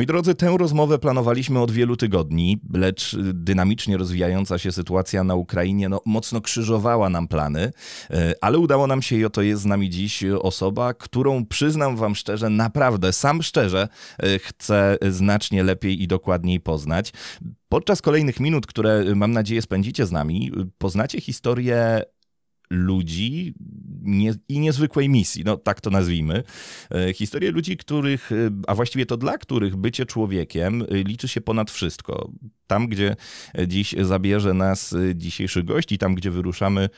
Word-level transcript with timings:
Moi 0.00 0.06
drodzy, 0.06 0.34
tę 0.34 0.56
rozmowę 0.58 0.98
planowaliśmy 0.98 1.60
od 1.60 1.70
wielu 1.70 1.96
tygodni, 1.96 2.60
lecz 2.74 3.16
dynamicznie 3.34 3.96
rozwijająca 3.96 4.58
się 4.58 4.72
sytuacja 4.72 5.24
na 5.24 5.34
Ukrainie 5.34 5.88
no, 5.88 6.00
mocno 6.04 6.40
krzyżowała 6.40 7.10
nam 7.10 7.28
plany, 7.28 7.72
e, 8.10 8.34
ale 8.40 8.58
udało 8.58 8.86
nam 8.86 9.02
się 9.02 9.16
i 9.16 9.24
oto 9.24 9.42
jest 9.42 9.62
z 9.62 9.64
nami 9.64 9.90
dziś 9.90 10.24
osoba, 10.24 10.94
którą 10.94 11.46
przyznam 11.46 11.96
wam 11.96 12.14
szczerze, 12.14 12.50
naprawdę, 12.50 13.12
sam 13.12 13.42
szczerze 13.42 13.88
e, 14.18 14.38
chcę 14.38 14.98
znacznie 15.08 15.62
lepiej 15.62 16.02
i 16.02 16.08
dokładniej 16.08 16.60
poznać. 16.60 17.12
Podczas 17.68 18.02
kolejnych 18.02 18.40
minut, 18.40 18.66
które 18.66 19.04
mam 19.14 19.32
nadzieję 19.32 19.62
spędzicie 19.62 20.06
z 20.06 20.12
nami, 20.12 20.52
poznacie 20.78 21.20
historię 21.20 22.02
ludzi 22.70 23.54
nie, 24.02 24.34
i 24.48 24.60
niezwykłej 24.60 25.08
misji, 25.08 25.44
no 25.44 25.56
tak 25.56 25.80
to 25.80 25.90
nazwijmy. 25.90 26.42
E, 26.90 27.12
historię 27.12 27.50
ludzi, 27.50 27.76
których, 27.76 28.32
e, 28.32 28.36
a 28.66 28.74
właściwie 28.74 29.06
to 29.06 29.16
dla 29.16 29.38
których 29.38 29.76
bycie 29.76 30.06
człowiekiem 30.06 30.82
e, 30.82 30.86
liczy 30.94 31.28
się 31.28 31.40
ponad 31.40 31.70
wszystko. 31.70 32.30
Tam, 32.66 32.88
gdzie 32.88 33.16
dziś 33.66 33.94
zabierze 34.00 34.54
nas 34.54 34.94
dzisiejszy 35.14 35.62
gość 35.62 35.92
i 35.92 35.98
tam, 35.98 36.14
gdzie 36.14 36.30
wyruszamy, 36.30 36.88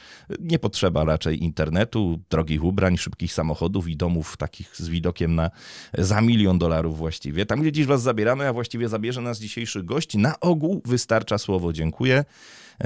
nie 0.40 0.58
potrzeba 0.58 1.04
raczej 1.04 1.44
internetu, 1.44 2.20
drogich 2.30 2.64
ubrań, 2.64 2.96
szybkich 2.96 3.32
samochodów 3.32 3.88
i 3.88 3.96
domów 3.96 4.36
takich 4.36 4.76
z 4.76 4.88
widokiem 4.88 5.34
na 5.34 5.50
za 5.98 6.20
milion 6.20 6.58
dolarów 6.58 6.98
właściwie. 6.98 7.46
Tam, 7.46 7.60
gdzie 7.60 7.72
dziś 7.72 7.86
was 7.86 8.02
zabieramy, 8.02 8.48
a 8.48 8.52
właściwie 8.52 8.88
zabierze 8.88 9.20
nas 9.20 9.40
dzisiejszy 9.40 9.82
gość, 9.82 10.14
na 10.14 10.40
ogół 10.40 10.82
wystarcza 10.84 11.38
słowo 11.38 11.72
dziękuję 11.72 12.24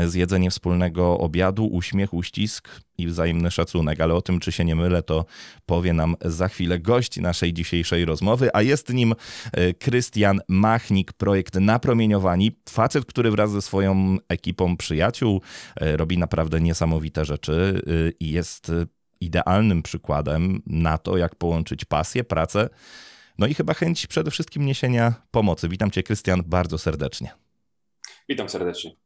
zjedzenie 0.04 0.50
wspólnego 0.50 1.18
obiadu, 1.18 1.66
uśmiech, 1.66 2.14
uścisk 2.14 2.68
i 2.98 3.06
wzajemny 3.06 3.50
szacunek. 3.50 4.00
Ale 4.00 4.14
o 4.14 4.22
tym, 4.22 4.40
czy 4.40 4.52
się 4.52 4.64
nie 4.64 4.74
mylę, 4.74 5.02
to 5.02 5.24
powie 5.66 5.92
nam 5.92 6.16
za 6.24 6.48
chwilę 6.48 6.78
gość 6.78 7.16
naszej 7.16 7.52
dzisiejszej 7.52 8.04
rozmowy, 8.04 8.50
a 8.52 8.62
jest 8.62 8.92
nim 8.92 9.14
e, 9.52 9.74
Krystian 9.74 10.40
Machnik, 10.48 11.12
projekt 11.12 11.54
Napromieniowani. 11.54 12.52
Facet, 12.68 13.04
który 13.04 13.30
wraz 13.30 13.50
ze 13.50 13.62
swoją 13.62 14.16
ekipą 14.28 14.76
przyjaciół 14.76 15.40
e, 15.80 15.96
robi 15.96 16.18
naprawdę 16.18 16.60
niesamowite 16.60 17.24
rzeczy 17.24 17.82
e, 17.86 18.10
i 18.20 18.30
jest 18.30 18.72
idealnym 19.20 19.82
przykładem 19.82 20.62
na 20.66 20.98
to, 20.98 21.16
jak 21.16 21.34
połączyć 21.34 21.84
pasję, 21.84 22.24
pracę, 22.24 22.68
no 23.38 23.46
i 23.46 23.54
chyba 23.54 23.74
chęć 23.74 24.06
przede 24.06 24.30
wszystkim 24.30 24.66
niesienia 24.66 25.14
pomocy. 25.30 25.68
Witam 25.68 25.90
Cię, 25.90 26.02
Krystian, 26.02 26.42
bardzo 26.46 26.78
serdecznie. 26.78 27.30
Witam 28.28 28.48
serdecznie. 28.48 29.05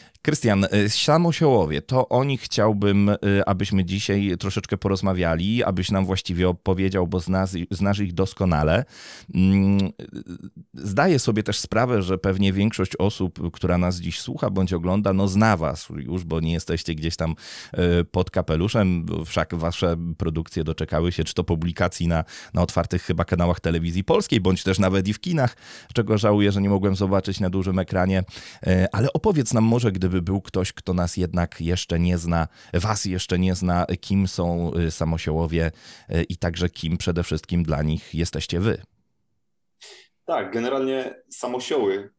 Krystian, 0.21 0.65
y, 0.73 0.89
Samosiołowie, 0.89 1.81
to 1.81 2.09
o 2.09 2.23
nich 2.23 2.41
chciałbym, 2.41 3.09
y, 3.09 3.17
abyśmy 3.45 3.85
dzisiaj 3.85 4.35
troszeczkę 4.39 4.77
porozmawiali, 4.77 5.63
abyś 5.63 5.91
nam 5.91 6.05
właściwie 6.05 6.49
opowiedział, 6.49 7.07
bo 7.07 7.19
znasz, 7.19 7.49
znasz 7.71 7.99
ich 7.99 8.13
doskonale. 8.13 8.85
Mm, 9.35 9.91
zdaję 10.73 11.19
sobie 11.19 11.43
też 11.43 11.59
sprawę, 11.59 12.01
że 12.01 12.17
pewnie 12.17 12.53
większość 12.53 12.95
osób, 12.95 13.51
która 13.51 13.77
nas 13.77 13.99
dziś 13.99 14.19
słucha 14.19 14.49
bądź 14.49 14.73
ogląda, 14.73 15.13
no 15.13 15.27
zna 15.27 15.57
was 15.57 15.87
już, 15.95 16.23
bo 16.23 16.39
nie 16.39 16.53
jesteście 16.53 16.95
gdzieś 16.95 17.15
tam 17.15 17.35
y, 18.01 18.05
pod 18.05 18.31
kapeluszem, 18.31 19.05
wszak 19.25 19.55
wasze 19.55 19.97
produkcje 20.17 20.63
doczekały 20.63 21.11
się 21.11 21.23
czy 21.23 21.33
to 21.33 21.43
publikacji 21.43 22.07
na, 22.07 22.23
na 22.53 22.61
otwartych 22.61 23.03
chyba 23.03 23.25
kanałach 23.25 23.59
telewizji 23.59 24.03
polskiej, 24.03 24.41
bądź 24.41 24.63
też 24.63 24.79
nawet 24.79 25.07
i 25.07 25.13
w 25.13 25.19
kinach, 25.19 25.57
czego 25.93 26.17
żałuję, 26.17 26.51
że 26.51 26.61
nie 26.61 26.69
mogłem 26.69 26.95
zobaczyć 26.95 27.39
na 27.39 27.49
dużym 27.49 27.79
ekranie. 27.79 28.23
Ale 28.91 29.13
opowiedz 29.13 29.53
nam 29.53 29.63
może, 29.63 29.91
gdyby 29.91 30.10
gdyby 30.11 30.21
był 30.21 30.41
ktoś, 30.41 30.73
kto 30.73 30.93
nas 30.93 31.17
jednak 31.17 31.61
jeszcze 31.61 31.99
nie 31.99 32.17
zna, 32.17 32.47
was 32.73 33.05
jeszcze 33.05 33.39
nie 33.39 33.55
zna, 33.55 33.85
kim 34.01 34.27
są 34.27 34.71
y, 34.87 34.91
samosiołowie 34.91 35.71
y, 36.09 36.23
i 36.23 36.37
także 36.37 36.69
kim 36.69 36.97
przede 36.97 37.23
wszystkim 37.23 37.63
dla 37.63 37.83
nich 37.83 38.13
jesteście 38.13 38.59
wy. 38.59 38.81
Tak, 40.25 40.53
generalnie 40.53 41.15
samosioły 41.29 42.09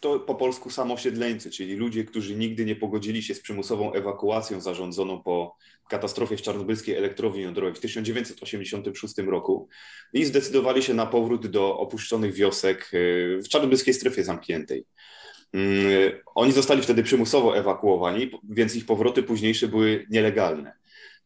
to 0.00 0.20
po 0.20 0.34
polsku 0.34 0.70
samosiedleńcy, 0.70 1.50
czyli 1.50 1.74
ludzie, 1.74 2.04
którzy 2.04 2.36
nigdy 2.36 2.64
nie 2.64 2.76
pogodzili 2.76 3.22
się 3.22 3.34
z 3.34 3.40
przymusową 3.40 3.92
ewakuacją 3.92 4.60
zarządzoną 4.60 5.22
po 5.22 5.56
katastrofie 5.88 6.36
w 6.36 6.42
czarnobylskiej 6.42 6.96
elektrowni 6.96 7.42
jądrowej 7.42 7.74
w 7.74 7.80
1986 7.80 9.18
roku 9.18 9.68
i 10.12 10.24
zdecydowali 10.24 10.82
się 10.82 10.94
na 10.94 11.06
powrót 11.06 11.46
do 11.46 11.78
opuszczonych 11.78 12.34
wiosek 12.34 12.90
y, 12.94 13.40
w 13.44 13.48
czarnobylskiej 13.48 13.94
strefie 13.94 14.24
zamkniętej. 14.24 14.84
Mm, 15.52 16.12
oni 16.34 16.52
zostali 16.52 16.82
wtedy 16.82 17.02
przymusowo 17.02 17.56
ewakuowani, 17.56 18.30
więc 18.50 18.76
ich 18.76 18.86
powroty 18.86 19.22
późniejsze 19.22 19.68
były 19.68 20.06
nielegalne. 20.10 20.72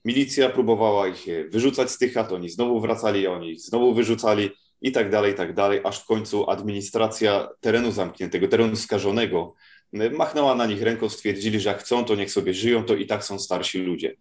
Milicja 0.05 0.49
próbowała 0.49 1.09
ich 1.09 1.27
wyrzucać 1.51 1.91
z 1.91 1.99
tych 1.99 2.15
chat, 2.15 2.33
oni 2.33 2.49
znowu 2.49 2.81
wracali, 2.81 3.27
oni 3.27 3.51
ich 3.51 3.61
znowu 3.61 3.95
wyrzucali 3.95 4.51
i 4.81 4.93
tak 4.93 5.11
dalej, 5.11 5.33
i 5.33 5.35
tak 5.35 5.55
dalej, 5.55 5.81
aż 5.85 6.01
w 6.01 6.07
końcu 6.07 6.51
administracja 6.51 7.49
terenu 7.61 7.93
zamkniętego, 7.93 8.49
terenu 8.49 8.77
skażonego 8.77 9.55
machnęła 9.93 10.55
na 10.55 10.67
nich 10.67 10.83
ręką, 10.83 11.09
stwierdzili, 11.09 11.61
że 11.61 11.69
jak 11.69 11.79
chcą, 11.79 12.05
to 12.05 12.15
niech 12.15 12.33
sobie 12.33 12.55
żyją, 12.55 12.85
to 12.85 12.95
i 12.95 13.07
tak 13.07 13.25
są 13.25 13.39
starsi 13.39 13.79
ludzie. 13.79 14.17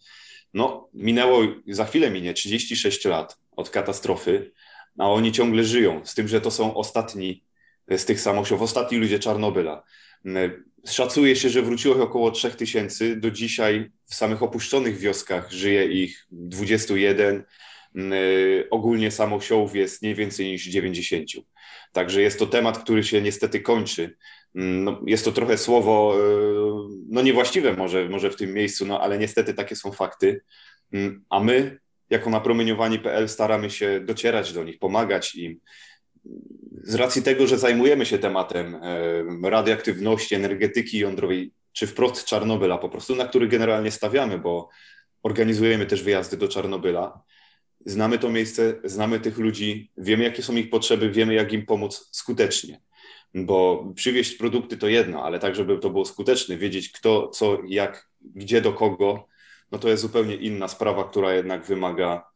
No, 0.53 0.89
minęło, 0.93 1.41
za 1.67 1.85
chwilę 1.85 2.11
minie 2.11 2.33
36 2.33 3.05
lat 3.05 3.37
od 3.55 3.69
katastrofy, 3.69 4.51
a 4.97 5.09
oni 5.09 5.31
ciągle 5.31 5.63
żyją, 5.63 6.01
z 6.03 6.13
tym, 6.13 6.27
że 6.27 6.41
to 6.41 6.51
są 6.51 6.75
ostatni 6.75 7.43
z 7.89 8.05
tych 8.05 8.21
samosiów, 8.21 8.61
ostatni 8.61 8.97
ludzie 8.97 9.19
Czarnobyla. 9.19 9.83
Mm, 10.25 10.63
szacuje 10.87 11.35
się, 11.35 11.49
że 11.49 11.61
wróciło 11.61 11.95
ich 11.95 12.01
około 12.01 12.31
3000. 12.31 13.15
Do 13.15 13.31
dzisiaj 13.31 13.91
w 14.05 14.15
samych 14.15 14.43
opuszczonych 14.43 14.97
wioskach 14.97 15.51
żyje 15.51 15.85
ich 15.85 16.27
21. 16.31 17.43
Mm, 17.95 18.13
ogólnie 18.71 19.11
samosiołów 19.11 19.75
jest 19.75 20.01
nie 20.01 20.15
więcej 20.15 20.45
niż 20.45 20.65
90. 20.65 21.29
Także 21.91 22.21
jest 22.21 22.39
to 22.39 22.47
temat, 22.47 22.77
który 22.77 23.03
się 23.03 23.21
niestety 23.21 23.59
kończy. 23.59 24.15
Mm, 24.55 24.83
no, 24.83 25.01
jest 25.05 25.25
to 25.25 25.31
trochę 25.31 25.57
słowo, 25.57 26.15
e, 26.15 26.23
no 27.09 27.21
niewłaściwe 27.21 27.73
może, 27.73 28.09
może 28.09 28.31
w 28.31 28.35
tym 28.35 28.53
miejscu, 28.53 28.85
no 28.85 29.01
ale 29.01 29.17
niestety 29.17 29.53
takie 29.53 29.75
są 29.75 29.91
fakty. 29.91 30.41
A 31.29 31.39
my, 31.39 31.79
jako 32.09 32.29
napromieniowani.pl, 32.29 33.29
staramy 33.29 33.69
się 33.69 33.99
docierać 33.99 34.53
do 34.53 34.63
nich, 34.63 34.79
pomagać 34.79 35.35
im 35.35 35.59
z 36.83 36.95
racji 36.95 37.21
tego, 37.21 37.47
że 37.47 37.57
zajmujemy 37.57 38.05
się 38.05 38.17
tematem 38.17 38.77
radioaktywności, 39.43 40.35
energetyki 40.35 40.99
jądrowej, 40.99 41.51
czy 41.71 41.87
wprost 41.87 42.25
Czarnobyla 42.25 42.77
po 42.77 42.89
prostu, 42.89 43.15
na 43.15 43.27
który 43.27 43.47
generalnie 43.47 43.91
stawiamy, 43.91 44.39
bo 44.39 44.69
organizujemy 45.23 45.85
też 45.85 46.03
wyjazdy 46.03 46.37
do 46.37 46.47
Czarnobyla. 46.47 47.21
Znamy 47.85 48.19
to 48.19 48.29
miejsce, 48.29 48.75
znamy 48.83 49.19
tych 49.19 49.37
ludzi, 49.37 49.91
wiemy 49.97 50.23
jakie 50.23 50.43
są 50.43 50.55
ich 50.55 50.69
potrzeby, 50.69 51.09
wiemy 51.09 51.33
jak 51.33 51.53
im 51.53 51.65
pomóc 51.65 52.09
skutecznie. 52.11 52.81
Bo 53.35 53.85
przywieźć 53.95 54.35
produkty 54.35 54.77
to 54.77 54.87
jedno, 54.87 55.23
ale 55.23 55.39
tak, 55.39 55.55
żeby 55.55 55.79
to 55.79 55.89
było 55.89 56.05
skuteczne, 56.05 56.57
wiedzieć 56.57 56.91
kto, 56.91 57.27
co, 57.27 57.57
jak, 57.67 58.09
gdzie, 58.21 58.61
do 58.61 58.73
kogo, 58.73 59.27
no 59.71 59.79
to 59.79 59.89
jest 59.89 60.01
zupełnie 60.01 60.35
inna 60.35 60.67
sprawa, 60.67 61.03
która 61.03 61.33
jednak 61.33 61.65
wymaga 61.65 62.32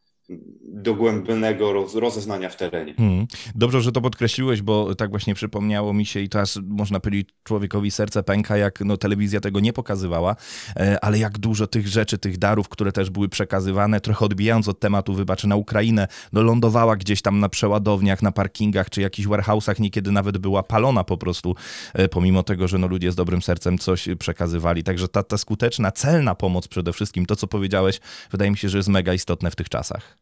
dogłębnego 0.62 1.72
roz, 1.72 1.94
rozeznania 1.94 2.48
w 2.48 2.56
terenie. 2.56 2.94
Hmm. 2.94 3.26
Dobrze, 3.54 3.80
że 3.80 3.92
to 3.92 4.00
podkreśliłeś, 4.00 4.62
bo 4.62 4.94
tak 4.94 5.10
właśnie 5.10 5.34
przypomniało 5.34 5.92
mi 5.92 6.06
się 6.06 6.20
i 6.20 6.28
teraz 6.28 6.58
można 6.68 7.00
powiedzieć 7.00 7.28
człowiekowi 7.44 7.90
serce 7.90 8.22
pęka, 8.22 8.56
jak 8.56 8.80
no, 8.80 8.96
telewizja 8.96 9.40
tego 9.40 9.60
nie 9.60 9.72
pokazywała, 9.72 10.36
e, 10.76 11.04
ale 11.04 11.18
jak 11.18 11.38
dużo 11.38 11.66
tych 11.66 11.88
rzeczy, 11.88 12.18
tych 12.18 12.38
darów, 12.38 12.68
które 12.68 12.92
też 12.92 13.10
były 13.10 13.28
przekazywane, 13.28 14.00
trochę 14.00 14.24
odbijając 14.24 14.68
od 14.68 14.80
tematu, 14.80 15.14
wybacz, 15.14 15.44
na 15.44 15.56
Ukrainę, 15.56 16.08
no 16.32 16.42
lądowała 16.42 16.96
gdzieś 16.96 17.22
tam 17.22 17.40
na 17.40 17.48
przeładowniach, 17.48 18.22
na 18.22 18.32
parkingach, 18.32 18.90
czy 18.90 19.00
jakichś 19.00 19.28
warehouse'ach, 19.28 19.80
niekiedy 19.80 20.12
nawet 20.12 20.38
była 20.38 20.62
palona 20.62 21.04
po 21.04 21.16
prostu, 21.16 21.54
e, 21.94 22.08
pomimo 22.08 22.42
tego, 22.42 22.68
że 22.68 22.78
no, 22.78 22.86
ludzie 22.86 23.12
z 23.12 23.14
dobrym 23.14 23.42
sercem 23.42 23.78
coś 23.78 24.08
przekazywali. 24.18 24.82
Także 24.82 25.08
ta, 25.08 25.22
ta 25.22 25.38
skuteczna, 25.38 25.92
celna 25.92 26.34
pomoc 26.34 26.68
przede 26.68 26.92
wszystkim, 26.92 27.26
to 27.26 27.36
co 27.36 27.46
powiedziałeś, 27.46 28.00
wydaje 28.30 28.50
mi 28.50 28.56
się, 28.56 28.68
że 28.68 28.78
jest 28.78 28.88
mega 28.88 29.14
istotne 29.14 29.50
w 29.50 29.56
tych 29.56 29.68
czasach. 29.68 30.17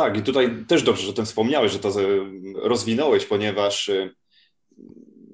Tak, 0.00 0.16
i 0.16 0.22
tutaj 0.22 0.64
też 0.68 0.82
dobrze, 0.82 1.02
że 1.02 1.10
o 1.10 1.12
tym 1.12 1.26
wspomniałeś, 1.26 1.72
że 1.72 1.78
to 1.78 1.92
rozwinąłeś, 2.54 3.26
ponieważ 3.26 3.88
y, 3.88 4.14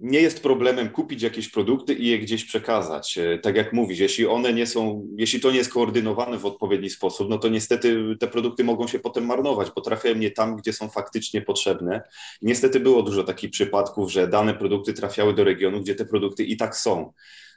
nie 0.00 0.20
jest 0.20 0.42
problemem 0.42 0.88
kupić 0.88 1.22
jakieś 1.22 1.48
produkty 1.48 1.94
i 1.94 2.06
je 2.06 2.18
gdzieś 2.18 2.44
przekazać. 2.44 3.18
Y, 3.18 3.38
tak 3.42 3.56
jak 3.56 3.72
mówisz, 3.72 3.98
jeśli 3.98 4.26
one 4.26 4.52
nie 4.52 4.66
są, 4.66 5.06
jeśli 5.16 5.40
to 5.40 5.50
nie 5.50 5.56
jest 5.56 5.72
koordynowane 5.72 6.38
w 6.38 6.46
odpowiedni 6.46 6.90
sposób, 6.90 7.30
no 7.30 7.38
to 7.38 7.48
niestety 7.48 8.16
te 8.20 8.28
produkty 8.28 8.64
mogą 8.64 8.86
się 8.86 8.98
potem 8.98 9.26
marnować, 9.26 9.68
bo 9.76 9.80
trafiają 9.80 10.14
nie 10.14 10.30
tam, 10.30 10.56
gdzie 10.56 10.72
są 10.72 10.88
faktycznie 10.88 11.42
potrzebne. 11.42 12.02
Niestety 12.42 12.80
było 12.80 13.02
dużo 13.02 13.24
takich 13.24 13.50
przypadków, 13.50 14.12
że 14.12 14.28
dane 14.28 14.54
produkty 14.54 14.92
trafiały 14.92 15.34
do 15.34 15.44
regionu, 15.44 15.80
gdzie 15.80 15.94
te 15.94 16.04
produkty 16.04 16.44
i 16.44 16.56
tak 16.56 16.76
są. 16.76 17.12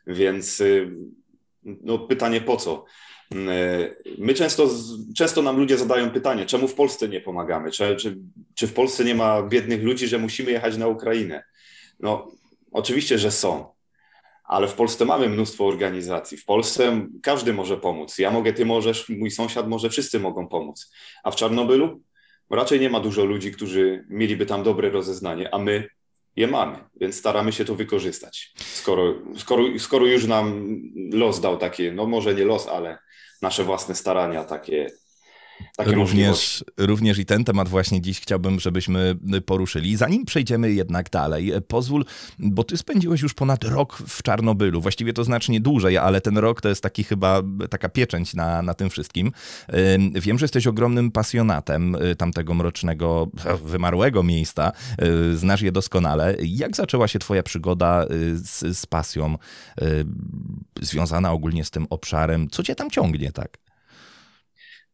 Więc 0.08 0.62
y, 0.62 0.92
no, 1.64 2.00
pytanie 2.00 2.42
po 2.42 2.58
co? 2.58 2.86
E, 3.36 3.90
my 4.18 4.34
często, 4.34 4.70
często 5.16 5.42
nam 5.42 5.58
ludzie 5.58 5.78
zadają 5.78 6.12
pytanie, 6.12 6.46
czemu 6.46 6.68
w 6.68 6.74
Polsce 6.74 7.10
nie 7.10 7.22
pomagamy? 7.22 7.72
Czy, 7.72 7.96
czy, 7.96 8.18
czy 8.56 8.68
w 8.68 8.74
Polsce 8.74 9.04
nie 9.06 9.16
ma 9.16 9.44
biednych 9.44 9.84
ludzi, 9.84 10.08
że 10.08 10.18
musimy 10.18 10.52
jechać 10.52 10.78
na 10.78 10.88
Ukrainę? 10.88 11.44
No, 12.00 12.32
oczywiście, 12.72 13.18
że 13.18 13.32
są, 13.32 13.66
ale 14.44 14.68
w 14.68 14.74
Polsce 14.74 15.06
mamy 15.06 15.30
mnóstwo 15.30 15.68
organizacji. 15.68 16.38
W 16.38 16.46
Polsce 16.46 17.08
każdy 17.22 17.54
może 17.54 17.78
pomóc. 17.78 18.18
Ja 18.18 18.32
mogę, 18.32 18.54
ty 18.54 18.66
możesz, 18.66 19.10
mój 19.10 19.32
sąsiad 19.32 19.68
może, 19.68 19.90
wszyscy 19.90 20.20
mogą 20.20 20.48
pomóc. 20.48 20.92
A 21.24 21.32
w 21.32 21.36
Czarnobylu? 21.36 22.02
raczej 22.50 22.80
nie 22.80 22.90
ma 22.90 23.00
dużo 23.00 23.26
ludzi, 23.26 23.52
którzy 23.52 24.06
mieliby 24.10 24.46
tam 24.46 24.64
dobre 24.64 24.90
rozeznanie, 24.90 25.54
a 25.54 25.58
my 25.58 25.88
je 26.36 26.48
mamy, 26.48 26.78
więc 27.02 27.18
staramy 27.18 27.52
się 27.52 27.66
to 27.66 27.76
wykorzystać. 27.76 28.54
Skoro, 28.58 29.14
skoro, 29.38 29.64
skoro 29.80 30.06
już 30.06 30.28
nam 30.28 30.76
los 31.14 31.42
dał 31.42 31.58
takie, 31.58 31.92
no 31.92 32.06
może 32.06 32.36
nie 32.36 32.46
los, 32.46 32.68
ale 32.68 32.98
nasze 33.42 33.64
własne 33.64 33.96
starania 33.96 34.44
takie 34.44 34.88
Również, 35.86 36.64
również 36.78 37.20
i 37.20 37.26
ten 37.26 37.44
temat 37.44 37.70
właśnie 37.70 38.02
dziś 38.02 38.22
chciałbym, 38.22 38.60
żebyśmy 38.60 39.16
poruszyli. 39.46 39.96
Zanim 39.96 40.26
przejdziemy 40.26 40.72
jednak 40.72 41.10
dalej, 41.10 41.52
pozwól, 41.68 42.06
bo 42.40 42.64
ty 42.64 42.78
spędziłeś 42.78 43.22
już 43.22 43.34
ponad 43.34 43.64
rok 43.64 43.98
w 44.08 44.24
Czarnobylu, 44.24 44.82
właściwie 44.82 45.14
to 45.14 45.24
znacznie 45.24 45.62
dłużej, 45.62 45.98
ale 45.98 46.22
ten 46.22 46.38
rok 46.38 46.62
to 46.62 46.70
jest 46.70 46.84
taki 46.84 47.04
chyba 47.04 47.42
taka 47.70 47.90
pieczęć 47.90 48.34
na, 48.34 48.62
na 48.62 48.74
tym 48.74 48.90
wszystkim. 48.90 49.32
Wiem, 50.16 50.40
że 50.40 50.44
jesteś 50.44 50.68
ogromnym 50.68 51.12
pasjonatem 51.12 51.96
y, 51.96 52.16
tamtego 52.16 52.54
mrocznego, 52.54 53.28
wymarłego 53.64 54.24
miejsca, 54.24 54.72
y, 55.32 55.38
znasz 55.38 55.62
je 55.62 55.72
doskonale. 55.72 56.36
Jak 56.40 56.76
zaczęła 56.76 57.08
się 57.08 57.20
twoja 57.20 57.44
przygoda 57.44 58.06
y, 58.12 58.38
z, 58.38 58.78
z 58.78 58.86
pasją 58.86 59.38
związana 60.82 61.32
ogólnie 61.32 61.66
z 61.66 61.72
tym 61.72 61.88
obszarem? 61.90 62.50
Co 62.50 62.64
cię 62.64 62.76
tam 62.76 62.90
ciągnie, 62.90 63.32
tak? 63.32 63.69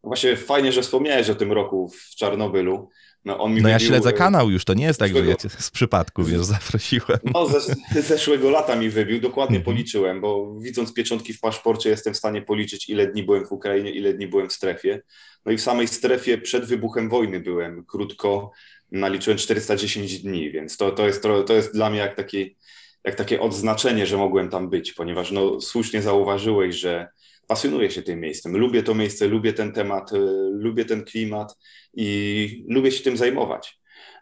Właśnie 0.06 0.38
fajnie, 0.38 0.72
że 0.72 0.82
wspomniałeś 0.82 1.30
o 1.30 1.36
tym 1.36 1.52
roku 1.52 1.90
w 1.90 2.16
Czarnobylu. 2.16 2.90
No, 3.26 3.40
on 3.40 3.54
mi 3.54 3.62
no 3.62 3.70
ja 3.70 3.80
śledzę 3.80 4.14
kanał 4.14 4.52
już, 4.52 4.66
to 4.66 4.74
nie 4.74 4.86
jest 4.86 5.00
tak, 5.00 5.10
zeszłego... 5.10 5.32
że 5.32 5.38
ja 5.44 5.50
z 5.60 5.72
przypadku, 5.72 6.24
wiesz, 6.24 6.42
zaprosiłem. 6.42 7.20
No, 7.34 7.48
ze, 7.48 8.02
zeszłego 8.02 8.50
lata 8.50 8.76
mi 8.76 8.90
wybił, 8.90 9.22
dokładnie 9.22 9.58
mhm. 9.58 9.76
policzyłem, 9.76 10.22
bo 10.22 10.60
widząc 10.60 10.94
pieczątki 10.94 11.34
w 11.34 11.40
paszporcie 11.40 11.90
jestem 11.90 12.14
w 12.14 12.18
stanie 12.18 12.42
policzyć, 12.42 12.90
ile 12.90 13.08
dni 13.08 13.24
byłem 13.24 13.46
w 13.46 13.52
Ukrainie, 13.52 13.92
ile 13.92 14.14
dni 14.14 14.28
byłem 14.28 14.50
w 14.50 14.54
strefie. 14.54 15.02
No 15.46 15.52
i 15.52 15.58
w 15.58 15.62
samej 15.62 15.88
strefie 15.88 16.38
przed 16.38 16.66
wybuchem 16.66 17.10
wojny 17.10 17.40
byłem 17.40 17.86
krótko, 17.86 18.52
naliczyłem 18.92 19.38
410 19.38 20.20
dni, 20.20 20.52
więc 20.52 20.78
to, 20.78 20.92
to, 20.92 21.08
jest, 21.08 21.24
to, 21.24 21.44
to 21.44 21.54
jest 21.54 21.74
dla 21.74 21.90
mnie 21.90 22.00
jak, 22.00 22.16
taki, 22.16 22.58
jak 23.04 23.16
takie 23.16 23.42
odznaczenie, 23.42 24.06
że 24.06 24.18
mogłem 24.18 24.50
tam 24.50 24.70
być, 24.70 24.94
ponieważ 24.94 25.32
no, 25.32 25.62
słusznie 25.62 26.02
zauważyłeś, 26.02 26.76
że 26.76 27.08
pasjonuję 27.48 27.92
się 27.92 28.02
tym 28.02 28.20
miejscem. 28.20 28.58
Lubię 28.58 28.84
to 28.84 28.96
miejsce, 28.96 29.28
lubię 29.28 29.54
ten 29.54 29.72
temat, 29.72 30.14
e, 30.14 30.18
lubię 30.52 30.86
ten 30.86 31.04
klimat 31.04 31.58
i 31.94 32.66
lubię 32.70 32.92
się 32.92 33.04
tym 33.04 33.18
zajmować. 33.18 33.80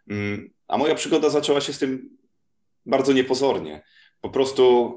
Mm, 0.10 0.50
a 0.68 0.78
moja 0.78 0.96
przygoda 0.96 1.30
zaczęła 1.30 1.62
się 1.62 1.74
z 1.74 1.80
tym 1.80 2.18
bardzo 2.86 3.14
niepozornie. 3.14 3.84
Po 4.22 4.30
prostu 4.30 4.94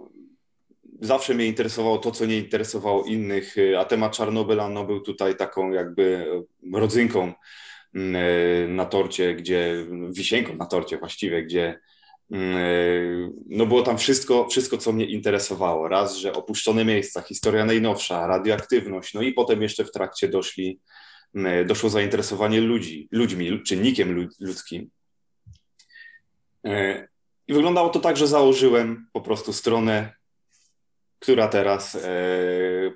zawsze 1.00 1.34
mnie 1.34 1.46
interesowało 1.46 1.98
to, 1.98 2.10
co 2.10 2.26
nie 2.26 2.38
interesowało 2.38 3.04
innych, 3.04 3.58
e, 3.58 3.78
a 3.78 3.84
temat 3.84 4.16
Czarnobyla 4.16 4.68
no, 4.68 4.84
był 4.84 5.00
tutaj 5.00 5.36
taką 5.36 5.72
jakby 5.72 6.26
rodzynką 6.72 7.32
mm, 7.94 8.76
na 8.76 8.84
torcie, 8.84 9.34
gdzie, 9.34 9.86
wisienką 10.10 10.56
na 10.56 10.66
torcie 10.66 10.98
właściwie, 10.98 11.42
gdzie 11.42 11.80
no 13.46 13.66
było 13.66 13.82
tam 13.82 13.98
wszystko, 13.98 14.48
wszystko, 14.48 14.78
co 14.78 14.92
mnie 14.92 15.06
interesowało. 15.06 15.88
Raz, 15.88 16.16
że 16.16 16.32
opuszczone 16.32 16.84
miejsca, 16.84 17.22
historia 17.22 17.64
najnowsza, 17.64 18.26
radioaktywność, 18.26 19.14
no 19.14 19.22
i 19.22 19.32
potem 19.32 19.62
jeszcze 19.62 19.84
w 19.84 19.92
trakcie 19.92 20.28
doszli, 20.28 20.80
mm, 21.34 21.66
doszło 21.66 21.90
zainteresowanie 21.90 22.60
ludzi, 22.60 23.08
ludźmi, 23.12 23.62
czynnikiem 23.62 24.28
ludzkim. 24.40 24.90
E, 26.66 27.08
I 27.48 27.54
wyglądało 27.54 27.88
to 27.88 28.00
tak, 28.00 28.16
że 28.16 28.26
założyłem 28.26 29.06
po 29.12 29.20
prostu 29.20 29.52
stronę, 29.52 30.12
która 31.18 31.48
teraz, 31.48 31.94
e, 31.94 32.00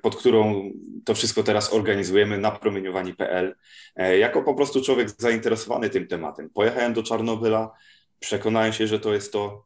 pod 0.01 0.15
którą 0.15 0.71
to 1.05 1.15
wszystko 1.15 1.43
teraz 1.43 1.73
organizujemy, 1.73 2.37
napromieniowani.pl, 2.37 3.55
e, 3.95 4.17
jako 4.17 4.43
po 4.43 4.53
prostu 4.53 4.81
człowiek 4.81 5.09
zainteresowany 5.09 5.89
tym 5.89 6.07
tematem. 6.07 6.49
Pojechałem 6.49 6.93
do 6.93 7.03
Czarnobyla, 7.03 7.71
przekonałem 8.21 8.73
się, 8.73 8.87
że 8.87 8.99
to 8.99 9.13
jest 9.13 9.33
to, 9.33 9.65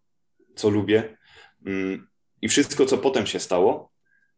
co 0.56 0.69
lubię. 0.69 1.18
Mm, 1.66 2.07
I 2.42 2.48
wszystko, 2.48 2.86
co 2.86 2.98
potem 2.98 3.28
się 3.28 3.40
stało, 3.40 3.92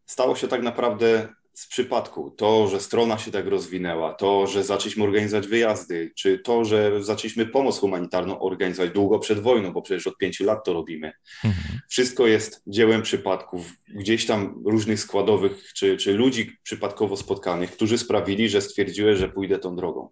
stało 0.06 0.36
się 0.36 0.48
tak 0.48 0.62
naprawdę 0.62 1.28
z 1.54 1.68
przypadku. 1.68 2.32
To, 2.32 2.68
że 2.68 2.80
strona 2.80 3.18
się 3.18 3.32
tak 3.32 3.48
rozwinęła, 3.48 4.14
to, 4.14 4.48
że 4.48 4.64
zaczęliśmy 4.64 5.04
organizować 5.04 5.48
wyjazdy, 5.48 6.12
czy 6.16 6.40
to, 6.40 6.66
że 6.66 7.04
zaczęliśmy 7.04 7.46
pomoc 7.46 7.80
humanitarną 7.80 8.40
organizować 8.40 8.92
długo 8.92 9.20
przed 9.20 9.40
wojną, 9.40 9.72
bo 9.72 9.82
przecież 9.82 10.08
od 10.08 10.18
pięciu 10.18 10.46
lat 10.46 10.66
to 10.66 10.74
robimy. 10.74 11.14
Mhm. 11.44 11.80
Wszystko 11.90 12.28
jest 12.28 12.64
dziełem 12.68 13.02
przypadków, 13.02 13.72
gdzieś 13.88 14.26
tam 14.26 14.64
różnych 14.66 15.00
składowych, 15.00 15.74
czy, 15.74 15.98
czy 15.98 16.14
ludzi 16.14 16.58
przypadkowo 16.64 17.18
spotkanych, 17.18 17.72
którzy 17.72 17.98
sprawili, 17.98 18.50
że 18.50 18.62
stwierdziłem, 18.62 19.16
że 19.16 19.30
pójdę 19.30 19.60
tą 19.60 19.76
drogą. 19.76 20.10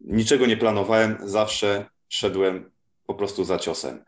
Niczego 0.00 0.46
nie 0.46 0.56
planowałem, 0.56 1.16
zawsze 1.24 1.86
szedłem 2.08 2.70
po 3.10 3.14
prostu 3.14 3.44
za 3.44 3.58
ciosem. 3.58 4.04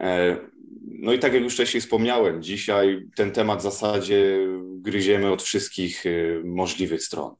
E, 0.00 0.36
no 0.84 1.12
i 1.12 1.18
tak 1.18 1.34
jak 1.34 1.42
już 1.42 1.54
wcześniej 1.54 1.80
wspomniałem, 1.80 2.42
dzisiaj 2.42 3.06
ten 3.16 3.32
temat 3.32 3.58
w 3.58 3.62
zasadzie 3.62 4.38
gryziemy 4.58 5.32
od 5.32 5.42
wszystkich 5.42 6.06
e, 6.06 6.10
możliwych 6.44 7.02
stron. 7.02 7.34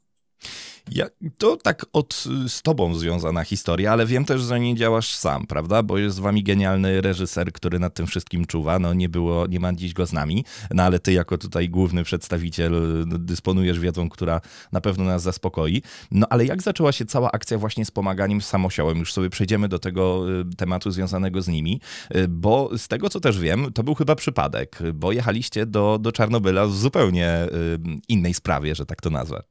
Ja, 0.91 1.07
to 1.39 1.57
tak 1.57 1.87
od, 1.93 2.25
z 2.49 2.63
tobą 2.63 2.95
związana 2.95 3.45
historia, 3.45 3.93
ale 3.93 4.07
wiem 4.07 4.25
też, 4.25 4.41
że 4.41 4.61
nie 4.61 4.75
działasz 4.75 5.15
sam, 5.15 5.47
prawda? 5.47 5.83
Bo 5.83 5.99
jest 5.99 6.17
z 6.17 6.19
wami 6.19 6.43
genialny 6.43 7.01
reżyser, 7.01 7.53
który 7.53 7.79
nad 7.79 7.95
tym 7.95 8.07
wszystkim 8.07 8.45
czuwa. 8.45 8.79
No 8.79 8.95
nie 8.95 9.09
było, 9.09 9.47
nie 9.47 9.61
ma 9.61 9.73
dziś 9.73 9.93
go 9.93 10.07
z 10.07 10.13
nami, 10.13 10.45
no 10.71 10.83
ale 10.83 10.99
ty 10.99 11.13
jako 11.13 11.39
tutaj 11.39 11.69
główny 11.69 12.05
przedstawiciel 12.05 13.05
no, 13.07 13.19
dysponujesz 13.19 13.81
wiedzą, 13.81 14.09
która 14.09 14.41
na 14.73 14.81
pewno 14.81 15.05
nas 15.05 15.23
zaspokoi. 15.23 15.83
No 16.11 16.27
ale 16.31 16.45
jak 16.45 16.63
zaczęła 16.63 16.93
się 16.93 17.05
cała 17.05 17.33
akcja 17.33 17.59
właśnie 17.59 17.85
z 17.85 17.91
pomaganiem 17.91 18.41
samosiołem? 18.41 18.99
Już 18.99 19.13
sobie 19.13 19.31
przejdziemy 19.31 19.69
do 19.69 19.79
tego 19.79 20.25
y, 20.41 20.57
tematu 20.57 20.91
związanego 20.91 21.43
z 21.43 21.49
nimi, 21.49 21.81
y, 22.17 22.29
bo 22.29 22.71
z 22.79 22.89
tego 22.89 23.09
co 23.09 23.21
też 23.21 23.41
wiem, 23.41 23.73
to 23.75 23.83
był 23.83 23.95
chyba 23.95 24.15
przypadek, 24.15 24.79
bo 24.95 25.13
jechaliście 25.13 25.67
do, 25.67 25.99
do 26.01 26.13
Czarnobyla 26.13 26.67
w 26.67 26.73
zupełnie 26.73 27.45
y, 27.45 27.79
innej 28.09 28.35
sprawie, 28.35 28.75
że 28.75 28.87
tak 28.87 29.01
to 29.01 29.11
nazwę. 29.11 29.43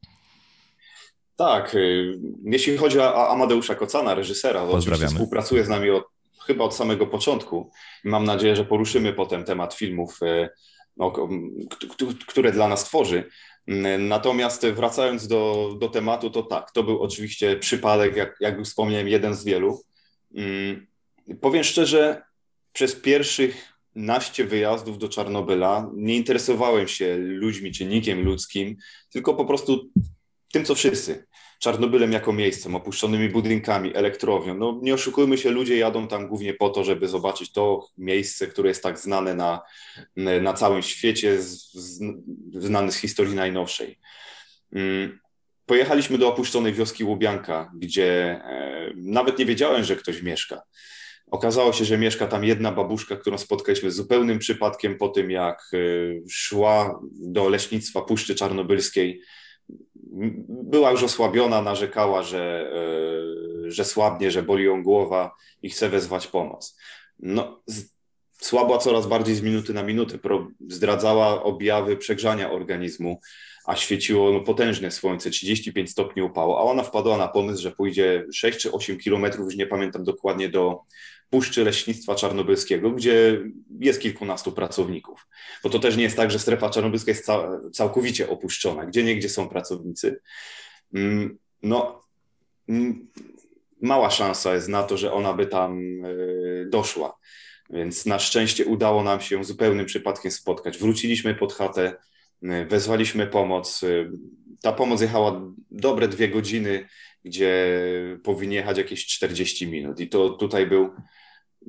Tak, 1.38 1.76
y, 1.76 2.20
jeśli 2.44 2.78
chodzi 2.78 3.00
o 3.00 3.30
Amadeusza 3.30 3.76
Kocana, 3.76 4.16
reżysera, 4.16 4.64
oczywiście 4.64 5.08
współpracuje 5.08 5.66
z 5.66 5.70
nami 5.70 5.90
od, 5.90 6.04
chyba 6.46 6.64
od 6.64 6.76
samego 6.76 7.08
początku. 7.08 7.72
Mam 8.04 8.24
nadzieję, 8.24 8.56
że 8.56 8.66
poruszymy 8.66 9.14
potem 9.14 9.44
temat 9.44 9.74
filmów, 9.74 10.20
y, 10.24 10.50
no, 10.98 11.14
które 12.28 12.52
dla 12.52 12.68
nas 12.68 12.84
tworzy. 12.84 13.24
Mm, 13.68 14.08
natomiast 14.08 14.68
wracając 14.68 15.28
do, 15.28 15.74
do 15.80 15.90
tematu, 15.90 16.30
to 16.30 16.44
tak, 16.44 16.72
to 16.72 16.84
był 16.84 17.04
oczywiście 17.04 17.56
przypadek, 17.56 18.16
jak, 18.16 18.36
jak 18.40 18.64
wspomniałem, 18.64 19.08
jeden 19.08 19.36
z 19.36 19.44
wielu. 19.44 19.82
Powiem 21.42 21.64
szczerze, 21.64 22.22
przez 22.74 22.96
pierwszych 22.96 23.74
naście 23.96 24.46
wyjazdów 24.46 24.98
do 24.98 25.10
Czarnobyla 25.10 25.90
nie 25.94 26.16
interesowałem 26.16 26.88
się 26.88 27.18
ludźmi, 27.18 27.72
czynnikiem 27.72 28.24
ludzkim, 28.24 28.78
tylko 29.10 29.34
po 29.34 29.46
prostu 29.46 29.90
tym, 30.52 30.66
co 30.66 30.76
wszyscy. 30.76 31.28
Czarnobylem 31.60 32.12
jako 32.12 32.34
miejscem, 32.34 32.76
opuszczonymi 32.76 33.30
budynkami, 33.30 33.96
elektrownią. 33.96 34.58
No 34.58 34.80
nie 34.82 34.94
oszukujmy 34.94 35.38
się, 35.38 35.52
ludzie 35.52 35.78
jadą 35.78 36.08
tam 36.08 36.28
głównie 36.28 36.54
po 36.54 36.70
to, 36.70 36.84
żeby 36.84 37.08
zobaczyć 37.08 37.52
to 37.52 37.88
miejsce, 37.98 38.48
które 38.48 38.70
jest 38.70 38.84
tak 38.84 39.00
znane 39.00 39.34
na, 39.34 39.62
na 40.42 40.54
całym 40.54 40.82
świecie, 40.82 41.42
z, 41.42 41.74
z, 41.74 42.02
znane 42.54 42.92
z 42.92 42.96
historii 42.96 43.36
najnowszej. 43.36 44.00
Mm, 44.74 45.20
pojechaliśmy 45.66 46.18
do 46.18 46.28
opuszczonej 46.28 46.74
wioski 46.74 47.04
Łubianka, 47.04 47.72
gdzie 47.76 48.42
e, 48.44 48.92
nawet 48.96 49.40
nie 49.40 49.46
wiedziałem, 49.46 49.84
że 49.84 49.96
ktoś 49.96 50.22
mieszka. 50.22 50.62
Okazało 51.32 51.74
się, 51.74 51.86
że 51.86 51.98
mieszka 51.98 52.28
tam 52.28 52.44
jedna 52.44 52.72
babuszka, 52.72 53.16
którą 53.16 53.38
spotkaliśmy 53.38 53.92
zupełnym 53.92 54.40
przypadkiem 54.40 54.98
po 54.98 55.10
tym, 55.10 55.32
jak 55.32 55.72
e, 55.74 55.78
szła 56.30 57.00
do 57.12 57.50
leśnictwa 57.50 58.02
Puszczy 58.02 58.36
Czarnobylskiej 58.36 59.22
była 60.50 60.92
już 60.92 61.04
osłabiona, 61.04 61.62
narzekała, 61.62 62.24
że, 62.24 62.72
e, 63.68 63.72
że 63.72 63.86
słabnie, 63.86 64.32
że 64.32 64.44
boli 64.44 64.64
ją 64.64 64.84
głowa 64.84 65.36
i 65.62 65.70
chce 65.70 65.90
wezwać 65.90 66.28
pomoc. 66.28 66.78
No, 67.20 67.64
słabła 68.42 68.78
coraz 68.78 69.08
bardziej 69.08 69.36
z 69.36 69.42
minuty 69.42 69.74
na 69.74 69.84
minutę, 69.84 70.18
zdradzała 70.70 71.44
objawy 71.44 71.98
przegrzania 71.98 72.52
organizmu, 72.52 73.20
a 73.66 73.76
świeciło 73.76 74.32
no, 74.32 74.40
potężne 74.40 74.92
słońce, 74.92 75.30
35 75.30 75.92
stopni 75.92 76.22
upało, 76.22 76.60
a 76.60 76.64
ona 76.64 76.84
wpadła 76.84 77.18
na 77.18 77.28
pomysł, 77.28 77.62
że 77.62 77.72
pójdzie 77.72 78.26
6 78.34 78.60
czy 78.60 78.72
8 78.72 78.98
kilometrów, 78.98 79.46
już 79.46 79.56
nie 79.56 79.68
pamiętam 79.68 80.04
dokładnie, 80.04 80.50
do 80.50 80.82
Puszczy 81.30 81.64
Leśnictwa 81.64 82.16
Czarnobylskiego, 82.16 82.92
gdzie 82.92 83.42
jest 83.80 84.02
kilkunastu 84.02 84.52
pracowników. 84.52 85.28
Bo 85.64 85.70
to 85.70 85.80
też 85.80 85.98
nie 85.98 86.04
jest 86.04 86.18
tak, 86.18 86.32
że 86.32 86.40
strefa 86.40 86.70
czarnobylska 86.70 87.12
jest 87.12 87.28
całkowicie 87.74 88.30
opuszczona. 88.30 88.86
Gdzie 88.86 89.04
niegdzie 89.04 89.30
są 89.30 89.50
pracownicy. 89.50 90.20
Mm, 90.94 91.38
no, 91.64 92.02
mm, 92.70 93.08
mała 93.82 94.10
szansa 94.10 94.54
jest 94.54 94.68
na 94.68 94.84
to, 94.84 94.98
że 94.98 95.14
ona 95.14 95.34
by 95.34 95.46
tam 95.46 96.06
y, 96.06 96.68
doszła. 96.70 97.18
Więc 97.70 98.06
na 98.06 98.20
szczęście 98.20 98.66
udało 98.66 99.04
nam 99.04 99.22
się 99.22 99.44
zupełnym 99.44 99.86
przypadkiem 99.86 100.32
spotkać. 100.32 100.78
Wróciliśmy 100.78 101.36
pod 101.36 101.54
chatę, 101.54 101.96
y, 102.44 102.66
wezwaliśmy 102.66 103.28
pomoc. 103.28 103.84
Y, 103.84 104.12
ta 104.62 104.72
pomoc 104.72 105.02
jechała 105.02 105.42
dobre 105.72 106.08
dwie 106.08 106.30
godziny 106.30 106.88
gdzie 107.28 107.80
powinien 108.24 108.54
jechać 108.54 108.78
jakieś 108.78 109.06
40 109.06 109.68
minut. 109.68 110.00
I 110.00 110.10
to 110.10 110.30
tutaj 110.30 110.68
był 110.68 110.90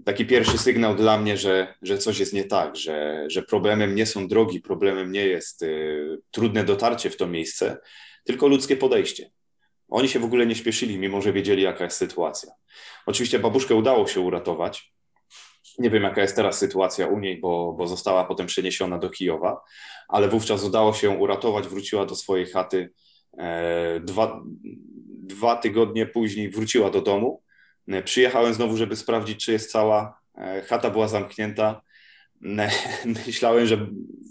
taki 0.05 0.27
pierwszy 0.27 0.59
sygnał 0.59 0.95
dla 0.95 1.19
mnie, 1.19 1.37
że, 1.37 1.75
że 1.83 1.99
coś 1.99 2.19
jest 2.19 2.33
nie 2.33 2.45
tak, 2.45 2.77
że, 2.77 3.25
że 3.29 3.43
problemem 3.43 3.95
nie 3.95 4.07
są 4.07 4.29
drogi, 4.29 4.61
problemem 4.61 5.13
nie 5.13 5.27
jest 5.27 5.63
y, 5.63 6.19
trudne 6.31 6.65
dotarcie 6.65 7.11
w 7.11 7.17
to 7.17 7.27
miejsce, 7.27 7.79
tylko 8.25 8.49
ludzkie 8.49 8.77
podejście. 8.77 9.31
Oni 9.89 10.09
się 10.09 10.19
w 10.19 10.25
ogóle 10.25 10.47
nie 10.47 10.55
śpieszyli, 10.55 10.99
mimo 10.99 11.23
że 11.23 11.33
wiedzieli, 11.33 11.63
jaka 11.63 11.85
jest 11.85 11.97
sytuacja. 11.97 12.53
Oczywiście 13.07 13.39
babuszkę 13.39 13.75
udało 13.75 14.07
się 14.07 14.21
uratować. 14.21 14.93
Nie 15.79 15.91
wiem, 15.91 16.03
jaka 16.03 16.23
jest 16.23 16.37
teraz 16.37 16.59
sytuacja 16.59 17.07
u 17.07 17.19
niej, 17.19 17.41
bo, 17.41 17.73
bo 17.73 17.87
została 17.87 18.25
potem 18.25 18.47
przeniesiona 18.47 18.99
do 18.99 19.11
Kijowa, 19.11 19.61
ale 20.09 20.29
wówczas 20.29 20.65
udało 20.65 20.95
się 20.95 21.11
uratować, 21.11 21.69
wróciła 21.69 22.07
do 22.07 22.15
swojej 22.15 22.47
chaty. 22.47 22.91
E, 23.39 24.01
dwa, 24.01 24.43
dwa 25.09 25.57
tygodnie 25.57 26.07
później 26.07 26.51
wróciła 26.51 26.91
do 26.91 27.01
domu. 27.03 27.43
E, 27.89 28.03
przyjechałem 28.03 28.55
znowu, 28.55 28.77
żeby 28.77 28.97
sprawdzić, 28.97 29.45
czy 29.45 29.53
jest 29.53 29.73
cała. 29.73 30.21
E, 30.39 30.63
chata 30.63 30.91
była 30.91 31.09
zamknięta. 31.09 31.83
myślałem, 33.27 33.67
że, 33.67 33.87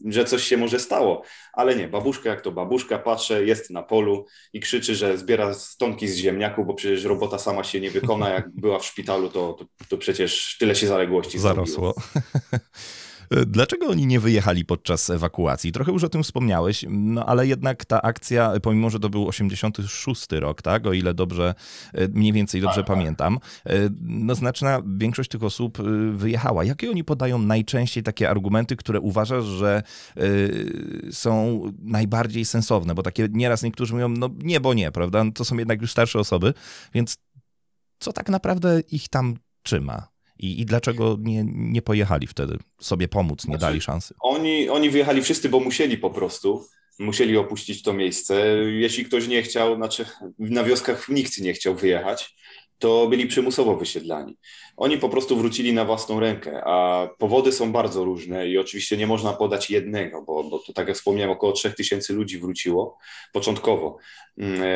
że 0.06 0.26
coś 0.26 0.44
się 0.44 0.58
może 0.58 0.80
stało, 0.80 1.24
ale 1.54 1.76
nie, 1.76 1.88
babuszka 1.88 2.30
jak 2.30 2.42
to 2.42 2.52
babuszka, 2.52 3.00
patrzę, 3.00 3.46
jest 3.46 3.70
na 3.70 3.84
polu 3.84 4.26
i 4.54 4.60
krzyczy, 4.60 4.96
że 4.96 5.18
zbiera 5.18 5.54
stonki 5.54 6.08
z 6.08 6.16
ziemniaków, 6.16 6.68
bo 6.68 6.74
przecież 6.74 7.04
robota 7.04 7.40
sama 7.40 7.64
się 7.64 7.82
nie 7.82 7.92
wykona, 7.92 8.30
jak 8.30 8.50
była 8.50 8.80
w 8.80 8.86
szpitalu, 8.86 9.30
to, 9.30 9.54
to, 9.54 9.66
to 9.90 9.98
przecież 9.98 10.58
tyle 10.60 10.76
się 10.76 10.88
zaległości 10.88 11.40
Zarosło. 11.40 11.94
Dlaczego 13.48 13.88
oni 13.88 14.06
nie 14.06 14.20
wyjechali 14.20 14.66
podczas 14.66 15.10
ewakuacji? 15.10 15.72
Trochę 15.72 15.92
już 15.92 16.04
o 16.04 16.10
tym 16.10 16.24
wspomniałeś, 16.24 16.86
no 16.90 17.26
ale 17.26 17.48
jednak 17.48 17.86
ta 17.86 18.02
akcja, 18.02 18.54
pomimo 18.64 18.90
że 18.90 19.00
to 19.00 19.10
był 19.10 19.28
86 19.28 20.28
rok, 20.32 20.62
tak, 20.62 20.86
o 20.86 20.94
ile 20.94 21.14
dobrze, 21.14 21.56
e, 21.94 22.08
mniej 22.08 22.34
więcej 22.34 22.62
dobrze 22.62 22.82
tak, 22.82 22.88
tak. 22.88 22.98
pamiętam, 22.98 23.40
tak. 23.64 23.74
no 24.02 24.36
znaczna 24.36 24.82
większość 24.98 25.30
tych 25.30 25.44
osób 25.44 25.80
e, 25.80 25.84
wyjechała. 26.12 26.64
Jakie 26.64 26.90
oni 26.90 27.04
podają 27.04 27.40
najczęściej 27.40 28.04
takie 28.04 28.30
argumenty, 28.30 28.76
które 28.76 29.00
uważasz, 29.00 29.46
że 29.46 29.84
są 31.12 31.62
najbardziej 31.80 32.46
sensowne? 32.46 32.96
Bo 32.96 33.04
takie 33.04 33.28
nieraz 33.32 33.64
niektórzy 33.64 33.94
mówią, 33.94 34.10
no 34.10 34.30
nie, 34.44 34.60
bo 34.60 34.74
nie, 34.74 34.92
prawda? 34.92 35.24
No 35.24 35.32
to 35.32 35.46
są 35.46 35.58
jednak 35.58 35.82
już 35.82 35.92
starsze 35.92 36.20
osoby, 36.20 36.54
więc 36.94 37.18
co 38.00 38.14
tak 38.14 38.30
naprawdę 38.30 38.82
ich 38.92 39.10
tam 39.10 39.36
trzyma? 39.64 40.17
I, 40.40 40.62
i 40.62 40.66
dlaczego 40.66 41.18
nie, 41.20 41.44
nie 41.48 41.82
pojechali 41.82 42.28
wtedy 42.28 42.58
sobie 42.82 43.08
pomóc, 43.08 43.46
nie 43.46 43.52
znaczy, 43.52 43.62
dali 43.62 43.82
szansy? 43.82 44.14
Oni, 44.20 44.70
oni 44.70 44.90
wyjechali 44.90 45.22
wszyscy, 45.22 45.50
bo 45.50 45.60
musieli 45.60 45.98
po 45.98 46.10
prostu. 46.10 46.66
Musieli 47.00 47.38
opuścić 47.38 47.84
to 47.84 47.94
miejsce. 47.94 48.46
Jeśli 48.64 49.06
ktoś 49.06 49.28
nie 49.28 49.42
chciał, 49.42 49.76
znaczy 49.76 50.06
na 50.40 50.64
wioskach 50.64 51.10
nikt 51.10 51.42
nie 51.42 51.54
chciał 51.54 51.76
wyjechać, 51.76 52.36
to 52.80 53.08
byli 53.08 53.28
przymusowo 53.28 53.76
wysiedlani. 53.76 54.38
Oni 54.78 54.98
po 54.98 55.10
prostu 55.10 55.38
wrócili 55.38 55.74
na 55.74 55.86
własną 55.86 56.20
rękę, 56.20 56.62
a 56.66 57.08
powody 57.18 57.52
są 57.52 57.72
bardzo 57.72 58.04
różne 58.04 58.48
i 58.48 58.58
oczywiście 58.58 58.98
nie 58.98 59.08
można 59.08 59.34
podać 59.34 59.70
jednego, 59.70 60.22
bo, 60.22 60.44
bo 60.44 60.60
to 60.60 60.74
tak 60.74 60.88
jak 60.88 60.98
wspomniałem, 60.98 61.32
około 61.32 61.54
3000 61.54 62.14
ludzi 62.14 62.38
wróciło 62.38 62.98
początkowo 63.34 63.98
mm, 64.38 64.62
e, 64.62 64.68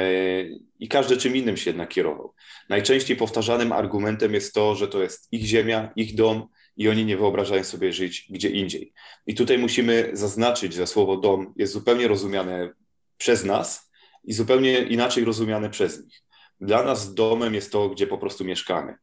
i 0.80 0.88
każdy 0.88 1.18
czym 1.18 1.36
innym 1.36 1.58
się 1.58 1.70
jednak 1.70 1.90
kierował. 1.90 2.34
Najczęściej 2.70 3.18
powtarzanym 3.18 3.72
argumentem 3.72 4.34
jest 4.34 4.54
to, 4.54 4.76
że 4.76 4.88
to 4.88 5.04
jest 5.04 5.28
ich 5.32 5.46
ziemia, 5.46 5.92
ich 5.96 6.16
dom 6.16 6.48
i 6.78 6.90
oni 6.90 7.06
nie 7.06 7.18
wyobrażają 7.18 7.64
sobie 7.64 7.94
żyć 7.94 8.28
gdzie 8.30 8.50
indziej. 8.50 8.94
I 9.28 9.36
tutaj 9.36 9.58
musimy 9.58 10.10
zaznaczyć, 10.14 10.74
że 10.74 10.88
słowo 10.88 11.18
dom 11.18 11.54
jest 11.58 11.74
zupełnie 11.74 12.08
rozumiane 12.08 12.74
przez 13.18 13.44
nas 13.46 13.92
i 14.24 14.34
zupełnie 14.34 14.80
inaczej 14.80 15.26
rozumiane 15.26 15.70
przez 15.70 16.04
nich. 16.04 16.22
Dla 16.62 16.84
nas 16.84 17.14
domem 17.14 17.54
jest 17.54 17.72
to, 17.72 17.90
gdzie 17.90 18.08
po 18.08 18.18
prostu 18.18 18.46
mieszkamy. 18.46 18.96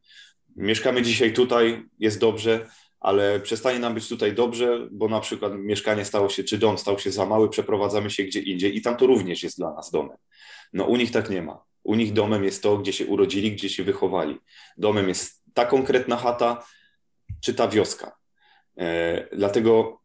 Mieszkamy 0.56 1.02
dzisiaj 1.02 1.32
tutaj, 1.32 1.82
jest 1.98 2.20
dobrze, 2.20 2.66
ale 3.00 3.40
przestanie 3.40 3.78
nam 3.78 3.94
być 3.94 4.08
tutaj 4.08 4.34
dobrze, 4.34 4.88
bo 4.90 5.08
na 5.08 5.20
przykład 5.20 5.52
mieszkanie 5.56 6.04
stało 6.04 6.28
się, 6.28 6.44
czy 6.44 6.58
dom 6.58 6.78
stał 6.78 6.98
się 6.98 7.10
za 7.10 7.26
mały, 7.26 7.48
przeprowadzamy 7.48 8.10
się 8.10 8.22
gdzie 8.22 8.40
indziej 8.40 8.76
i 8.76 8.82
tam 8.82 8.96
to 8.96 9.06
również 9.06 9.42
jest 9.42 9.58
dla 9.58 9.72
nas 9.72 9.90
domem. 9.90 10.16
No 10.72 10.84
u 10.84 10.96
nich 10.96 11.10
tak 11.10 11.30
nie 11.30 11.42
ma. 11.42 11.62
U 11.82 11.94
nich 11.94 12.12
domem 12.12 12.44
jest 12.44 12.62
to, 12.62 12.78
gdzie 12.78 12.92
się 12.92 13.06
urodzili, 13.06 13.52
gdzie 13.52 13.68
się 13.68 13.84
wychowali. 13.84 14.38
Domem 14.76 15.08
jest 15.08 15.42
ta 15.54 15.64
konkretna 15.64 16.16
chata, 16.16 16.64
czy 17.40 17.54
ta 17.54 17.68
wioska. 17.68 18.16
E, 18.76 19.36
dlatego 19.36 20.00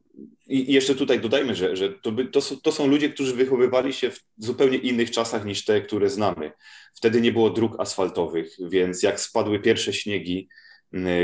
i 0.47 0.73
jeszcze 0.73 0.95
tutaj 0.95 1.19
dodajmy, 1.19 1.55
że, 1.55 1.75
że 1.75 1.89
to, 1.89 2.11
by, 2.11 2.25
to, 2.25 2.41
to, 2.63 2.71
są 2.71 2.87
ludzie, 2.87 3.09
którzy 3.09 3.35
wychowywali 3.35 3.93
się 3.93 4.11
w 4.11 4.19
zupełnie 4.37 4.77
innych 4.77 5.11
czasach 5.11 5.45
niż 5.45 5.65
te, 5.65 5.81
które 5.81 6.09
znamy. 6.09 6.51
Wtedy 6.95 7.21
nie 7.21 7.31
było 7.31 7.49
dróg 7.49 7.79
asfaltowych, 7.79 8.55
więc 8.69 9.03
jak 9.03 9.19
spadły 9.19 9.59
pierwsze 9.59 9.93
śniegi 9.93 10.49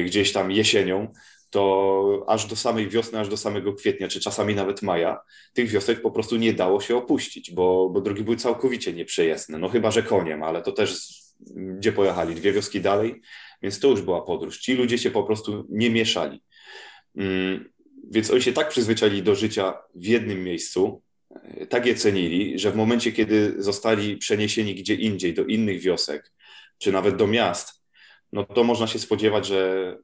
gdzieś 0.05 0.31
tam 0.31 0.51
jesienią, 0.51 1.13
to 1.49 2.25
aż 2.27 2.45
do 2.45 2.55
samej 2.55 2.89
wiosny, 2.89 3.19
aż 3.19 3.29
do 3.29 3.38
samego 3.38 3.73
kwietnia, 3.73 4.07
czy 4.07 4.19
czasami 4.19 4.55
nawet 4.55 4.81
maja, 4.81 5.19
tych 5.53 5.69
wiosek 5.69 6.01
po 6.01 6.11
prostu 6.11 6.35
nie 6.35 6.53
dało 6.53 6.81
się 6.81 6.97
opuścić, 6.97 7.51
bo, 7.51 7.89
bo 7.89 8.01
drogi 8.01 8.23
były 8.23 8.38
całkowicie 8.38 8.93
nieprzejezdne. 8.93 9.57
No 9.57 9.69
chyba, 9.69 9.91
że 9.91 10.03
koniem, 10.03 10.43
ale 10.43 10.61
to 10.61 10.71
też 10.71 11.19
gdzie 11.49 11.91
pojechali? 11.91 12.35
Dwie 12.35 12.53
wioski 12.53 12.81
dalej, 12.81 13.21
więc 13.61 13.79
to 13.79 13.88
już 13.88 14.01
była 14.01 14.21
podróż. 14.21 14.59
Ci 14.59 14.73
ludzie 14.73 14.97
się 14.97 15.11
po 15.11 15.23
prostu 15.23 15.65
nie 15.69 15.89
mieszali. 15.89 16.43
Mm, 17.17 17.69
więc 18.11 18.31
oni 18.31 18.41
się 18.41 18.53
tak 18.53 18.69
przyzwyczaili 18.69 19.23
do 19.23 19.35
życia 19.35 19.73
w 19.95 20.05
jednym 20.05 20.43
miejscu, 20.43 21.01
tak 21.69 21.85
je 21.85 21.95
cenili, 21.95 22.59
że 22.59 22.71
w 22.71 22.75
momencie, 22.75 23.11
kiedy 23.11 23.55
zostali 23.57 24.17
przeniesieni 24.17 24.75
gdzie 24.75 24.95
indziej, 24.95 25.33
do 25.33 25.45
innych 25.45 25.81
wiosek, 25.81 26.31
czy 26.77 26.91
nawet 26.91 27.15
do 27.15 27.27
miast, 27.27 27.81
no 28.31 28.43
to 28.43 28.63
można 28.63 28.87
się 28.87 28.99
spodziewać, 28.99 29.45
że 29.45 29.97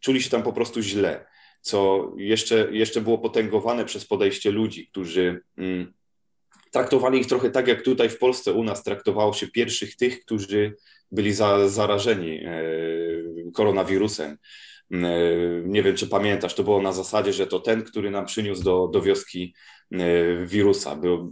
czuli 0.00 0.22
się 0.22 0.30
tam 0.30 0.42
po 0.42 0.52
prostu 0.52 0.82
źle, 0.82 1.26
co 1.60 2.10
jeszcze, 2.16 2.68
jeszcze 2.72 3.00
było 3.00 3.18
potęgowane 3.18 3.84
przez 3.84 4.06
podejście 4.06 4.50
ludzi, 4.50 4.86
którzy 4.86 5.40
mm, 5.58 5.94
traktowali 6.70 7.20
ich 7.20 7.26
trochę 7.26 7.50
tak, 7.50 7.68
jak 7.68 7.82
tutaj 7.82 8.08
w 8.08 8.18
Polsce 8.18 8.52
u 8.52 8.64
nas 8.64 8.82
traktowało 8.82 9.32
się 9.32 9.46
pierwszych 9.46 9.96
tych, 9.96 10.24
którzy 10.24 10.76
byli 11.12 11.32
za, 11.32 11.68
zarażeni 11.68 12.40
e, 12.44 12.60
koronawirusem. 13.54 14.38
E, 14.92 14.96
nie 15.64 15.82
wiem, 15.82 15.96
czy 15.96 16.06
pamiętasz, 16.06 16.54
to 16.54 16.62
było 16.62 16.82
na 16.82 16.92
zasadzie, 16.92 17.32
że 17.32 17.46
to 17.46 17.60
ten, 17.60 17.82
który 17.82 18.10
nam 18.10 18.26
przyniósł 18.26 18.62
do, 18.62 18.88
do 18.88 19.02
wioski 19.02 19.54
e, 19.92 19.98
wirusa. 20.46 20.96
Było 20.96 21.30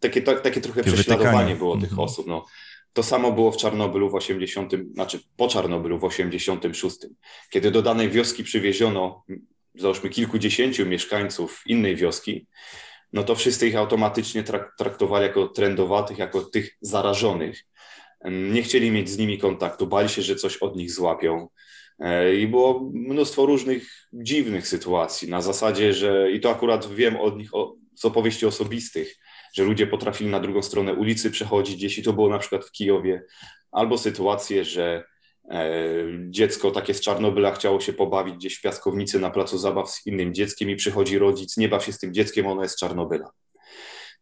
takie, 0.00 0.22
takie 0.22 0.60
trochę 0.60 0.80
takie 0.80 0.92
prześladowanie 0.92 1.32
wytykanie. 1.32 1.56
było 1.56 1.74
tych 1.74 1.90
mhm. 1.90 2.00
osób. 2.00 2.26
No. 2.26 2.44
To 2.92 3.02
samo 3.02 3.32
było 3.32 3.52
w 3.52 3.56
Czarnobylu 3.56 4.10
w 4.10 4.14
80, 4.14 4.72
znaczy 4.94 5.20
po 5.36 5.48
Czarnobylu 5.48 5.98
w 5.98 6.04
86, 6.04 6.96
kiedy 7.50 7.70
do 7.70 7.82
danej 7.82 8.10
wioski 8.10 8.44
przywieziono 8.44 9.24
załóżmy 9.74 10.10
kilkudziesięciu 10.10 10.86
mieszkańców 10.86 11.62
innej 11.66 11.96
wioski, 11.96 12.46
no 13.12 13.22
to 13.22 13.34
wszyscy 13.34 13.68
ich 13.68 13.76
automatycznie 13.76 14.44
traktowali 14.78 15.26
jako 15.26 15.48
trendowatych, 15.48 16.18
jako 16.18 16.42
tych 16.42 16.76
zarażonych. 16.80 17.64
Nie 18.24 18.62
chcieli 18.62 18.90
mieć 18.90 19.08
z 19.08 19.18
nimi 19.18 19.38
kontaktu, 19.38 19.86
bali 19.86 20.08
się, 20.08 20.22
że 20.22 20.36
coś 20.36 20.56
od 20.56 20.76
nich 20.76 20.92
złapią. 20.92 21.48
E, 21.98 22.36
I 22.36 22.46
było 22.46 22.90
mnóstwo 22.94 23.46
różnych 23.46 24.08
dziwnych 24.12 24.68
sytuacji 24.68 25.30
na 25.30 25.42
zasadzie, 25.42 25.92
że 25.92 26.32
i 26.32 26.40
to 26.40 26.50
akurat 26.50 26.94
wiem 26.94 27.16
od 27.16 27.38
nich 27.38 27.54
o, 27.54 27.76
z 27.94 28.04
opowieści 28.04 28.46
osobistych, 28.46 29.16
że 29.54 29.64
ludzie 29.64 29.86
potrafili 29.86 30.30
na 30.30 30.40
drugą 30.40 30.62
stronę 30.62 30.94
ulicy 30.94 31.30
przechodzić, 31.30 31.82
jeśli 31.82 32.02
to 32.02 32.12
było 32.12 32.28
na 32.28 32.38
przykład 32.38 32.64
w 32.64 32.72
Kijowie, 32.72 33.24
albo 33.72 33.98
sytuacje, 33.98 34.64
że 34.64 35.04
e, 35.50 35.72
dziecko 36.28 36.70
takie 36.70 36.94
z 36.94 37.00
Czarnobyla 37.00 37.52
chciało 37.52 37.80
się 37.80 37.92
pobawić 37.92 38.34
gdzieś 38.34 38.54
w 38.54 38.62
piaskownicy 38.62 39.20
na 39.20 39.30
placu 39.30 39.58
zabaw 39.58 39.90
z 39.90 40.06
innym 40.06 40.34
dzieckiem 40.34 40.70
i 40.70 40.76
przychodzi 40.76 41.18
rodzic, 41.18 41.56
nie 41.56 41.68
baw 41.68 41.84
się 41.84 41.92
z 41.92 41.98
tym 41.98 42.14
dzieckiem, 42.14 42.46
ono 42.46 42.62
jest 42.62 42.74
z 42.74 42.78
Czarnobyla. 42.78 43.30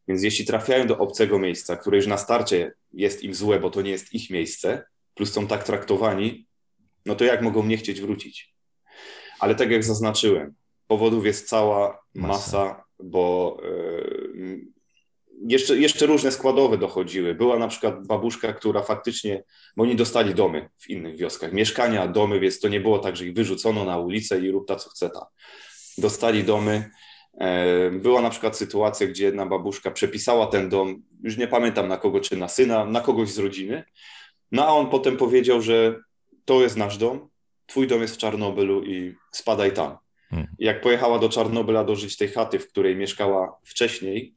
Więc 0.09 0.23
jeśli 0.23 0.45
trafiają 0.45 0.87
do 0.87 0.99
obcego 0.99 1.39
miejsca, 1.39 1.77
które 1.77 1.97
już 1.97 2.07
na 2.07 2.19
starcie 2.19 2.73
jest 2.93 3.23
im 3.23 3.35
złe, 3.35 3.61
bo 3.61 3.71
to 3.71 3.83
nie 3.83 3.91
jest 3.91 4.15
ich 4.15 4.31
miejsce, 4.31 4.85
plus 5.15 5.33
są 5.33 5.47
tak 5.47 5.65
traktowani, 5.65 6.47
no 7.07 7.15
to 7.15 7.25
jak 7.25 7.43
mogą 7.43 7.67
nie 7.67 7.77
chcieć 7.77 8.01
wrócić? 8.01 8.55
Ale 9.41 9.55
tak 9.55 9.71
jak 9.71 9.85
zaznaczyłem, 9.85 10.55
powodów 10.87 11.27
jest 11.27 11.49
cała 11.49 11.99
masa, 12.15 12.39
masa 12.39 12.85
bo 12.99 13.57
yy, 14.35 14.61
jeszcze, 15.49 15.77
jeszcze 15.77 16.07
różne 16.07 16.33
składowe 16.33 16.79
dochodziły. 16.79 17.35
Była 17.35 17.59
na 17.59 17.69
przykład 17.69 18.07
babuszka, 18.07 18.53
która 18.53 18.83
faktycznie, 18.83 19.45
bo 19.77 19.83
oni 19.83 19.97
dostali 19.97 20.35
domy 20.35 20.69
w 20.79 20.91
innych 20.91 21.17
wioskach, 21.17 21.53
mieszkania, 21.53 22.09
domy, 22.09 22.41
więc 22.41 22.61
to 22.61 22.69
nie 22.69 22.81
było 22.81 22.99
tak, 22.99 23.17
że 23.17 23.27
ich 23.27 23.35
wyrzucono 23.35 23.85
na 23.85 23.99
ulicę 23.99 24.41
i 24.41 24.51
rób 24.51 24.69
ta 24.69 24.77
co 24.77 24.91
chce 24.91 25.11
ta. 25.11 25.27
Dostali 25.99 26.45
domy. 26.45 26.91
E, 27.41 27.91
była 27.91 28.23
na 28.23 28.31
przykład 28.31 28.57
sytuacja, 28.57 29.07
gdzie 29.07 29.25
jedna 29.25 29.47
babuszka 29.47 29.91
przepisała 29.91 30.47
ten 30.47 30.69
dom, 30.69 31.03
już 31.23 31.37
nie 31.37 31.49
pamiętam 31.49 31.89
na 31.89 31.97
kogo, 31.97 32.21
czy 32.21 32.37
na 32.37 32.49
syna, 32.49 32.85
na 32.85 33.01
kogoś 33.01 33.29
z 33.29 33.39
rodziny. 33.39 33.85
No 34.53 34.67
a 34.67 34.69
on 34.69 34.91
potem 34.91 35.17
powiedział, 35.17 35.63
że 35.63 36.01
to 36.45 36.63
jest 36.63 36.77
nasz 36.77 36.99
dom, 36.99 37.29
twój 37.67 37.87
dom 37.87 38.03
jest 38.03 38.15
w 38.15 38.19
Czarnobylu 38.19 38.85
i 38.85 39.15
spadaj 39.33 39.73
tam. 39.73 39.99
Hmm. 40.31 40.49
Jak 40.59 40.81
pojechała 40.81 41.19
do 41.19 41.29
Czarnobyla 41.29 41.85
dożyć 41.85 42.17
tej 42.17 42.29
chaty, 42.29 42.59
w 42.59 42.69
której 42.69 42.97
mieszkała 42.97 43.59
wcześniej, 43.65 44.35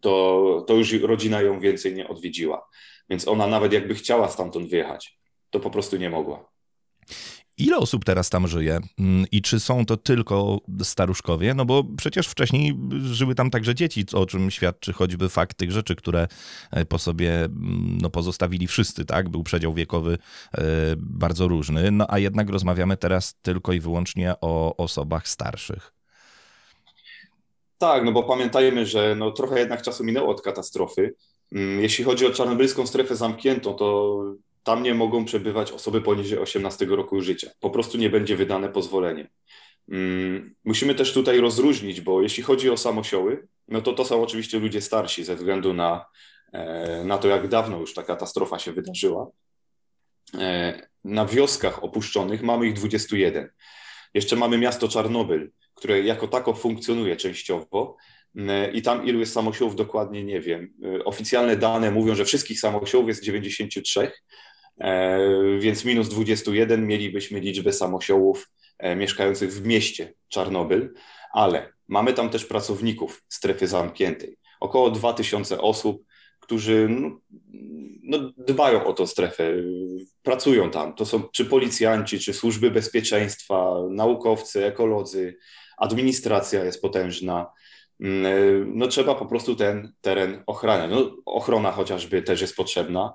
to, 0.00 0.64
to 0.66 0.74
już 0.74 0.92
rodzina 0.92 1.42
ją 1.42 1.60
więcej 1.60 1.94
nie 1.94 2.08
odwiedziła. 2.08 2.68
Więc 3.10 3.28
ona 3.28 3.46
nawet 3.46 3.72
jakby 3.72 3.94
chciała 3.94 4.28
stamtąd 4.28 4.70
wyjechać, 4.70 5.18
to 5.50 5.60
po 5.60 5.70
prostu 5.70 5.96
nie 5.96 6.10
mogła. 6.10 6.53
Ile 7.58 7.76
osób 7.76 8.04
teraz 8.04 8.30
tam 8.30 8.48
żyje 8.48 8.80
mm, 8.98 9.26
i 9.32 9.42
czy 9.42 9.60
są 9.60 9.86
to 9.86 9.96
tylko 9.96 10.60
staruszkowie? 10.82 11.54
No 11.54 11.64
bo 11.64 11.84
przecież 11.96 12.28
wcześniej 12.28 12.78
żyły 13.00 13.34
tam 13.34 13.50
także 13.50 13.74
dzieci, 13.74 14.04
o 14.12 14.26
czym 14.26 14.50
świadczy 14.50 14.92
choćby 14.92 15.28
fakt 15.28 15.56
tych 15.56 15.72
rzeczy, 15.72 15.96
które 15.96 16.28
e, 16.70 16.84
po 16.84 16.98
sobie 16.98 17.44
mm, 17.44 17.98
no, 18.02 18.10
pozostawili 18.10 18.66
wszyscy, 18.66 19.04
tak? 19.04 19.28
Był 19.28 19.42
przedział 19.42 19.74
wiekowy 19.74 20.18
e, 20.54 20.62
bardzo 20.96 21.48
różny, 21.48 21.90
no 21.90 22.06
a 22.08 22.18
jednak 22.18 22.50
rozmawiamy 22.50 22.96
teraz 22.96 23.34
tylko 23.42 23.72
i 23.72 23.80
wyłącznie 23.80 24.34
o 24.40 24.76
osobach 24.76 25.28
starszych. 25.28 25.92
Tak, 27.78 28.04
no 28.04 28.12
bo 28.12 28.22
pamiętajmy, 28.22 28.86
że 28.86 29.14
no, 29.14 29.30
trochę 29.30 29.58
jednak 29.58 29.82
czasu 29.82 30.04
minęło 30.04 30.28
od 30.28 30.42
katastrofy. 30.42 31.14
Mm, 31.52 31.80
jeśli 31.80 32.04
chodzi 32.04 32.26
o 32.26 32.30
czarnobylską 32.30 32.86
strefę 32.86 33.16
zamkniętą, 33.16 33.74
to 33.74 34.18
tam 34.64 34.82
nie 34.82 34.94
mogą 34.94 35.24
przebywać 35.24 35.72
osoby 35.72 36.00
poniżej 36.00 36.38
18 36.38 36.86
roku 36.86 37.20
życia. 37.20 37.50
Po 37.60 37.70
prostu 37.70 37.98
nie 37.98 38.10
będzie 38.10 38.36
wydane 38.36 38.68
pozwolenie. 38.68 39.30
Mm, 39.88 40.54
musimy 40.64 40.94
też 40.94 41.12
tutaj 41.12 41.40
rozróżnić, 41.40 42.00
bo 42.00 42.22
jeśli 42.22 42.42
chodzi 42.42 42.70
o 42.70 42.76
samosioły, 42.76 43.48
no 43.68 43.80
to 43.80 43.92
to 43.92 44.04
są 44.04 44.22
oczywiście 44.22 44.58
ludzie 44.58 44.80
starsi 44.80 45.24
ze 45.24 45.36
względu 45.36 45.74
na, 45.74 46.06
e, 46.52 47.04
na 47.04 47.18
to, 47.18 47.28
jak 47.28 47.48
dawno 47.48 47.80
już 47.80 47.94
ta 47.94 48.02
katastrofa 48.02 48.58
się 48.58 48.72
wydarzyła. 48.72 49.30
E, 50.38 50.88
na 51.04 51.26
wioskach 51.26 51.84
opuszczonych 51.84 52.42
mamy 52.42 52.66
ich 52.66 52.74
21. 52.74 53.50
Jeszcze 54.14 54.36
mamy 54.36 54.58
miasto 54.58 54.88
Czarnobyl, 54.88 55.50
które 55.74 56.00
jako 56.00 56.28
tako 56.28 56.54
funkcjonuje 56.54 57.16
częściowo, 57.16 57.96
i 58.72 58.82
tam 58.82 59.06
ilu 59.06 59.20
jest 59.20 59.32
samosiłów 59.32 59.76
dokładnie 59.76 60.24
nie 60.24 60.40
wiem. 60.40 60.74
E, 60.84 61.04
oficjalne 61.04 61.56
dane 61.56 61.90
mówią, 61.90 62.14
że 62.14 62.24
wszystkich 62.24 62.60
samosiłów 62.60 63.08
jest 63.08 63.22
93, 63.22 64.00
e, 64.00 64.12
więc 65.58 65.84
minus 65.84 66.08
21 66.08 66.86
mielibyśmy 66.86 67.40
liczbę 67.40 67.72
samosiłów 67.72 68.50
mieszkających 68.96 69.52
w 69.52 69.66
mieście 69.66 70.14
Czarnobyl, 70.28 70.94
ale 71.32 71.72
mamy 71.88 72.12
tam 72.12 72.30
też 72.30 72.44
pracowników 72.44 73.22
strefy 73.28 73.66
zamkniętej. 73.66 74.36
Około 74.60 74.90
2000 74.90 75.60
osób, 75.60 76.04
którzy 76.40 76.88
no, 76.90 77.20
no, 78.02 78.32
dbają 78.38 78.84
o 78.84 78.92
tę 78.92 79.06
strefę, 79.06 79.52
pracują 80.22 80.70
tam. 80.70 80.94
To 80.94 81.06
są 81.06 81.22
czy 81.22 81.44
policjanci, 81.44 82.18
czy 82.18 82.34
służby 82.34 82.70
bezpieczeństwa, 82.70 83.74
naukowcy, 83.90 84.64
ekolodzy, 84.64 85.36
administracja 85.76 86.64
jest 86.64 86.82
potężna. 86.82 87.46
Mm, 88.00 88.26
e, 88.26 88.30
no 88.66 88.88
trzeba 88.88 89.14
po 89.14 89.26
prostu 89.26 89.56
ten 89.56 89.92
teren 90.00 90.42
ochraniać. 90.46 90.90
No, 90.90 91.16
ochrona 91.26 91.72
chociażby 91.72 92.22
też 92.22 92.40
jest 92.40 92.56
potrzebna, 92.56 93.14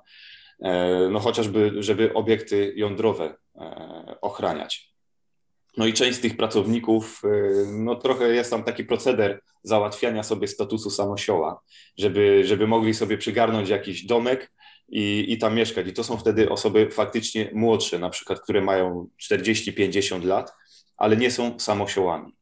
no 1.10 1.20
chociażby, 1.20 1.72
żeby 1.78 2.14
obiekty 2.14 2.72
jądrowe 2.76 3.34
e, 3.56 4.16
ochraniać. 4.20 4.90
No 5.76 5.86
i 5.86 5.92
część 5.92 6.18
z 6.18 6.20
tych 6.20 6.36
pracowników, 6.36 7.22
no 7.72 7.96
trochę 7.96 8.28
jest 8.28 8.50
tam 8.50 8.64
taki 8.64 8.84
proceder 8.84 9.40
załatwiania 9.62 10.22
sobie 10.22 10.48
statusu 10.48 10.90
samosioła, 10.90 11.60
żeby, 11.98 12.42
żeby 12.44 12.66
mogli 12.66 12.94
sobie 12.94 13.18
przygarnąć 13.18 13.68
jakiś 13.68 14.06
domek 14.06 14.52
i, 14.88 15.26
i 15.28 15.38
tam 15.38 15.54
mieszkać. 15.54 15.86
I 15.86 15.92
to 15.92 16.04
są 16.04 16.16
wtedy 16.16 16.48
osoby 16.48 16.90
faktycznie 16.90 17.50
młodsze, 17.54 17.98
na 17.98 18.10
przykład, 18.10 18.40
które 18.40 18.60
mają 18.60 19.08
40-50 19.22 20.24
lat, 20.24 20.52
ale 20.96 21.16
nie 21.16 21.30
są 21.30 21.58
samosiołami. 21.58 22.36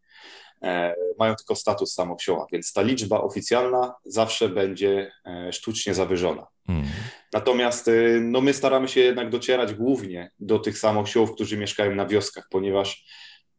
E, 0.63 0.95
mają 1.19 1.35
tylko 1.35 1.55
status 1.55 1.93
samowsioła, 1.93 2.47
więc 2.53 2.73
ta 2.73 2.83
liczba 2.83 3.21
oficjalna 3.21 3.95
zawsze 4.05 4.49
będzie 4.49 5.13
e, 5.27 5.53
sztucznie 5.53 5.95
zawyżona. 5.95 6.47
Hmm. 6.67 6.87
Natomiast 7.33 7.89
e, 7.89 7.93
no, 8.21 8.41
my 8.41 8.55
staramy 8.55 8.89
się 8.89 9.01
jednak 9.01 9.31
docierać 9.31 9.75
głównie 9.75 10.31
do 10.39 10.59
tych 10.59 10.79
samowsiołów, 10.79 11.35
którzy 11.35 11.57
mieszkają 11.57 11.95
na 11.95 12.07
wioskach, 12.07 12.49
ponieważ 12.51 13.05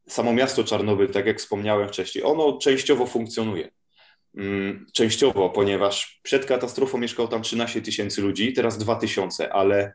samo 0.08 0.34
miasto 0.34 0.64
Czarnobyl, 0.64 1.10
tak 1.10 1.26
jak 1.26 1.40
wspomniałem 1.40 1.88
wcześniej, 1.88 2.24
ono 2.24 2.58
częściowo 2.58 3.06
funkcjonuje. 3.06 3.70
Mm, 4.38 4.86
częściowo, 4.94 5.50
ponieważ 5.50 6.20
przed 6.24 6.46
katastrofą 6.46 6.98
mieszkało 6.98 7.28
tam 7.28 7.42
13 7.42 7.82
tysięcy 7.82 8.22
ludzi, 8.22 8.54
teraz 8.54 8.78
2 8.78 8.96
tysiące, 8.96 9.54
ale 9.54 9.94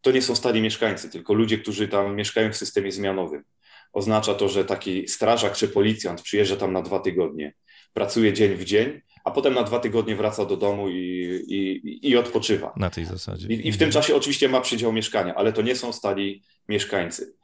to 0.00 0.10
nie 0.10 0.22
są 0.22 0.34
stali 0.34 0.62
mieszkańcy, 0.62 1.10
tylko 1.10 1.34
ludzie, 1.34 1.58
którzy 1.58 1.88
tam 1.88 2.16
mieszkają 2.16 2.52
w 2.52 2.56
systemie 2.56 2.92
zmianowym. 2.92 3.44
Oznacza 3.94 4.34
to, 4.34 4.48
że 4.48 4.64
taki 4.64 5.08
strażak 5.08 5.52
czy 5.56 5.68
policjant 5.68 6.22
przyjeżdża 6.22 6.56
tam 6.56 6.72
na 6.72 6.82
dwa 6.82 6.98
tygodnie, 6.98 7.54
pracuje 7.92 8.32
dzień 8.32 8.54
w 8.54 8.64
dzień, 8.64 9.00
a 9.24 9.30
potem 9.30 9.54
na 9.54 9.62
dwa 9.62 9.78
tygodnie 9.80 10.16
wraca 10.16 10.44
do 10.44 10.56
domu 10.56 10.88
i, 10.88 10.94
i, 11.48 12.10
i 12.10 12.16
odpoczywa. 12.16 12.72
Na 12.76 12.90
tej 12.90 13.04
zasadzie. 13.04 13.48
I, 13.48 13.68
I, 13.68 13.72
w 13.72 13.78
tym 13.78 13.90
czasie 13.90 14.16
oczywiście 14.16 14.48
ma 14.48 14.60
przydział 14.60 14.92
mieszkania, 14.92 15.34
ale 15.34 15.52
to 15.52 15.62
nie 15.62 15.76
są 15.76 15.92
stali 15.92 16.42
mieszkańcy. 16.68 17.34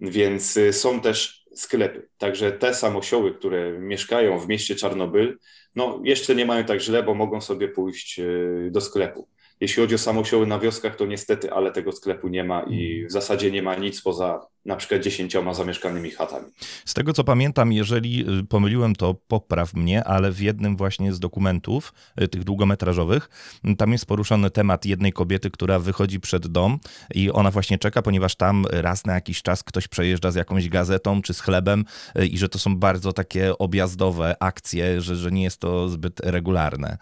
Więc 0.00 0.56
y, 0.56 0.72
są 0.72 1.00
też 1.00 1.44
sklepy. 1.54 2.08
Także 2.18 2.52
te 2.52 2.74
samosioły, 2.74 3.34
które 3.34 3.78
mieszkają 3.78 4.38
w 4.38 4.48
mieście 4.48 4.74
Czarnobyl, 4.74 5.38
no 5.74 6.00
jeszcze 6.04 6.34
nie 6.34 6.46
mają 6.46 6.64
tak 6.64 6.80
źle, 6.80 7.02
bo 7.02 7.14
mogą 7.14 7.40
sobie 7.40 7.68
pójść 7.68 8.18
y, 8.18 8.68
do 8.72 8.80
sklepu. 8.80 9.28
Jeśli 9.60 9.82
chodzi 9.82 9.94
o 9.94 9.98
samosioły 9.98 10.46
na 10.46 10.58
wioskach, 10.58 10.96
to 10.96 11.06
niestety, 11.06 11.52
ale 11.52 11.72
tego 11.72 11.92
sklepu 11.92 12.28
nie 12.28 12.44
ma 12.44 12.62
i 12.62 13.06
w 13.06 13.12
zasadzie 13.12 13.50
nie 13.50 13.62
ma 13.62 13.74
nic 13.74 14.02
poza 14.02 14.40
na 14.64 14.76
przykład 14.76 15.02
dziesięcioma 15.02 15.54
zamieszkanymi 15.54 16.10
chatami. 16.10 16.46
Z 16.84 16.94
tego 16.94 17.12
co 17.12 17.24
pamiętam, 17.24 17.72
jeżeli 17.72 18.38
y, 18.40 18.44
pomyliłem, 18.44 18.96
to 18.96 19.14
popraw 19.14 19.74
mnie, 19.74 20.04
ale 20.04 20.32
w 20.32 20.40
jednym 20.40 20.76
właśnie 20.76 21.12
z 21.12 21.20
dokumentów, 21.20 21.92
y, 22.22 22.28
tych 22.28 22.44
długometrażowych, 22.44 23.28
y, 23.68 23.76
tam 23.76 23.92
jest 23.92 24.06
poruszony 24.06 24.50
temat 24.50 24.86
jednej 24.86 25.12
kobiety, 25.12 25.50
która 25.50 25.78
wychodzi 25.78 26.20
przed 26.20 26.46
dom 26.46 26.78
i 27.14 27.30
ona 27.30 27.50
właśnie 27.50 27.78
czeka, 27.78 28.02
ponieważ 28.02 28.36
tam 28.36 28.66
raz 28.70 29.06
na 29.06 29.14
jakiś 29.14 29.42
czas 29.42 29.62
ktoś 29.62 29.88
przejeżdża 29.88 30.30
z 30.30 30.34
jakąś 30.34 30.68
gazetą 30.68 31.22
czy 31.22 31.34
z 31.34 31.40
chlebem 31.40 31.84
i 32.30 32.38
że 32.38 32.48
to 32.48 32.58
są 32.58 32.76
bardzo 32.76 33.12
takie 33.12 33.58
objazdowe 33.58 34.42
akcje, 34.42 35.00
że, 35.00 35.16
że 35.16 35.30
nie 35.30 35.42
jest 35.42 35.60
to 35.60 35.88
zbyt 35.88 36.20
regularne. 36.20 36.98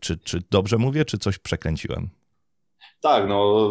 Czy, 0.00 0.16
czy 0.16 0.42
dobrze 0.50 0.78
mówię, 0.78 1.04
czy 1.04 1.18
coś 1.18 1.38
przekręciłem? 1.38 2.17
Tak, 3.00 3.28
no 3.28 3.68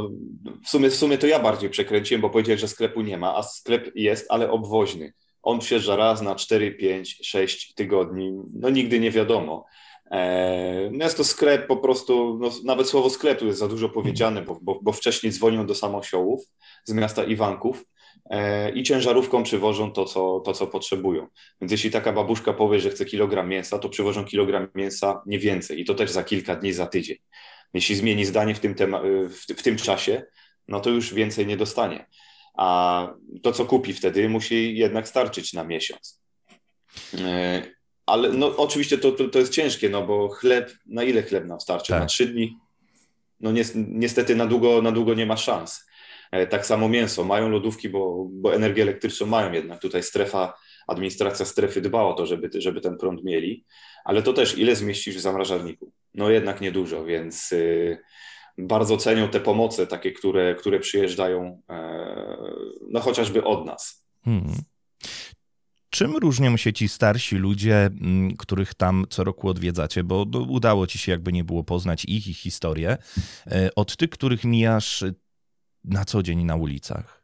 w 0.65 0.69
sumie, 0.69 0.89
w 0.89 0.95
sumie 0.95 1.17
to 1.17 1.27
ja 1.27 1.39
bardziej 1.39 1.69
przekręciłem, 1.69 2.21
bo 2.21 2.29
powiedziałeś, 2.29 2.61
że 2.61 2.67
sklepu 2.67 3.01
nie 3.01 3.17
ma, 3.17 3.35
a 3.35 3.43
sklep 3.43 3.91
jest, 3.95 4.25
ale 4.29 4.51
obwoźny. 4.51 5.13
On 5.43 5.59
przyjeżdża 5.59 5.95
raz 5.95 6.21
na 6.21 6.35
4, 6.35 6.71
5, 6.71 7.19
6 7.23 7.73
tygodni, 7.73 8.33
no 8.53 8.69
nigdy 8.69 8.99
nie 8.99 9.11
wiadomo. 9.11 9.65
E, 10.11 10.89
no 10.91 11.03
jest 11.03 11.17
to 11.17 11.23
sklep 11.23 11.67
po 11.67 11.77
prostu, 11.77 12.37
no 12.41 12.51
nawet 12.63 12.87
słowo 12.87 13.09
sklep 13.09 13.41
jest 13.41 13.59
za 13.59 13.67
dużo 13.67 13.89
powiedziane, 13.89 14.41
bo, 14.41 14.59
bo, 14.61 14.79
bo 14.81 14.91
wcześniej 14.91 15.31
dzwonią 15.31 15.65
do 15.65 15.75
samosiołów 15.75 16.43
z 16.83 16.93
miasta 16.93 17.23
Iwanków 17.23 17.85
e, 18.29 18.71
i 18.71 18.83
ciężarówką 18.83 19.43
przywożą 19.43 19.91
to 19.91 20.05
co, 20.05 20.39
to, 20.39 20.53
co 20.53 20.67
potrzebują. 20.67 21.27
Więc 21.61 21.71
jeśli 21.71 21.91
taka 21.91 22.13
babuszka 22.13 22.53
powie, 22.53 22.79
że 22.79 22.89
chce 22.89 23.05
kilogram 23.05 23.49
mięsa, 23.49 23.79
to 23.79 23.89
przywożą 23.89 24.25
kilogram 24.25 24.67
mięsa, 24.75 25.21
nie 25.25 25.39
więcej 25.39 25.81
i 25.81 25.85
to 25.85 25.93
też 25.93 26.11
za 26.11 26.23
kilka 26.23 26.55
dni, 26.55 26.73
za 26.73 26.87
tydzień. 26.87 27.17
Jeśli 27.73 27.95
zmieni 27.95 28.25
zdanie 28.25 28.55
w 28.55 28.59
tym, 28.59 28.75
tema, 28.75 29.01
w, 29.29 29.53
w 29.53 29.63
tym 29.63 29.77
czasie, 29.77 30.23
no 30.67 30.79
to 30.79 30.89
już 30.89 31.13
więcej 31.13 31.47
nie 31.47 31.57
dostanie. 31.57 32.05
A 32.57 33.07
to, 33.43 33.51
co 33.51 33.65
kupi 33.65 33.93
wtedy, 33.93 34.29
musi 34.29 34.77
jednak 34.77 35.07
starczyć 35.07 35.53
na 35.53 35.63
miesiąc. 35.63 36.21
E, 37.17 37.63
ale 38.05 38.29
no, 38.29 38.57
oczywiście 38.57 38.97
to, 38.97 39.11
to, 39.11 39.27
to 39.27 39.39
jest 39.39 39.53
ciężkie, 39.53 39.89
no 39.89 40.07
bo 40.07 40.29
chleb, 40.29 40.71
na 40.85 41.03
ile 41.03 41.23
chleb 41.23 41.45
nam 41.45 41.59
starczy? 41.59 41.93
Tak. 41.93 42.01
Na 42.01 42.05
trzy 42.05 42.25
dni? 42.25 42.57
No 43.39 43.51
niestety 43.75 44.35
na 44.35 44.45
długo, 44.45 44.81
na 44.81 44.91
długo 44.91 45.13
nie 45.13 45.25
ma 45.25 45.37
szans. 45.37 45.85
E, 46.31 46.47
tak 46.47 46.65
samo 46.65 46.89
mięso. 46.89 47.23
Mają 47.23 47.49
lodówki, 47.49 47.89
bo, 47.89 48.25
bo 48.29 48.55
energię 48.55 48.83
elektryczną 48.83 49.27
mają 49.27 49.51
jednak. 49.51 49.79
Tutaj 49.79 50.03
strefa, 50.03 50.53
administracja 50.87 51.45
strefy 51.45 51.81
dba 51.81 52.03
o 52.03 52.13
to, 52.13 52.25
żeby, 52.25 52.49
żeby 52.61 52.81
ten 52.81 52.97
prąd 52.97 53.23
mieli. 53.23 53.65
Ale 54.05 54.21
to 54.21 54.33
też 54.33 54.57
ile 54.57 54.75
zmieścisz 54.75 55.15
w 55.15 55.19
zamrażarniku? 55.19 55.91
no 56.17 56.29
jednak 56.29 56.61
niedużo, 56.61 57.05
więc 57.05 57.51
y, 57.51 57.97
bardzo 58.57 58.97
cenią 58.97 59.29
te 59.29 59.39
pomoce 59.39 59.87
takie, 59.87 60.11
które, 60.11 60.55
które 60.55 60.79
przyjeżdżają 60.79 61.61
e, 61.69 62.37
no 62.89 62.99
chociażby 62.99 63.43
od 63.43 63.65
nas. 63.65 64.05
Hmm. 64.25 64.55
Czym 65.89 66.17
różnią 66.17 66.57
się 66.57 66.73
ci 66.73 66.87
starsi 66.87 67.35
ludzie, 67.35 67.75
mm, 67.75 68.37
których 68.37 68.73
tam 68.73 69.05
co 69.09 69.23
roku 69.23 69.49
odwiedzacie, 69.49 70.03
bo 70.03 70.25
udało 70.49 70.87
ci 70.87 70.97
się 70.97 71.11
jakby 71.11 71.33
nie 71.33 71.43
było 71.43 71.63
poznać 71.63 72.05
ich, 72.05 72.27
ich 72.27 72.37
historię, 72.37 72.97
e, 73.47 73.69
od 73.75 73.97
tych, 73.97 74.09
których 74.09 74.43
mijasz 74.43 75.03
na 75.83 76.05
co 76.05 76.23
dzień 76.23 76.43
na 76.43 76.55
ulicach? 76.55 77.23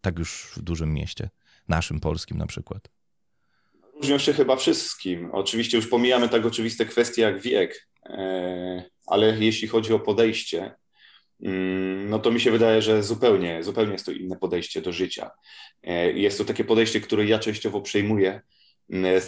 Tak 0.00 0.18
już 0.18 0.52
w 0.56 0.62
dużym 0.62 0.94
mieście, 0.94 1.30
naszym 1.68 2.00
polskim 2.00 2.38
na 2.38 2.46
przykład. 2.46 2.95
Różnią 3.96 4.18
się 4.18 4.32
chyba 4.32 4.56
wszystkim. 4.56 5.30
Oczywiście 5.32 5.76
już 5.76 5.86
pomijamy 5.86 6.28
tak 6.28 6.46
oczywiste 6.46 6.86
kwestie 6.86 7.22
jak 7.22 7.40
wiek, 7.40 7.86
E, 8.08 8.82
ale 9.06 9.36
jeśli 9.38 9.68
chodzi 9.68 9.92
o 9.92 9.98
podejście, 9.98 10.74
mm, 11.42 12.10
no 12.10 12.18
to 12.18 12.30
mi 12.30 12.40
się 12.40 12.50
wydaje, 12.50 12.82
że 12.82 13.02
zupełnie, 13.02 13.62
zupełnie 13.62 13.92
jest 13.92 14.06
to 14.06 14.12
inne 14.12 14.36
podejście 14.36 14.80
do 14.80 14.92
życia. 14.92 15.30
E, 15.82 16.12
jest 16.12 16.38
to 16.38 16.44
takie 16.44 16.64
podejście, 16.64 17.00
które 17.00 17.24
ja 17.24 17.38
częściowo 17.38 17.80
przejmuję 17.80 18.40
mm, 18.90 19.20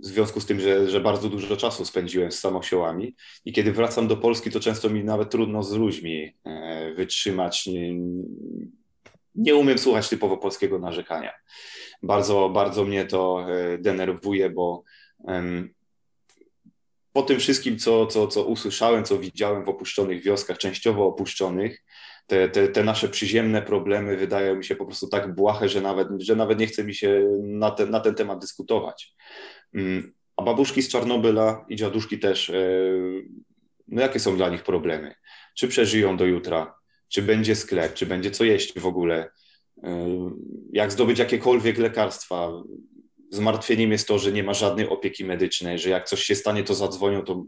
w 0.00 0.06
związku 0.06 0.40
z 0.40 0.46
tym, 0.46 0.60
że, 0.60 0.90
że 0.90 1.00
bardzo 1.00 1.28
dużo 1.28 1.56
czasu 1.56 1.84
spędziłem 1.84 2.32
z 2.32 2.38
samosiołami 2.38 3.14
i 3.44 3.52
kiedy 3.52 3.72
wracam 3.72 4.08
do 4.08 4.16
Polski, 4.16 4.50
to 4.50 4.60
często 4.60 4.90
mi 4.90 5.04
nawet 5.04 5.30
trudno 5.30 5.62
z 5.62 5.72
ludźmi 5.72 6.34
e, 6.44 6.94
wytrzymać. 6.94 7.66
Nie, 7.66 7.94
nie 9.34 9.54
umiem 9.54 9.78
słuchać 9.78 10.08
typowo 10.08 10.36
polskiego 10.36 10.78
narzekania. 10.78 11.32
Bardzo, 12.06 12.48
bardzo 12.48 12.84
mnie 12.84 13.04
to 13.04 13.46
e, 13.48 13.78
denerwuje, 13.78 14.50
bo 14.50 14.82
po 17.12 17.22
tym 17.22 17.38
wszystkim, 17.38 17.78
co, 17.78 18.06
co, 18.06 18.26
co 18.26 18.44
usłyszałem, 18.44 19.04
co 19.04 19.18
widziałem 19.18 19.64
w 19.64 19.68
opuszczonych 19.68 20.22
wioskach, 20.22 20.58
częściowo 20.58 21.06
opuszczonych, 21.06 21.82
te, 22.26 22.48
te, 22.48 22.68
te, 22.68 22.84
nasze 22.84 23.08
przyziemne 23.08 23.62
problemy 23.62 24.16
wydają 24.16 24.56
mi 24.56 24.64
się 24.64 24.76
po 24.76 24.86
prostu 24.86 25.08
tak 25.08 25.34
błahe, 25.34 25.68
że 25.68 25.80
nawet, 25.80 26.08
że 26.18 26.36
nawet 26.36 26.58
nie 26.58 26.66
chce 26.66 26.84
mi 26.84 26.94
się 26.94 27.38
na, 27.42 27.70
te, 27.70 27.86
na 27.86 28.00
ten 28.00 28.14
temat 28.14 28.38
dyskutować. 28.38 29.14
Mm, 29.74 30.12
a 30.36 30.42
babuszki 30.42 30.82
z 30.82 30.88
Czarnobyla 30.88 31.64
i 31.68 31.76
dziaduszki 31.76 32.18
też, 32.18 32.50
e, 32.50 32.54
no 33.88 34.02
jakie 34.02 34.20
są 34.20 34.36
dla 34.36 34.48
nich 34.48 34.62
problemy? 34.62 35.14
Czy 35.56 35.68
przeżyją 35.68 36.16
do 36.16 36.26
jutra? 36.26 36.74
Czy 37.08 37.22
będzie 37.22 37.56
sklep? 37.56 37.94
Czy 37.94 38.06
będzie 38.06 38.30
co 38.30 38.44
jeść 38.44 38.78
w 38.78 38.86
ogóle? 38.86 39.30
Jak 40.72 40.92
zdobyć 40.92 41.18
jakiekolwiek 41.18 41.78
lekarstwa? 41.78 42.52
Zmartwieniem 43.30 43.92
jest 43.92 44.08
to, 44.08 44.18
że 44.18 44.32
nie 44.32 44.42
ma 44.42 44.54
żadnej 44.54 44.88
opieki 44.88 45.24
medycznej, 45.24 45.78
że 45.78 45.90
jak 45.90 46.08
coś 46.08 46.22
się 46.22 46.34
stanie, 46.34 46.64
to 46.64 46.74
zadzwonią, 46.74 47.22
to 47.22 47.44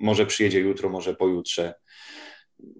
może 0.00 0.26
przyjedzie 0.26 0.60
jutro, 0.60 0.88
może 0.88 1.14
pojutrze 1.14 1.74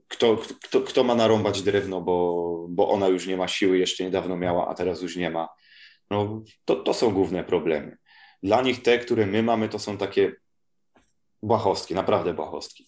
kto, 0.08 0.36
kto, 0.62 0.80
kto 0.80 1.04
ma 1.04 1.14
narąbać 1.14 1.62
drewno, 1.62 2.00
bo, 2.00 2.66
bo 2.68 2.88
ona 2.88 3.08
już 3.08 3.26
nie 3.26 3.36
ma 3.36 3.48
siły, 3.48 3.78
jeszcze 3.78 4.04
niedawno 4.04 4.36
miała, 4.36 4.68
a 4.68 4.74
teraz 4.74 5.02
już 5.02 5.16
nie 5.16 5.30
ma. 5.30 5.48
No, 6.10 6.42
to, 6.64 6.76
to 6.76 6.94
są 6.94 7.10
główne 7.10 7.44
problemy. 7.44 7.96
Dla 8.42 8.62
nich 8.62 8.82
te, 8.82 8.98
które 8.98 9.26
my 9.26 9.42
mamy, 9.42 9.68
to 9.68 9.78
są 9.78 9.96
takie 9.96 10.32
błahostki, 11.42 11.94
naprawdę 11.94 12.34
błahostki. 12.34 12.86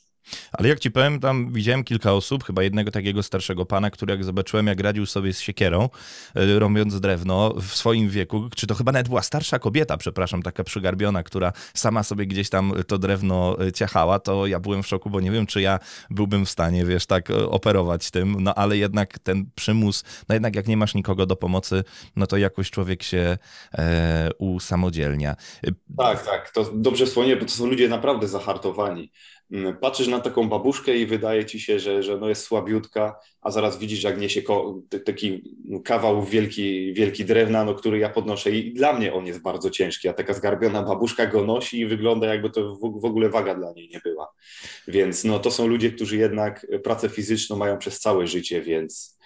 Ale 0.52 0.68
jak 0.68 0.80
ci 0.80 0.90
powiem, 0.90 1.20
tam 1.20 1.52
widziałem 1.52 1.84
kilka 1.84 2.12
osób, 2.12 2.44
chyba 2.44 2.62
jednego 2.62 2.90
takiego 2.90 3.22
starszego 3.22 3.66
pana, 3.66 3.90
który 3.90 4.12
jak 4.12 4.24
zobaczyłem, 4.24 4.66
jak 4.66 4.80
radził 4.80 5.06
sobie 5.06 5.32
z 5.32 5.40
siekierą, 5.40 5.88
e, 6.34 6.58
robiąc 6.58 7.00
drewno 7.00 7.54
w 7.54 7.74
swoim 7.74 8.08
wieku, 8.08 8.48
czy 8.56 8.66
to 8.66 8.74
chyba 8.74 8.92
nawet 8.92 9.08
była 9.08 9.22
starsza 9.22 9.58
kobieta, 9.58 9.96
przepraszam, 9.96 10.42
taka 10.42 10.64
przygarbiona, 10.64 11.22
która 11.22 11.52
sama 11.74 12.02
sobie 12.02 12.26
gdzieś 12.26 12.50
tam 12.50 12.72
to 12.86 12.98
drewno 12.98 13.56
e, 13.66 13.72
ciachała, 13.72 14.18
to 14.18 14.46
ja 14.46 14.60
byłem 14.60 14.82
w 14.82 14.86
szoku, 14.86 15.10
bo 15.10 15.20
nie 15.20 15.30
wiem, 15.30 15.46
czy 15.46 15.60
ja 15.60 15.78
byłbym 16.10 16.46
w 16.46 16.50
stanie, 16.50 16.84
wiesz, 16.84 17.06
tak 17.06 17.30
e, 17.30 17.48
operować 17.48 18.10
tym, 18.10 18.36
no 18.40 18.54
ale 18.54 18.76
jednak 18.76 19.18
ten 19.18 19.50
przymus, 19.54 20.04
no 20.28 20.34
jednak 20.34 20.56
jak 20.56 20.68
nie 20.68 20.76
masz 20.76 20.94
nikogo 20.94 21.26
do 21.26 21.36
pomocy, 21.36 21.84
no 22.16 22.26
to 22.26 22.36
jakoś 22.36 22.70
człowiek 22.70 23.02
się 23.02 23.38
e, 23.78 24.30
usamodzielnia. 24.38 25.36
Tak, 25.98 26.26
tak, 26.26 26.50
to 26.50 26.70
dobrze 26.74 27.06
wspomniałem, 27.06 27.38
bo 27.38 27.44
to 27.44 27.52
są 27.52 27.66
ludzie 27.66 27.88
naprawdę 27.88 28.28
zahartowani. 28.28 29.12
Patrzysz 29.80 30.08
na 30.08 30.20
taką 30.20 30.48
babuszkę 30.48 30.96
i 30.96 31.06
wydaje 31.06 31.44
ci 31.44 31.60
się, 31.60 31.78
że, 31.78 32.02
że 32.02 32.18
no 32.18 32.28
jest 32.28 32.42
słabiutka, 32.42 33.18
a 33.42 33.50
zaraz 33.50 33.78
widzisz, 33.78 34.02
jak 34.02 34.20
niesie 34.20 34.42
taki 35.04 35.56
kawał 35.84 36.22
wielki, 36.22 36.94
wielki 36.94 37.24
drewna, 37.24 37.64
no, 37.64 37.74
który 37.74 37.98
ja 37.98 38.08
podnoszę 38.08 38.50
i 38.50 38.72
dla 38.72 38.92
mnie 38.92 39.14
on 39.14 39.26
jest 39.26 39.42
bardzo 39.42 39.70
ciężki, 39.70 40.08
a 40.08 40.12
taka 40.12 40.34
zgarbiona 40.34 40.82
babuszka 40.82 41.26
go 41.26 41.44
nosi 41.44 41.80
i 41.80 41.86
wygląda 41.86 42.26
jakby 42.26 42.50
to 42.50 42.76
w 42.76 43.04
ogóle 43.04 43.28
waga 43.28 43.54
dla 43.54 43.72
niej 43.72 43.88
nie 43.88 44.00
była. 44.04 44.32
Więc 44.88 45.24
no, 45.24 45.38
to 45.38 45.50
są 45.50 45.66
ludzie, 45.66 45.90
którzy 45.90 46.16
jednak 46.16 46.66
pracę 46.84 47.08
fizyczną 47.08 47.56
mają 47.56 47.78
przez 47.78 48.00
całe 48.00 48.26
życie, 48.26 48.62
więc 48.62 49.18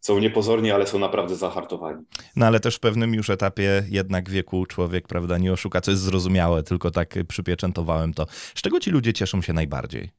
są 0.00 0.18
niepozorni, 0.18 0.70
ale 0.70 0.86
są 0.86 0.98
naprawdę 0.98 1.36
zahartowani. 1.36 2.04
No 2.36 2.46
ale 2.46 2.60
też 2.60 2.76
w 2.76 2.80
pewnym 2.80 3.14
już 3.14 3.30
etapie 3.30 3.84
jednak 3.90 4.30
wieku 4.30 4.66
człowiek, 4.66 5.08
prawda, 5.08 5.38
nie 5.38 5.52
oszuka, 5.52 5.80
co 5.80 5.90
jest 5.90 6.02
zrozumiałe, 6.02 6.62
tylko 6.62 6.90
tak 6.90 7.14
przypieczętowałem 7.28 8.14
to. 8.14 8.26
Z 8.54 8.62
czego 8.62 8.80
ci 8.80 8.90
ludzie 8.90 9.12
cieszą 9.12 9.42
się 9.42 9.52
najbardziej? 9.52 10.10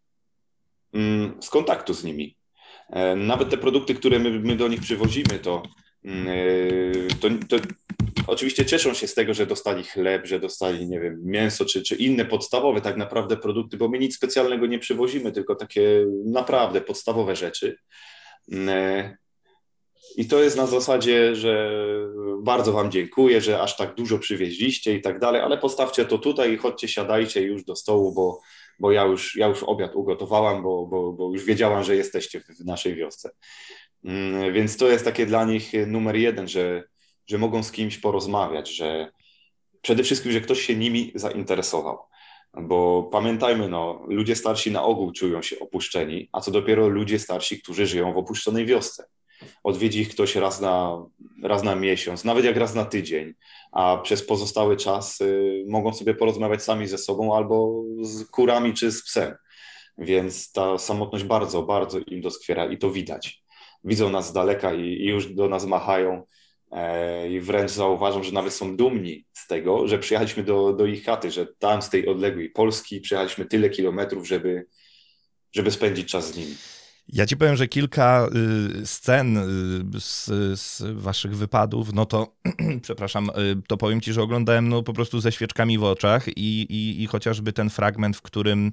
Mm, 0.93 1.41
z 1.41 1.49
kontaktu 1.49 1.93
z 1.93 2.03
nimi. 2.03 2.35
E, 2.89 3.15
nawet 3.15 3.49
te 3.49 3.57
produkty, 3.57 3.95
które 3.95 4.19
my, 4.19 4.39
my 4.39 4.55
do 4.55 4.67
nich 4.67 4.81
przywozimy, 4.81 5.39
to, 5.39 5.63
mm, 6.05 6.27
e, 6.27 7.15
to, 7.19 7.29
to, 7.49 7.67
oczywiście 8.27 8.65
cieszą 8.65 8.93
się 8.93 9.07
z 9.07 9.13
tego, 9.13 9.33
że 9.33 9.45
dostali 9.45 9.83
chleb, 9.83 10.27
że 10.27 10.39
dostali, 10.39 10.87
nie 10.87 10.99
wiem, 10.99 11.21
mięso 11.23 11.65
czy, 11.65 11.83
czy 11.83 11.95
inne 11.95 12.25
podstawowe 12.25 12.81
tak 12.81 12.97
naprawdę 12.97 13.37
produkty, 13.37 13.77
bo 13.77 13.89
my 13.89 13.99
nic 13.99 14.15
specjalnego 14.15 14.65
nie 14.65 14.79
przywozimy, 14.79 15.31
tylko 15.31 15.55
takie 15.55 16.05
naprawdę 16.25 16.81
podstawowe 16.81 17.35
rzeczy. 17.35 17.77
I 20.17 20.27
to 20.27 20.43
jest 20.43 20.57
na 20.57 20.67
zasadzie, 20.67 21.35
że 21.35 21.71
bardzo 22.41 22.73
Wam 22.73 22.91
dziękuję, 22.91 23.41
że 23.41 23.61
aż 23.61 23.77
tak 23.77 23.95
dużo 23.95 24.19
przywieźliście 24.19 24.95
i 24.95 25.01
tak 25.01 25.19
dalej, 25.19 25.41
ale 25.41 25.57
postawcie 25.57 26.05
to 26.05 26.17
tutaj 26.17 26.53
i 26.53 26.57
chodźcie, 26.57 26.87
siadajcie 26.87 27.41
już 27.41 27.63
do 27.63 27.75
stołu, 27.75 28.13
bo, 28.13 28.39
bo 28.79 28.91
ja, 28.91 29.03
już, 29.03 29.35
ja 29.35 29.47
już 29.47 29.63
obiad 29.63 29.95
ugotowałam, 29.95 30.63
bo, 30.63 30.87
bo, 30.87 31.13
bo 31.13 31.33
już 31.33 31.43
wiedziałam, 31.45 31.83
że 31.83 31.95
jesteście 31.95 32.41
w 32.41 32.65
naszej 32.65 32.95
wiosce. 32.95 33.29
Mm, 34.05 34.53
więc 34.53 34.77
to 34.77 34.87
jest 34.87 35.05
takie 35.05 35.25
dla 35.25 35.45
nich 35.45 35.71
numer 35.87 36.15
jeden, 36.15 36.47
że, 36.47 36.83
że 37.27 37.37
mogą 37.37 37.63
z 37.63 37.71
kimś 37.71 37.97
porozmawiać, 37.97 38.75
że 38.75 39.11
przede 39.81 40.03
wszystkim, 40.03 40.31
że 40.31 40.41
ktoś 40.41 40.61
się 40.61 40.75
nimi 40.75 41.11
zainteresował. 41.15 41.97
Bo 42.61 43.03
pamiętajmy, 43.03 43.69
no, 43.69 44.05
ludzie 44.07 44.35
starsi 44.35 44.71
na 44.71 44.83
ogół 44.83 45.11
czują 45.11 45.41
się 45.41 45.59
opuszczeni, 45.59 46.29
a 46.31 46.41
co 46.41 46.51
dopiero 46.51 46.87
ludzie 46.87 47.19
starsi, 47.19 47.61
którzy 47.61 47.87
żyją 47.87 48.13
w 48.13 48.17
opuszczonej 48.17 48.65
wiosce 48.65 49.03
odwiedzi 49.63 49.99
ich 49.99 50.09
ktoś 50.09 50.35
raz 50.35 50.61
na, 50.61 51.05
raz 51.43 51.63
na 51.63 51.75
miesiąc, 51.75 52.23
nawet 52.23 52.45
jak 52.45 52.57
raz 52.57 52.75
na 52.75 52.85
tydzień, 52.85 53.33
a 53.71 53.97
przez 53.97 54.25
pozostały 54.25 54.77
czas 54.77 55.19
mogą 55.67 55.93
sobie 55.93 56.13
porozmawiać 56.13 56.63
sami 56.63 56.87
ze 56.87 56.97
sobą 56.97 57.35
albo 57.35 57.83
z 58.01 58.25
kurami 58.25 58.73
czy 58.73 58.91
z 58.91 59.03
psem. 59.03 59.35
Więc 59.97 60.51
ta 60.51 60.77
samotność 60.77 61.23
bardzo, 61.23 61.63
bardzo 61.63 61.99
im 61.99 62.21
doskwiera 62.21 62.65
i 62.65 62.77
to 62.77 62.91
widać. 62.91 63.43
Widzą 63.83 64.09
nas 64.09 64.27
z 64.27 64.33
daleka 64.33 64.73
i, 64.73 64.81
i 64.81 65.05
już 65.05 65.33
do 65.33 65.49
nas 65.49 65.65
machają. 65.65 66.23
E, 66.71 67.29
I 67.29 67.39
wręcz 67.39 67.71
zauważam, 67.71 68.23
że 68.23 68.31
nawet 68.31 68.53
są 68.53 68.77
dumni 68.77 69.25
z 69.33 69.47
tego, 69.47 69.87
że 69.87 69.99
przyjechaliśmy 69.99 70.43
do, 70.43 70.73
do 70.73 70.85
ich 70.85 71.05
chaty, 71.05 71.31
że 71.31 71.47
tam 71.59 71.81
z 71.81 71.89
tej 71.89 72.07
odległej 72.07 72.49
Polski 72.49 73.01
przyjechaliśmy 73.01 73.45
tyle 73.45 73.69
kilometrów, 73.69 74.27
żeby, 74.27 74.65
żeby 75.51 75.71
spędzić 75.71 76.11
czas 76.11 76.33
z 76.33 76.37
nimi. 76.37 76.55
Ja 77.13 77.25
ci 77.25 77.37
powiem, 77.37 77.55
że 77.55 77.67
kilka 77.67 78.27
y, 78.81 78.85
scen 78.85 79.37
y, 79.37 79.99
z, 79.99 80.25
z, 80.59 80.83
waszych 80.93 81.37
wypadów, 81.37 81.93
no 81.93 82.05
to, 82.05 82.35
przepraszam, 82.81 83.29
y, 83.29 83.61
to 83.67 83.77
powiem 83.77 84.01
ci, 84.01 84.13
że 84.13 84.21
oglądałem 84.21 84.69
no 84.69 84.83
po 84.83 84.93
prostu 84.93 85.19
ze 85.19 85.31
świeczkami 85.31 85.77
w 85.77 85.83
oczach 85.83 86.27
i, 86.27 86.61
i, 86.61 87.03
i 87.03 87.07
chociażby 87.07 87.53
ten 87.53 87.69
fragment, 87.69 88.17
w 88.17 88.21
którym 88.21 88.71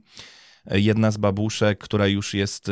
jedna 0.70 1.11
z 1.11 1.16
babuszek, 1.16 1.79
która 1.79 2.07
już 2.07 2.35
jest, 2.35 2.70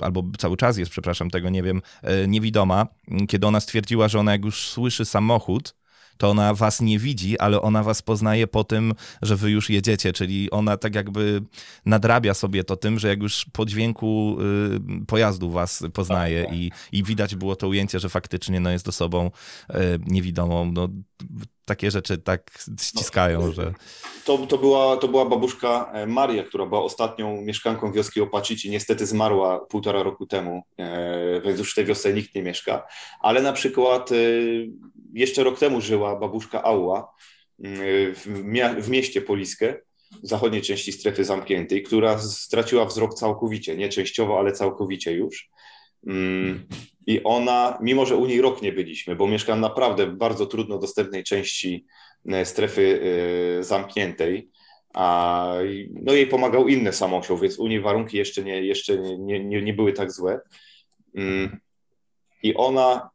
albo 0.00 0.22
cały 0.38 0.56
czas 0.56 0.76
jest, 0.78 0.90
przepraszam, 0.90 1.30
tego 1.30 1.50
nie 1.50 1.62
wiem, 1.62 1.82
niewidoma, 2.28 2.86
kiedy 3.28 3.46
ona 3.46 3.60
stwierdziła, 3.60 4.08
że 4.08 4.18
ona 4.18 4.32
jak 4.32 4.44
już 4.44 4.68
słyszy 4.68 5.04
samochód, 5.04 5.74
to 6.20 6.30
ona 6.30 6.54
was 6.54 6.80
nie 6.80 6.98
widzi, 6.98 7.38
ale 7.38 7.62
ona 7.62 7.82
was 7.82 8.02
poznaje 8.02 8.46
po 8.46 8.64
tym, 8.64 8.94
że 9.22 9.36
wy 9.36 9.50
już 9.50 9.70
jedziecie, 9.70 10.12
czyli 10.12 10.50
ona 10.50 10.76
tak 10.76 10.94
jakby 10.94 11.42
nadrabia 11.86 12.34
sobie 12.34 12.64
to 12.64 12.76
tym, 12.76 12.98
że 12.98 13.08
jak 13.08 13.22
już 13.22 13.46
po 13.52 13.66
dźwięku 13.66 14.36
y, 15.02 15.06
pojazdu 15.06 15.50
was 15.50 15.82
poznaje 15.92 16.40
tak, 16.40 16.50
tak. 16.50 16.58
I, 16.58 16.72
i 16.92 17.02
widać 17.02 17.36
było 17.36 17.56
to 17.56 17.68
ujęcie, 17.68 18.00
że 18.00 18.08
faktycznie 18.08 18.60
no, 18.60 18.70
jest 18.70 18.88
osobą 18.88 19.30
y, 19.70 19.74
niewidomą. 20.06 20.72
No, 20.72 20.88
takie 21.70 21.90
rzeczy 21.90 22.18
tak 22.18 22.50
ściskają, 22.80 23.40
no, 23.40 23.52
że... 23.52 23.72
To, 24.24 24.38
to, 24.38 24.58
była, 24.58 24.96
to 24.96 25.08
była 25.08 25.24
babuszka 25.24 25.90
e, 25.92 26.06
Maria, 26.06 26.44
która 26.44 26.66
była 26.66 26.82
ostatnią 26.82 27.40
mieszkanką 27.42 27.92
wioski 27.92 28.20
Opacici. 28.20 28.70
Niestety 28.70 29.06
zmarła 29.06 29.60
półtora 29.60 30.02
roku 30.02 30.26
temu, 30.26 30.62
e, 30.78 31.40
więc 31.40 31.58
już 31.58 31.72
w 31.72 31.74
tej 31.74 31.84
wiosce 31.84 32.12
nikt 32.12 32.34
nie 32.34 32.42
mieszka. 32.42 32.86
Ale 33.20 33.42
na 33.42 33.52
przykład 33.52 34.12
e, 34.12 34.14
jeszcze 35.14 35.44
rok 35.44 35.58
temu 35.58 35.80
żyła 35.80 36.16
babuszka 36.16 36.62
Ała 36.62 37.14
w, 37.58 38.74
w 38.80 38.88
mieście 38.88 39.20
Poliskę, 39.20 39.74
w 40.22 40.28
zachodniej 40.28 40.62
części 40.62 40.92
strefy 40.92 41.24
zamkniętej, 41.24 41.82
która 41.82 42.18
straciła 42.18 42.84
wzrok 42.84 43.14
całkowicie, 43.14 43.76
nie 43.76 43.88
częściowo, 43.88 44.38
ale 44.38 44.52
całkowicie 44.52 45.12
już. 45.12 45.50
Mm, 46.06 46.66
I 47.06 47.22
ona, 47.24 47.78
mimo 47.82 48.06
że 48.06 48.16
u 48.16 48.26
niej 48.26 48.40
rok 48.40 48.62
nie 48.62 48.72
byliśmy, 48.72 49.16
bo 49.16 49.26
mieszka 49.26 49.56
naprawdę 49.56 50.06
w 50.06 50.16
bardzo 50.16 50.46
trudno 50.46 50.78
dostępnej 50.78 51.24
części 51.24 51.86
e, 52.28 52.44
strefy 52.44 53.02
e, 53.60 53.64
zamkniętej, 53.64 54.48
a 54.94 55.54
no 55.90 56.12
jej 56.12 56.26
pomagał 56.26 56.68
inny 56.68 56.92
samosioł, 56.92 57.38
więc 57.38 57.58
u 57.58 57.66
niej 57.66 57.80
warunki 57.80 58.16
jeszcze 58.16 58.42
nie, 58.42 58.62
jeszcze 58.66 58.98
nie, 58.98 59.44
nie, 59.44 59.62
nie 59.62 59.74
były 59.74 59.92
tak 59.92 60.12
złe. 60.12 60.40
Mm, 61.14 61.60
I 62.42 62.54
ona 62.54 63.10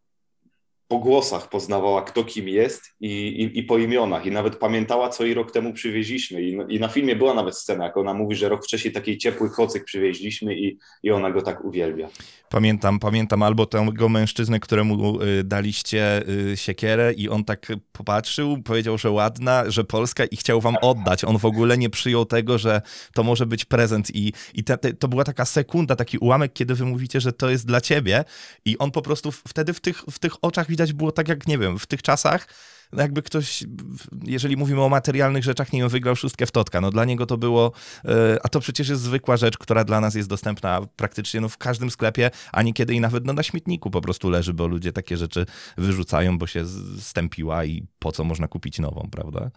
po 0.87 0.99
głosach 0.99 1.49
poznawała, 1.49 2.01
kto 2.01 2.23
kim 2.23 2.49
jest 2.49 2.83
i, 2.99 3.07
i, 3.09 3.59
i, 3.59 3.63
po 3.63 3.77
imionach. 3.77 4.25
I 4.25 4.31
nawet 4.31 4.55
pamiętała, 4.55 5.09
co 5.09 5.25
jej 5.25 5.33
rok 5.33 5.51
temu 5.51 5.73
przywieźliśmy. 5.73 6.41
I, 6.41 6.57
I, 6.69 6.79
na 6.79 6.87
filmie 6.87 7.15
była 7.15 7.33
nawet 7.33 7.57
scena, 7.57 7.85
jak 7.85 7.97
ona 7.97 8.13
mówi, 8.13 8.35
że 8.35 8.49
rok 8.49 8.63
wcześniej 8.63 8.93
taki 8.93 9.17
ciepły 9.17 9.49
kocyk 9.49 9.83
przywieźliśmy 9.85 10.55
i, 10.55 10.77
i 11.03 11.11
ona 11.11 11.31
go 11.31 11.41
tak 11.41 11.65
uwielbia. 11.65 12.09
Pamiętam, 12.49 12.99
pamiętam 12.99 13.43
albo 13.43 13.65
tego 13.65 14.09
mężczyznę, 14.09 14.59
któremu 14.59 15.21
y, 15.21 15.43
daliście 15.43 16.29
y, 16.29 16.57
siekierę 16.57 17.13
i 17.13 17.29
on 17.29 17.43
tak 17.43 17.67
popatrzył, 17.91 18.61
powiedział, 18.63 18.97
że 18.97 19.11
ładna, 19.11 19.63
że 19.67 19.83
Polska 19.83 20.25
i 20.25 20.37
chciał 20.37 20.61
wam 20.61 20.75
oddać. 20.81 21.23
On 21.23 21.37
w 21.37 21.45
ogóle 21.45 21.77
nie 21.77 21.89
przyjął 21.89 22.25
tego, 22.25 22.57
że 22.57 22.81
to 23.13 23.23
może 23.23 23.45
być 23.45 23.65
prezent 23.65 24.15
i, 24.15 24.33
i 24.53 24.63
te, 24.63 24.77
te, 24.77 24.93
to 24.93 25.07
była 25.07 25.23
taka 25.23 25.45
sekunda, 25.45 25.95
taki 25.95 26.17
ułamek, 26.17 26.53
kiedy 26.53 26.75
wy 26.75 26.85
mówicie, 26.85 27.21
że 27.21 27.33
to 27.33 27.49
jest 27.49 27.67
dla 27.67 27.81
ciebie 27.81 28.23
i 28.65 28.77
on 28.77 28.91
po 28.91 29.01
prostu 29.01 29.31
wtedy 29.31 29.73
w 29.73 29.79
tych, 29.79 30.03
w 30.11 30.19
tych 30.19 30.33
oczach 30.41 30.69
widać 30.75 30.93
było 30.93 31.11
tak 31.11 31.27
jak, 31.27 31.47
nie 31.47 31.57
wiem, 31.57 31.79
w 31.79 31.87
tych 31.87 32.01
czasach 32.01 32.47
no 32.93 33.01
jakby 33.01 33.21
ktoś, 33.21 33.63
jeżeli 34.23 34.57
mówimy 34.57 34.83
o 34.83 34.89
materialnych 34.89 35.43
rzeczach, 35.43 35.73
nie 35.73 35.79
wiem, 35.79 35.89
wygrał 35.89 36.15
szóstkę 36.15 36.45
w 36.45 36.51
totka. 36.51 36.81
No 36.81 36.91
dla 36.91 37.05
niego 37.05 37.25
to 37.25 37.37
było, 37.37 37.71
e, 38.05 38.37
a 38.43 38.49
to 38.49 38.59
przecież 38.59 38.89
jest 38.89 39.01
zwykła 39.01 39.37
rzecz, 39.37 39.57
która 39.57 39.83
dla 39.83 40.01
nas 40.01 40.15
jest 40.15 40.29
dostępna 40.29 40.81
praktycznie 40.95 41.41
no, 41.41 41.49
w 41.49 41.57
każdym 41.57 41.91
sklepie, 41.91 42.31
a 42.51 42.61
niekiedy 42.61 42.93
i 42.93 42.99
nawet 42.99 43.25
no, 43.25 43.33
na 43.33 43.43
śmietniku 43.43 43.91
po 43.91 44.01
prostu 44.01 44.29
leży, 44.29 44.53
bo 44.53 44.67
ludzie 44.67 44.91
takie 44.91 45.17
rzeczy 45.17 45.45
wyrzucają, 45.77 46.37
bo 46.37 46.47
się 46.47 46.65
stępiła 46.99 47.65
i 47.65 47.83
po 47.99 48.11
co 48.11 48.23
można 48.23 48.47
kupić 48.47 48.79
nową, 48.79 49.09
prawda? 49.11 49.51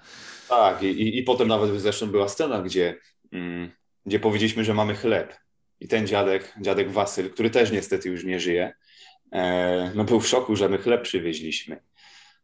Tak, 0.48 0.82
i, 0.82 1.18
i 1.18 1.22
potem 1.22 1.48
nawet 1.48 1.80
zresztą 1.80 2.06
była 2.06 2.28
scena, 2.28 2.62
gdzie, 2.62 2.98
mm, 3.32 3.70
gdzie 4.06 4.20
powiedzieliśmy, 4.20 4.64
że 4.64 4.74
mamy 4.74 4.94
chleb. 4.94 5.36
I 5.80 5.88
ten 5.88 6.06
dziadek, 6.06 6.54
dziadek 6.60 6.90
Wasyl, 6.92 7.30
który 7.30 7.50
też 7.50 7.70
niestety 7.72 8.08
już 8.08 8.24
nie 8.24 8.40
żyje, 8.40 8.72
no 9.94 10.04
był 10.04 10.20
w 10.20 10.28
szoku, 10.28 10.56
że 10.56 10.68
my 10.68 10.78
chleb 10.78 11.02
przywieźliśmy. 11.02 11.80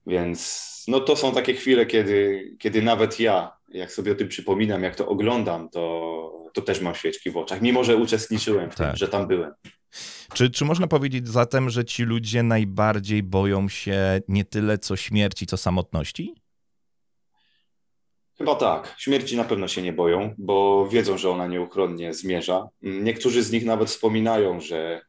Więc 0.07 0.75
no 0.89 1.01
to 1.01 1.17
są 1.17 1.33
takie 1.33 1.55
chwile, 1.55 1.87
kiedy, 1.87 2.51
kiedy 2.59 2.83
nawet 2.83 3.21
ja, 3.21 3.53
jak 3.69 3.93
sobie 3.93 4.13
o 4.13 4.15
tym 4.15 4.29
przypominam, 4.29 4.83
jak 4.83 4.97
to 4.97 5.09
oglądam, 5.09 5.69
to, 5.69 6.51
to 6.53 6.63
też 6.63 6.81
mam 6.81 6.95
świeczki 6.95 7.31
w 7.31 7.37
oczach, 7.37 7.63
mimo 7.63 7.85
że 7.85 7.97
uczestniczyłem 7.97 8.71
w 8.71 8.75
tym, 8.75 8.87
tak. 8.87 8.97
że 8.97 9.09
tam 9.09 9.27
byłem. 9.27 9.53
Czy, 10.35 10.51
czy 10.51 10.65
można 10.65 10.87
powiedzieć 10.87 11.29
zatem, 11.29 11.71
że 11.71 11.85
ci 11.85 12.03
ludzie 12.03 12.43
najbardziej 12.43 13.23
boją 13.23 13.69
się 13.69 14.21
nie 14.29 14.45
tyle 14.45 14.79
co 14.79 14.97
śmierci, 14.97 15.47
co 15.47 15.57
samotności? 15.57 16.35
Chyba 18.39 18.55
tak. 18.55 18.95
Śmierci 18.99 19.37
na 19.37 19.45
pewno 19.45 19.69
się 19.69 19.83
nie 19.83 19.93
boją, 19.93 20.35
bo 20.39 20.89
wiedzą, 20.89 21.19
że 21.19 21.31
ona 21.31 21.47
nieuchronnie 21.47 22.15
zmierza. 22.15 22.69
Niektórzy 22.83 23.43
z 23.43 23.53
nich 23.53 23.65
nawet 23.65 23.89
wspominają, 23.89 24.61
że, 24.61 25.01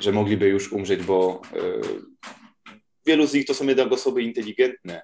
że 0.00 0.12
mogliby 0.12 0.48
już 0.48 0.72
umrzeć, 0.72 1.02
bo 1.02 1.42
yy, 1.54 1.80
wielu 3.06 3.26
z 3.26 3.34
nich 3.34 3.46
to 3.46 3.54
są 3.54 3.66
jednak 3.66 3.92
osoby 3.92 4.22
inteligentne, 4.22 5.02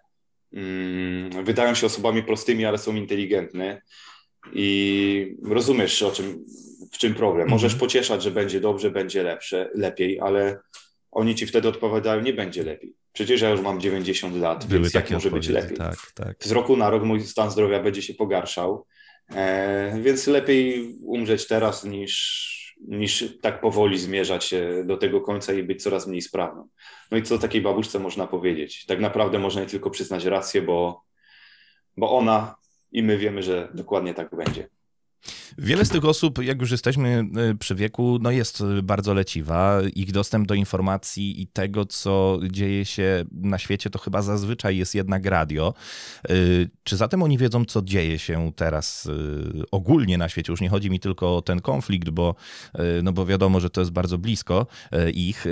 Mm, 0.52 1.44
wydają 1.44 1.74
się 1.74 1.86
osobami 1.86 2.22
prostymi, 2.22 2.64
ale 2.64 2.78
są 2.78 2.94
inteligentne 2.94 3.82
i 4.52 5.36
rozumiesz, 5.42 6.02
o 6.02 6.10
czym, 6.10 6.44
w 6.92 6.98
czym 6.98 7.14
problem. 7.14 7.48
Możesz 7.48 7.72
mhm. 7.72 7.80
pocieszać, 7.80 8.22
że 8.22 8.30
będzie 8.30 8.60
dobrze, 8.60 8.90
będzie 8.90 9.22
lepsze, 9.22 9.70
lepiej, 9.74 10.20
ale 10.20 10.58
oni 11.10 11.34
ci 11.34 11.46
wtedy 11.46 11.68
odpowiadają, 11.68 12.22
nie 12.22 12.32
będzie 12.32 12.62
lepiej. 12.62 12.94
Przecież 13.12 13.40
ja 13.40 13.50
już 13.50 13.60
mam 13.60 13.80
90 13.80 14.36
lat, 14.36 14.66
Były 14.66 14.80
więc 14.80 14.94
jak 14.94 15.10
może 15.10 15.30
być 15.30 15.48
lepiej? 15.48 15.76
Tak, 15.76 16.12
tak. 16.14 16.36
Z 16.40 16.52
roku 16.52 16.76
na 16.76 16.90
rok 16.90 17.02
mój 17.02 17.20
stan 17.20 17.50
zdrowia 17.50 17.82
będzie 17.82 18.02
się 18.02 18.14
pogarszał, 18.14 18.86
e, 19.34 20.00
więc 20.02 20.26
lepiej 20.26 20.94
umrzeć 21.02 21.46
teraz 21.46 21.84
niż 21.84 22.56
niż 22.86 23.38
tak 23.40 23.60
powoli 23.60 23.98
zmierzać 23.98 24.44
się 24.44 24.84
do 24.86 24.96
tego 24.96 25.20
końca 25.20 25.52
i 25.52 25.62
być 25.62 25.82
coraz 25.82 26.06
mniej 26.06 26.22
sprawną. 26.22 26.68
No 27.10 27.18
i 27.18 27.22
co 27.22 27.38
takiej 27.38 27.60
babuszce 27.62 27.98
można 27.98 28.26
powiedzieć? 28.26 28.86
Tak 28.86 29.00
naprawdę 29.00 29.38
można 29.38 29.60
jej 29.60 29.70
tylko 29.70 29.90
przyznać 29.90 30.24
rację, 30.24 30.62
bo, 30.62 31.02
bo 31.96 32.10
ona 32.10 32.54
i 32.92 33.02
my 33.02 33.18
wiemy, 33.18 33.42
że 33.42 33.68
dokładnie 33.74 34.14
tak 34.14 34.36
będzie. 34.36 34.68
Wiele 35.58 35.84
z 35.84 35.88
tych 35.88 36.04
osób, 36.04 36.44
jak 36.44 36.60
już 36.60 36.70
jesteśmy 36.70 37.24
e, 37.36 37.54
przy 37.54 37.74
wieku, 37.74 38.18
no 38.20 38.30
jest 38.30 38.62
bardzo 38.82 39.14
leciwa. 39.14 39.80
Ich 39.94 40.12
dostęp 40.12 40.46
do 40.46 40.54
informacji 40.54 41.42
i 41.42 41.46
tego, 41.46 41.86
co 41.86 42.38
dzieje 42.50 42.84
się 42.84 43.24
na 43.32 43.58
świecie, 43.58 43.90
to 43.90 43.98
chyba 43.98 44.22
zazwyczaj 44.22 44.76
jest 44.76 44.94
jednak 44.94 45.26
radio. 45.26 45.74
E, 46.24 46.34
czy 46.84 46.96
zatem 46.96 47.22
oni 47.22 47.38
wiedzą, 47.38 47.64
co 47.64 47.82
dzieje 47.82 48.18
się 48.18 48.52
teraz 48.56 49.06
e, 49.06 49.62
ogólnie 49.70 50.18
na 50.18 50.28
świecie? 50.28 50.52
Już 50.52 50.60
nie 50.60 50.68
chodzi 50.68 50.90
mi 50.90 51.00
tylko 51.00 51.36
o 51.36 51.42
ten 51.42 51.60
konflikt, 51.60 52.10
bo, 52.10 52.34
no 53.02 53.12
bo 53.12 53.26
wiadomo, 53.26 53.60
że 53.60 53.70
to 53.70 53.80
jest 53.80 53.90
bardzo 53.90 54.18
blisko 54.18 54.66
ich, 55.14 55.44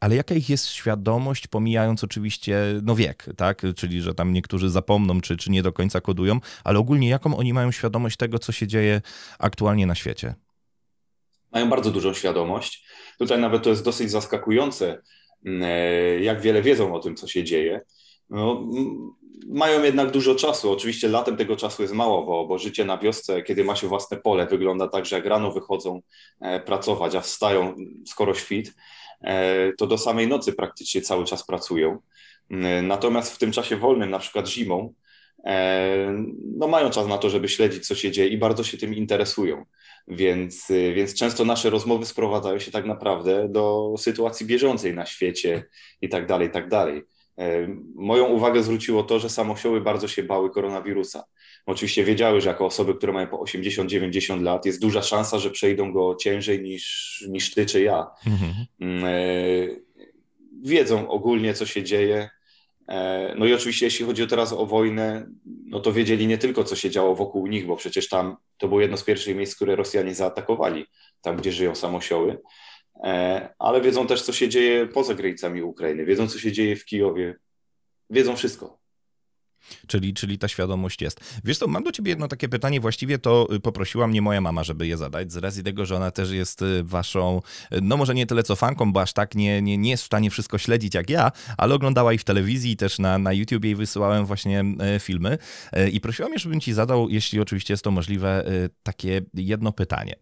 ale 0.00 0.16
jaka 0.16 0.34
ich 0.34 0.50
jest 0.50 0.66
świadomość, 0.66 1.46
pomijając 1.46 2.04
oczywiście 2.04 2.58
no 2.82 2.96
wiek, 2.96 3.26
tak? 3.36 3.62
Czyli, 3.76 4.02
że 4.02 4.14
tam 4.14 4.32
niektórzy 4.32 4.70
zapomną, 4.70 5.20
czy, 5.20 5.36
czy 5.36 5.50
nie 5.50 5.62
do 5.62 5.72
końca 5.72 6.00
kodują, 6.00 6.40
ale 6.64 6.78
ogólnie 6.78 7.08
jaką 7.08 7.36
oni 7.36 7.52
mają 7.52 7.72
świadomość 7.72 8.16
tego, 8.16 8.38
co 8.38 8.52
się 8.52 8.66
dzieje 8.66 9.00
aktualnie 9.38 9.86
na 9.86 9.94
świecie? 9.94 10.34
Mają 11.52 11.68
bardzo 11.68 11.90
dużą 11.90 12.14
świadomość. 12.14 12.86
Tutaj 13.18 13.40
nawet 13.40 13.62
to 13.62 13.70
jest 13.70 13.84
dosyć 13.84 14.10
zaskakujące, 14.10 15.02
mm, 15.44 15.62
e, 15.62 16.20
jak 16.20 16.40
wiele 16.40 16.62
wiedzą 16.62 16.94
o 16.94 17.00
tym, 17.00 17.16
co 17.16 17.28
się 17.28 17.44
dzieje. 17.44 17.80
No, 18.30 18.66
mają 19.48 19.82
jednak 19.82 20.10
dużo 20.10 20.34
czasu. 20.34 20.72
Oczywiście 20.72 21.08
latem 21.08 21.36
tego 21.36 21.56
czasu 21.56 21.82
jest 21.82 21.94
mało, 21.94 22.26
bo, 22.26 22.46
bo 22.46 22.58
życie 22.58 22.84
na 22.84 22.98
wiosce, 22.98 23.42
kiedy 23.42 23.64
ma 23.64 23.76
się 23.76 23.88
własne 23.88 24.16
pole, 24.16 24.46
wygląda 24.46 24.88
tak, 24.88 25.06
że 25.06 25.16
jak 25.16 25.26
rano 25.26 25.52
wychodzą 25.52 26.00
e, 26.40 26.60
pracować, 26.60 27.14
a 27.14 27.20
wstają 27.20 27.74
skoro 28.06 28.34
świt, 28.34 28.74
e, 29.20 29.72
to 29.72 29.86
do 29.86 29.98
samej 29.98 30.28
nocy 30.28 30.52
praktycznie 30.52 31.00
cały 31.00 31.24
czas 31.24 31.46
pracują. 31.46 31.98
Mm, 32.50 32.86
natomiast 32.86 33.34
w 33.34 33.38
tym 33.38 33.52
czasie 33.52 33.76
wolnym, 33.76 34.10
na 34.10 34.18
przykład 34.18 34.48
zimą, 34.48 34.94
no 36.56 36.68
mają 36.68 36.90
czas 36.90 37.08
na 37.08 37.18
to, 37.18 37.30
żeby 37.30 37.48
śledzić, 37.48 37.86
co 37.86 37.94
się 37.94 38.10
dzieje 38.10 38.28
i 38.28 38.38
bardzo 38.38 38.64
się 38.64 38.78
tym 38.78 38.94
interesują. 38.94 39.64
Więc, 40.08 40.68
więc 40.94 41.14
często 41.14 41.44
nasze 41.44 41.70
rozmowy 41.70 42.06
sprowadzają 42.06 42.58
się 42.58 42.70
tak 42.70 42.86
naprawdę 42.86 43.48
do 43.48 43.94
sytuacji 43.98 44.46
bieżącej 44.46 44.94
na 44.94 45.06
świecie 45.06 45.64
i 46.02 46.08
tak 46.08 46.26
dalej, 46.26 46.48
i 46.48 46.50
tak 46.50 46.68
dalej. 46.68 47.02
E, 47.38 47.68
moją 47.94 48.26
uwagę 48.26 48.62
zwróciło 48.62 49.02
to, 49.02 49.18
że 49.18 49.28
samosioły 49.28 49.80
bardzo 49.80 50.08
się 50.08 50.22
bały 50.22 50.50
koronawirusa. 50.50 51.24
Oczywiście 51.66 52.04
wiedziały, 52.04 52.40
że 52.40 52.48
jako 52.48 52.66
osoby, 52.66 52.94
które 52.94 53.12
mają 53.12 53.26
po 53.26 53.36
80-90 53.36 54.42
lat, 54.42 54.66
jest 54.66 54.80
duża 54.80 55.02
szansa, 55.02 55.38
że 55.38 55.50
przejdą 55.50 55.92
go 55.92 56.14
ciężej 56.14 56.62
niż, 56.62 57.24
niż 57.28 57.54
ty 57.54 57.66
czy 57.66 57.82
ja. 57.82 58.06
Mhm. 58.26 58.52
Mm, 58.80 59.04
e, 59.04 59.10
wiedzą 60.62 61.08
ogólnie, 61.08 61.54
co 61.54 61.66
się 61.66 61.82
dzieje, 61.82 62.28
E, 62.28 62.35
no 63.36 63.46
i 63.46 63.54
oczywiście, 63.54 63.86
jeśli 63.86 64.06
chodzi 64.06 64.26
teraz 64.26 64.52
o 64.52 64.66
wojnę, 64.66 65.26
no 65.44 65.80
to 65.80 65.92
wiedzieli 65.92 66.26
nie 66.26 66.38
tylko, 66.38 66.64
co 66.64 66.76
się 66.76 66.90
działo 66.90 67.14
wokół 67.14 67.46
nich, 67.46 67.66
bo 67.66 67.76
przecież 67.76 68.08
tam 68.08 68.36
to 68.56 68.68
było 68.68 68.80
jedno 68.80 68.96
z 68.96 69.04
pierwszych 69.04 69.36
miejsc, 69.36 69.56
które 69.56 69.76
Rosjanie 69.76 70.14
zaatakowali, 70.14 70.86
tam 71.20 71.36
gdzie 71.36 71.52
żyją 71.52 71.74
samosioły, 71.74 72.38
e, 73.04 73.48
ale 73.58 73.80
wiedzą 73.80 74.06
też, 74.06 74.22
co 74.22 74.32
się 74.32 74.48
dzieje 74.48 74.86
poza 74.86 75.14
granicami 75.14 75.62
Ukrainy, 75.62 76.04
wiedzą, 76.04 76.28
co 76.28 76.38
się 76.38 76.52
dzieje 76.52 76.76
w 76.76 76.84
Kijowie, 76.84 77.34
wiedzą 78.10 78.36
wszystko. 78.36 78.75
Czyli, 79.86 80.14
czyli 80.14 80.38
ta 80.38 80.48
świadomość 80.48 81.02
jest. 81.02 81.20
Wiesz 81.44 81.58
co, 81.58 81.66
mam 81.66 81.84
do 81.84 81.92
ciebie 81.92 82.10
jedno 82.10 82.28
takie 82.28 82.48
pytanie, 82.48 82.80
właściwie 82.80 83.18
to 83.18 83.48
y, 83.54 83.60
poprosiła 83.60 84.06
mnie 84.06 84.22
moja 84.22 84.40
mama, 84.40 84.64
żeby 84.64 84.86
je 84.86 84.96
zadać, 84.96 85.32
z 85.32 85.36
racji 85.36 85.62
tego, 85.62 85.86
że 85.86 85.96
ona 85.96 86.10
też 86.10 86.30
jest 86.30 86.62
y, 86.62 86.84
waszą, 86.84 87.42
y, 87.72 87.78
no 87.82 87.96
może 87.96 88.14
nie 88.14 88.26
tyle 88.26 88.42
co 88.42 88.56
fanką, 88.56 88.92
bo 88.92 89.00
aż 89.00 89.12
tak 89.12 89.34
nie, 89.34 89.62
nie, 89.62 89.78
nie 89.78 89.90
jest 89.90 90.02
w 90.02 90.06
stanie 90.06 90.30
wszystko 90.30 90.58
śledzić 90.58 90.94
jak 90.94 91.10
ja, 91.10 91.32
ale 91.56 91.74
oglądała 91.74 92.12
i 92.12 92.18
w 92.18 92.24
telewizji, 92.24 92.70
i 92.70 92.76
też 92.76 92.98
na, 92.98 93.18
na 93.18 93.32
YouTube 93.32 93.64
jej 93.64 93.74
wysyłałem 93.74 94.26
właśnie 94.26 94.64
filmy 95.00 95.38
i 95.92 96.00
prosiła 96.00 96.28
mnie, 96.28 96.38
żebym 96.38 96.60
ci 96.60 96.72
zadał, 96.72 97.08
jeśli 97.08 97.40
oczywiście 97.40 97.74
jest 97.74 97.84
to 97.84 97.90
możliwe, 97.90 98.44
takie 98.82 99.20
jedno 99.34 99.72
pytanie. 99.72 100.14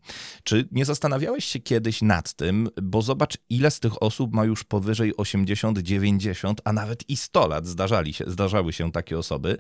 Czy 0.45 0.69
nie 0.73 0.85
zastanawiałeś 0.85 1.45
się 1.45 1.61
kiedyś 1.61 2.03
nad 2.03 2.35
tym, 2.35 2.69
bo 2.83 3.03
zobacz, 3.03 3.39
ile 3.51 3.71
z 3.71 3.81
tych 3.81 4.03
osób 4.03 4.35
ma 4.35 4.45
już 4.45 4.65
powyżej 4.65 5.17
80, 5.17 5.79
90, 5.79 6.61
a 6.65 6.73
nawet 6.73 7.11
i 7.11 7.17
100 7.17 7.49
lat 7.49 7.67
zdarzali 7.67 8.15
się, 8.15 8.25
zdarzały 8.27 8.73
się 8.73 8.93
takie 8.93 9.19
osoby, 9.19 9.34
osoby 9.35 9.59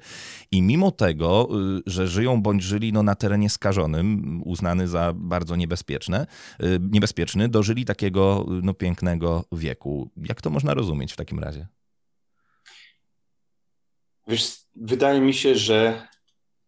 i 0.50 0.62
mimo 0.62 0.90
tego, 0.90 1.48
y, 1.78 1.82
że 1.86 2.08
żyją 2.08 2.42
bądź 2.42 2.62
żyli 2.62 2.92
no, 2.92 3.02
na 3.02 3.14
terenie 3.14 3.50
skażonym, 3.50 4.40
uznany 4.44 4.88
za 4.88 5.12
bardzo 5.16 5.56
niebezpieczne, 5.56 6.26
y, 6.62 6.78
niebezpieczny, 6.90 7.48
dożyli 7.48 7.84
takiego 7.84 8.46
no, 8.62 8.74
pięknego 8.74 9.44
wieku. 9.52 10.10
Jak 10.16 10.40
to 10.40 10.50
można 10.50 10.74
rozumieć 10.74 11.12
w 11.12 11.16
takim 11.16 11.38
razie? 11.38 11.66
Wiesz, 14.26 14.56
wydaje 14.76 15.20
mi 15.20 15.34
się, 15.34 15.54
że 15.54 16.08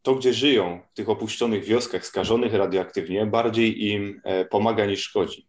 to, 0.02 0.14
gdzie 0.14 0.34
żyją, 0.34 0.80
w 0.92 0.96
tych 0.96 1.08
opuszczonych 1.08 1.64
wioskach 1.64 2.06
skażonych 2.06 2.54
radioaktywnie, 2.54 3.26
bardziej 3.26 3.86
im 3.86 4.20
e, 4.24 4.44
pomaga 4.44 4.86
niż 4.86 5.00
szkodzi 5.00 5.46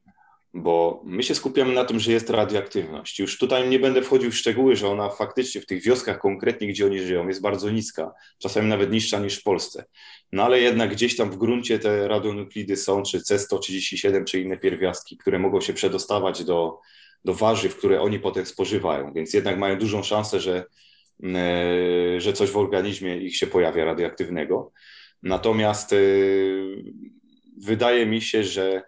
bo 0.53 1.01
my 1.05 1.23
się 1.23 1.35
skupiamy 1.35 1.73
na 1.73 1.85
tym, 1.85 1.99
że 1.99 2.11
jest 2.11 2.29
radioaktywność. 2.29 3.19
Już 3.19 3.37
tutaj 3.37 3.69
nie 3.69 3.79
będę 3.79 4.01
wchodził 4.01 4.31
w 4.31 4.35
szczegóły, 4.35 4.75
że 4.75 4.87
ona 4.87 5.09
faktycznie 5.09 5.61
w 5.61 5.65
tych 5.65 5.83
wioskach 5.83 6.19
konkretnie, 6.19 6.67
gdzie 6.67 6.85
oni 6.85 6.99
żyją, 6.99 7.27
jest 7.27 7.41
bardzo 7.41 7.69
niska, 7.69 8.13
czasami 8.39 8.69
nawet 8.69 8.91
niższa 8.91 9.19
niż 9.19 9.39
w 9.39 9.43
Polsce. 9.43 9.85
No 10.31 10.43
ale 10.43 10.61
jednak 10.61 10.91
gdzieś 10.91 11.15
tam 11.15 11.31
w 11.31 11.37
gruncie 11.37 11.79
te 11.79 12.07
radionuklidy 12.07 12.77
są, 12.77 13.03
czy 13.03 13.19
C137, 13.19 14.23
czy 14.23 14.41
inne 14.41 14.57
pierwiastki, 14.57 15.17
które 15.17 15.39
mogą 15.39 15.61
się 15.61 15.73
przedostawać 15.73 16.43
do, 16.43 16.79
do 17.25 17.33
warzyw, 17.33 17.75
które 17.77 18.01
oni 18.01 18.19
potem 18.19 18.45
spożywają, 18.45 19.13
więc 19.13 19.33
jednak 19.33 19.57
mają 19.57 19.77
dużą 19.77 20.03
szansę, 20.03 20.39
że, 20.39 20.65
że 22.17 22.33
coś 22.33 22.49
w 22.49 22.57
organizmie 22.57 23.17
ich 23.17 23.37
się 23.37 23.47
pojawia 23.47 23.85
radioaktywnego. 23.85 24.71
Natomiast 25.23 25.95
wydaje 27.57 28.05
mi 28.05 28.21
się, 28.21 28.43
że 28.43 28.83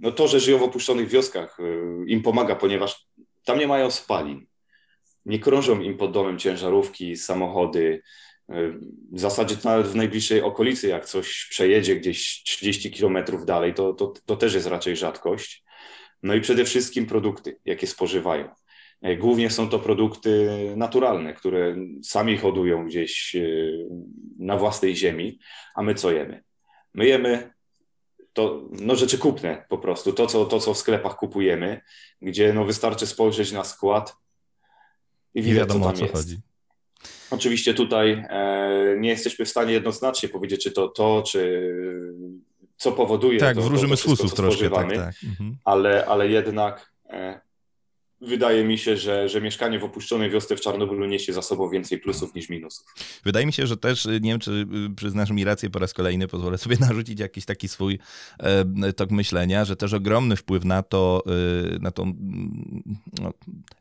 no 0.00 0.12
to, 0.12 0.28
że 0.28 0.40
żyją 0.40 0.58
w 0.58 0.62
opuszczonych 0.62 1.08
wioskach 1.08 1.58
im 2.06 2.22
pomaga, 2.22 2.56
ponieważ 2.56 3.06
tam 3.44 3.58
nie 3.58 3.66
mają 3.66 3.90
spalin. 3.90 4.46
Nie 5.26 5.38
krążą 5.38 5.80
im 5.80 5.96
pod 5.96 6.12
domem 6.12 6.38
ciężarówki, 6.38 7.16
samochody. 7.16 8.02
W 9.12 9.20
zasadzie 9.20 9.56
nawet 9.64 9.86
w 9.86 9.94
najbliższej 9.94 10.42
okolicy, 10.42 10.88
jak 10.88 11.06
coś 11.06 11.46
przejedzie 11.50 11.96
gdzieś 11.96 12.42
30 12.42 12.90
kilometrów 12.90 13.46
dalej, 13.46 13.74
to, 13.74 13.92
to, 13.92 14.12
to 14.26 14.36
też 14.36 14.54
jest 14.54 14.66
raczej 14.66 14.96
rzadkość. 14.96 15.64
No 16.22 16.34
i 16.34 16.40
przede 16.40 16.64
wszystkim 16.64 17.06
produkty, 17.06 17.58
jakie 17.64 17.86
spożywają. 17.86 18.48
Głównie 19.18 19.50
są 19.50 19.68
to 19.68 19.78
produkty 19.78 20.48
naturalne, 20.76 21.34
które 21.34 21.76
sami 22.02 22.36
hodują 22.36 22.86
gdzieś 22.86 23.36
na 24.38 24.56
własnej 24.56 24.96
ziemi, 24.96 25.38
a 25.74 25.82
my 25.82 25.94
co 25.94 26.12
jemy? 26.12 26.42
My 26.94 27.06
jemy 27.06 27.52
to 28.32 28.62
no, 28.70 28.96
rzeczy 28.96 29.18
kupne 29.18 29.64
po 29.68 29.78
prostu, 29.78 30.12
to 30.12 30.26
co, 30.26 30.44
to 30.44 30.60
co 30.60 30.74
w 30.74 30.78
sklepach 30.78 31.16
kupujemy, 31.16 31.80
gdzie 32.22 32.52
no, 32.52 32.64
wystarczy 32.64 33.06
spojrzeć 33.06 33.52
na 33.52 33.64
skład 33.64 34.16
i 35.34 35.42
widać, 35.42 35.58
wiadomo, 35.58 35.80
co 35.80 35.86
tam 35.86 35.96
co 35.96 36.04
jest. 36.04 36.14
Chodzi. 36.14 36.40
Oczywiście 37.30 37.74
tutaj 37.74 38.24
e, 38.28 38.96
nie 38.98 39.08
jesteśmy 39.08 39.44
w 39.44 39.48
stanie 39.48 39.72
jednoznacznie 39.72 40.28
powiedzieć, 40.28 40.62
czy 40.62 40.72
to 40.72 40.88
to, 40.88 41.22
czy 41.26 41.72
co 42.76 42.92
powoduje 42.92 43.40
tak, 43.40 43.56
to, 43.56 43.62
wróżymy 43.62 43.96
to, 43.96 43.96
wszystko, 43.96 44.28
troszkę, 44.28 44.70
tak, 44.70 44.94
tak. 44.94 45.14
Mhm. 45.24 45.56
Ale, 45.64 46.06
ale 46.06 46.28
jednak 46.28 46.92
e, 47.10 47.40
wydaje 48.20 48.64
mi 48.64 48.78
się, 48.78 48.96
że, 48.96 49.28
że 49.28 49.40
mieszkanie 49.40 49.78
w 49.78 49.84
opuszczonej 49.84 50.30
wiosce 50.30 50.56
w 50.56 50.60
Czarnobylu 50.60 51.06
niesie 51.06 51.32
za 51.32 51.42
sobą 51.42 51.68
więcej 51.68 51.98
plusów 51.98 52.34
niż 52.34 52.48
minusów. 52.48 52.86
Wydaje 53.24 53.46
mi 53.46 53.52
się, 53.52 53.66
że 53.66 53.76
też, 53.76 54.04
nie 54.04 54.30
wiem, 54.30 54.40
czy 54.40 54.66
przyznasz 54.96 55.30
mi 55.30 55.44
rację 55.44 55.70
po 55.70 55.78
raz 55.78 55.94
kolejny, 55.94 56.28
pozwolę 56.28 56.58
sobie 56.58 56.76
narzucić 56.88 57.20
jakiś 57.20 57.44
taki 57.44 57.68
swój 57.68 57.98
e, 58.38 58.92
tok 58.92 59.10
myślenia, 59.10 59.64
że 59.64 59.76
też 59.76 59.92
ogromny 59.92 60.36
wpływ 60.36 60.64
na 60.64 60.82
to, 60.82 61.22
e, 61.26 61.78
na 61.78 61.90
tą 61.90 62.14
no, 63.20 63.32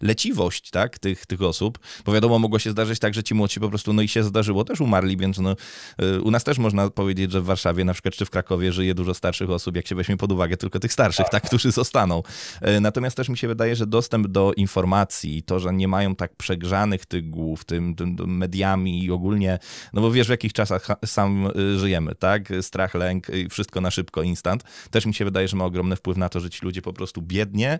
leciwość 0.01 0.69
tak, 0.69 0.99
tych, 0.99 1.25
tych 1.25 1.41
osób, 1.41 1.79
bo 2.05 2.13
wiadomo, 2.13 2.39
mogło 2.39 2.59
się 2.59 2.71
zdarzyć 2.71 2.99
tak, 2.99 3.13
że 3.13 3.23
ci 3.23 3.35
młodsi 3.35 3.59
po 3.59 3.69
prostu, 3.69 3.93
no 3.93 4.01
i 4.01 4.07
się 4.07 4.23
zdarzyło, 4.23 4.63
też 4.63 4.81
umarli, 4.81 5.17
więc 5.17 5.37
no, 5.37 5.55
e, 5.97 6.21
u 6.21 6.31
nas 6.31 6.43
też 6.43 6.57
można 6.57 6.89
powiedzieć, 6.89 7.31
że 7.31 7.41
w 7.41 7.45
Warszawie 7.45 7.85
na 7.85 7.93
przykład, 7.93 8.13
czy 8.15 8.25
w 8.25 8.29
Krakowie 8.29 8.71
żyje 8.71 8.93
dużo 8.93 9.13
starszych 9.13 9.49
osób, 9.49 9.75
jak 9.75 9.87
się 9.87 9.95
weźmie 9.95 10.17
pod 10.17 10.31
uwagę 10.31 10.57
tylko 10.57 10.79
tych 10.79 10.93
starszych, 10.93 11.29
tak, 11.31 11.43
którzy 11.43 11.71
zostaną. 11.71 12.23
E, 12.61 12.79
natomiast 12.79 13.17
też 13.17 13.29
mi 13.29 13.37
się 13.37 13.47
wydaje, 13.47 13.75
że 13.75 13.87
dostęp 13.87 14.28
do 14.31 14.53
informacji 14.53 15.43
to, 15.43 15.59
że 15.59 15.73
nie 15.73 15.87
mają 15.87 16.15
tak 16.15 16.35
przegrzanych 16.35 17.05
tych 17.05 17.29
głów 17.29 17.65
tym, 17.65 17.95
tym, 17.95 18.17
tym 18.17 18.37
mediami 18.37 19.03
i 19.03 19.11
ogólnie, 19.11 19.59
no 19.93 20.01
bo 20.01 20.11
wiesz 20.11 20.27
w 20.27 20.29
jakich 20.29 20.53
czasach 20.53 20.87
sam 21.05 21.51
y, 21.57 21.79
żyjemy, 21.79 22.15
tak? 22.15 22.49
Strach, 22.61 22.93
lęk, 22.93 23.27
wszystko 23.49 23.81
na 23.81 23.91
szybko, 23.91 24.21
instant. 24.21 24.63
Też 24.91 25.05
mi 25.05 25.13
się 25.13 25.25
wydaje, 25.25 25.47
że 25.47 25.57
ma 25.57 25.65
ogromny 25.65 25.95
wpływ 25.95 26.17
na 26.17 26.29
to, 26.29 26.39
że 26.39 26.49
ci 26.49 26.65
ludzie 26.65 26.81
po 26.81 26.93
prostu 26.93 27.21
biednie, 27.21 27.79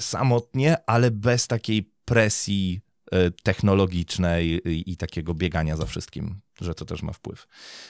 samotnie, 0.00 0.76
ale 0.86 1.10
bez 1.10 1.46
takiej 1.46 1.90
presji 2.04 2.80
y, 3.14 3.32
technologicznej 3.42 4.60
i 4.90 4.96
takiego 4.96 5.34
biegania 5.34 5.76
za 5.76 5.86
wszystkim 5.86 6.45
że 6.60 6.74
to 6.74 6.84
też 6.84 7.02
ma 7.02 7.12
wpływ 7.12 7.48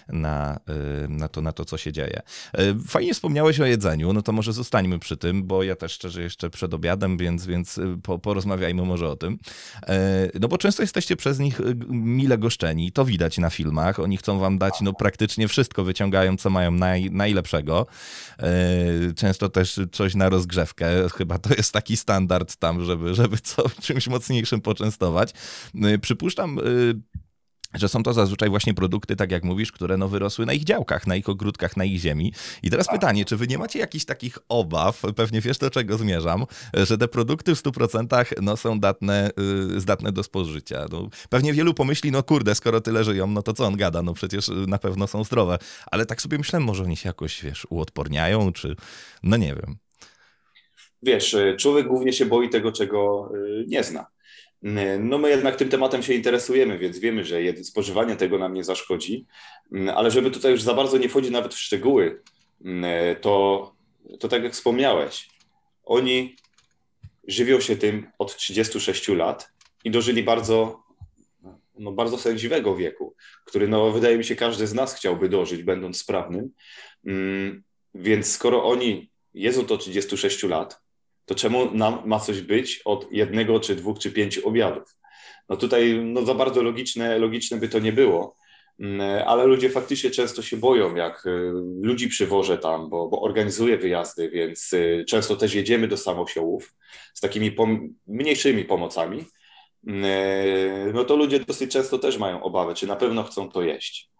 na, 0.09 0.61
y, 1.05 1.09
na, 1.09 1.29
to, 1.29 1.41
na 1.43 1.53
to, 1.53 1.65
co 1.65 1.77
się 1.77 1.93
dzieje. 1.93 2.23
Y, 2.59 2.75
fajnie 2.89 3.15
wspomniałeś 3.15 3.61
o 3.61 3.65
jedzeniu, 3.65 4.13
no 4.13 4.23
to 4.23 4.33
może 4.33 4.53
zostańmy 4.53 4.99
przy 4.99 5.17
tym, 5.17 5.45
bo 5.45 5.63
ja 5.63 5.77
też 5.77 5.93
szczerze 5.93 6.23
jeszcze 6.23 6.51
przed 6.51 6.75
obiadem, 6.75 7.17
więc, 7.17 7.47
więc 7.47 7.79
y, 7.79 7.99
po, 8.03 8.19
porozmawiajmy 8.19 8.85
może 8.85 9.09
o 9.09 9.17
tym. 9.17 9.39
No 10.41 10.49
bo 10.49 10.59
często 10.59 10.83
jesteście 10.83 11.17
przez 11.17 11.39
nich 11.39 11.61
mile 11.89 12.39
goszczeni, 12.39 12.93
to 12.93 13.05
widać 13.05 13.39
na 13.39 13.51
filmach, 13.51 14.01
oni 14.01 14.17
chcą 14.17 14.39
wam 14.39 14.59
dać 14.59 14.81
no 14.81 14.93
praktycznie 14.93 15.49
wszystko, 15.49 15.85
wyciągają 15.85 16.37
co 16.37 16.51
mają 16.51 16.71
naj, 16.71 17.11
najlepszego. 17.11 17.87
Często 19.17 19.49
też 19.49 19.81
coś 19.93 20.15
na 20.15 20.29
rozgrzewkę, 20.29 20.87
chyba 21.17 21.39
to 21.39 21.55
jest 21.55 21.73
taki 21.73 21.97
standard 21.97 22.57
tam, 22.57 22.85
żeby, 22.85 23.15
żeby 23.15 23.39
co, 23.39 23.63
czymś 23.83 24.09
mocniejszym 24.09 24.61
poczęstować. 24.61 25.33
Przypuszczam, 26.01 26.59
że 27.75 27.89
są 27.89 28.03
to 28.03 28.13
zazwyczaj 28.13 28.51
właśnie 28.51 28.75
produkty, 28.75 29.17
tak 29.17 29.31
jak 29.31 29.45
mówisz, 29.45 29.73
które 29.73 29.97
no 29.97 30.09
wyrosły 30.09 30.47
na 30.47 30.53
ich 30.53 30.65
działkach, 30.65 31.07
na 31.07 31.17
ich 31.17 31.29
ogródkach, 31.29 31.77
na 31.77 31.85
ich 31.85 32.01
ziemi. 32.01 32.33
I 32.63 32.71
teraz 32.71 32.89
pytanie, 32.89 33.25
czy 33.25 33.37
wy 33.37 33.47
nie 33.47 33.59
macie 33.59 33.79
jakichś 33.79 34.05
takich 34.05 34.39
obaw, 34.49 35.03
pewnie 35.17 35.41
wiesz 35.41 35.59
do 35.59 35.71
czego 35.71 35.99
zmierzam, 35.99 36.47
że 36.75 36.99
te 36.99 37.09
produkty 37.09 37.55
w 37.55 37.63
100% 37.63 38.25
no, 38.43 38.57
są 38.57 38.81
datne, 38.81 39.31
yy, 39.71 39.81
zdatne 39.81 40.13
do 40.13 40.23
spożycia. 40.23 40.87
No, 40.93 41.09
pewnie 41.29 41.53
wielu 41.53 41.75
pomyśli, 41.75 42.13
no 42.13 42.23
kurde, 42.23 42.55
skoro 42.55 42.81
tyle 42.81 43.05
żyją, 43.05 43.27
no 43.27 43.43
to 43.43 43.53
co 43.53 43.65
on 43.65 43.77
gada, 43.77 44.03
no 44.03 44.15
przecież 44.15 44.51
na 44.67 44.79
pewno 44.79 45.07
są 45.07 45.25
zdrowe. 45.25 45.59
Ale 45.91 46.07
tak 46.07 46.23
sobie 46.23 46.39
myślę, 46.39 46.61
może 46.61 46.85
oni 46.85 46.97
się 46.97 47.09
jakoś, 47.09 47.43
wiesz, 47.43 47.67
uodporniają, 47.71 48.53
czy 48.53 48.77
no 49.23 49.37
nie 49.37 49.55
wiem. 49.55 49.77
Wiesz, 51.03 51.37
człowiek 51.59 51.87
głównie 51.89 52.13
się 52.13 52.27
boi 52.27 52.49
tego, 52.49 52.73
czego 52.73 53.31
y, 53.35 53.65
nie 53.69 53.85
zna. 53.85 54.16
No 55.01 55.19
my 55.19 55.31
jednak 55.31 55.57
tym 55.57 55.69
tematem 55.69 56.03
się 56.03 56.15
interesujemy, 56.15 56.79
więc 56.79 56.99
wiemy, 56.99 57.25
że 57.25 57.57
spożywanie 57.63 58.17
tego 58.17 58.39
nam 58.39 58.55
nie 58.55 58.65
zaszkodzi, 58.65 59.27
ale 59.95 60.11
żeby 60.11 60.31
tutaj 60.31 60.53
już 60.53 60.63
za 60.63 60.75
bardzo 60.75 60.99
nie 60.99 61.09
wchodzić 61.09 61.31
nawet 61.31 61.55
w 61.55 61.59
szczegóły, 61.59 62.23
to, 63.21 63.73
to 64.21 64.29
tak 64.29 64.43
jak 64.43 64.53
wspomniałeś, 64.53 65.29
oni 65.85 66.37
żywią 67.29 67.61
się 67.61 67.77
tym 67.77 68.07
od 68.19 68.37
36 68.37 69.09
lat 69.09 69.53
i 69.85 69.91
dożyli 69.91 70.23
bardzo, 70.23 70.83
no 71.79 71.93
bardzo 71.93 72.19
sędziwego 72.19 72.77
wieku, 72.77 73.15
który 73.45 73.69
no, 73.69 73.91
wydaje 73.91 74.19
mi 74.19 74.25
się 74.25 74.37
każdy 74.37 74.67
z 74.67 74.75
nas 74.75 74.95
chciałby 74.95 75.29
dożyć, 75.29 75.63
będąc 75.63 75.99
sprawnym. 75.99 76.51
Więc 77.95 78.33
skoro 78.33 78.65
oni 78.65 79.11
jedzą 79.35 79.67
to 79.67 79.79
36 79.79 80.43
lat, 80.43 80.86
to 81.27 81.35
czemu 81.35 81.75
nam 81.75 82.03
ma 82.05 82.21
coś 82.21 82.41
być 82.41 82.83
od 82.85 83.13
jednego, 83.13 83.61
czy 83.61 83.77
dwóch, 83.77 83.99
czy 83.99 84.11
pięciu 84.13 84.49
obiadów? 84.49 84.97
No 85.49 85.57
tutaj 85.57 86.01
no 86.05 86.23
za 86.23 86.35
bardzo 86.35 86.63
logiczne, 86.63 87.19
logiczne 87.19 87.57
by 87.57 87.69
to 87.69 87.79
nie 87.79 87.93
było, 87.93 88.37
mm, 88.81 89.01
ale 89.27 89.47
ludzie 89.47 89.71
faktycznie 89.71 90.11
często 90.11 90.43
się 90.43 90.57
boją, 90.57 90.95
jak 90.95 91.27
y, 91.27 91.53
ludzi 91.83 92.09
przywożę 92.09 92.59
tam, 92.59 92.91
bo, 92.91 93.09
bo 93.09 93.23
organizuję 93.23 93.79
wyjazdy, 93.79 94.31
więc 94.31 94.73
y, 94.73 95.05
często 95.09 95.37
też 95.37 95.55
jedziemy 95.55 95.89
do 95.89 95.97
samosiołów 95.97 96.75
z 97.15 97.21
takimi 97.21 97.53
pom 97.53 97.95
mniejszymi 98.07 98.65
pomocami, 98.65 99.25
y, 99.89 99.93
no 100.95 101.05
to 101.05 101.17
ludzie 101.17 101.41
dosyć 101.41 101.73
często 101.73 101.99
też 101.99 102.19
mają 102.19 102.43
obawę, 102.43 102.75
czy 102.75 102.87
na 102.87 102.97
pewno 102.97 103.23
chcą 103.23 103.51
to 103.51 103.63
jeść. 103.63 104.11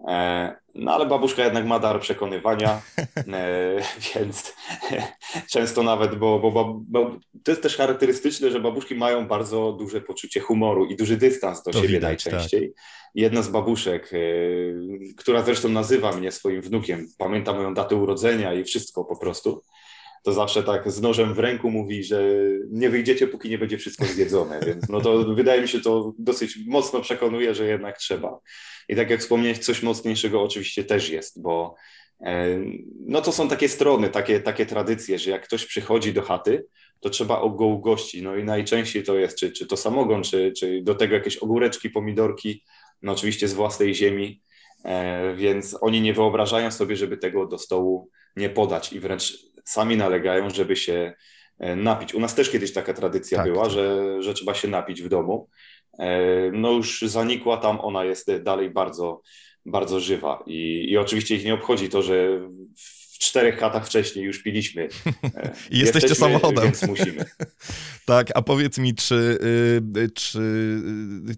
E, 0.00 0.56
no 0.74 0.92
ale 0.92 1.06
babuszka 1.06 1.44
jednak 1.44 1.66
ma 1.66 1.78
dar 1.78 2.00
przekonywania, 2.00 2.80
e, 3.16 3.82
więc 4.14 4.54
często 5.52 5.82
nawet, 5.82 6.14
bo, 6.14 6.38
bo, 6.38 6.80
bo, 6.88 7.18
to 7.44 7.52
jest 7.52 7.62
też 7.62 7.76
charakterystyczne, 7.76 8.50
że 8.50 8.60
babuszki 8.60 8.94
mają 8.94 9.28
bardzo 9.28 9.72
duże 9.72 10.00
poczucie 10.00 10.40
humoru 10.40 10.86
i 10.86 10.96
duży 10.96 11.16
dystans 11.16 11.62
do 11.62 11.70
to 11.70 11.78
siebie 11.78 11.94
widać, 11.94 12.24
tak. 12.24 12.32
najczęściej. 12.32 12.72
Tak. 12.72 12.84
Jedna 13.14 13.42
z 13.42 13.48
babuszek, 13.48 14.10
e, 14.12 14.18
która 15.16 15.42
zresztą 15.42 15.68
nazywa 15.68 16.12
mnie 16.12 16.32
swoim 16.32 16.62
wnukiem, 16.62 17.08
pamięta 17.18 17.52
moją 17.52 17.74
datę 17.74 17.96
urodzenia 17.96 18.54
i 18.54 18.64
wszystko 18.64 19.04
po 19.04 19.16
prostu, 19.16 19.62
to 20.26 20.32
zawsze 20.32 20.62
tak 20.62 20.90
z 20.90 21.00
nożem 21.00 21.34
w 21.34 21.38
ręku 21.38 21.70
mówi, 21.70 22.04
że 22.04 22.32
nie 22.70 22.90
wyjdziecie, 22.90 23.26
póki 23.26 23.50
nie 23.50 23.58
będzie 23.58 23.78
wszystko 23.78 24.04
zjedzone. 24.04 24.60
Więc 24.66 24.88
no 24.88 25.00
to 25.00 25.24
wydaje 25.34 25.62
mi 25.62 25.68
się, 25.68 25.80
to 25.80 26.12
dosyć 26.18 26.58
mocno 26.66 27.00
przekonuje, 27.00 27.54
że 27.54 27.66
jednak 27.66 27.98
trzeba. 27.98 28.40
I 28.88 28.96
tak 28.96 29.10
jak 29.10 29.20
wspomniałeś, 29.20 29.58
coś 29.58 29.82
mocniejszego 29.82 30.42
oczywiście 30.42 30.84
też 30.84 31.10
jest, 31.10 31.42
bo 31.42 31.74
e, 32.20 32.46
no 33.06 33.20
to 33.20 33.32
są 33.32 33.48
takie 33.48 33.68
strony, 33.68 34.08
takie, 34.08 34.40
takie 34.40 34.66
tradycje, 34.66 35.18
że 35.18 35.30
jak 35.30 35.44
ktoś 35.44 35.66
przychodzi 35.66 36.12
do 36.12 36.22
chaty, 36.22 36.66
to 37.00 37.10
trzeba 37.10 37.36
go 37.36 37.66
ugościć. 37.66 38.22
No 38.22 38.36
i 38.36 38.44
najczęściej 38.44 39.02
to 39.02 39.18
jest 39.18 39.38
czy, 39.38 39.52
czy 39.52 39.66
to 39.66 39.76
samogon, 39.76 40.22
czy, 40.22 40.52
czy 40.52 40.82
do 40.82 40.94
tego 40.94 41.14
jakieś 41.14 41.36
ogóreczki, 41.36 41.90
pomidorki, 41.90 42.62
no 43.02 43.12
oczywiście 43.12 43.48
z 43.48 43.54
własnej 43.54 43.94
ziemi, 43.94 44.42
e, 44.84 45.34
więc 45.34 45.76
oni 45.80 46.00
nie 46.00 46.14
wyobrażają 46.14 46.70
sobie, 46.70 46.96
żeby 46.96 47.16
tego 47.16 47.46
do 47.46 47.58
stołu 47.58 48.10
nie 48.36 48.50
podać 48.50 48.92
i 48.92 49.00
wręcz 49.00 49.38
sami 49.64 49.96
nalegają, 49.96 50.50
żeby 50.50 50.76
się 50.76 51.12
e, 51.58 51.76
napić. 51.76 52.14
U 52.14 52.20
nas 52.20 52.34
też 52.34 52.50
kiedyś 52.50 52.72
taka 52.72 52.92
tradycja 52.92 53.38
tak, 53.38 53.52
była. 53.52 53.70
Że, 53.70 54.16
że 54.22 54.34
trzeba 54.34 54.54
się 54.54 54.68
napić 54.68 55.02
w 55.02 55.08
domu. 55.08 55.48
E, 55.98 56.50
no 56.52 56.72
już 56.72 57.00
zanikła 57.02 57.56
tam, 57.56 57.80
ona 57.80 58.04
jest 58.04 58.42
dalej 58.42 58.70
bardzo, 58.70 59.22
bardzo 59.66 60.00
żywa. 60.00 60.42
I, 60.46 60.86
I 60.90 60.98
oczywiście 60.98 61.34
ich 61.34 61.44
nie 61.44 61.54
obchodzi 61.54 61.88
to, 61.88 62.02
że 62.02 62.40
w 63.16 63.18
czterech 63.18 63.58
chatach 63.58 63.86
wcześniej 63.86 64.24
już 64.24 64.42
piliśmy. 64.42 64.88
I 65.70 65.78
jesteście 65.78 66.14
samochodem. 66.14 66.64
Więc 66.64 66.82
musimy. 66.82 67.24
tak, 68.04 68.26
a 68.34 68.42
powiedz 68.42 68.78
mi, 68.78 68.94
czy, 68.94 69.38
y, 69.96 70.10
czy 70.10 70.40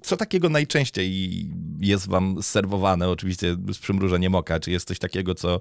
co 0.03 0.17
takiego 0.17 0.49
najczęściej 0.49 1.47
jest 1.81 2.09
wam 2.09 2.43
serwowane, 2.43 3.09
oczywiście 3.09 3.57
z 3.73 3.79
przymrużeniem 3.79 4.35
oka, 4.35 4.61
czy 4.61 4.71
jest 4.71 4.89
coś 4.89 4.99
takiego, 4.99 5.35
co, 5.35 5.61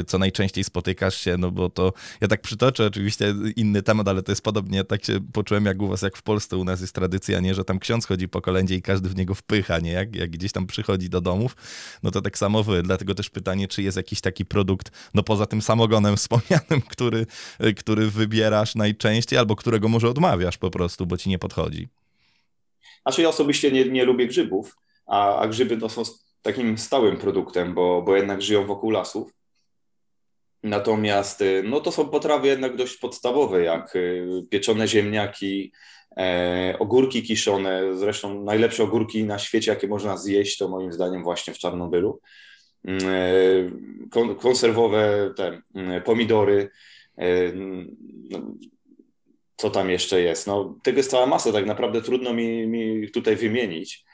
y, 0.00 0.04
co 0.04 0.18
najczęściej 0.18 0.64
spotykasz 0.64 1.20
się, 1.20 1.36
no 1.36 1.50
bo 1.50 1.70
to 1.70 1.92
ja 2.20 2.28
tak 2.28 2.42
przytoczę 2.42 2.86
oczywiście 2.86 3.34
inny 3.56 3.82
temat, 3.82 4.08
ale 4.08 4.22
to 4.22 4.32
jest 4.32 4.42
podobnie, 4.42 4.84
tak 4.84 5.04
się 5.04 5.20
poczułem 5.32 5.66
jak 5.66 5.82
u 5.82 5.88
was, 5.88 6.02
jak 6.02 6.16
w 6.16 6.22
Polsce. 6.22 6.56
U 6.56 6.64
nas 6.64 6.80
jest 6.80 6.92
tradycja, 6.92 7.40
nie, 7.40 7.54
że 7.54 7.64
tam 7.64 7.78
ksiądz 7.78 8.06
chodzi 8.06 8.28
po 8.28 8.40
kolędzie 8.40 8.74
i 8.74 8.82
każdy 8.82 9.08
w 9.08 9.16
niego 9.16 9.34
wpycha, 9.34 9.78
nie, 9.78 9.92
jak, 9.92 10.16
jak 10.16 10.30
gdzieś 10.30 10.52
tam 10.52 10.66
przychodzi 10.66 11.08
do 11.08 11.20
domów, 11.20 11.56
no 12.02 12.10
to 12.10 12.22
tak 12.22 12.38
samo 12.38 12.62
wy, 12.62 12.82
dlatego 12.82 13.14
też 13.14 13.30
pytanie, 13.30 13.68
czy 13.68 13.82
jest 13.82 13.96
jakiś 13.96 14.20
taki 14.20 14.44
produkt, 14.44 14.90
no 15.14 15.22
poza 15.36 15.46
tym 15.46 15.62
samogonem 15.62 16.16
wspomnianym, 16.22 16.80
który, 16.88 17.26
który 17.76 18.10
wybierasz 18.10 18.74
najczęściej, 18.74 19.38
albo 19.38 19.56
którego 19.56 19.88
może 19.88 20.08
odmawiasz 20.08 20.58
po 20.58 20.70
prostu, 20.70 21.06
bo 21.06 21.16
ci 21.16 21.30
nie 21.30 21.38
podchodzi. 21.38 21.88
Znaczy 23.02 23.22
ja 23.22 23.28
osobiście 23.28 23.72
nie, 23.72 23.84
nie 23.84 24.04
lubię 24.04 24.26
grzybów, 24.26 24.76
a, 25.06 25.36
a 25.36 25.48
grzyby 25.48 25.76
to 25.76 25.88
są 25.88 26.02
takim 26.42 26.78
stałym 26.78 27.16
produktem, 27.16 27.74
bo, 27.74 28.02
bo 28.02 28.16
jednak 28.16 28.42
żyją 28.42 28.66
wokół 28.66 28.90
lasów. 28.90 29.32
Natomiast 30.62 31.40
y, 31.40 31.62
no 31.66 31.80
to 31.80 31.92
są 31.92 32.08
potrawy 32.08 32.48
jednak 32.48 32.76
dość 32.76 32.96
podstawowe, 32.96 33.62
jak 33.62 33.96
y, 33.96 34.46
pieczone 34.50 34.88
ziemniaki, 34.88 35.72
e, 36.18 36.76
ogórki 36.78 37.22
kiszone. 37.22 37.96
Zresztą 37.96 38.44
najlepsze 38.44 38.82
ogórki 38.82 39.24
na 39.24 39.38
świecie, 39.38 39.70
jakie 39.70 39.88
można 39.88 40.16
zjeść, 40.16 40.58
to 40.58 40.68
moim 40.68 40.92
zdaniem 40.92 41.22
właśnie 41.22 41.54
w 41.54 41.58
Czarnobylu. 41.58 42.20
Mm, 42.86 43.00
e, 44.30 44.34
konserwowe 44.34 45.32
te 45.36 45.62
mm, 45.74 46.02
pomidory, 46.02 46.70
e, 47.16 47.52
no, 48.30 48.54
co 49.56 49.70
tam 49.70 49.90
jeszcze 49.90 50.20
jest. 50.20 50.46
No, 50.46 50.78
tego 50.82 50.96
jest 50.96 51.10
cała 51.10 51.26
masa, 51.26 51.52
tak 51.52 51.66
naprawdę 51.66 52.02
trudno 52.02 52.34
mi, 52.34 52.66
mi 52.66 53.10
tutaj 53.10 53.36
wymienić. 53.36 54.04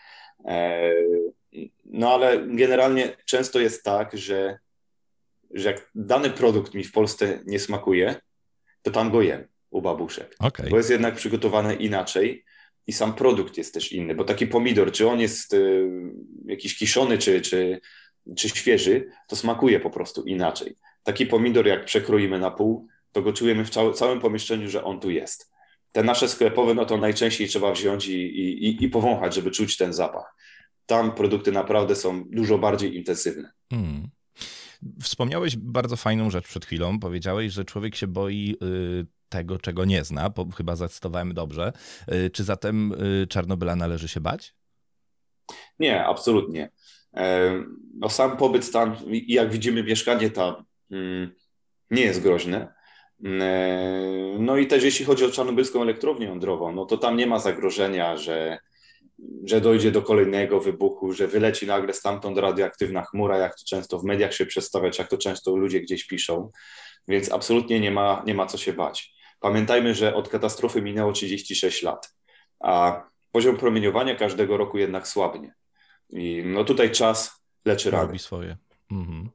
E, 0.44 0.92
no 1.84 2.14
ale 2.14 2.46
generalnie 2.46 3.16
często 3.24 3.60
jest 3.60 3.84
tak, 3.84 4.16
że, 4.16 4.58
że 5.50 5.70
jak 5.70 5.90
dany 5.94 6.30
produkt 6.30 6.74
mi 6.74 6.84
w 6.84 6.92
Polsce 6.92 7.40
nie 7.46 7.58
smakuje, 7.58 8.14
to 8.82 8.90
tam 8.90 9.10
go 9.10 9.22
jem 9.22 9.48
u 9.70 9.82
babuszek. 9.82 10.36
Okay. 10.38 10.70
Bo 10.70 10.76
jest 10.76 10.90
jednak 10.90 11.14
przygotowane 11.14 11.74
inaczej 11.74 12.44
i 12.86 12.92
sam 12.92 13.14
produkt 13.14 13.58
jest 13.58 13.74
też 13.74 13.92
inny, 13.92 14.14
bo 14.14 14.24
taki 14.24 14.46
pomidor, 14.46 14.92
czy 14.92 15.08
on 15.08 15.20
jest 15.20 15.54
y, 15.54 15.88
jakiś 16.44 16.76
kiszony, 16.76 17.18
czy, 17.18 17.40
czy, 17.40 17.80
czy 18.36 18.48
świeży, 18.48 19.10
to 19.28 19.36
smakuje 19.36 19.80
po 19.80 19.90
prostu 19.90 20.22
inaczej. 20.22 20.76
Taki 21.02 21.26
pomidor, 21.26 21.66
jak 21.66 21.84
przekroimy 21.84 22.38
na 22.38 22.50
pół, 22.50 22.88
to 23.12 23.22
go 23.22 23.32
czujemy 23.32 23.64
w 23.64 23.70
całe, 23.70 23.92
całym 23.92 24.20
pomieszczeniu, 24.20 24.70
że 24.70 24.84
on 24.84 25.00
tu 25.00 25.10
jest. 25.10 25.52
Te 25.92 26.02
nasze 26.02 26.28
sklepowe, 26.28 26.74
no 26.74 26.84
to 26.84 26.96
najczęściej 26.96 27.48
trzeba 27.48 27.72
wziąć 27.72 28.08
i, 28.08 28.14
i, 28.14 28.84
i 28.84 28.88
powąchać, 28.88 29.34
żeby 29.34 29.50
czuć 29.50 29.76
ten 29.76 29.92
zapach. 29.92 30.34
Tam 30.86 31.14
produkty 31.14 31.52
naprawdę 31.52 31.96
są 31.96 32.24
dużo 32.30 32.58
bardziej 32.58 32.96
intensywne. 32.96 33.52
Hmm. 33.70 34.08
Wspomniałeś 35.02 35.56
bardzo 35.56 35.96
fajną 35.96 36.30
rzecz 36.30 36.48
przed 36.48 36.66
chwilą. 36.66 36.98
Powiedziałeś, 36.98 37.52
że 37.52 37.64
człowiek 37.64 37.96
się 37.96 38.06
boi 38.06 38.56
y, 38.62 39.06
tego, 39.28 39.58
czego 39.58 39.84
nie 39.84 40.04
zna. 40.04 40.30
bo 40.30 40.46
chyba 40.56 40.76
zacytowałem 40.76 41.34
dobrze. 41.34 41.72
Y, 42.12 42.30
czy 42.30 42.44
zatem 42.44 42.92
y, 42.92 43.26
Czarnobyla 43.26 43.76
należy 43.76 44.08
się 44.08 44.20
bać? 44.20 44.54
Nie, 45.78 46.04
absolutnie. 46.04 46.70
E, 47.16 47.62
no 47.94 48.08
sam 48.08 48.36
pobyt 48.36 48.72
tam, 48.72 48.96
jak 49.26 49.50
widzimy, 49.50 49.82
mieszkanie 49.82 50.30
tam 50.30 50.64
mm, 50.90 51.34
nie 51.90 52.02
jest 52.02 52.22
groźne. 52.22 52.74
E, 53.24 54.36
no 54.38 54.56
i 54.56 54.66
też 54.66 54.84
jeśli 54.84 55.04
chodzi 55.04 55.24
o 55.24 55.30
czarnobylską 55.30 55.82
elektrownię 55.82 56.26
jądrową, 56.26 56.72
no 56.72 56.86
to 56.86 56.98
tam 56.98 57.16
nie 57.16 57.26
ma 57.26 57.38
zagrożenia, 57.38 58.16
że, 58.16 58.58
że 59.44 59.60
dojdzie 59.60 59.90
do 59.90 60.02
kolejnego 60.02 60.60
wybuchu, 60.60 61.12
że 61.12 61.28
wyleci 61.28 61.66
nagle 61.66 61.92
stamtąd 61.94 62.38
radioaktywna 62.38 63.02
chmura, 63.02 63.38
jak 63.38 63.56
to 63.56 63.64
często 63.66 63.98
w 63.98 64.04
mediach 64.04 64.34
się 64.34 64.46
przedstawiać, 64.46 64.98
jak 64.98 65.08
to 65.08 65.18
często 65.18 65.56
ludzie 65.56 65.80
gdzieś 65.80 66.06
piszą, 66.06 66.50
więc 67.08 67.32
absolutnie 67.32 67.80
nie 67.80 67.90
ma, 67.90 68.22
nie 68.26 68.34
ma 68.34 68.46
co 68.46 68.58
się 68.58 68.72
bać. 68.72 69.14
Pamiętajmy, 69.40 69.94
że 69.94 70.14
od 70.14 70.28
katastrofy 70.28 70.82
minęło 70.82 71.12
36 71.12 71.82
lat, 71.82 72.14
a 72.60 73.02
poziom 73.32 73.56
promieniowania 73.56 74.14
każdego 74.14 74.56
roku 74.56 74.78
jednak 74.78 75.08
słabnie. 75.08 75.54
I 76.12 76.42
no 76.46 76.64
tutaj 76.64 76.90
czas 76.90 77.42
leczy 77.64 77.90
rany. 77.90 78.06
Robi 78.06 78.18
swoje. 78.18 78.56
Mhm. 78.90 79.30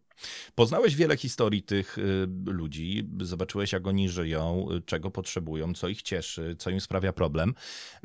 Poznałeś 0.56 0.96
wiele 0.96 1.18
historii 1.18 1.64
tych 1.64 1.98
y, 1.98 2.28
ludzi, 2.46 3.10
zobaczyłeś, 3.22 3.72
jak 3.72 3.88
oni 3.88 4.10
żyją, 4.10 4.68
y, 4.72 4.82
czego 4.82 5.12
potrzebują, 5.12 5.74
co 5.74 5.88
ich 5.88 6.02
cieszy, 6.02 6.56
co 6.60 6.70
im 6.70 6.82
sprawia 6.82 7.14
problem. 7.14 7.54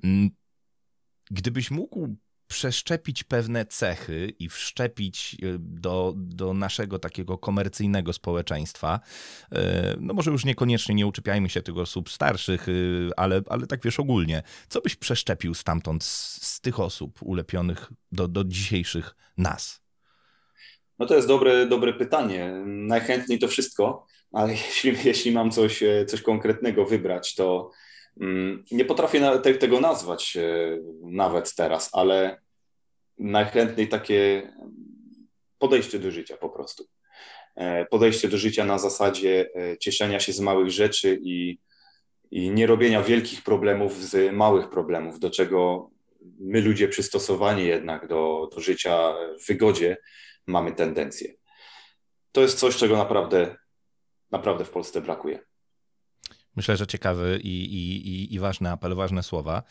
Mm, 0.04 0.30
gdybyś 1.30 1.70
mógł 1.70 2.16
przeszczepić 2.52 3.24
pewne 3.24 3.66
cechy 3.66 4.32
i 4.38 4.48
wszczepić 4.48 5.36
y, 5.42 5.56
do, 5.58 6.14
do 6.16 6.54
naszego 6.54 6.98
takiego 6.98 7.38
komercyjnego 7.38 8.12
społeczeństwa. 8.12 9.00
No 10.00 10.14
może 10.14 10.30
już 10.30 10.44
niekoniecznie 10.44 10.94
nie 10.94 11.06
uczepiajmy 11.06 11.48
się 11.48 11.62
tych 11.62 11.78
osób 11.78 12.10
starszych, 12.10 12.66
ale, 13.16 13.42
ale 13.48 13.66
tak 13.66 13.82
wiesz 13.84 14.00
ogólnie. 14.00 14.42
Co 14.68 14.80
byś 14.80 14.96
przeszczepił 14.96 15.54
stamtąd 15.54 16.04
z, 16.04 16.46
z 16.46 16.60
tych 16.60 16.80
osób 16.80 17.22
ulepionych 17.22 17.92
do, 18.12 18.28
do 18.28 18.44
dzisiejszych 18.44 19.16
nas? 19.36 19.82
No 20.98 21.06
to 21.06 21.14
jest 21.14 21.28
dobre, 21.28 21.66
dobre 21.66 21.92
pytanie. 21.92 22.52
Najchętniej 22.66 23.38
to 23.38 23.48
wszystko, 23.48 24.06
ale 24.32 24.52
jeśli, 24.68 24.96
jeśli 25.04 25.32
mam 25.32 25.50
coś, 25.50 25.82
e, 25.82 26.06
coś 26.06 26.22
konkretnego 26.22 26.84
wybrać, 26.84 27.34
to 27.34 27.70
mm, 28.20 28.64
nie 28.70 28.84
potrafię 28.84 29.38
tego 29.38 29.80
nazwać 29.80 30.36
e, 30.36 30.78
nawet 31.02 31.54
teraz, 31.54 31.90
ale 31.92 32.41
najchętniej 33.22 33.88
takie 33.88 34.52
podejście 35.58 35.98
do 35.98 36.10
życia 36.10 36.36
po 36.36 36.50
prostu. 36.50 36.84
E, 37.56 37.84
podejście 37.86 38.28
do 38.28 38.38
życia 38.38 38.64
na 38.64 38.78
zasadzie 38.78 39.50
cieszenia 39.80 40.20
się 40.20 40.32
z 40.32 40.40
małych 40.40 40.70
rzeczy 40.70 41.18
i, 41.22 41.58
i 42.30 42.50
nie 42.50 42.66
robienia 42.66 43.02
wielkich 43.02 43.42
problemów 43.42 44.02
z 44.02 44.32
małych 44.32 44.70
problemów, 44.70 45.20
do 45.20 45.30
czego 45.30 45.90
my 46.38 46.60
ludzie 46.60 46.88
przystosowani 46.88 47.66
jednak 47.66 48.08
do, 48.08 48.50
do 48.54 48.60
życia 48.60 49.14
w 49.42 49.46
wygodzie, 49.46 49.96
mamy 50.46 50.72
tendencję. 50.72 51.34
To 52.32 52.40
jest 52.40 52.58
coś, 52.58 52.76
czego 52.76 52.96
naprawdę, 52.96 53.56
naprawdę 54.30 54.64
w 54.64 54.70
Polsce 54.70 55.00
brakuje. 55.00 55.38
Myślę, 56.56 56.76
że 56.76 56.86
ciekawy 56.86 57.40
i, 57.42 57.64
i, 57.64 58.34
i 58.34 58.38
ważny 58.38 58.70
apel, 58.70 58.94
ważne 58.94 59.22
słowa. 59.22 59.62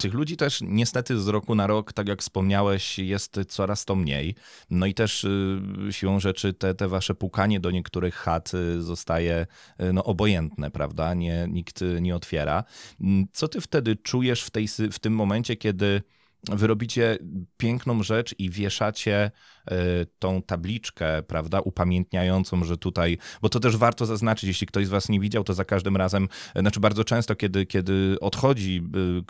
Tych 0.00 0.14
ludzi 0.14 0.36
też 0.36 0.60
niestety 0.62 1.20
z 1.20 1.28
roku 1.28 1.54
na 1.54 1.66
rok, 1.66 1.92
tak 1.92 2.08
jak 2.08 2.20
wspomniałeś, 2.20 2.98
jest 2.98 3.40
coraz 3.48 3.84
to 3.84 3.94
mniej. 3.96 4.34
No 4.70 4.86
i 4.86 4.94
też 4.94 5.24
y, 5.24 5.60
siłą 5.90 6.20
rzeczy 6.20 6.54
te, 6.54 6.74
te 6.74 6.88
wasze 6.88 7.14
pukanie 7.14 7.60
do 7.60 7.70
niektórych 7.70 8.14
chat 8.14 8.54
y, 8.54 8.82
zostaje 8.82 9.46
y, 9.80 9.92
no, 9.92 10.04
obojętne, 10.04 10.70
prawda? 10.70 11.14
Nie, 11.14 11.46
nikt 11.50 11.80
nie 12.00 12.16
otwiera. 12.16 12.64
Mm, 13.00 13.26
co 13.32 13.48
ty 13.48 13.60
wtedy 13.60 13.96
czujesz 13.96 14.42
w, 14.42 14.50
tej, 14.50 14.68
w 14.68 14.98
tym 14.98 15.12
momencie, 15.14 15.56
kiedy 15.56 16.02
wy 16.44 16.66
robicie 16.66 17.18
piękną 17.56 18.02
rzecz 18.02 18.34
i 18.38 18.50
wieszacie 18.50 19.30
e, 19.66 19.76
tą 20.18 20.42
tabliczkę, 20.42 21.22
prawda, 21.22 21.60
upamiętniającą, 21.60 22.64
że 22.64 22.76
tutaj, 22.76 23.18
bo 23.42 23.48
to 23.48 23.60
też 23.60 23.76
warto 23.76 24.06
zaznaczyć, 24.06 24.48
jeśli 24.48 24.66
ktoś 24.66 24.86
z 24.86 24.88
was 24.88 25.08
nie 25.08 25.20
widział, 25.20 25.44
to 25.44 25.54
za 25.54 25.64
każdym 25.64 25.96
razem, 25.96 26.28
e, 26.54 26.60
znaczy 26.60 26.80
bardzo 26.80 27.04
często, 27.04 27.34
kiedy, 27.36 27.66
kiedy 27.66 28.16
odchodzi 28.20 28.82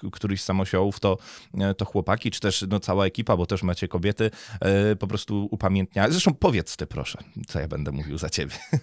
e, 0.06 0.10
któryś 0.10 0.42
z 0.42 0.44
samosiołów, 0.44 1.00
to, 1.00 1.18
to 1.76 1.84
chłopaki, 1.84 2.30
czy 2.30 2.40
też 2.40 2.64
no, 2.68 2.80
cała 2.80 3.06
ekipa, 3.06 3.36
bo 3.36 3.46
też 3.46 3.62
macie 3.62 3.88
kobiety, 3.88 4.30
po 4.98 5.06
prostu 5.06 5.48
upamiętniają. 5.50 6.10
Zresztą 6.10 6.34
powiedz 6.34 6.76
ty 6.76 6.86
proszę, 6.86 7.18
co 7.46 7.60
ja 7.60 7.68
będę 7.68 7.92
mówił 7.92 8.18
za 8.18 8.30
ciebie. 8.30 8.54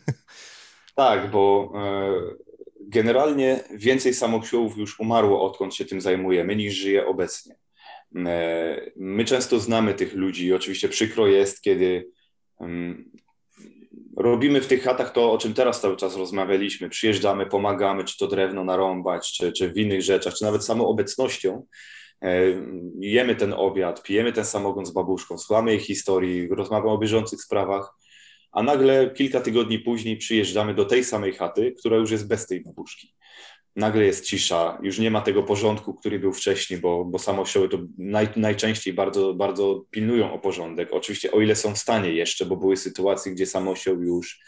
Tak, 0.96 1.32
bo 1.32 1.74
generalnie 2.80 3.64
więcej 3.74 4.14
samosiołów 4.14 4.78
już 4.78 5.00
umarło, 5.00 5.46
odkąd 5.46 5.76
się 5.76 5.86
tym 5.86 6.02
zajmujemy, 6.02 6.56
niż 6.56 6.74
żyje 6.74 7.08
obecnie. 7.08 7.56
E, 8.16 8.92
my 8.96 9.26
często 9.26 9.60
znamy 9.60 9.94
tych 9.94 10.14
ludzi 10.14 10.46
i 10.46 10.54
oczywiście 10.54 10.90
przykro 10.90 11.28
jest, 11.28 11.62
kiedy 11.62 12.10
robimy 14.18 14.62
w 14.62 14.68
tych 14.68 14.84
chatach 14.84 15.12
to, 15.12 15.32
o 15.32 15.38
czym 15.38 15.54
teraz 15.54 15.82
cały 15.82 15.98
czas 15.98 16.16
rozmawialiśmy. 16.16 16.90
Przyjeżdżamy, 16.90 17.46
pomagamy, 17.46 18.04
czy 18.04 18.18
to 18.18 18.28
drewno 18.28 18.64
narąbać, 18.64 19.34
czy, 19.34 19.52
czy 19.52 19.70
w 19.70 19.78
innych 19.78 20.02
rzeczach, 20.02 20.34
czy 20.34 20.44
nawet 20.44 20.66
samą 20.66 20.88
obecnością. 20.88 21.66
E, 22.22 22.42
jemy 23.00 23.36
ten 23.36 23.54
obiad, 23.54 24.04
pijemy 24.04 24.32
ten 24.32 24.46
samogon 24.46 24.86
z 24.86 24.92
babuszką, 24.92 25.38
słuchamy 25.38 25.76
ich 25.76 25.82
historii, 25.82 26.48
rozmawiamy 26.48 26.92
o 26.92 26.98
bieżących 26.98 27.42
sprawach, 27.42 27.94
a 28.52 28.64
nagle 28.64 29.12
kilka 29.12 29.42
tygodni 29.42 29.80
później 29.80 30.18
przyjeżdżamy 30.18 30.74
do 30.74 30.86
tej 30.86 31.04
samej 31.04 31.34
chaty, 31.34 31.76
która 31.80 31.98
już 31.98 32.12
jest 32.12 32.28
bez 32.28 32.48
tej 32.48 32.62
babuszki 32.62 33.14
nagle 33.76 34.06
jest 34.06 34.26
cisza, 34.26 34.78
już 34.82 35.00
nie 35.00 35.12
ma 35.12 35.22
tego 35.22 35.44
porządku, 35.44 35.94
który 35.94 36.20
był 36.20 36.34
wcześniej, 36.34 36.80
bo, 36.80 37.06
bo 37.06 37.20
samosioły 37.20 37.70
to 37.70 37.78
naj, 37.98 38.28
najczęściej 38.36 38.94
bardzo, 38.94 39.34
bardzo 39.34 39.86
pilnują 39.90 40.34
o 40.34 40.40
porządek. 40.40 40.90
Oczywiście 40.92 41.32
o 41.32 41.42
ile 41.42 41.56
są 41.56 41.74
w 41.74 41.78
stanie 41.78 42.10
jeszcze, 42.10 42.46
bo 42.46 42.58
były 42.58 42.78
sytuacje, 42.78 43.32
gdzie 43.32 43.46
samosioł 43.46 44.02
już 44.02 44.40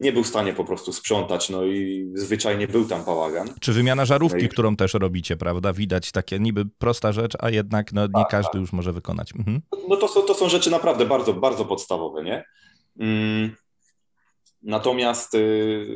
nie 0.00 0.12
był 0.12 0.22
w 0.22 0.26
stanie 0.26 0.52
po 0.52 0.64
prostu 0.64 0.92
sprzątać, 0.92 1.50
no 1.50 1.64
i 1.64 2.10
zwyczajnie 2.14 2.68
był 2.68 2.84
tam 2.84 3.04
bałagan. 3.04 3.48
Czy 3.60 3.72
wymiana 3.72 4.04
żarówki, 4.04 4.38
no 4.38 4.44
i... 4.44 4.48
którą 4.48 4.76
też 4.76 4.94
robicie, 4.94 5.36
prawda? 5.36 5.72
Widać 5.72 6.12
takie 6.12 6.38
niby 6.38 6.64
prosta 6.78 7.12
rzecz, 7.12 7.32
a 7.38 7.50
jednak 7.50 7.92
no, 7.92 8.02
nie 8.02 8.12
tak, 8.12 8.28
każdy 8.28 8.52
tak. 8.52 8.60
już 8.60 8.72
może 8.72 8.92
wykonać. 8.92 9.32
Mhm. 9.38 9.60
No 9.88 9.96
to 9.96 10.08
są, 10.08 10.22
to 10.22 10.34
są 10.34 10.48
rzeczy 10.48 10.70
naprawdę 10.70 11.06
bardzo, 11.06 11.34
bardzo 11.34 11.64
podstawowe, 11.64 12.24
nie? 12.24 12.44
Mm. 13.00 13.56
Natomiast 14.62 15.34
y, 15.34 15.86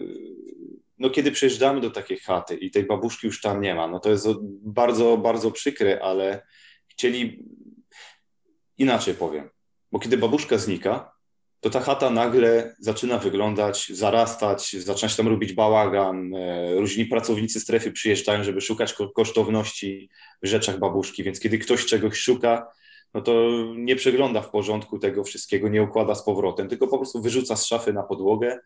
no, 0.99 1.11
kiedy 1.11 1.33
przyjeżdżamy 1.33 1.81
do 1.81 1.91
takiej 1.91 2.19
chaty 2.19 2.57
i 2.57 2.71
tej 2.71 2.85
babuszki 2.85 3.27
już 3.27 3.41
tam 3.41 3.61
nie 3.61 3.75
ma, 3.75 3.89
no 3.89 4.01
to 4.01 4.11
jest 4.11 4.29
bardzo, 4.63 5.17
bardzo 5.17 5.51
przykre, 5.51 6.03
ale 6.03 6.47
chcieli 6.87 7.45
inaczej 8.79 9.15
powiem, 9.15 9.51
bo 9.93 9.99
kiedy 9.99 10.19
babuszka 10.19 10.59
znika, 10.59 11.15
to 11.65 11.71
ta 11.71 11.81
chata 11.81 12.11
nagle 12.11 12.75
zaczyna 12.79 13.19
wyglądać, 13.19 13.89
zarastać, 13.93 14.73
zaczyna 14.73 15.09
się 15.09 15.17
tam 15.17 15.29
robić 15.29 15.53
bałagan. 15.53 16.35
E, 16.35 16.75
różni 16.75 17.07
pracownicy 17.07 17.61
strefy 17.61 17.93
przyjeżdżają, 17.93 18.45
żeby 18.45 18.61
szukać 18.61 18.95
kosztowności 19.15 20.11
w 20.43 20.47
rzeczach 20.47 20.79
babuszki, 20.79 21.23
więc 21.23 21.41
kiedy 21.41 21.59
ktoś 21.59 21.87
czegoś 21.87 22.19
szuka, 22.19 22.67
no 23.15 23.21
to 23.21 23.51
nie 23.77 23.97
przegląda 23.97 24.43
w 24.43 24.51
porządku 24.51 24.99
tego 24.99 25.25
wszystkiego, 25.25 25.69
nie 25.69 25.83
układa 25.83 26.15
z 26.15 26.25
powrotem, 26.25 26.69
tylko 26.69 26.89
po 26.89 26.99
prostu 26.99 27.23
wyrzuca 27.23 27.57
z 27.57 27.67
szafy 27.67 27.93
na 27.93 28.03
podłogę. 28.03 28.61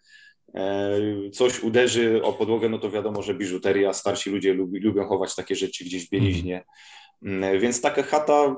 E, 0.54 1.00
coś 1.32 1.62
uderzy 1.62 2.22
o 2.22 2.32
podłogę, 2.32 2.68
no 2.68 2.78
to 2.78 2.90
wiadomo, 2.90 3.22
że 3.22 3.34
biżuteria, 3.34 3.92
starsi 3.92 4.30
ludzie 4.30 4.54
lubi, 4.54 4.80
lubią 4.80 5.04
chować 5.04 5.34
takie 5.34 5.54
rzeczy 5.54 5.84
gdzieś 5.84 6.06
w 6.06 6.10
bieliźnie. 6.10 6.64
Mm, 7.22 7.60
więc 7.60 7.80
taka 7.80 8.02
chata 8.02 8.56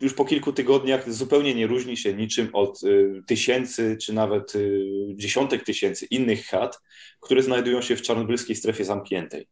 już 0.00 0.14
po 0.14 0.24
kilku 0.24 0.52
tygodniach 0.52 1.12
zupełnie 1.12 1.54
nie 1.54 1.66
różni 1.66 1.96
się 1.96 2.14
niczym 2.14 2.48
od 2.52 2.82
y, 2.82 3.22
tysięcy, 3.26 3.96
czy 4.02 4.12
nawet 4.12 4.54
y, 4.54 4.86
dziesiątek 5.14 5.64
tysięcy 5.64 6.06
innych 6.06 6.46
chat, 6.46 6.80
które 7.20 7.42
znajdują 7.42 7.82
się 7.82 7.96
w 7.96 8.02
czarnobylskiej 8.02 8.56
strefie 8.56 8.84
zamkniętej. 8.84 9.48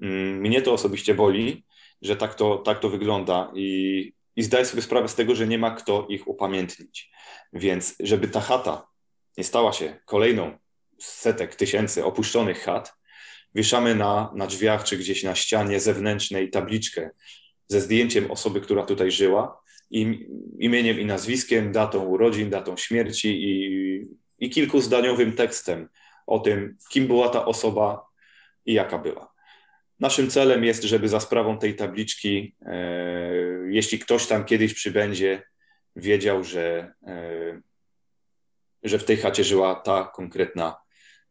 Mm, 0.00 0.40
mnie 0.40 0.62
to 0.62 0.72
osobiście 0.72 1.14
boli, 1.14 1.64
że 2.02 2.16
tak 2.16 2.34
to, 2.34 2.58
tak 2.58 2.80
to 2.80 2.88
wygląda 2.90 3.52
i, 3.54 4.12
i 4.36 4.42
zdaję 4.42 4.64
sobie 4.64 4.82
sprawę 4.82 5.08
z 5.08 5.14
tego, 5.14 5.34
że 5.34 5.46
nie 5.46 5.58
ma 5.58 5.70
kto 5.70 6.06
ich 6.08 6.28
upamiętnić. 6.28 7.10
Więc 7.52 7.96
żeby 8.00 8.28
ta 8.28 8.40
chata 8.40 8.86
nie 9.38 9.44
stała 9.44 9.72
się 9.72 10.00
kolejną 10.04 10.58
setek 10.98 11.54
tysięcy 11.54 12.04
opuszczonych 12.04 12.62
chat, 12.62 12.94
wieszamy 13.54 13.94
na, 13.94 14.32
na 14.34 14.46
drzwiach 14.46 14.84
czy 14.84 14.96
gdzieś 14.96 15.22
na 15.22 15.34
ścianie 15.34 15.80
zewnętrznej 15.80 16.50
tabliczkę 16.50 17.10
ze 17.68 17.80
zdjęciem 17.80 18.30
osoby, 18.30 18.60
która 18.60 18.82
tutaj 18.82 19.10
żyła, 19.10 19.60
imieniem 20.58 21.00
i 21.00 21.04
nazwiskiem, 21.04 21.72
datą 21.72 22.04
urodzin, 22.04 22.50
datą 22.50 22.76
śmierci 22.76 23.44
i, 23.44 24.06
i 24.38 24.50
kilkuzdaniowym 24.50 25.32
tekstem 25.32 25.88
o 26.26 26.38
tym, 26.38 26.76
kim 26.90 27.06
była 27.06 27.28
ta 27.28 27.44
osoba 27.44 28.06
i 28.66 28.72
jaka 28.72 28.98
była. 28.98 29.32
Naszym 30.00 30.30
celem 30.30 30.64
jest, 30.64 30.82
żeby 30.82 31.08
za 31.08 31.20
sprawą 31.20 31.58
tej 31.58 31.76
tabliczki, 31.76 32.56
e, 32.66 32.84
jeśli 33.68 33.98
ktoś 33.98 34.26
tam 34.26 34.44
kiedyś 34.44 34.74
przybędzie, 34.74 35.42
wiedział, 35.96 36.44
że, 36.44 36.92
e, 37.06 37.60
że 38.82 38.98
w 38.98 39.04
tej 39.04 39.16
chacie 39.16 39.44
żyła 39.44 39.74
ta 39.74 40.04
konkretna 40.14 40.76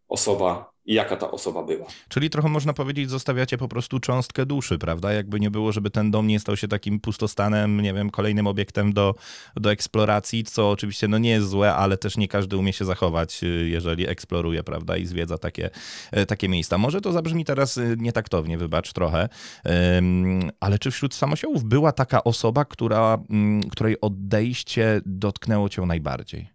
osoba, 0.08 0.76
i 0.86 0.94
jaka 0.94 1.18
ta 1.18 1.32
osoba 1.32 1.64
była. 1.64 1.86
Czyli 2.10 2.30
trochę 2.30 2.50
można 2.50 2.74
powiedzieć, 2.74 3.10
zostawiacie 3.10 3.58
po 3.58 3.68
prostu 3.68 4.00
cząstkę 4.00 4.46
duszy, 4.46 4.78
prawda? 4.78 5.14
Jakby 5.14 5.40
nie 5.40 5.52
było, 5.52 5.72
żeby 5.72 5.90
ten 5.90 6.12
dom 6.12 6.28
nie 6.28 6.40
stał 6.40 6.58
się 6.58 6.68
takim 6.68 7.00
pustostanem, 7.00 7.82
nie 7.82 7.94
wiem, 7.94 8.10
kolejnym 8.10 8.48
obiektem 8.48 8.94
do, 8.94 9.16
do 9.56 9.72
eksploracji, 9.72 10.44
co 10.44 10.70
oczywiście 10.70 11.08
no 11.08 11.18
nie 11.18 11.30
jest 11.30 11.48
złe, 11.48 11.76
ale 11.76 11.98
też 11.98 12.18
nie 12.18 12.28
każdy 12.28 12.58
umie 12.58 12.74
się 12.74 12.86
zachować, 12.86 13.44
y, 13.44 13.48
jeżeli 13.70 14.08
eksploruje, 14.08 14.64
prawda, 14.64 14.98
i 14.98 15.06
zwiedza 15.06 15.38
takie, 15.38 15.70
e, 16.12 16.26
takie 16.26 16.50
miejsca. 16.50 16.78
Może 16.78 17.02
to 17.02 17.12
zabrzmi 17.12 17.46
teraz 17.46 17.78
y, 17.78 17.96
nietaktownie, 18.00 18.58
wybacz 18.58 18.94
trochę, 18.94 19.30
ale 20.60 20.80
czy 20.80 20.92
wśród 20.92 21.14
samosiołów 21.14 21.64
była 21.64 21.92
taka 21.92 22.24
osoba, 22.24 22.66
która, 22.66 23.18
mm, 23.30 23.64
której 23.70 24.02
odejście 24.02 25.02
dotknęło 25.06 25.70
cię 25.70 25.82
najbardziej? 25.82 26.55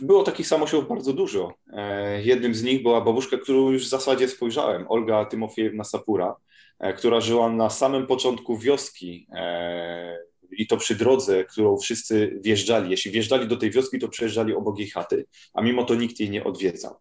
Było 0.00 0.22
takich 0.22 0.46
samosiłów 0.46 0.88
bardzo 0.88 1.12
dużo. 1.12 1.54
E, 1.72 2.22
jednym 2.22 2.54
z 2.54 2.62
nich 2.62 2.82
była 2.82 3.00
babuszka, 3.00 3.36
którą 3.36 3.70
już 3.70 3.86
w 3.86 3.88
zasadzie 3.88 4.28
spojrzałem, 4.28 4.86
Olga 4.88 5.24
Tymofiewna 5.24 5.84
Sapura, 5.84 6.36
e, 6.78 6.92
która 6.92 7.20
żyła 7.20 7.50
na 7.50 7.70
samym 7.70 8.06
początku 8.06 8.58
wioski 8.58 9.26
e, 9.32 10.29
i 10.52 10.66
to 10.66 10.76
przy 10.76 10.94
drodze, 10.94 11.44
którą 11.44 11.78
wszyscy 11.78 12.38
wjeżdżali. 12.44 12.90
Jeśli 12.90 13.10
wjeżdżali 13.10 13.48
do 13.48 13.56
tej 13.56 13.70
wioski, 13.70 13.98
to 13.98 14.08
przejeżdżali 14.08 14.54
obok 14.54 14.78
jej 14.78 14.90
chaty, 14.90 15.26
a 15.54 15.62
mimo 15.62 15.84
to 15.84 15.94
nikt 15.94 16.20
jej 16.20 16.30
nie 16.30 16.44
odwiedzał. 16.44 16.94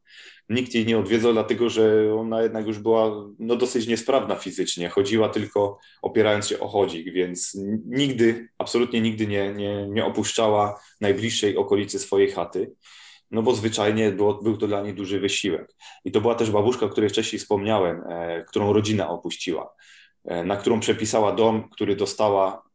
Nikt 0.49 0.73
jej 0.73 0.85
nie 0.85 0.97
odwiedzał, 0.97 1.33
dlatego 1.33 1.69
że 1.69 2.13
ona 2.13 2.41
jednak 2.43 2.67
już 2.67 2.79
była 2.79 3.25
no, 3.39 3.55
dosyć 3.55 3.87
niesprawna 3.87 4.35
fizycznie. 4.35 4.89
Chodziła 4.89 5.29
tylko 5.29 5.77
opierając 6.01 6.47
się 6.47 6.59
o 6.59 6.67
chodzik, 6.67 7.13
więc 7.13 7.57
nigdy, 7.85 8.49
absolutnie 8.57 9.01
nigdy 9.01 9.27
nie, 9.27 9.53
nie, 9.53 9.87
nie 9.89 10.05
opuszczała 10.05 10.79
najbliższej 11.01 11.57
okolicy 11.57 11.99
swojej 11.99 12.31
chaty 12.31 12.71
no 13.31 13.41
bo 13.41 13.55
zwyczajnie 13.55 14.11
było, 14.11 14.33
był 14.33 14.57
to 14.57 14.67
dla 14.67 14.81
niej 14.81 14.93
duży 14.93 15.19
wysiłek. 15.19 15.75
I 16.05 16.11
to 16.11 16.21
była 16.21 16.35
też 16.35 16.51
babuszka, 16.51 16.85
o 16.85 16.89
której 16.89 17.09
wcześniej 17.09 17.39
wspomniałem, 17.39 18.03
e, 18.09 18.43
którą 18.43 18.73
rodzina 18.73 19.09
opuściła, 19.09 19.73
e, 20.25 20.43
na 20.43 20.57
którą 20.57 20.79
przepisała 20.79 21.35
dom, 21.35 21.69
który 21.69 21.95
dostała 21.95 22.68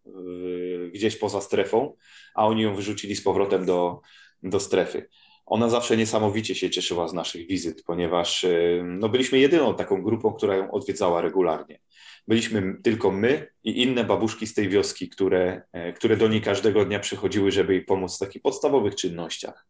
gdzieś 0.92 1.16
poza 1.16 1.40
strefą, 1.40 1.96
a 2.34 2.46
oni 2.46 2.62
ją 2.62 2.74
wyrzucili 2.74 3.16
z 3.16 3.22
powrotem 3.22 3.66
do, 3.66 4.00
do 4.42 4.60
strefy. 4.60 5.08
Ona 5.46 5.68
zawsze 5.68 5.96
niesamowicie 5.96 6.54
się 6.54 6.70
cieszyła 6.70 7.08
z 7.08 7.12
naszych 7.12 7.46
wizyt, 7.46 7.82
ponieważ 7.86 8.44
y, 8.44 8.82
no, 8.84 9.08
byliśmy 9.08 9.38
jedyną 9.38 9.74
taką 9.74 10.02
grupą, 10.02 10.32
która 10.32 10.56
ją 10.56 10.70
odwiedzała 10.70 11.20
regularnie. 11.20 11.80
Byliśmy 12.28 12.76
tylko 12.82 13.10
my 13.10 13.48
i 13.64 13.82
inne 13.82 14.04
babuszki 14.04 14.46
z 14.46 14.54
tej 14.54 14.68
wioski, 14.68 15.08
które, 15.08 15.62
e, 15.72 15.92
które 15.92 16.16
do 16.16 16.28
niej 16.28 16.40
każdego 16.40 16.84
dnia 16.84 17.00
przychodziły, 17.00 17.50
żeby 17.50 17.72
jej 17.72 17.84
pomóc 17.84 18.16
w 18.16 18.18
takich 18.18 18.42
podstawowych 18.42 18.94
czynnościach. 18.94 19.66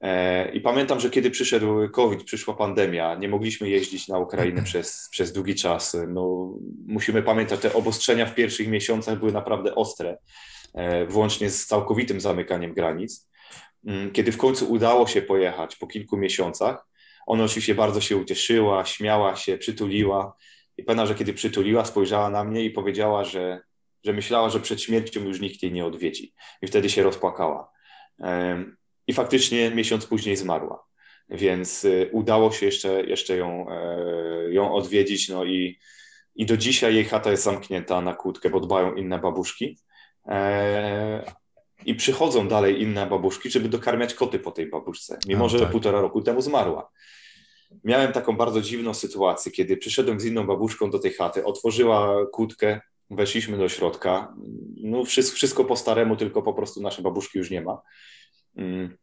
E, 0.00 0.52
I 0.52 0.60
pamiętam, 0.60 1.00
że 1.00 1.10
kiedy 1.10 1.30
przyszedł 1.30 1.90
COVID, 1.90 2.24
przyszła 2.24 2.54
pandemia, 2.54 3.14
nie 3.14 3.28
mogliśmy 3.28 3.68
jeździć 3.68 4.08
na 4.08 4.18
Ukrainę 4.18 4.62
przez, 4.70 5.08
przez 5.10 5.32
długi 5.32 5.54
czas. 5.54 5.96
No, 6.08 6.52
musimy 6.86 7.22
pamiętać, 7.22 7.60
te 7.60 7.72
obostrzenia 7.72 8.26
w 8.26 8.34
pierwszych 8.34 8.68
miesiącach 8.68 9.18
były 9.18 9.32
naprawdę 9.32 9.74
ostre, 9.74 10.18
e, 10.74 11.06
włącznie 11.06 11.50
z 11.50 11.66
całkowitym 11.66 12.20
zamykaniem 12.20 12.74
granic. 12.74 13.28
Mm, 13.86 14.12
kiedy 14.12 14.32
w 14.32 14.36
końcu 14.36 14.72
udało 14.72 15.06
się 15.06 15.22
pojechać 15.22 15.76
po 15.76 15.86
kilku 15.86 16.16
miesiącach, 16.16 16.86
ona 17.26 17.44
oczywiście 17.44 17.74
bardzo 17.74 18.00
się 18.00 18.16
ucieszyła, 18.16 18.84
śmiała 18.84 19.36
się, 19.36 19.58
przytuliła. 19.58 20.36
I 20.76 20.82
pewna, 20.84 21.06
że 21.06 21.14
kiedy 21.14 21.32
przytuliła, 21.32 21.84
spojrzała 21.84 22.30
na 22.30 22.44
mnie 22.44 22.64
i 22.64 22.70
powiedziała, 22.70 23.24
że, 23.24 23.60
że 24.04 24.12
myślała, 24.12 24.50
że 24.50 24.60
przed 24.60 24.82
śmiercią 24.82 25.20
już 25.20 25.40
nikt 25.40 25.62
jej 25.62 25.72
nie 25.72 25.84
odwiedzi. 25.84 26.34
I 26.62 26.66
wtedy 26.66 26.90
się 26.90 27.02
rozpłakała. 27.02 27.70
I 29.06 29.12
faktycznie 29.12 29.70
miesiąc 29.70 30.06
później 30.06 30.36
zmarła. 30.36 30.86
Więc 31.28 31.84
y, 31.84 32.10
udało 32.12 32.52
się 32.52 32.66
jeszcze, 32.66 33.06
jeszcze 33.06 33.36
ją, 33.36 33.70
e, 33.70 34.52
ją 34.52 34.74
odwiedzić. 34.74 35.28
No 35.28 35.44
i, 35.44 35.78
i 36.34 36.46
do 36.46 36.56
dzisiaj 36.56 36.94
jej 36.94 37.04
chata 37.04 37.30
jest 37.30 37.42
zamknięta 37.42 38.00
na 38.00 38.14
kłódkę, 38.14 38.50
bo 38.50 38.60
dbają 38.60 38.94
inne 38.94 39.18
babuszki. 39.18 39.78
E, 40.28 41.32
I 41.86 41.94
przychodzą 41.94 42.48
dalej 42.48 42.82
inne 42.82 43.06
babuszki, 43.06 43.50
żeby 43.50 43.68
dokarmiać 43.68 44.14
koty 44.14 44.38
po 44.38 44.50
tej 44.50 44.66
babuszce, 44.66 45.18
mimo 45.26 45.44
A, 45.44 45.48
że 45.48 45.60
tak. 45.60 45.70
półtora 45.70 46.00
roku 46.00 46.22
temu 46.22 46.40
zmarła. 46.40 46.90
Miałem 47.84 48.12
taką 48.12 48.36
bardzo 48.36 48.60
dziwną 48.60 48.94
sytuację, 48.94 49.52
kiedy 49.52 49.76
przyszedłem 49.76 50.20
z 50.20 50.24
inną 50.24 50.46
babuszką 50.46 50.90
do 50.90 50.98
tej 50.98 51.12
chaty, 51.12 51.44
otworzyła 51.44 52.26
kłódkę, 52.32 52.80
weszliśmy 53.10 53.58
do 53.58 53.68
środka. 53.68 54.34
No, 54.76 55.04
wszystko, 55.04 55.36
wszystko 55.36 55.64
po 55.64 55.76
staremu, 55.76 56.16
tylko 56.16 56.42
po 56.42 56.54
prostu 56.54 56.82
nasze 56.82 57.02
babuszki 57.02 57.38
już 57.38 57.50
nie 57.50 57.60
ma. 57.60 57.82
Mm. 58.56 58.96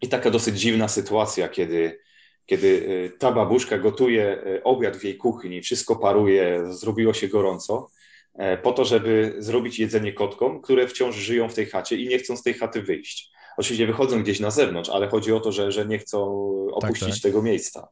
I 0.00 0.08
taka 0.08 0.30
dosyć 0.30 0.60
dziwna 0.60 0.88
sytuacja, 0.88 1.48
kiedy, 1.48 1.98
kiedy 2.46 2.66
y, 2.66 3.12
ta 3.18 3.32
babuszka 3.32 3.78
gotuje 3.78 4.38
y, 4.46 4.62
obiad 4.62 4.96
w 4.96 5.04
jej 5.04 5.16
kuchni, 5.16 5.62
wszystko 5.62 5.96
paruje, 5.96 6.64
zrobiło 6.70 7.14
się 7.14 7.28
gorąco, 7.28 7.90
e, 8.34 8.56
po 8.58 8.72
to, 8.72 8.84
żeby 8.84 9.34
zrobić 9.38 9.78
jedzenie 9.78 10.12
kotkom, 10.12 10.62
które 10.62 10.88
wciąż 10.88 11.16
żyją 11.16 11.48
w 11.48 11.54
tej 11.54 11.66
chacie 11.66 11.96
i 11.96 12.08
nie 12.08 12.18
chcą 12.18 12.36
z 12.36 12.42
tej 12.42 12.54
chaty 12.54 12.82
wyjść. 12.82 13.30
Oczywiście 13.56 13.86
wychodzą 13.86 14.22
gdzieś 14.22 14.40
na 14.40 14.50
zewnątrz, 14.50 14.90
ale 14.90 15.08
chodzi 15.08 15.32
o 15.32 15.40
to, 15.40 15.52
że, 15.52 15.72
że 15.72 15.86
nie 15.86 15.98
chcą 15.98 16.26
opuścić 16.72 17.08
tak, 17.08 17.14
tak. 17.14 17.22
tego 17.22 17.42
miejsca. 17.42 17.88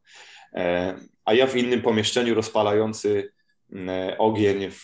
E, 0.55 0.95
a 1.25 1.35
ja 1.35 1.47
w 1.47 1.57
innym 1.57 1.83
pomieszczeniu 1.83 2.35
rozpalający 2.35 3.33
mm, 3.73 4.15
ogień 4.19 4.71
w, 4.71 4.83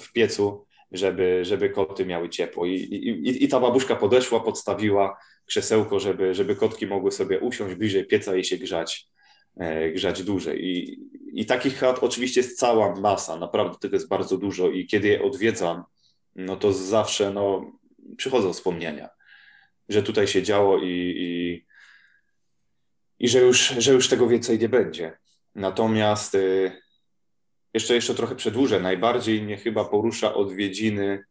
w 0.00 0.12
piecu 0.12 0.67
żeby, 0.92 1.44
żeby 1.44 1.70
koty 1.70 2.06
miały 2.06 2.28
ciepło. 2.28 2.66
I, 2.66 2.74
i, 2.74 3.44
I 3.44 3.48
ta 3.48 3.60
babuszka 3.60 3.96
podeszła, 3.96 4.40
podstawiła 4.40 5.18
krzesełko, 5.46 6.00
żeby, 6.00 6.34
żeby 6.34 6.56
kotki 6.56 6.86
mogły 6.86 7.12
sobie 7.12 7.40
usiąść 7.40 7.74
bliżej 7.74 8.06
pieca 8.06 8.36
i 8.36 8.44
się 8.44 8.56
grzać, 8.56 9.06
e, 9.56 9.90
grzać 9.90 10.22
dłużej. 10.22 10.64
I, 10.64 11.00
I 11.32 11.46
takich 11.46 11.78
chat 11.78 11.98
oczywiście 11.98 12.40
jest 12.40 12.58
cała 12.58 13.00
masa, 13.00 13.36
naprawdę 13.36 13.78
tego 13.78 13.96
jest 13.96 14.08
bardzo 14.08 14.38
dużo 14.38 14.70
i 14.70 14.86
kiedy 14.86 15.08
je 15.08 15.22
odwiedzam, 15.22 15.84
no 16.36 16.56
to 16.56 16.72
zawsze 16.72 17.32
no, 17.32 17.72
przychodzą 18.16 18.52
wspomnienia. 18.52 19.08
że 19.88 20.02
tutaj 20.02 20.26
się 20.26 20.42
działo 20.42 20.78
i, 20.78 21.14
i, 21.16 21.66
i 23.18 23.28
że, 23.28 23.38
już, 23.38 23.68
że 23.78 23.92
już 23.92 24.08
tego 24.08 24.28
więcej 24.28 24.58
nie 24.58 24.68
będzie. 24.68 25.18
Natomiast 25.54 26.34
y, 26.34 26.72
jeszcze, 27.74 27.94
jeszcze 27.94 28.14
trochę 28.14 28.36
przedłużę. 28.36 28.80
Najbardziej 28.80 29.42
mnie 29.42 29.56
chyba 29.56 29.84
porusza 29.84 30.34
odwiedziny 30.34 31.24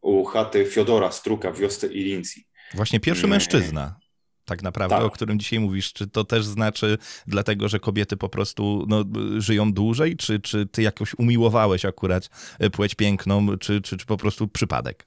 u 0.00 0.24
chaty 0.24 0.66
Fiodora 0.66 1.12
Struka 1.12 1.52
w 1.52 1.58
wiosce 1.58 1.86
Ilincji. 1.86 2.44
Właśnie 2.74 3.00
pierwszy 3.00 3.26
mężczyzna 3.26 4.02
tak 4.44 4.62
naprawdę, 4.62 4.96
tak. 4.96 5.04
o 5.04 5.10
którym 5.10 5.38
dzisiaj 5.38 5.60
mówisz. 5.60 5.92
Czy 5.92 6.06
to 6.06 6.24
też 6.24 6.44
znaczy 6.44 6.98
dlatego, 7.26 7.68
że 7.68 7.80
kobiety 7.80 8.16
po 8.16 8.28
prostu 8.28 8.84
no, 8.88 9.04
żyją 9.38 9.72
dłużej, 9.72 10.16
czy, 10.16 10.40
czy 10.40 10.66
ty 10.66 10.82
jakoś 10.82 11.14
umiłowałeś 11.14 11.84
akurat 11.84 12.30
płeć 12.72 12.94
piękną, 12.94 13.58
czy, 13.58 13.80
czy, 13.80 13.96
czy 13.96 14.06
po 14.06 14.16
prostu 14.16 14.48
przypadek? 14.48 15.06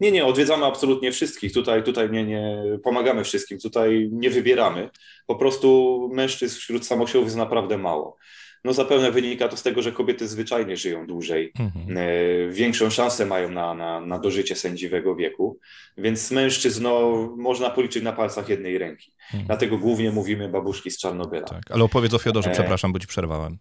Nie, 0.00 0.12
nie, 0.12 0.26
odwiedzamy 0.26 0.66
absolutnie 0.66 1.12
wszystkich. 1.12 1.52
Tutaj, 1.52 1.84
tutaj 1.84 2.10
nie, 2.10 2.24
nie 2.24 2.62
pomagamy 2.84 3.24
wszystkim, 3.24 3.58
tutaj 3.58 4.08
nie 4.12 4.30
wybieramy. 4.30 4.90
Po 5.26 5.36
prostu 5.36 6.10
mężczyzn 6.12 6.58
wśród 6.58 6.86
samosiłów 6.86 7.26
jest 7.26 7.36
naprawdę 7.36 7.78
mało. 7.78 8.16
No 8.64 8.72
zapewne 8.72 9.10
wynika 9.10 9.48
to 9.48 9.56
z 9.56 9.62
tego, 9.62 9.82
że 9.82 9.92
kobiety 9.92 10.28
zwyczajnie 10.28 10.76
żyją 10.76 11.06
dłużej, 11.06 11.52
mhm. 11.58 11.98
E, 11.98 12.52
większą 12.52 12.90
szansę 12.90 13.26
mają 13.26 13.50
na, 13.50 13.74
na, 13.74 14.00
na 14.00 14.18
dożycie 14.18 14.56
sędziwego 14.56 15.16
wieku, 15.16 15.58
więc 15.98 16.30
mężczyzn 16.30 16.82
no, 16.82 17.10
można 17.36 17.70
policzyć 17.70 18.02
na 18.02 18.12
palcach 18.12 18.48
jednej 18.48 18.78
ręki. 18.78 19.12
Mhm. 19.24 19.46
Dlatego 19.46 19.78
głównie 19.78 20.10
mówimy 20.10 20.48
babuszki 20.48 20.90
z 20.90 20.98
Czarnobyla. 20.98 21.46
Tak, 21.46 21.62
ale 21.70 21.84
opowiedz 21.84 22.14
o 22.14 22.18
Fiodorze, 22.18 22.50
e... 22.50 22.52
przepraszam, 22.52 22.92
bo 22.92 22.98
ci 22.98 23.06
przerwałem. 23.06 23.58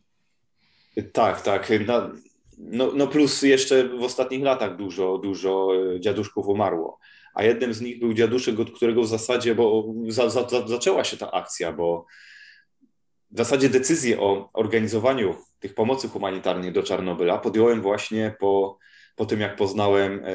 Tak, 1.13 1.41
tak. 1.41 1.71
No, 1.87 2.09
no, 2.57 2.91
no 2.95 3.07
plus 3.07 3.41
jeszcze 3.41 3.89
w 3.89 4.03
ostatnich 4.03 4.43
latach 4.43 4.77
dużo, 4.77 5.17
dużo 5.17 5.71
e, 5.95 5.99
dziaduszków 5.99 6.47
umarło. 6.47 6.99
A 7.33 7.43
jednym 7.43 7.73
z 7.73 7.81
nich 7.81 7.99
był 7.99 8.13
dziaduszek, 8.13 8.59
od 8.59 8.71
którego 8.71 9.01
w 9.01 9.07
zasadzie, 9.07 9.55
bo 9.55 9.93
za, 10.07 10.29
za, 10.29 10.47
zaczęła 10.67 11.03
się 11.03 11.17
ta 11.17 11.31
akcja, 11.31 11.71
bo 11.71 12.05
w 13.35 13.37
zasadzie 13.37 13.69
decyzję 13.69 14.19
o 14.19 14.49
organizowaniu 14.53 15.35
tych 15.59 15.73
pomocy 15.73 16.07
humanitarnej 16.07 16.71
do 16.71 16.83
Czarnobyla 16.83 17.37
podjąłem 17.37 17.81
właśnie 17.81 18.35
po, 18.39 18.77
po 19.15 19.25
tym, 19.25 19.39
jak 19.39 19.55
poznałem 19.55 20.21
e, 20.25 20.31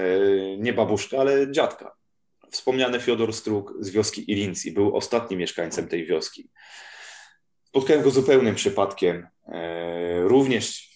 nie 0.59 0.72
babuszkę, 0.72 1.20
ale 1.20 1.53
dziadka. 1.53 1.94
Wspomniany 2.51 3.01
Fiodor 3.01 3.32
Struk 3.32 3.74
z 3.80 3.90
wioski 3.90 4.32
Ilincji 4.32 4.72
był 4.72 4.96
ostatnim 4.96 5.40
mieszkańcem 5.40 5.88
tej 5.88 6.07
wioski. 6.07 6.48
Spotkałem 7.64 8.03
go 8.03 8.11
zupełnym 8.11 8.55
przypadkiem. 8.55 9.26
E, 9.48 10.20
również 10.20 10.90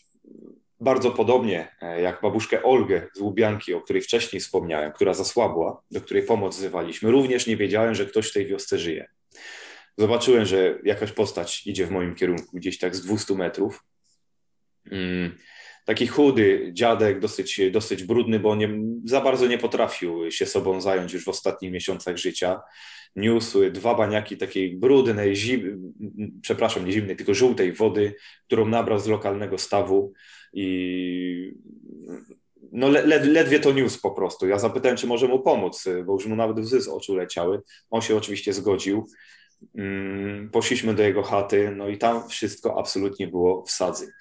bardzo 0.80 1.10
podobnie 1.10 1.76
e, 1.82 2.00
jak 2.00 2.20
babuszkę 2.22 2.62
Olgę 2.62 3.08
z 3.14 3.20
Łubianki, 3.20 3.74
o 3.74 3.80
której 3.80 4.02
wcześniej 4.02 4.40
wspomniałem, 4.40 4.92
która 4.92 5.14
zasłabła, 5.14 5.82
do 5.90 6.00
której 6.00 6.22
pomoc 6.22 6.56
wzywaliśmy, 6.56 7.10
również 7.10 7.46
nie 7.46 7.56
wiedziałem, 7.56 7.94
że 7.94 8.06
ktoś 8.06 8.30
w 8.30 8.32
tej 8.32 8.46
wiosce 8.46 8.78
żyje 8.78 9.08
zobaczyłem, 9.98 10.46
że 10.46 10.78
jakaś 10.84 11.12
postać 11.12 11.66
idzie 11.66 11.86
w 11.86 11.90
moim 11.90 12.14
kierunku, 12.14 12.56
gdzieś 12.56 12.78
tak 12.78 12.96
z 12.96 13.02
200 13.02 13.34
metrów. 13.34 13.84
Mm, 14.90 15.34
taki 15.84 16.06
chudy 16.06 16.70
dziadek, 16.72 17.20
dosyć, 17.20 17.60
dosyć 17.70 18.04
brudny, 18.04 18.40
bo 18.40 18.56
nie, 18.56 18.68
za 19.04 19.20
bardzo 19.20 19.46
nie 19.46 19.58
potrafił 19.58 20.30
się 20.30 20.46
sobą 20.46 20.80
zająć 20.80 21.12
już 21.12 21.24
w 21.24 21.28
ostatnich 21.28 21.72
miesiącach 21.72 22.16
życia. 22.16 22.60
Niósł 23.16 23.70
dwa 23.70 23.94
baniaki 23.94 24.36
takiej 24.36 24.76
brudnej, 24.76 25.36
zim, 25.36 25.92
przepraszam, 26.42 26.86
nie 26.86 26.92
zimnej, 26.92 27.16
tylko 27.16 27.34
żółtej 27.34 27.72
wody, 27.72 28.14
którą 28.46 28.68
nabrał 28.68 28.98
z 28.98 29.06
lokalnego 29.06 29.58
stawu 29.58 30.12
i 30.52 31.54
no 32.72 32.88
led, 32.88 33.26
ledwie 33.26 33.60
to 33.60 33.72
niósł 33.72 34.00
po 34.00 34.10
prostu. 34.10 34.48
Ja 34.48 34.58
zapytałem, 34.58 34.96
czy 34.96 35.06
może 35.06 35.28
mu 35.28 35.40
pomóc, 35.40 35.84
bo 36.06 36.12
już 36.12 36.26
mu 36.26 36.36
nawet 36.36 36.58
łzy 36.58 36.80
z 36.80 36.88
oczu 36.88 37.14
leciały. 37.14 37.62
On 37.90 38.02
się 38.02 38.16
oczywiście 38.16 38.52
zgodził. 38.52 39.06
Mm, 39.74 40.50
poszliśmy 40.50 40.94
do 40.94 41.02
jego 41.02 41.22
chaty, 41.22 41.72
no 41.76 41.88
i 41.88 41.98
tam 41.98 42.28
wszystko 42.28 42.78
absolutnie 42.78 43.26
było 43.26 43.62
w 43.62 43.70
sadzy. 43.70 44.12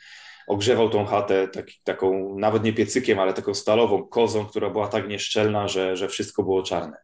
Ogrzewał 0.48 0.90
tą 0.90 1.06
chatę 1.06 1.48
tak, 1.48 1.66
taką, 1.84 2.40
nawet 2.40 2.64
nie 2.64 2.74
piecykiem, 2.74 3.20
ale 3.20 3.34
taką 3.34 3.54
stalową 3.54 4.04
kozą, 4.04 4.46
która 4.46 4.70
była 4.70 4.88
tak 4.88 5.08
nieszczelna, 5.08 5.68
że, 5.68 5.98
że 5.98 6.08
wszystko 6.08 6.44
było 6.44 6.64
czarne. 6.64 6.98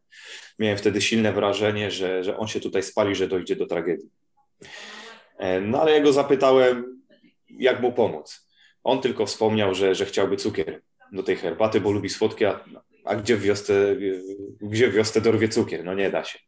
Miałem 0.58 0.78
wtedy 0.78 1.00
silne 1.00 1.32
wrażenie, 1.32 1.90
że, 1.90 2.24
że 2.24 2.36
on 2.36 2.48
się 2.48 2.60
tutaj 2.60 2.82
spali, 2.82 3.14
że 3.14 3.28
dojdzie 3.28 3.56
do 3.56 3.66
tragedii. 3.66 4.08
E, 5.38 5.60
no 5.60 5.80
ale 5.80 5.92
ja 5.92 6.00
go 6.00 6.12
zapytałem, 6.12 7.02
jak 7.50 7.80
mu 7.80 7.92
pomóc. 7.92 8.48
On 8.84 9.00
tylko 9.00 9.26
wspomniał, 9.26 9.74
że, 9.74 9.94
że 9.94 10.06
chciałby 10.06 10.36
cukier 10.36 10.82
do 11.12 11.22
tej 11.22 11.36
herbaty, 11.36 11.80
bo 11.80 11.92
lubi 11.92 12.08
słodkie, 12.08 12.50
a, 12.50 12.64
a 13.04 13.16
gdzie 13.16 13.36
w 13.36 13.42
wiosce, 13.42 13.96
gdzie 14.60 14.88
w 14.88 14.94
wiosce 14.94 15.20
dorwie 15.20 15.48
cukier? 15.48 15.84
No 15.84 15.94
nie 15.94 16.10
da 16.10 16.24
się. 16.24 16.38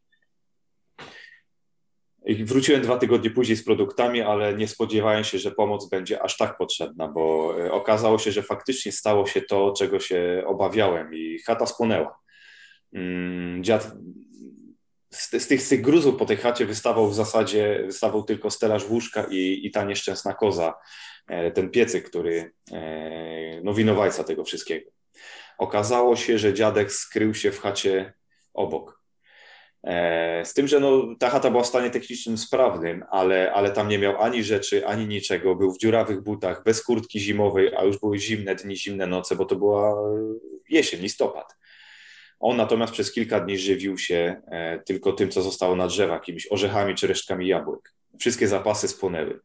I 2.27 2.45
wróciłem 2.45 2.83
dwa 2.83 2.99
tygodnie 2.99 3.31
później 3.31 3.57
z 3.57 3.65
produktami, 3.65 4.21
ale 4.21 4.55
nie 4.55 4.69
spodziewałem 4.69 5.25
się, 5.25 5.39
że 5.39 5.51
pomoc 5.51 5.89
będzie 5.89 6.23
aż 6.23 6.37
tak 6.37 6.57
potrzebna, 6.57 7.09
bo 7.09 7.55
e, 7.67 7.73
okazało 7.73 8.19
się, 8.19 8.33
że 8.33 8.43
faktycznie 8.43 8.93
stało 8.93 9.27
się 9.27 9.43
to, 9.43 9.75
czego 9.79 10.01
się 10.01 10.45
obawiałem 10.47 11.15
i 11.15 11.39
chata 11.39 11.67
spłonęła. 11.67 12.19
Mm, 12.93 13.65
dziad 13.65 13.93
z, 15.11 15.43
z, 15.43 15.47
tych, 15.47 15.63
z 15.63 15.69
tych 15.69 15.81
gruzów 15.81 16.17
po 16.17 16.27
tej 16.27 16.37
chacie 16.37 16.67
wystawał 16.67 17.09
w 17.09 17.15
zasadzie 17.15 17.83
wystawał 17.87 18.23
tylko 18.23 18.51
stelaż 18.51 18.89
łóżka 18.89 19.27
i, 19.31 19.61
i 19.65 19.71
ta 19.71 19.85
nieszczęsna 19.85 20.35
koza, 20.35 20.75
e, 21.27 21.51
ten 21.51 21.71
piecyk, 21.71 22.09
który, 22.09 22.53
e, 22.73 23.61
no 23.65 23.75
winowajca 23.75 24.25
tego 24.25 24.45
wszystkiego. 24.45 24.91
Okazało 25.59 26.17
się, 26.17 26.39
że 26.39 26.55
dziadek 26.55 26.93
skrył 26.93 27.35
się 27.35 27.53
w 27.53 27.61
chacie 27.61 28.13
obok 28.55 29.02
z 30.45 30.55
tym, 30.55 30.69
że 30.69 30.81
no, 30.81 31.15
ta 31.19 31.31
chata 31.31 31.51
była 31.51 31.63
w 31.63 31.67
stanie 31.67 31.91
technicznym 31.91 32.39
sprawnym, 32.39 33.05
ale, 33.11 33.53
ale 33.53 33.71
tam 33.71 33.89
nie 33.89 33.99
miał 33.99 34.23
ani 34.23 34.45
rzeczy, 34.45 34.87
ani 34.87 35.07
niczego. 35.07 35.55
Był 35.55 35.73
w 35.73 35.79
dziurawych 35.79 36.21
butach, 36.21 36.65
bez 36.65 36.85
kurtki 36.85 37.21
zimowej, 37.21 37.77
a 37.77 37.85
już 37.85 37.99
były 37.99 38.19
zimne 38.19 38.55
dni, 38.55 38.77
zimne 38.77 39.07
noce, 39.07 39.37
bo 39.37 39.45
to 39.45 39.57
była 39.57 39.95
jesień, 40.69 41.01
listopad. 41.01 41.57
On 42.41 42.57
natomiast 42.57 42.93
przez 42.93 43.13
kilka 43.13 43.41
dni 43.41 43.59
żywił 43.59 43.99
się 43.99 44.43
e, 44.47 44.79
tylko 44.79 45.13
tym, 45.13 45.31
co 45.31 45.43
zostało 45.43 45.77
na 45.77 45.87
drzewach, 45.87 46.21
jakimiś 46.21 46.53
orzechami 46.53 46.95
czy 46.95 47.07
resztkami 47.07 47.49
jabłek. 47.49 47.95
Wszystkie 48.19 48.49
zapasy 48.49 48.89
spłonęły. 48.89 49.41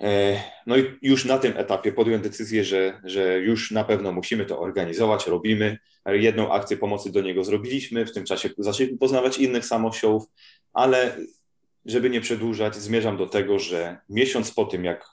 E, 0.00 0.42
no 0.66 0.76
i 0.76 0.98
już 1.02 1.24
na 1.24 1.38
tym 1.38 1.52
etapie 1.56 1.92
podjąłem 1.92 2.22
decyzję, 2.22 2.64
że, 2.64 3.00
że 3.04 3.38
już 3.40 3.70
na 3.70 3.84
pewno 3.84 4.12
musimy 4.12 4.46
to 4.46 4.60
organizować, 4.60 5.26
robimy. 5.26 5.78
Jedną 6.06 6.52
akcję 6.52 6.76
pomocy 6.76 7.12
do 7.12 7.22
niego 7.22 7.44
zrobiliśmy, 7.44 8.06
w 8.06 8.12
tym 8.12 8.24
czasie 8.24 8.50
zaczęliśmy 8.58 8.98
poznawać 8.98 9.38
innych 9.38 9.66
samosiołów, 9.66 10.24
ale 10.72 11.16
żeby 11.86 12.10
nie 12.10 12.20
przedłużać, 12.20 12.76
zmierzam 12.76 13.16
do 13.16 13.26
tego, 13.26 13.58
że 13.58 13.98
miesiąc 14.08 14.50
po 14.50 14.64
tym, 14.64 14.84
jak 14.84 15.06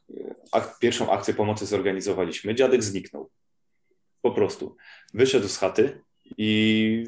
ak 0.51 0.79
pierwszą 0.79 1.11
akcję 1.11 1.33
pomocy 1.33 1.65
zorganizowaliśmy, 1.65 2.55
dziadek 2.55 2.83
zniknął. 2.83 3.29
Po 4.21 4.31
prostu. 4.31 4.75
Wyszedł 5.13 5.47
z 5.47 5.57
chaty 5.57 6.01
i, 6.37 7.03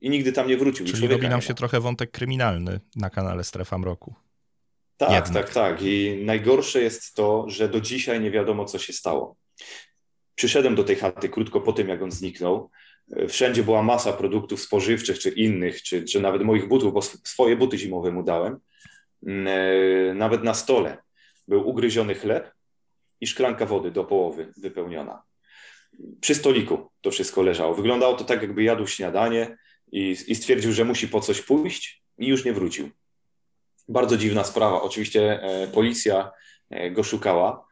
i 0.00 0.10
nigdy 0.10 0.32
tam 0.32 0.48
nie 0.48 0.56
wrócił. 0.56 0.86
Czyli 0.86 1.08
robi 1.08 1.28
nam 1.28 1.42
się 1.42 1.54
trochę 1.54 1.80
wątek 1.80 2.10
kryminalny 2.10 2.80
na 2.96 3.10
kanale 3.10 3.44
Strefa 3.44 3.78
Mroku. 3.78 4.14
Tak, 5.00 5.12
Jednak. 5.12 5.44
tak, 5.44 5.54
tak. 5.54 5.82
I 5.82 6.22
najgorsze 6.24 6.82
jest 6.82 7.14
to, 7.14 7.44
że 7.48 7.68
do 7.68 7.80
dzisiaj 7.80 8.20
nie 8.20 8.30
wiadomo, 8.30 8.64
co 8.64 8.78
się 8.78 8.92
stało. 8.92 9.36
Przyszedłem 10.34 10.74
do 10.74 10.84
tej 10.84 10.96
chaty 10.96 11.28
krótko 11.28 11.60
po 11.60 11.72
tym, 11.72 11.88
jak 11.88 12.02
on 12.02 12.10
zniknął. 12.10 12.70
Wszędzie 13.28 13.62
była 13.62 13.82
masa 13.82 14.12
produktów 14.12 14.60
spożywczych 14.60 15.18
czy 15.18 15.30
innych, 15.30 15.82
czy, 15.82 16.04
czy 16.04 16.20
nawet 16.20 16.42
moich 16.42 16.68
butów, 16.68 16.92
bo 16.92 17.02
swoje 17.02 17.56
buty 17.56 17.78
zimowe 17.78 18.12
mu 18.12 18.22
dałem. 18.22 18.58
Mm, 19.26 19.46
e, 19.48 20.14
nawet 20.14 20.44
na 20.44 20.54
stole 20.54 20.98
był 21.48 21.68
ugryziony 21.68 22.14
chleb 22.14 22.52
i 23.20 23.26
szklanka 23.26 23.66
wody 23.66 23.90
do 23.90 24.04
połowy 24.04 24.52
wypełniona. 24.56 25.22
Przy 26.20 26.34
stoliku 26.34 26.90
to 27.00 27.10
wszystko 27.10 27.42
leżało. 27.42 27.74
Wyglądało 27.74 28.14
to 28.14 28.24
tak, 28.24 28.42
jakby 28.42 28.62
jadł 28.62 28.86
śniadanie 28.86 29.56
i, 29.92 30.16
i 30.26 30.34
stwierdził, 30.34 30.72
że 30.72 30.84
musi 30.84 31.08
po 31.08 31.20
coś 31.20 31.42
pójść 31.42 32.02
i 32.18 32.26
już 32.26 32.44
nie 32.44 32.52
wrócił. 32.52 32.90
Bardzo 33.90 34.16
dziwna 34.16 34.44
sprawa. 34.44 34.82
Oczywiście 34.82 35.42
e, 35.42 35.66
policja 35.66 36.30
e, 36.70 36.90
go 36.90 37.02
szukała. 37.02 37.66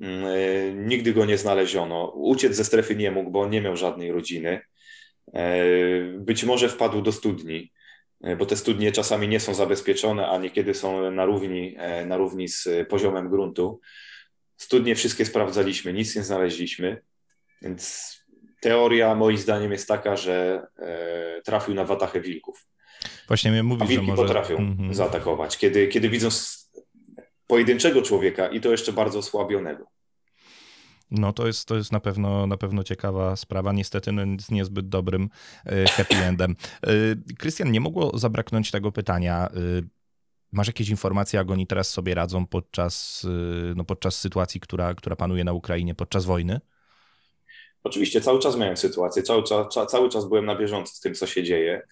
Mm, 0.00 0.24
e, 0.24 0.72
nigdy 0.72 1.12
go 1.12 1.24
nie 1.24 1.38
znaleziono. 1.38 2.10
Uciec 2.10 2.56
ze 2.56 2.64
strefy 2.64 2.96
nie 2.96 3.10
mógł, 3.10 3.30
bo 3.30 3.48
nie 3.48 3.60
miał 3.60 3.76
żadnej 3.76 4.12
rodziny. 4.12 4.60
Być 6.18 6.44
może 6.44 6.68
wpadł 6.68 7.02
do 7.02 7.12
studni, 7.12 7.72
bo 8.38 8.46
te 8.46 8.56
studnie 8.56 8.92
czasami 8.92 9.28
nie 9.28 9.40
są 9.40 9.54
zabezpieczone, 9.54 10.28
a 10.28 10.38
niekiedy 10.38 10.74
są 10.74 11.10
na 11.10 11.24
równi, 11.24 11.76
na 12.06 12.16
równi 12.16 12.48
z 12.48 12.68
poziomem 12.88 13.28
gruntu. 13.28 13.80
Studnie 14.56 14.94
wszystkie 14.94 15.24
sprawdzaliśmy, 15.24 15.92
nic 15.92 16.16
nie 16.16 16.22
znaleźliśmy, 16.22 17.02
więc 17.62 18.14
teoria 18.60 19.14
moim 19.14 19.38
zdaniem 19.38 19.72
jest 19.72 19.88
taka, 19.88 20.16
że 20.16 20.66
trafił 21.44 21.74
na 21.74 21.84
watachę 21.84 22.20
wilków. 22.20 22.66
Właśnie 23.28 23.50
mnie 23.50 23.62
mówisz, 23.62 23.90
że 23.90 24.02
może... 24.02 24.22
potrafią 24.22 24.56
mm 24.56 24.76
-hmm. 24.76 24.94
zaatakować, 24.94 25.58
kiedy, 25.58 25.88
kiedy 25.88 26.08
widzą 26.08 26.28
pojedynczego 27.46 28.02
człowieka 28.02 28.48
i 28.48 28.60
to 28.60 28.70
jeszcze 28.70 28.92
bardzo 28.92 29.18
osłabionego. 29.18 29.84
No 31.10 31.32
to 31.32 31.46
jest, 31.46 31.68
to 31.68 31.76
jest 31.76 31.92
na, 31.92 32.00
pewno, 32.00 32.46
na 32.46 32.56
pewno 32.56 32.84
ciekawa 32.84 33.36
sprawa. 33.36 33.72
Niestety 33.72 34.12
no, 34.12 34.22
z 34.40 34.50
niezbyt 34.50 34.88
dobrym 34.88 35.28
happy 35.96 36.16
endem. 36.16 36.56
Krystian, 37.38 37.72
nie 37.72 37.80
mogło 37.80 38.18
zabraknąć 38.18 38.70
tego 38.70 38.92
pytania. 38.92 39.48
Masz 40.52 40.66
jakieś 40.66 40.88
informacje, 40.88 41.36
jak 41.36 41.50
oni 41.50 41.66
teraz 41.66 41.90
sobie 41.90 42.14
radzą 42.14 42.46
podczas, 42.46 43.26
no, 43.76 43.84
podczas 43.84 44.20
sytuacji, 44.20 44.60
która, 44.60 44.94
która 44.94 45.16
panuje 45.16 45.44
na 45.44 45.52
Ukrainie, 45.52 45.94
podczas 45.94 46.24
wojny? 46.24 46.60
Oczywiście 47.84 48.20
cały 48.20 48.38
czas 48.38 48.56
miałem 48.56 48.76
sytuację, 48.76 49.22
cały 49.22 49.42
czas, 49.42 49.66
cały 49.88 50.08
czas 50.08 50.28
byłem 50.28 50.46
na 50.46 50.56
bieżąco 50.56 50.94
z 50.94 51.00
tym, 51.00 51.14
co 51.14 51.26
się 51.26 51.42
dzieje. 51.42 51.82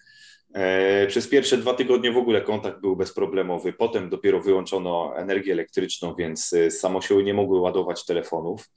E, 0.53 1.07
przez 1.07 1.27
pierwsze 1.27 1.57
dwa 1.57 1.73
tygodnie 1.73 2.11
w 2.11 2.17
ogóle 2.17 2.41
kontakt 2.41 2.81
był 2.81 2.95
bezproblemowy. 2.95 3.73
Potem 3.73 4.09
dopiero 4.09 4.41
wyłączono 4.41 5.13
energię 5.17 5.53
elektryczną, 5.53 6.15
więc 6.15 6.53
e, 6.53 6.71
samosiły 6.71 7.23
nie 7.23 7.33
mogły 7.33 7.59
ładować 7.59 8.05
telefonów, 8.05 8.69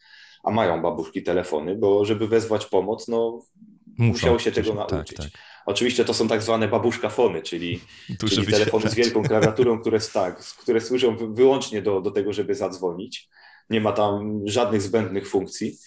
a 0.42 0.50
mają 0.50 0.82
babuszki 0.82 1.22
telefony, 1.22 1.76
bo 1.76 2.04
żeby 2.04 2.28
wezwać 2.28 2.66
pomoc, 2.66 3.08
no 3.08 3.42
Muszą, 3.86 4.12
musiało 4.12 4.38
się 4.38 4.52
tego 4.52 4.74
tak, 4.74 4.92
nauczyć. 4.92 5.16
Tak, 5.16 5.30
tak. 5.30 5.40
Oczywiście 5.66 6.04
to 6.04 6.14
są 6.14 6.28
tak 6.28 6.42
zwane 6.42 6.68
babuszkafony, 6.68 7.42
czyli, 7.42 7.80
czyli 8.30 8.46
telefony 8.46 8.90
z 8.90 8.94
wielką 8.94 9.22
klawiaturą, 9.28 9.80
które, 9.80 9.98
tak, 10.00 10.38
które 10.38 10.80
służą 10.80 11.16
wyłącznie 11.34 11.82
do, 11.82 12.00
do 12.00 12.10
tego, 12.10 12.32
żeby 12.32 12.54
zadzwonić. 12.54 13.28
Nie 13.70 13.80
ma 13.80 13.92
tam 13.92 14.40
żadnych 14.44 14.82
zbędnych 14.82 15.28
funkcji, 15.28 15.78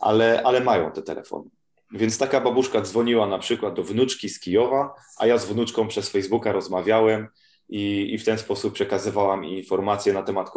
ale, 0.00 0.42
ale 0.42 0.60
mają 0.60 0.92
te 0.92 1.02
telefony. 1.02 1.50
Więc 1.92 2.18
taka 2.18 2.40
babuszka 2.40 2.80
dzwoniła 2.80 3.26
na 3.26 3.38
przykład 3.38 3.74
do 3.74 3.82
wnuczki 3.82 4.28
z 4.28 4.40
Kijowa, 4.40 4.94
a 5.18 5.26
ja 5.26 5.38
z 5.38 5.46
wnuczką 5.46 5.88
przez 5.88 6.10
Facebooka 6.10 6.52
rozmawiałem 6.52 7.28
i, 7.68 8.14
i 8.14 8.18
w 8.18 8.24
ten 8.24 8.38
sposób 8.38 8.74
przekazywałam 8.74 9.44
informacje 9.44 10.12
na 10.12 10.22
temat 10.22 10.50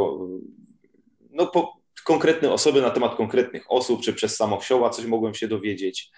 no, 1.32 1.48
po, 1.48 1.74
konkretne 2.06 2.52
osoby, 2.52 2.82
na 2.82 2.90
temat 2.90 3.16
konkretnych 3.16 3.64
osób, 3.70 4.02
czy 4.02 4.14
przez 4.14 4.36
samowsioła 4.36 4.90
coś 4.90 5.06
mogłem 5.06 5.34
się 5.34 5.48
dowiedzieć. 5.48 6.12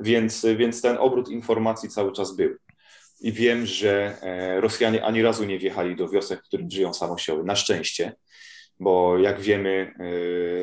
Więc, 0.00 0.46
więc 0.56 0.82
ten 0.82 0.96
obrót 0.98 1.28
informacji 1.28 1.88
cały 1.88 2.12
czas 2.12 2.36
był. 2.36 2.56
I 3.20 3.32
wiem, 3.32 3.66
że 3.66 4.18
e, 4.22 4.60
Rosjanie 4.60 5.04
ani 5.04 5.22
razu 5.22 5.44
nie 5.44 5.58
wjechali 5.58 5.96
do 5.96 6.08
wiosek, 6.08 6.40
w 6.40 6.46
których 6.46 6.70
żyją 6.70 6.94
samosioły. 6.94 7.44
Na 7.44 7.56
szczęście 7.56 8.12
bo 8.80 9.18
jak 9.18 9.40
wiemy, 9.40 9.94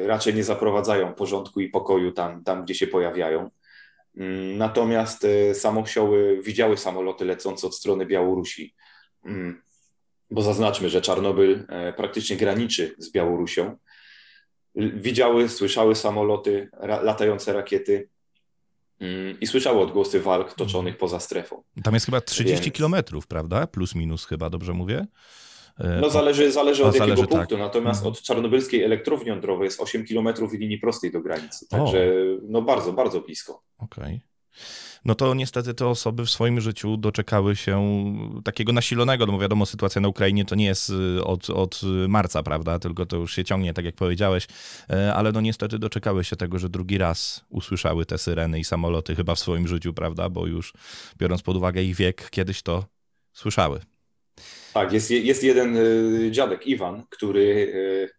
e, 0.03 0.07
raczej 0.07 0.33
nie 0.33 0.43
zaprowadzają 0.43 1.13
porządku 1.13 1.59
i 1.59 1.69
pokoju 1.69 2.11
tam, 2.11 2.43
tam 2.43 2.63
gdzie 2.63 2.75
się 2.75 2.87
pojawiają. 2.87 3.49
Mm, 4.17 4.57
natomiast 4.57 5.25
e, 5.25 5.55
samosioły 5.55 6.41
widziały 6.41 6.77
samoloty 6.77 7.25
lecące 7.25 7.67
od 7.67 7.75
strony 7.75 8.05
Białorusi, 8.05 8.75
mm, 9.25 9.61
bo 10.31 10.41
zaznaczmy, 10.41 10.89
że 10.89 11.01
Czarnobyl 11.01 11.65
e, 11.69 11.93
praktycznie 11.93 12.37
graniczy 12.37 12.95
z 12.97 13.11
Białorusią. 13.11 13.77
Widziały, 14.75 15.49
słyszały 15.49 15.95
samoloty, 15.95 16.69
latające 17.03 17.53
rakiety 17.53 18.09
mm, 18.99 19.39
i 19.39 19.47
słyszały 19.47 19.79
odgłosy 19.79 20.19
walk 20.19 20.53
toczonych 20.53 20.97
poza 20.97 21.19
strefą. 21.19 21.63
Tam 21.83 21.93
jest 21.93 22.05
chyba 22.05 22.21
30 22.21 22.63
Więc... 22.63 22.75
kilometrów, 22.75 23.27
prawda? 23.27 23.67
Plus 23.67 23.95
minus 23.95 24.25
chyba, 24.25 24.49
dobrze 24.49 24.73
mówię? 24.73 25.07
E, 25.79 26.01
no 26.01 26.09
zależy, 26.09 26.51
zależy 26.51 26.85
od 26.85 26.95
jakiego 26.95 27.23
punktu, 27.27 27.55
tak. 27.55 27.59
natomiast 27.59 28.05
od 28.05 28.21
czarnobylskiej 28.21 28.83
elektrowni 28.83 29.27
jądrowej 29.27 29.65
jest 29.65 29.79
8 29.79 30.05
kilometrów 30.05 30.53
linii 30.53 30.77
prostej 30.77 31.11
do 31.11 31.21
granicy, 31.21 31.67
także 31.69 31.99
o. 32.07 32.41
no 32.47 32.61
bardzo, 32.61 32.93
bardzo 32.93 33.21
blisko. 33.21 33.63
Okej. 33.77 34.03
Okay 34.03 34.31
no 35.05 35.15
to 35.15 35.33
niestety 35.33 35.73
te 35.73 35.87
osoby 35.87 36.25
w 36.25 36.29
swoim 36.29 36.61
życiu 36.61 36.97
doczekały 36.97 37.55
się 37.55 38.05
takiego 38.43 38.73
nasilonego, 38.73 39.25
no 39.25 39.31
bo 39.31 39.39
wiadomo, 39.39 39.65
sytuacja 39.65 40.01
na 40.01 40.07
Ukrainie 40.07 40.45
to 40.45 40.55
nie 40.55 40.65
jest 40.65 40.89
y, 40.89 41.23
od, 41.23 41.49
od 41.49 41.81
marca, 42.07 42.43
prawda, 42.43 42.79
tylko 42.79 43.05
to 43.05 43.17
już 43.17 43.35
się 43.35 43.43
ciągnie, 43.43 43.73
tak 43.73 43.85
jak 43.85 43.95
powiedziałeś, 43.95 44.47
e, 44.89 45.13
ale 45.13 45.31
no 45.31 45.41
niestety 45.41 45.79
doczekały 45.79 46.23
się 46.23 46.35
tego, 46.35 46.59
że 46.59 46.69
drugi 46.69 46.97
raz 46.97 47.45
usłyszały 47.49 48.05
te 48.05 48.17
syreny 48.17 48.59
i 48.59 48.63
samoloty 48.63 49.15
chyba 49.15 49.35
w 49.35 49.39
swoim 49.39 49.67
życiu, 49.67 49.93
prawda, 49.93 50.29
bo 50.29 50.47
już 50.47 50.73
biorąc 51.17 51.41
pod 51.41 51.57
uwagę 51.57 51.83
ich 51.83 51.95
wiek, 51.95 52.29
kiedyś 52.29 52.61
to 52.61 52.85
słyszały. 53.33 53.79
Tak, 54.73 54.93
jest, 54.93 55.11
jest 55.11 55.43
jeden 55.43 55.77
y, 55.77 56.31
dziadek, 56.31 56.67
Iwan, 56.67 57.03
który 57.09 57.41
y, 57.41 58.09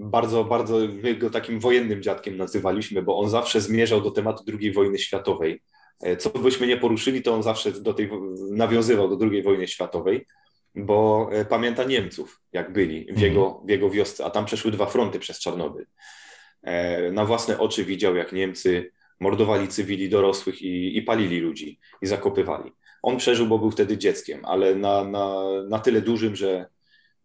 bardzo, 0.00 0.44
bardzo, 0.44 0.78
my 1.02 1.14
go 1.14 1.30
takim 1.30 1.60
wojennym 1.60 2.02
dziadkiem 2.02 2.36
nazywaliśmy, 2.36 3.02
bo 3.02 3.18
on 3.18 3.30
zawsze 3.30 3.60
zmierzał 3.60 4.00
do 4.00 4.10
tematu 4.10 4.44
II 4.60 4.72
wojny 4.72 4.98
światowej. 4.98 5.62
E, 6.02 6.16
co 6.16 6.30
byśmy 6.30 6.66
nie 6.66 6.76
poruszyli, 6.76 7.22
to 7.22 7.34
on 7.34 7.42
zawsze 7.42 7.72
do 7.72 7.94
tej, 7.94 8.10
nawiązywał 8.50 9.16
do 9.16 9.26
II 9.26 9.42
wojny 9.42 9.68
światowej, 9.68 10.26
bo 10.74 11.28
e, 11.32 11.44
pamięta 11.44 11.84
Niemców, 11.84 12.40
jak 12.52 12.72
byli 12.72 13.06
w 13.12 13.20
jego, 13.20 13.46
mhm. 13.46 13.66
w 13.66 13.70
jego 13.70 13.90
wiosce, 13.90 14.24
a 14.24 14.30
tam 14.30 14.44
przeszły 14.44 14.70
dwa 14.70 14.86
fronty 14.86 15.18
przez 15.18 15.40
Czarnobyl. 15.40 15.86
E, 16.62 17.10
na 17.12 17.24
własne 17.24 17.58
oczy 17.58 17.84
widział, 17.84 18.16
jak 18.16 18.32
Niemcy 18.32 18.92
mordowali 19.20 19.68
cywili 19.68 20.08
dorosłych 20.08 20.62
i, 20.62 20.96
i 20.96 21.02
palili 21.02 21.40
ludzi 21.40 21.78
i 22.02 22.06
zakopywali. 22.06 22.72
On 23.02 23.16
przeżył, 23.16 23.46
bo 23.46 23.58
był 23.58 23.70
wtedy 23.70 23.98
dzieckiem, 23.98 24.44
ale 24.44 24.74
na, 24.74 25.04
na, 25.04 25.34
na 25.68 25.78
tyle 25.78 26.00
dużym, 26.00 26.36
że, 26.36 26.66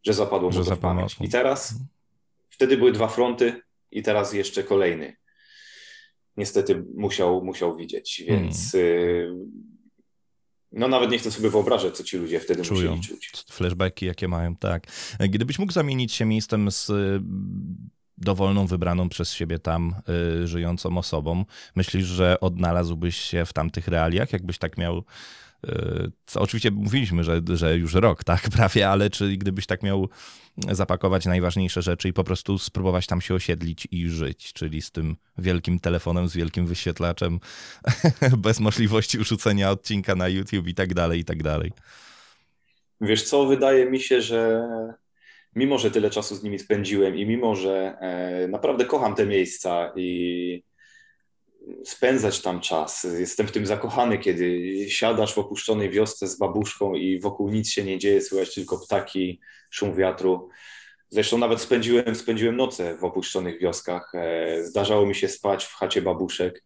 że 0.03 0.13
zapadło 0.13 0.49
mu 0.49 0.65
to 0.65 0.77
pamięć. 0.77 1.15
I 1.21 1.29
teraz, 1.29 1.75
wtedy 2.49 2.77
były 2.77 2.91
dwa 2.91 3.07
fronty 3.07 3.61
i 3.91 4.03
teraz 4.03 4.33
jeszcze 4.33 4.63
kolejny. 4.63 5.15
Niestety 6.37 6.83
musiał, 6.95 7.43
musiał 7.43 7.77
widzieć, 7.77 8.23
więc 8.27 8.71
hmm. 8.71 9.51
no 10.71 10.87
nawet 10.87 11.11
nie 11.11 11.17
chcę 11.17 11.31
sobie 11.31 11.49
wyobrażać, 11.49 11.97
co 11.97 12.03
ci 12.03 12.17
ludzie 12.17 12.39
wtedy 12.39 12.63
Czują. 12.63 12.95
musieli 12.95 13.19
czuć. 13.19 13.43
Flashbacki 13.51 14.05
jakie 14.05 14.27
mają, 14.27 14.55
tak. 14.55 14.83
Gdybyś 15.19 15.59
mógł 15.59 15.71
zamienić 15.71 16.13
się 16.13 16.25
miejscem 16.25 16.71
z 16.71 16.91
dowolną, 18.21 18.67
wybraną 18.67 19.09
przez 19.09 19.33
siebie 19.33 19.59
tam 19.59 19.95
y, 20.43 20.47
żyjącą 20.47 20.97
osobą, 20.97 21.45
myślisz, 21.75 22.05
że 22.05 22.39
odnalazłbyś 22.39 23.17
się 23.17 23.45
w 23.45 23.53
tamtych 23.53 23.87
realiach, 23.87 24.33
jakbyś 24.33 24.57
tak 24.57 24.77
miał 24.77 25.03
co 26.25 26.41
oczywiście 26.41 26.71
mówiliśmy, 26.71 27.23
że, 27.23 27.41
że 27.53 27.77
już 27.77 27.93
rok, 27.93 28.23
tak, 28.33 28.49
prawie, 28.49 28.89
ale 28.89 29.09
czy 29.09 29.37
gdybyś 29.37 29.65
tak 29.65 29.83
miał 29.83 30.09
zapakować 30.71 31.25
najważniejsze 31.25 31.81
rzeczy 31.81 32.09
i 32.09 32.13
po 32.13 32.23
prostu 32.23 32.57
spróbować 32.57 33.07
tam 33.07 33.21
się 33.21 33.33
osiedlić 33.33 33.87
i 33.91 34.09
żyć, 34.09 34.53
czyli 34.53 34.81
z 34.81 34.91
tym 34.91 35.15
wielkim 35.37 35.79
telefonem, 35.79 36.27
z 36.27 36.35
wielkim 36.35 36.67
wyświetlaczem, 36.67 37.39
bez 38.37 38.59
możliwości 38.59 39.19
urzucenia 39.19 39.71
odcinka 39.71 40.15
na 40.15 40.27
YouTube 40.27 40.67
i 40.67 40.73
tak 40.73 40.93
dalej, 40.93 41.19
i 41.19 41.25
tak 41.25 41.43
dalej. 41.43 41.71
Wiesz 43.01 43.23
co, 43.23 43.45
wydaje 43.45 43.85
mi 43.85 43.99
się, 43.99 44.21
że 44.21 44.67
mimo, 45.55 45.77
że 45.77 45.91
tyle 45.91 46.09
czasu 46.09 46.35
z 46.35 46.43
nimi 46.43 46.59
spędziłem 46.59 47.17
i 47.17 47.25
mimo, 47.25 47.55
że 47.55 47.97
e, 47.99 48.47
naprawdę 48.47 48.85
kocham 48.85 49.15
te 49.15 49.25
miejsca 49.25 49.91
i 49.95 50.63
spędzać 51.85 52.41
tam 52.41 52.61
czas. 52.61 53.07
Jestem 53.19 53.47
w 53.47 53.51
tym 53.51 53.65
zakochany, 53.65 54.17
kiedy 54.17 54.75
siadasz 54.89 55.33
w 55.33 55.37
opuszczonej 55.37 55.89
wiosce 55.89 56.27
z 56.27 56.37
babuszką 56.37 56.95
i 56.95 57.19
wokół 57.19 57.49
nic 57.49 57.69
się 57.69 57.83
nie 57.83 57.97
dzieje, 57.97 58.21
słychać 58.21 58.55
tylko 58.55 58.77
ptaki, 58.77 59.39
szum 59.69 59.95
wiatru. 59.95 60.49
Zresztą 61.09 61.37
nawet 61.37 61.61
spędziłem, 61.61 62.15
spędziłem 62.15 62.57
noce 62.57 62.97
w 62.97 63.03
opuszczonych 63.03 63.59
wioskach. 63.59 64.11
E, 64.15 64.63
zdarzało 64.63 65.05
mi 65.05 65.15
się 65.15 65.27
spać 65.27 65.65
w 65.65 65.73
chacie 65.73 66.01
babuszek. 66.01 66.63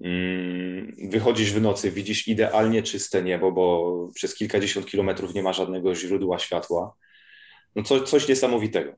Mm, 0.00 0.96
wychodzisz 1.10 1.52
w 1.52 1.60
nocy, 1.60 1.90
widzisz 1.90 2.28
idealnie 2.28 2.82
czyste 2.82 3.22
niebo, 3.22 3.52
bo 3.52 4.08
przez 4.14 4.34
kilkadziesiąt 4.34 4.86
kilometrów 4.86 5.34
nie 5.34 5.42
ma 5.42 5.52
żadnego 5.52 5.94
źródła 5.94 6.38
światła. 6.38 6.94
No 7.76 7.82
co, 7.82 8.00
coś 8.00 8.28
niesamowitego 8.28 8.92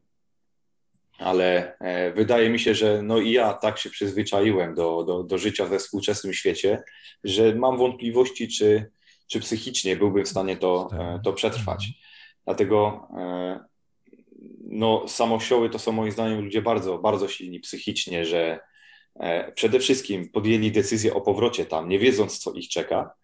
ale 1.19 1.77
e, 1.79 2.13
wydaje 2.13 2.51
mi 2.51 2.59
się, 2.59 2.75
że 2.75 3.03
no 3.03 3.19
i 3.19 3.33
ja 3.33 3.53
tak 3.53 3.79
się 3.79 3.91
przyzwyczaiłem 3.91 4.75
do, 4.75 5.05
do, 5.05 5.23
do 5.23 5.39
życia 5.39 5.67
we 5.67 5.79
współczesnym 5.79 6.35
świecie, 6.35 6.83
że 7.25 7.55
mam 7.55 7.77
wątpliwości, 7.79 8.49
czy, 8.49 8.91
czy 9.27 9.41
psychicznie 9.41 9.97
byłbym 9.97 10.25
w 10.25 10.29
stanie 10.29 10.57
to, 10.57 10.89
e, 10.93 10.97
tak. 10.97 11.25
to 11.25 11.33
przetrwać. 11.33 11.89
Dlatego 12.45 13.09
e, 13.19 13.61
no, 14.65 15.09
samosioły 15.09 15.71
to 15.71 15.79
są 15.79 15.93
moim 15.93 16.13
zdaniem 16.13 16.45
ludzie 16.45 16.63
bardzo, 16.63 16.99
bardzo 16.99 17.29
silni 17.29 17.61
psychicznie, 17.61 18.25
że 18.25 18.61
przede 19.55 19.81
wszystkim 19.81 20.29
podjęli 20.29 20.73
decyzję 20.73 21.15
o 21.15 21.21
powrocie 21.21 21.67
tam, 21.67 21.89
nie 21.89 21.99
wiedząc, 21.99 22.39
co 22.39 22.53
ich 22.53 22.69
czeka. 22.69 23.15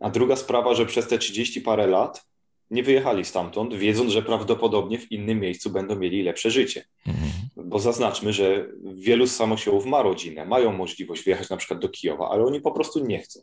A 0.00 0.10
druga 0.10 0.36
sprawa, 0.36 0.74
że 0.74 0.86
przez 0.86 1.08
te 1.08 1.18
30 1.18 1.60
parę 1.60 1.86
lat 1.86 2.26
nie 2.72 2.82
wyjechali 2.82 3.24
stamtąd, 3.24 3.74
wiedząc, 3.74 4.12
że 4.12 4.22
prawdopodobnie 4.22 4.98
w 4.98 5.12
innym 5.12 5.40
miejscu 5.40 5.70
będą 5.70 5.96
mieli 5.96 6.22
lepsze 6.22 6.50
życie. 6.50 6.84
Mhm. 7.06 7.30
Bo 7.56 7.78
zaznaczmy, 7.78 8.32
że 8.32 8.66
wielu 8.84 9.26
z 9.26 9.36
samosiałów 9.36 9.86
ma 9.86 10.02
rodzinę, 10.02 10.44
mają 10.46 10.72
możliwość 10.72 11.24
wyjechać 11.24 11.50
na 11.50 11.56
przykład 11.56 11.80
do 11.80 11.88
Kijowa, 11.88 12.28
ale 12.30 12.44
oni 12.44 12.60
po 12.60 12.72
prostu 12.72 13.06
nie 13.06 13.18
chcą. 13.18 13.40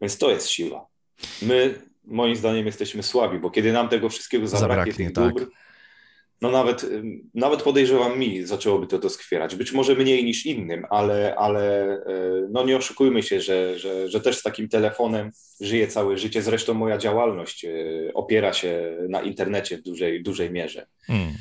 Więc 0.00 0.18
to 0.18 0.30
jest 0.30 0.48
siła. 0.48 0.86
My, 1.42 1.82
moim 2.04 2.36
zdaniem, 2.36 2.66
jesteśmy 2.66 3.02
słabi, 3.02 3.38
bo 3.38 3.50
kiedy 3.50 3.72
nam 3.72 3.88
tego 3.88 4.08
wszystkiego 4.08 4.46
zabraknie, 4.46 4.92
zabraknie 4.92 5.06
tych 5.06 5.14
tak. 5.14 5.63
No 6.44 6.50
nawet, 6.50 6.86
nawet 7.34 7.62
podejrzewam 7.62 8.18
mi 8.18 8.46
zaczęłoby 8.46 8.86
to 8.86 8.98
doskwierać. 8.98 9.56
Być 9.56 9.72
może 9.72 9.94
mniej 9.94 10.24
niż 10.24 10.46
innym, 10.46 10.84
ale, 10.90 11.34
ale 11.38 11.92
e, 11.92 11.98
no 12.50 12.64
nie 12.64 12.76
oszukujmy 12.76 13.22
się, 13.22 13.40
że, 13.40 13.78
że, 13.78 14.08
że 14.08 14.20
też 14.20 14.38
z 14.38 14.42
takim 14.42 14.68
telefonem 14.68 15.30
żyję 15.60 15.88
całe 15.88 16.18
życie. 16.18 16.42
Zresztą 16.42 16.74
moja 16.74 16.98
działalność 16.98 17.64
e, 17.64 17.70
opiera 18.14 18.52
się 18.52 18.96
na 19.08 19.22
internecie 19.22 19.78
w 19.78 19.82
dużej, 19.82 20.22
dużej 20.22 20.50
mierze. 20.50 20.86
Hmm. 21.06 21.34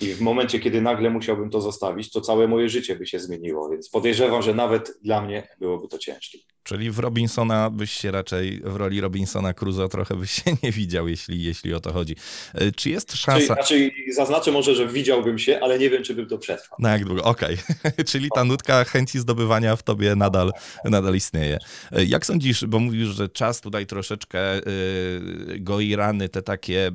I 0.00 0.14
w 0.14 0.20
momencie, 0.20 0.60
kiedy 0.60 0.80
nagle 0.80 1.10
musiałbym 1.10 1.50
to 1.50 1.60
zostawić, 1.60 2.10
to 2.10 2.20
całe 2.20 2.48
moje 2.48 2.68
życie 2.68 2.96
by 2.96 3.06
się 3.06 3.18
zmieniło, 3.18 3.70
więc 3.70 3.88
podejrzewam, 3.88 4.42
że 4.42 4.54
nawet 4.54 4.98
dla 5.02 5.22
mnie 5.22 5.48
byłoby 5.60 5.88
to 5.88 5.98
ciężkie. 5.98 6.38
Czyli 6.62 6.90
w 6.90 6.98
Robinsona 6.98 7.70
byś 7.70 7.92
się 7.92 8.10
raczej, 8.10 8.60
w 8.64 8.76
roli 8.76 9.00
Robinsona 9.00 9.54
Cruza 9.54 9.88
trochę 9.88 10.16
byś 10.16 10.30
się 10.30 10.56
nie 10.62 10.72
widział, 10.72 11.08
jeśli, 11.08 11.42
jeśli 11.42 11.74
o 11.74 11.80
to 11.80 11.92
chodzi. 11.92 12.16
E, 12.54 12.72
czy 12.72 12.90
jest 12.90 13.16
szansa... 13.16 13.54
Znaczy, 13.54 13.90
zaznaczę 14.14 14.52
może, 14.52 14.74
że 14.74 14.88
widziałbym 14.88 15.38
się, 15.38 15.60
ale 15.60 15.78
nie 15.78 15.90
wiem, 15.90 16.02
czy 16.02 16.14
bym 16.14 16.26
to 16.26 16.38
przetrwał. 16.38 16.78
Na 16.82 16.92
jak 16.92 17.04
długo? 17.04 17.24
Okej. 17.24 17.56
Okay. 17.80 18.04
Czyli 18.10 18.28
ta 18.34 18.44
nutka 18.44 18.84
chęci 18.84 19.18
zdobywania 19.18 19.76
w 19.76 19.82
tobie 19.82 20.16
nadal, 20.16 20.52
nadal 20.84 21.16
istnieje. 21.16 21.58
E, 21.92 22.04
jak 22.04 22.26
sądzisz, 22.26 22.66
bo 22.66 22.78
mówisz, 22.78 23.08
że 23.08 23.28
czas 23.28 23.60
tutaj 23.60 23.86
troszeczkę 23.86 24.54
yy, 24.54 25.60
goi 25.60 25.96
rany, 25.96 26.28
te 26.28 26.42
takie, 26.42 26.90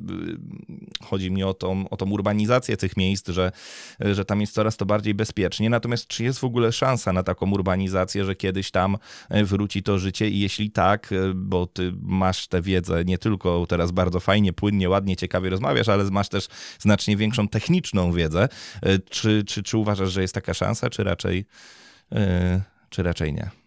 chodzi 1.04 1.32
mi 1.32 1.44
o 1.44 1.54
tą, 1.54 1.90
o 1.90 1.98
tą 1.98 2.10
urbanizację 2.10 2.78
tych 2.88 2.98
miejsc, 2.98 3.28
że, 3.30 3.52
że 4.00 4.26
tam 4.26 4.42
jest 4.42 4.54
coraz 4.54 4.78
to 4.78 4.86
bardziej 4.86 5.14
bezpiecznie. 5.14 5.70
Natomiast 5.70 6.08
czy 6.08 6.24
jest 6.24 6.40
w 6.40 6.44
ogóle 6.44 6.72
szansa 6.72 7.14
na 7.14 7.24
taką 7.24 7.52
urbanizację, 7.52 8.26
że 8.26 8.36
kiedyś 8.36 8.72
tam 8.72 8.98
w 9.30 9.58
wróci 9.58 9.84
to 9.84 10.00
życie 10.00 10.30
i 10.30 10.40
jeśli 10.40 10.72
tak, 10.72 11.12
e, 11.12 11.16
bo 11.36 11.68
ty 11.68 11.94
masz 12.02 12.48
tę 12.48 12.62
wiedzę 12.62 13.06
nie 13.06 13.18
tylko 13.18 13.66
teraz 13.70 13.92
bardzo 13.92 14.20
fajnie, 14.20 14.54
płynnie, 14.54 14.90
ładnie, 14.90 15.16
ciekawie 15.16 15.50
rozmawiasz, 15.50 15.90
ale 15.90 16.04
masz 16.12 16.30
też 16.30 16.48
znacznie 16.80 17.18
większą 17.18 17.48
techniczną 17.48 18.12
wiedzę, 18.12 18.50
e, 18.82 19.00
czy, 19.00 19.44
czy, 19.48 19.64
czy 19.64 19.78
uważasz, 19.78 20.12
że 20.12 20.22
jest 20.22 20.34
taka 20.34 20.54
szansa, 20.54 20.90
czy 20.90 21.04
raczej, 21.04 21.46
e, 22.12 22.62
czy 22.90 23.04
raczej 23.04 23.34
nie? 23.34 23.67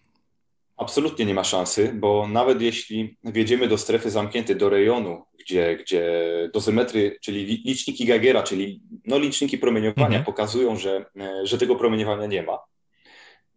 Absolutnie 0.81 1.25
nie 1.25 1.35
ma 1.35 1.45
szansy, 1.45 1.93
bo 1.95 2.29
nawet 2.29 2.63
jeśli 2.63 3.17
wjedziemy 3.25 3.69
do 3.69 3.79
strefy 3.79 4.11
zamkniętej, 4.11 4.57
do 4.57 4.69
rejonu, 4.69 5.23
gdzie, 5.39 5.77
gdzie 5.77 6.13
dozymetry, 6.55 7.19
czyli 7.23 7.45
liczniki 7.45 8.07
Geigera, 8.07 8.43
czyli 8.43 8.81
no, 9.07 9.19
liczniki 9.19 9.59
promieniowania 9.59 10.07
mhm. 10.07 10.25
pokazują, 10.25 10.77
że, 10.77 11.05
że 11.45 11.59
tego 11.59 11.77
promieniowania 11.77 12.27
nie 12.27 12.43
ma, 12.43 12.59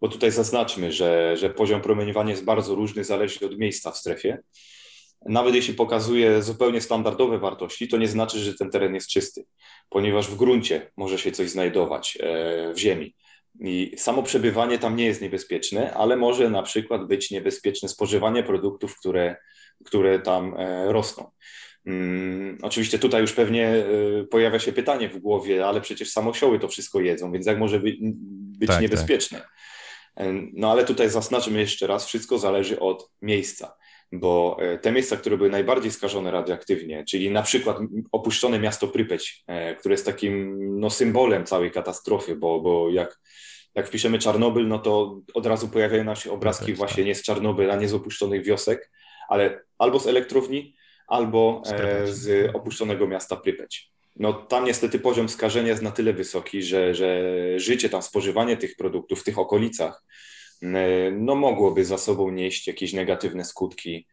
bo 0.01 0.07
tutaj 0.07 0.31
zaznaczmy, 0.31 0.91
że, 0.91 1.37
że 1.37 1.49
poziom 1.49 1.81
promieniowania 1.81 2.31
jest 2.31 2.45
bardzo 2.45 2.75
różny, 2.75 3.03
zależnie 3.03 3.47
od 3.47 3.57
miejsca 3.57 3.91
w 3.91 3.97
strefie. 3.97 4.37
Nawet 5.25 5.55
jeśli 5.55 5.73
pokazuje 5.73 6.41
zupełnie 6.41 6.81
standardowe 6.81 7.39
wartości, 7.39 7.87
to 7.87 7.97
nie 7.97 8.07
znaczy, 8.07 8.39
że 8.39 8.53
ten 8.53 8.69
teren 8.69 8.95
jest 8.95 9.09
czysty, 9.09 9.45
ponieważ 9.89 10.27
w 10.27 10.35
gruncie 10.35 10.91
może 10.97 11.17
się 11.17 11.31
coś 11.31 11.49
znajdować 11.49 12.17
e, 12.21 12.73
w 12.73 12.77
ziemi. 12.77 13.15
I 13.59 13.93
samo 13.97 14.23
przebywanie 14.23 14.79
tam 14.79 14.95
nie 14.95 15.05
jest 15.05 15.21
niebezpieczne, 15.21 15.93
ale 15.93 16.15
może 16.15 16.49
na 16.49 16.63
przykład 16.63 17.07
być 17.07 17.31
niebezpieczne 17.31 17.89
spożywanie 17.89 18.43
produktów, 18.43 18.97
które, 18.99 19.35
które 19.85 20.19
tam 20.19 20.55
e, 20.57 20.93
rosną. 20.93 21.31
Hmm, 21.85 22.57
oczywiście 22.61 22.99
tutaj 22.99 23.21
już 23.21 23.33
pewnie 23.33 23.67
e, 23.67 23.83
pojawia 24.23 24.59
się 24.59 24.73
pytanie 24.73 25.09
w 25.09 25.19
głowie, 25.19 25.65
ale 25.65 25.81
przecież 25.81 26.11
samosioły 26.11 26.59
to 26.59 26.67
wszystko 26.67 26.99
jedzą, 26.99 27.31
więc 27.31 27.45
jak 27.45 27.59
może 27.59 27.79
być, 27.79 27.97
być 28.59 28.67
tak, 28.67 28.81
niebezpieczne? 28.81 29.37
Tak. 29.37 29.53
No 30.53 30.71
ale 30.71 30.85
tutaj 30.85 31.09
zaznaczmy 31.09 31.59
jeszcze 31.59 31.87
raz, 31.87 32.05
wszystko 32.05 32.39
zależy 32.39 32.79
od 32.79 33.11
miejsca, 33.21 33.75
bo 34.11 34.57
te 34.81 34.91
miejsca, 34.91 35.17
które 35.17 35.37
były 35.37 35.49
najbardziej 35.49 35.91
skażone 35.91 36.31
radioaktywnie, 36.31 37.03
czyli 37.09 37.31
na 37.31 37.41
przykład 37.41 37.77
opuszczone 38.11 38.59
miasto 38.59 38.87
Prypeć, 38.87 39.43
które 39.79 39.93
jest 39.93 40.05
takim 40.05 40.59
no, 40.79 40.89
symbolem 40.89 41.45
całej 41.45 41.71
katastrofy, 41.71 42.35
bo, 42.35 42.61
bo 42.61 42.89
jak, 42.89 43.19
jak 43.75 43.87
wpiszemy 43.87 44.19
Czarnobyl, 44.19 44.67
no 44.67 44.79
to 44.79 45.19
od 45.33 45.45
razu 45.45 45.67
pojawiają 45.67 46.03
nam 46.03 46.15
się 46.15 46.31
obrazki 46.31 46.65
tak, 46.65 46.75
właśnie 46.75 47.03
tak. 47.03 47.05
nie 47.05 47.15
z 47.15 47.23
Czarnobyla, 47.23 47.75
nie 47.75 47.87
z 47.87 47.93
opuszczonych 47.93 48.43
wiosek, 48.43 48.91
ale 49.29 49.63
albo 49.77 49.99
z 49.99 50.07
elektrowni, 50.07 50.75
albo 51.07 51.61
e, 51.65 52.07
z 52.07 52.55
opuszczonego 52.55 53.07
miasta 53.07 53.35
Prypeć 53.35 53.93
no 54.15 54.33
tam 54.33 54.65
niestety 54.65 54.99
poziom 54.99 55.29
skażenia 55.29 55.67
jest 55.67 55.81
na 55.81 55.91
tyle 55.91 56.13
wysoki, 56.13 56.63
że, 56.63 56.95
że 56.95 57.21
życie 57.59 57.89
tam, 57.89 58.01
spożywanie 58.01 58.57
tych 58.57 58.75
produktów 58.75 59.21
w 59.21 59.23
tych 59.23 59.39
okolicach 59.39 60.03
no 61.11 61.35
mogłoby 61.35 61.85
za 61.85 61.97
sobą 61.97 62.31
nieść 62.31 62.67
jakieś 62.67 62.93
negatywne 62.93 63.45
skutki 63.45 64.07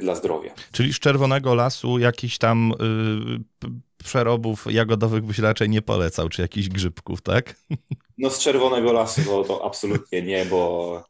dla 0.00 0.14
zdrowia. 0.14 0.54
Czyli 0.72 0.92
z 0.92 0.98
czerwonego 0.98 1.54
lasu 1.54 1.98
jakichś 1.98 2.38
tam 2.38 2.72
y, 2.72 3.68
przerobów 4.02 4.66
jagodowych 4.70 5.24
byś 5.24 5.38
raczej 5.38 5.68
nie 5.68 5.82
polecał, 5.82 6.28
czy 6.28 6.42
jakichś 6.42 6.68
grzybków, 6.68 7.22
tak? 7.22 7.54
No 8.18 8.30
z 8.30 8.38
czerwonego 8.38 8.92
lasu 8.92 9.24
to, 9.24 9.44
to 9.44 9.64
absolutnie 9.64 10.22
nie, 10.22 10.44
bo 10.44 11.04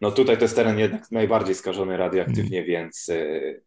no 0.00 0.10
tutaj 0.10 0.36
to 0.36 0.42
jest 0.44 0.56
teren 0.56 0.78
jednak 0.78 1.10
najbardziej 1.10 1.54
skażony 1.54 1.96
radioaktywnie, 1.96 2.58
mm. 2.58 2.68
więc 2.68 3.08
y, 3.08 3.62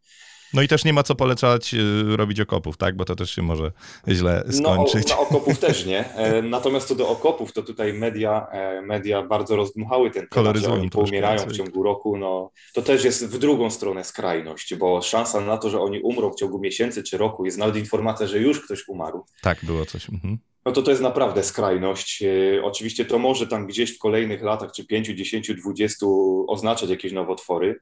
no 0.53 0.61
i 0.61 0.67
też 0.67 0.85
nie 0.85 0.93
ma 0.93 1.03
co 1.03 1.15
polecać 1.15 1.73
y, 1.73 2.17
robić 2.17 2.39
okopów, 2.39 2.77
tak? 2.77 2.95
Bo 2.95 3.05
to 3.05 3.15
też 3.15 3.31
się 3.31 3.41
może 3.41 3.71
źle 4.07 4.43
skończyć. 4.51 5.09
No, 5.09 5.15
no 5.15 5.21
okopów 5.21 5.59
też 5.59 5.85
nie. 5.85 6.13
E, 6.13 6.41
natomiast 6.41 6.87
co 6.87 6.95
do 6.95 7.09
okopów, 7.09 7.53
to 7.53 7.63
tutaj 7.63 7.93
media, 7.93 8.47
e, 8.51 8.81
media 8.81 9.23
bardzo 9.23 9.55
rozdmuchały 9.55 10.11
ten 10.11 10.27
temat, 10.27 10.57
że 10.57 10.73
oni 10.73 10.89
poumierają 10.89 11.45
w 11.45 11.57
ciągu 11.57 11.83
roku. 11.83 12.17
No, 12.17 12.51
to 12.73 12.81
też 12.81 13.03
jest 13.03 13.27
w 13.27 13.37
drugą 13.37 13.69
stronę 13.69 14.03
skrajność, 14.03 14.75
bo 14.75 15.01
szansa 15.01 15.41
na 15.41 15.57
to, 15.57 15.69
że 15.69 15.79
oni 15.79 16.01
umrą 16.01 16.31
w 16.31 16.35
ciągu 16.35 16.59
miesięcy 16.59 17.03
czy 17.03 17.17
roku, 17.17 17.45
jest 17.45 17.57
nawet 17.57 17.75
informacja, 17.75 18.27
że 18.27 18.39
już 18.39 18.65
ktoś 18.65 18.87
umarł. 18.87 19.25
Tak, 19.41 19.57
było 19.63 19.85
coś. 19.85 20.09
Mhm. 20.09 20.37
No 20.65 20.73
to 20.73 20.81
to 20.81 20.91
jest 20.91 21.03
naprawdę 21.03 21.43
skrajność. 21.43 22.23
E, 22.23 22.63
oczywiście 22.63 23.05
to 23.05 23.19
może 23.19 23.47
tam 23.47 23.67
gdzieś 23.67 23.95
w 23.95 23.99
kolejnych 23.99 24.41
latach, 24.41 24.71
czy 24.71 24.85
5, 24.85 25.07
10, 25.07 25.51
20 25.53 26.05
oznaczać 26.47 26.89
jakieś 26.89 27.11
nowotwory, 27.11 27.79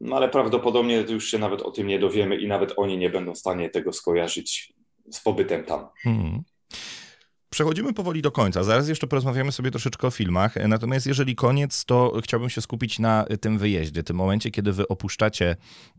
no 0.00 0.16
ale 0.16 0.28
prawdopodobnie 0.28 0.96
już 0.96 1.30
się 1.30 1.38
nawet 1.38 1.62
o 1.62 1.70
tym 1.70 1.86
nie 1.86 1.98
dowiemy 1.98 2.36
i 2.36 2.48
nawet 2.48 2.72
oni 2.76 2.98
nie 2.98 3.10
będą 3.10 3.34
w 3.34 3.38
stanie 3.38 3.70
tego 3.70 3.92
skojarzyć 3.92 4.72
z 5.10 5.20
pobytem 5.20 5.64
tam. 5.64 5.88
Hmm. 6.02 6.42
Przechodzimy 7.52 7.92
powoli 7.92 8.22
do 8.22 8.30
końca. 8.30 8.64
Zaraz 8.64 8.88
jeszcze 8.88 9.06
porozmawiamy 9.06 9.52
sobie 9.52 9.70
troszeczkę 9.70 10.06
o 10.06 10.10
filmach. 10.10 10.54
Natomiast 10.68 11.06
jeżeli 11.06 11.34
koniec, 11.34 11.84
to 11.84 12.20
chciałbym 12.24 12.50
się 12.50 12.60
skupić 12.60 12.98
na 12.98 13.26
tym 13.40 13.58
wyjeździe, 13.58 14.02
tym 14.02 14.16
momencie, 14.16 14.50
kiedy 14.50 14.72
wy 14.72 14.88
opuszczacie 14.88 15.56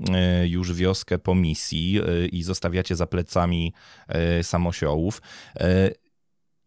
e, 0.10 0.48
już 0.48 0.74
wioskę 0.74 1.20
po 1.20 1.36
misji 1.36 2.00
e, 2.00 2.26
i 2.26 2.44
zostawiacie 2.44 2.96
za 2.96 3.08
plecami 3.08 3.74
e, 4.08 4.44
samosiołów. 4.44 5.22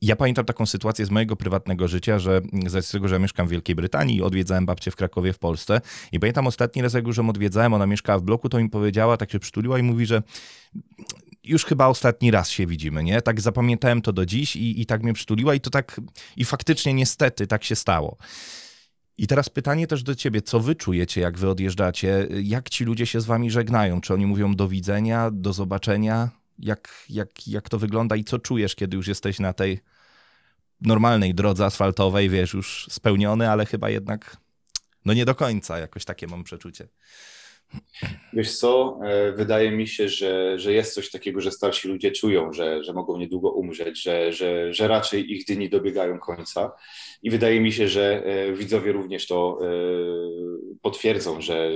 Ja 0.02 0.16
pamiętam 0.16 0.44
taką 0.44 0.66
sytuację 0.66 1.06
z 1.06 1.10
mojego 1.10 1.36
prywatnego 1.36 1.88
życia, 1.88 2.18
że 2.18 2.40
z 2.80 2.90
tego, 2.90 3.08
że 3.08 3.14
ja 3.14 3.18
mieszkam 3.18 3.46
w 3.46 3.50
Wielkiej 3.50 3.74
Brytanii, 3.74 4.22
odwiedzałem 4.22 4.66
babcię 4.66 4.90
w 4.90 4.96
Krakowie 4.96 5.32
w 5.32 5.38
Polsce 5.38 5.80
i 6.12 6.20
pamiętam 6.20 6.46
ostatni 6.46 6.82
raz, 6.82 6.94
jak 6.94 7.06
już 7.06 7.16
ją 7.16 7.30
odwiedzałem, 7.30 7.74
ona 7.74 7.86
mieszkała 7.86 8.18
w 8.18 8.22
bloku, 8.22 8.48
to 8.48 8.58
mi 8.58 8.68
powiedziała, 8.68 9.16
tak 9.16 9.32
się 9.32 9.38
przytuliła 9.38 9.78
i 9.78 9.82
mówi, 9.82 10.06
że 10.06 10.22
już 11.44 11.64
chyba 11.64 11.86
ostatni 11.86 12.30
raz 12.30 12.50
się 12.50 12.66
widzimy, 12.66 13.04
nie? 13.04 13.22
Tak 13.22 13.40
zapamiętałem 13.40 14.02
to 14.02 14.12
do 14.12 14.26
dziś 14.26 14.56
i, 14.56 14.80
i 14.80 14.86
tak 14.86 15.02
mnie 15.02 15.12
przytuliła 15.12 15.54
i 15.54 15.60
to 15.60 15.70
tak, 15.70 16.00
i 16.36 16.44
faktycznie 16.44 16.94
niestety 16.94 17.46
tak 17.46 17.64
się 17.64 17.76
stało. 17.76 18.16
I 19.18 19.26
teraz 19.26 19.48
pytanie 19.48 19.86
też 19.86 20.02
do 20.02 20.14
ciebie, 20.14 20.42
co 20.42 20.60
wy 20.60 20.74
czujecie, 20.74 21.20
jak 21.20 21.38
wy 21.38 21.50
odjeżdżacie? 21.50 22.28
Jak 22.42 22.70
ci 22.70 22.84
ludzie 22.84 23.06
się 23.06 23.20
z 23.20 23.24
wami 23.24 23.50
żegnają? 23.50 24.00
Czy 24.00 24.14
oni 24.14 24.26
mówią 24.26 24.54
do 24.54 24.68
widzenia, 24.68 25.30
do 25.30 25.52
zobaczenia? 25.52 26.30
Jak, 26.58 27.04
jak, 27.08 27.48
jak 27.48 27.68
to 27.68 27.78
wygląda 27.78 28.16
i 28.16 28.24
co 28.24 28.38
czujesz, 28.38 28.74
kiedy 28.74 28.96
już 28.96 29.08
jesteś 29.08 29.38
na 29.38 29.52
tej 29.52 29.80
normalnej 30.80 31.34
drodze 31.34 31.64
asfaltowej, 31.64 32.28
wiesz, 32.28 32.54
już 32.54 32.86
spełniony, 32.90 33.50
ale 33.50 33.66
chyba 33.66 33.90
jednak 33.90 34.36
no 35.04 35.14
nie 35.14 35.24
do 35.24 35.34
końca, 35.34 35.78
jakoś 35.78 36.04
takie 36.04 36.26
mam 36.26 36.44
przeczucie. 36.44 36.88
Wiesz 38.32 38.58
co, 38.58 38.98
e, 39.04 39.32
wydaje 39.32 39.70
mi 39.70 39.88
się, 39.88 40.08
że, 40.08 40.58
że 40.58 40.72
jest 40.72 40.94
coś 40.94 41.10
takiego, 41.10 41.40
że 41.40 41.50
starsi 41.50 41.88
ludzie 41.88 42.12
czują, 42.12 42.52
że, 42.52 42.84
że 42.84 42.92
mogą 42.92 43.18
niedługo 43.18 43.50
umrzeć, 43.50 44.02
że, 44.02 44.32
że, 44.32 44.72
że 44.72 44.88
raczej 44.88 45.32
ich 45.32 45.44
dni 45.44 45.70
dobiegają 45.70 46.18
końca. 46.18 46.72
I 47.22 47.30
wydaje 47.30 47.60
mi 47.60 47.72
się, 47.72 47.88
że 47.88 48.24
e, 48.24 48.52
widzowie 48.52 48.92
również 48.92 49.26
to 49.26 49.58
e, 49.62 49.66
potwierdzą, 50.82 51.40
że, 51.40 51.70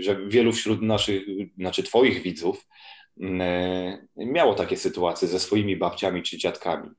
że 0.00 0.26
wielu 0.26 0.52
wśród 0.52 0.82
naszych, 0.82 1.22
znaczy 1.58 1.82
Twoich 1.82 2.22
widzów, 2.22 2.68
miało 4.16 4.54
takie 4.54 4.76
sytuacje 4.76 5.28
ze 5.28 5.40
swoimi 5.40 5.76
babciami 5.76 6.22
czy 6.22 6.38
dziadkami. 6.38 6.90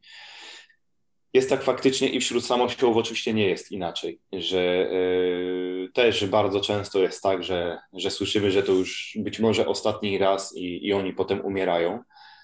Jest 1.33 1.49
tak 1.49 1.63
faktycznie 1.63 2.09
i 2.09 2.19
wśród 2.19 2.45
samosiołów 2.45 2.97
oczywiście 2.97 3.33
nie 3.33 3.49
jest 3.49 3.71
inaczej, 3.71 4.19
że 4.33 4.63
yy, 4.63 5.89
też 5.93 6.25
bardzo 6.25 6.61
często 6.61 6.99
jest 6.99 7.23
tak, 7.23 7.43
że, 7.43 7.79
że 7.93 8.11
słyszymy, 8.11 8.51
że 8.51 8.63
to 8.63 8.71
już 8.71 9.17
być 9.19 9.39
może 9.39 9.67
ostatni 9.67 10.17
raz 10.17 10.55
i, 10.57 10.87
i 10.87 10.93
oni 10.93 11.13
potem 11.13 11.45
umierają. 11.45 12.03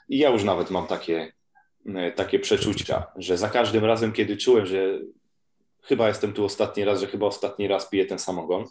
I 0.09 0.17
ja 0.17 0.29
już 0.29 0.43
nawet 0.43 0.71
mam 0.71 0.87
takie, 0.87 1.33
yy, 1.85 2.11
takie 2.11 2.39
przeczucia, 2.39 3.03
że 3.15 3.37
za 3.37 3.49
każdym 3.49 3.85
razem, 3.85 4.13
kiedy 4.13 4.37
czułem, 4.37 4.65
że 4.65 4.99
chyba 5.81 6.07
jestem 6.07 6.33
tu 6.33 6.45
ostatni 6.45 6.83
raz, 6.85 7.01
że 7.01 7.07
chyba 7.07 7.25
ostatni 7.25 7.67
raz 7.67 7.89
piję 7.89 8.05
ten 8.05 8.19
samogon, 8.19 8.65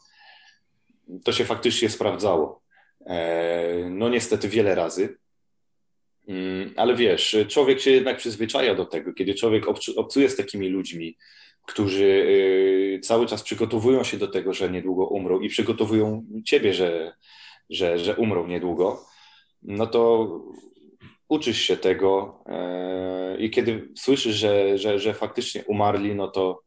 to 1.25 1.33
się 1.33 1.45
faktycznie 1.45 1.91
sprawdzało. 1.91 2.68
Yy, 3.09 3.91
no 3.91 4.09
niestety 4.09 4.49
wiele 4.49 4.75
razy. 4.75 5.19
Mm, 6.29 6.75
ale 6.77 6.97
wiesz, 6.97 7.37
człowiek 7.49 7.81
się 7.81 7.91
jednak 7.91 8.17
przyzwyczaja 8.17 8.75
do 8.75 8.85
tego, 8.85 9.13
kiedy 9.13 9.35
człowiek 9.35 9.65
obcuje 9.97 10.31
z 10.31 10.37
takimi 10.37 10.69
ludźmi, 10.69 11.17
którzy 11.69 12.05
y, 12.05 13.01
cały 13.03 13.27
czas 13.27 13.43
przygotowują 13.43 14.05
się 14.05 14.17
do 14.17 14.29
tego, 14.29 14.55
że 14.55 14.71
niedługo 14.71 15.07
umrą 15.07 15.41
i 15.41 15.49
przygotowują 15.49 16.25
ciebie, 16.45 16.75
że, 16.75 17.13
że, 17.71 17.99
że 17.99 18.17
umrą 18.17 18.47
niedługo, 18.47 19.05
no 19.63 19.87
to 19.87 20.29
uczysz 21.29 21.61
się 21.61 21.77
tego 21.77 22.41
e, 22.47 23.37
i 23.39 23.51
kiedy 23.51 23.89
słyszysz, 23.97 24.37
że, 24.37 24.79
że, 24.79 24.99
że 24.99 25.15
faktycznie 25.15 25.65
umarli, 25.65 26.15
no 26.15 26.29
to 26.29 26.63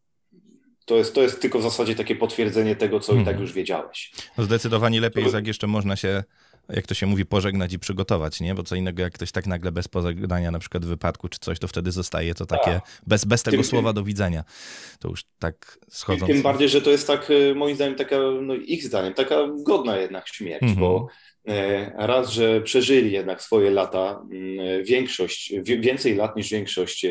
to 0.85 0.95
jest, 0.95 1.15
to 1.15 1.21
jest 1.21 1.41
tylko 1.41 1.59
w 1.59 1.63
zasadzie 1.63 1.95
takie 1.95 2.15
potwierdzenie 2.15 2.75
tego, 2.75 2.99
co 2.99 3.13
i 3.13 3.17
tak 3.17 3.27
mhm. 3.27 3.41
już 3.41 3.53
wiedziałeś. 3.53 4.11
No 4.37 4.43
zdecydowanie 4.43 5.01
lepiej 5.01 5.23
jest, 5.23 5.35
jak 5.35 5.47
jeszcze 5.47 5.67
można 5.67 5.95
się 5.95 6.23
jak 6.69 6.87
to 6.87 6.93
się 6.93 7.05
mówi, 7.05 7.25
pożegnać 7.25 7.73
i 7.73 7.79
przygotować, 7.79 8.41
nie? 8.41 8.55
Bo 8.55 8.63
co 8.63 8.75
innego, 8.75 9.01
jak 9.01 9.13
ktoś 9.13 9.31
tak 9.31 9.47
nagle 9.47 9.71
bez 9.71 9.87
pożegnania, 9.87 10.51
na 10.51 10.59
przykład 10.59 10.85
wypadku 10.85 11.29
czy 11.29 11.39
coś, 11.39 11.59
to 11.59 11.67
wtedy 11.67 11.91
zostaje 11.91 12.35
to 12.35 12.45
takie, 12.45 12.71
tak. 12.71 13.01
bez, 13.07 13.25
bez 13.25 13.43
tego 13.43 13.57
tym, 13.57 13.63
słowa 13.63 13.93
do 13.93 14.03
widzenia. 14.03 14.43
To 14.99 15.09
już 15.09 15.23
tak 15.39 15.77
schodząc. 15.89 16.31
Tym 16.31 16.41
bardziej, 16.41 16.69
że 16.69 16.81
to 16.81 16.89
jest 16.89 17.07
tak, 17.07 17.31
e, 17.31 17.55
moim 17.55 17.75
zdaniem, 17.75 17.95
taka, 17.95 18.17
no 18.41 18.55
ich 18.55 18.83
zdaniem, 18.83 19.13
taka 19.13 19.35
godna 19.63 19.97
jednak 19.97 20.27
śmierć, 20.27 20.73
bo 20.73 21.07
e, 21.47 21.91
raz, 22.07 22.29
że 22.31 22.61
przeżyli 22.61 23.11
jednak 23.11 23.41
swoje 23.41 23.71
lata, 23.71 24.21
mm, 24.31 24.83
większość, 24.83 25.53
więcej 25.63 26.15
lat 26.15 26.35
niż 26.35 26.49
większość 26.49 27.05
e, 27.05 27.09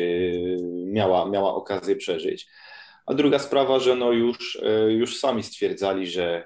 miała, 0.85 1.29
miała 1.29 1.55
okazję 1.55 1.95
przeżyć. 1.95 2.47
A 3.11 3.13
druga 3.13 3.39
sprawa, 3.39 3.79
że 3.79 3.95
no 3.95 4.11
już, 4.11 4.61
już 4.89 5.19
sami 5.19 5.43
stwierdzali, 5.43 6.07
że 6.07 6.45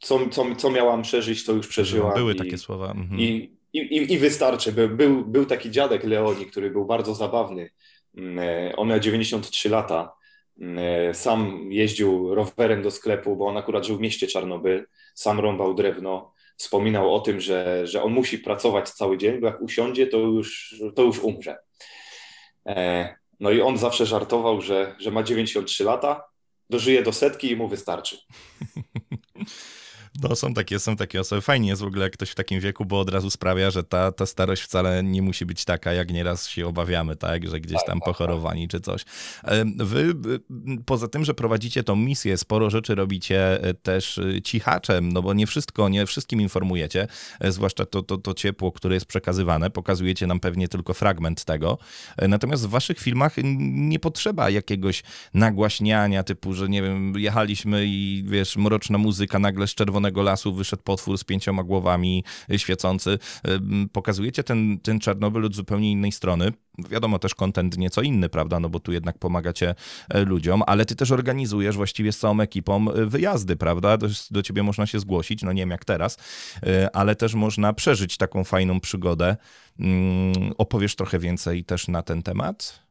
co, 0.00 0.28
co, 0.28 0.54
co 0.54 0.70
miałam 0.70 1.02
przeżyć, 1.02 1.44
to 1.44 1.52
już 1.52 1.68
przeżyłam. 1.68 2.14
Były 2.14 2.32
i, 2.32 2.36
takie 2.36 2.58
słowa. 2.58 2.90
Mhm. 2.90 3.20
I, 3.20 3.56
i, 3.72 4.12
I 4.12 4.18
wystarczy. 4.18 4.72
Był, 4.72 5.24
był 5.24 5.46
taki 5.46 5.70
dziadek 5.70 6.04
Leoni, 6.04 6.46
który 6.46 6.70
był 6.70 6.84
bardzo 6.84 7.14
zabawny. 7.14 7.70
Mm, 8.16 8.38
e, 8.38 8.76
on 8.76 8.88
miał 8.88 9.00
93 9.00 9.68
lata. 9.68 10.12
Mm, 10.60 10.78
e, 10.78 11.14
sam 11.14 11.68
jeździł 11.72 12.34
rowerem 12.34 12.82
do 12.82 12.90
sklepu, 12.90 13.36
bo 13.36 13.46
on 13.46 13.56
akurat 13.56 13.86
żył 13.86 13.96
w 13.96 14.00
mieście 14.00 14.26
Czarnobyl. 14.26 14.86
Sam 15.14 15.40
rąbał 15.40 15.74
drewno. 15.74 16.32
Wspominał 16.56 17.14
o 17.14 17.20
tym, 17.20 17.40
że, 17.40 17.86
że 17.86 18.02
on 18.02 18.12
musi 18.12 18.38
pracować 18.38 18.90
cały 18.90 19.18
dzień, 19.18 19.40
bo 19.40 19.46
jak 19.46 19.62
usiądzie, 19.62 20.06
to 20.06 20.18
już, 20.18 20.74
to 20.94 21.02
już 21.02 21.18
umrze. 21.18 21.58
No 23.40 23.50
i 23.50 23.60
on 23.60 23.78
zawsze 23.78 24.06
żartował, 24.06 24.60
że, 24.60 24.96
że 24.98 25.10
ma 25.10 25.22
93 25.22 25.84
lata, 25.84 26.24
dożyje 26.70 27.02
do 27.02 27.12
setki 27.12 27.50
i 27.50 27.56
mu 27.56 27.68
wystarczy. 27.68 28.18
No 30.22 30.36
są 30.36 30.54
takie, 30.54 30.78
są 30.78 30.96
takie 30.96 31.20
osoby. 31.20 31.42
Fajnie 31.42 31.68
jest 31.68 31.82
w 31.82 31.86
ogóle 31.86 32.02
jak 32.02 32.12
ktoś 32.12 32.30
w 32.30 32.34
takim 32.34 32.60
wieku, 32.60 32.84
bo 32.84 33.00
od 33.00 33.10
razu 33.10 33.30
sprawia, 33.30 33.70
że 33.70 33.84
ta, 33.84 34.12
ta 34.12 34.26
starość 34.26 34.62
wcale 34.62 35.02
nie 35.02 35.22
musi 35.22 35.46
być 35.46 35.64
taka, 35.64 35.92
jak 35.92 36.12
nieraz 36.12 36.48
się 36.48 36.66
obawiamy, 36.66 37.16
tak? 37.16 37.48
Że 37.48 37.60
gdzieś 37.60 37.78
tak, 37.78 37.86
tam 37.86 37.98
tak, 37.98 38.04
tak. 38.04 38.14
pochorowani 38.14 38.68
czy 38.68 38.80
coś. 38.80 39.04
Wy 39.76 40.14
poza 40.86 41.08
tym, 41.08 41.24
że 41.24 41.34
prowadzicie 41.34 41.82
tą 41.84 41.96
misję, 41.96 42.36
sporo 42.36 42.70
rzeczy 42.70 42.94
robicie 42.94 43.62
e, 43.62 43.74
też 43.74 44.18
e, 44.18 44.42
cichaczem, 44.42 45.12
no 45.12 45.22
bo 45.22 45.34
nie 45.34 45.46
wszystko, 45.46 45.88
nie 45.88 46.06
wszystkim 46.06 46.40
informujecie, 46.40 47.06
e, 47.40 47.52
zwłaszcza 47.52 47.86
to, 47.86 48.02
to, 48.02 48.18
to 48.18 48.34
ciepło, 48.34 48.72
które 48.72 48.94
jest 48.94 49.06
przekazywane. 49.06 49.70
Pokazujecie 49.70 50.26
nam 50.26 50.40
pewnie 50.40 50.68
tylko 50.68 50.94
fragment 50.94 51.44
tego. 51.44 51.78
Natomiast 52.28 52.66
w 52.66 52.70
waszych 52.70 52.98
filmach 52.98 53.34
nie 53.44 53.98
potrzeba 53.98 54.50
jakiegoś 54.50 55.02
nagłaśniania, 55.34 56.22
typu, 56.22 56.54
że 56.54 56.68
nie 56.68 56.82
wiem, 56.82 57.14
jechaliśmy 57.16 57.84
i 57.86 58.24
wiesz, 58.26 58.56
mroczna 58.56 58.98
muzyka 58.98 59.38
nagle 59.38 59.66
z 59.66 59.74
czerwonego 59.74 60.09
czerwonego 60.10 60.22
lasu 60.22 60.54
wyszedł 60.54 60.82
potwór 60.82 61.18
z 61.18 61.24
pięcioma 61.24 61.62
głowami 61.62 62.24
y, 62.50 62.58
świecący. 62.58 63.18
Pokazujecie 63.92 64.44
ten, 64.44 64.78
ten 64.82 65.00
Czarnobyl 65.00 65.44
od 65.44 65.54
zupełnie 65.54 65.90
innej 65.90 66.12
strony. 66.12 66.52
Wiadomo, 66.90 67.18
też 67.18 67.34
kontent 67.34 67.78
nieco 67.78 68.02
inny, 68.02 68.28
prawda, 68.28 68.60
no 68.60 68.68
bo 68.68 68.80
tu 68.80 68.92
jednak 68.92 69.18
pomagacie 69.18 69.74
e, 70.08 70.24
ludziom, 70.24 70.62
ale 70.66 70.84
ty 70.84 70.96
też 70.96 71.10
organizujesz 71.10 71.76
właściwie 71.76 72.12
z 72.12 72.18
całą 72.18 72.40
ekipą 72.40 72.90
e, 72.90 73.06
wyjazdy, 73.06 73.56
prawda? 73.56 73.96
Do, 73.96 74.08
do 74.30 74.42
ciebie 74.42 74.62
można 74.62 74.86
się 74.86 75.00
zgłosić, 75.00 75.42
no 75.42 75.52
nie 75.52 75.62
wiem 75.62 75.70
jak 75.70 75.84
teraz, 75.84 76.16
e, 76.62 76.96
ale 76.96 77.16
też 77.16 77.34
można 77.34 77.72
przeżyć 77.72 78.16
taką 78.16 78.44
fajną 78.44 78.80
przygodę. 78.80 79.36
Mm, 79.78 80.52
opowiesz 80.58 80.96
trochę 80.96 81.18
więcej 81.18 81.64
też 81.64 81.88
na 81.88 82.02
ten 82.02 82.22
temat? 82.22 82.82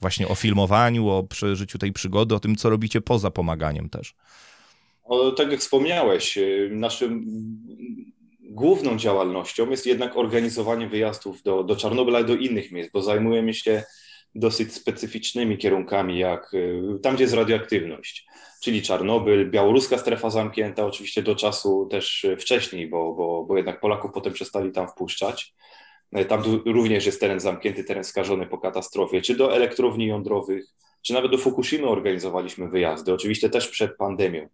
Właśnie 0.00 0.28
o 0.28 0.34
filmowaniu, 0.34 1.08
o 1.08 1.22
przeżyciu 1.22 1.78
tej 1.78 1.92
przygody, 1.92 2.34
o 2.34 2.40
tym, 2.40 2.56
co 2.56 2.70
robicie 2.70 3.00
poza 3.00 3.30
pomaganiem 3.30 3.88
też. 3.88 4.14
Tak 5.36 5.50
jak 5.50 5.60
wspomniałeś, 5.60 6.38
y, 6.38 6.70
naszym 6.72 7.24
główną 8.40 8.96
działalnością 8.96 9.70
jest 9.70 9.86
jednak 9.86 10.16
organizowanie 10.16 10.88
wyjazdów 10.88 11.42
do, 11.42 11.64
do 11.64 11.76
Czarnobyla 11.76 12.20
i 12.20 12.24
do 12.24 12.34
innych 12.34 12.72
miejsc, 12.72 12.90
bo 12.92 13.02
zajmujemy 13.02 13.54
się 13.54 13.84
dosyć 14.34 14.74
specyficznymi 14.74 15.58
kierunkami, 15.58 16.18
jak 16.18 16.54
y, 16.54 16.82
tam, 17.02 17.14
gdzie 17.14 17.24
jest 17.24 17.34
radioaktywność, 17.34 18.26
czyli 18.62 18.82
Czarnobyl, 18.82 19.50
białoruska 19.50 19.98
strefa 19.98 20.30
zamknięta, 20.30 20.86
oczywiście 20.86 21.22
do 21.22 21.36
czasu 21.36 21.86
też 21.90 22.26
wcześniej, 22.38 22.88
bo, 22.88 23.14
bo, 23.14 23.44
bo 23.44 23.56
jednak 23.56 23.80
Polaków 23.80 24.10
potem 24.14 24.32
przestali 24.32 24.72
tam 24.72 24.88
wpuszczać. 24.88 25.54
Tam 26.28 26.42
również 26.66 27.06
jest 27.06 27.20
teren 27.20 27.40
zamknięty, 27.40 27.84
teren 27.84 28.04
skażony 28.04 28.46
po 28.46 28.58
katastrofie, 28.58 29.22
czy 29.22 29.36
do 29.36 29.56
elektrowni 29.56 30.06
jądrowych, 30.06 30.66
czy 31.02 31.12
nawet 31.12 31.30
do 31.30 31.38
Fukushimy 31.38 31.86
organizowaliśmy 31.86 32.68
wyjazdy, 32.68 33.12
oczywiście 33.12 33.50
też 33.50 33.68
przed 33.68 33.96
pandemią. 33.96 34.48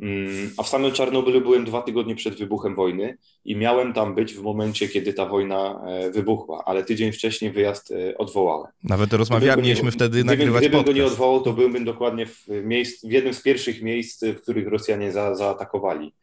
Mm, 0.00 0.50
a 0.56 0.62
w 0.62 0.68
samym 0.68 0.92
Czarnobylu 0.92 1.40
byłem 1.40 1.64
dwa 1.64 1.82
tygodnie 1.82 2.14
przed 2.14 2.34
wybuchem 2.34 2.74
wojny 2.74 3.18
i 3.44 3.56
miałem 3.56 3.92
tam 3.92 4.14
być 4.14 4.34
w 4.34 4.42
momencie, 4.42 4.88
kiedy 4.88 5.12
ta 5.12 5.26
wojna 5.26 5.84
e, 5.86 6.10
wybuchła, 6.10 6.62
ale 6.66 6.84
tydzień 6.84 7.12
wcześniej 7.12 7.50
wyjazd 7.50 7.90
e, 7.90 8.18
odwołałem. 8.18 8.72
Nawet 8.84 9.12
rozmawialiśmy, 9.12 9.62
mieliśmy 9.62 9.90
wtedy 9.90 10.10
gdybym, 10.10 10.26
nagrywać 10.26 10.60
Gdybym 10.60 10.78
podcast. 10.78 10.98
go 10.98 11.02
nie 11.02 11.06
odwołał, 11.06 11.42
to 11.42 11.52
byłbym 11.52 11.84
dokładnie 11.84 12.26
w, 12.26 12.48
miejsc, 12.48 13.06
w 13.06 13.10
jednym 13.10 13.34
z 13.34 13.42
pierwszych 13.42 13.82
miejsc, 13.82 14.24
w 14.24 14.42
których 14.42 14.68
Rosjanie 14.68 15.12
za, 15.12 15.34
zaatakowali. 15.34 16.14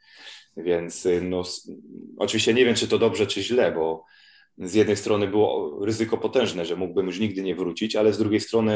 Więc 0.58 1.06
e, 1.06 1.22
no, 1.22 1.44
oczywiście 2.18 2.54
nie 2.54 2.66
wiem, 2.66 2.76
czy 2.76 2.88
to 2.88 3.00
dobrze, 3.00 3.28
czy 3.28 3.44
źle, 3.44 3.72
bo 3.72 4.06
z 4.58 4.74
jednej 4.74 4.98
strony 4.98 5.28
było 5.28 5.80
ryzyko 5.86 6.18
potężne, 6.18 6.66
że 6.66 6.76
mógłbym 6.76 7.06
już 7.06 7.20
nigdy 7.20 7.44
nie 7.44 7.56
wrócić, 7.56 7.96
ale 7.96 8.14
z 8.14 8.18
drugiej 8.18 8.40
strony 8.40 8.74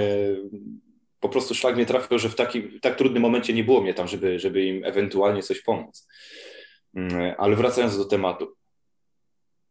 po 1.23 1.29
prostu 1.29 1.55
szlak 1.55 1.75
mnie 1.75 1.85
trafił, 1.85 2.19
że 2.19 2.29
w, 2.29 2.35
taki, 2.35 2.61
w 2.61 2.79
tak 2.81 2.95
trudnym 2.95 3.21
momencie 3.21 3.53
nie 3.53 3.63
było 3.63 3.81
mnie 3.81 3.93
tam, 3.93 4.07
żeby, 4.07 4.39
żeby 4.39 4.65
im 4.65 4.85
ewentualnie 4.85 5.43
coś 5.43 5.61
pomóc. 5.61 6.07
Mm, 6.95 7.35
ale 7.37 7.55
wracając 7.55 7.97
do 7.97 8.05
tematu. 8.05 8.55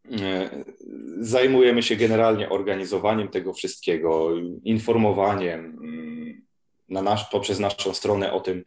Mm, 0.05 0.65
zajmujemy 1.19 1.83
się 1.83 1.95
generalnie 1.95 2.49
organizowaniem 2.49 3.27
tego 3.27 3.53
wszystkiego, 3.53 4.29
informowaniem 4.63 5.59
mm, 5.59 6.41
na 6.89 7.01
nasz, 7.01 7.29
poprzez 7.29 7.59
naszą 7.59 7.93
stronę 7.93 8.33
o 8.33 8.39
tym, 8.39 8.63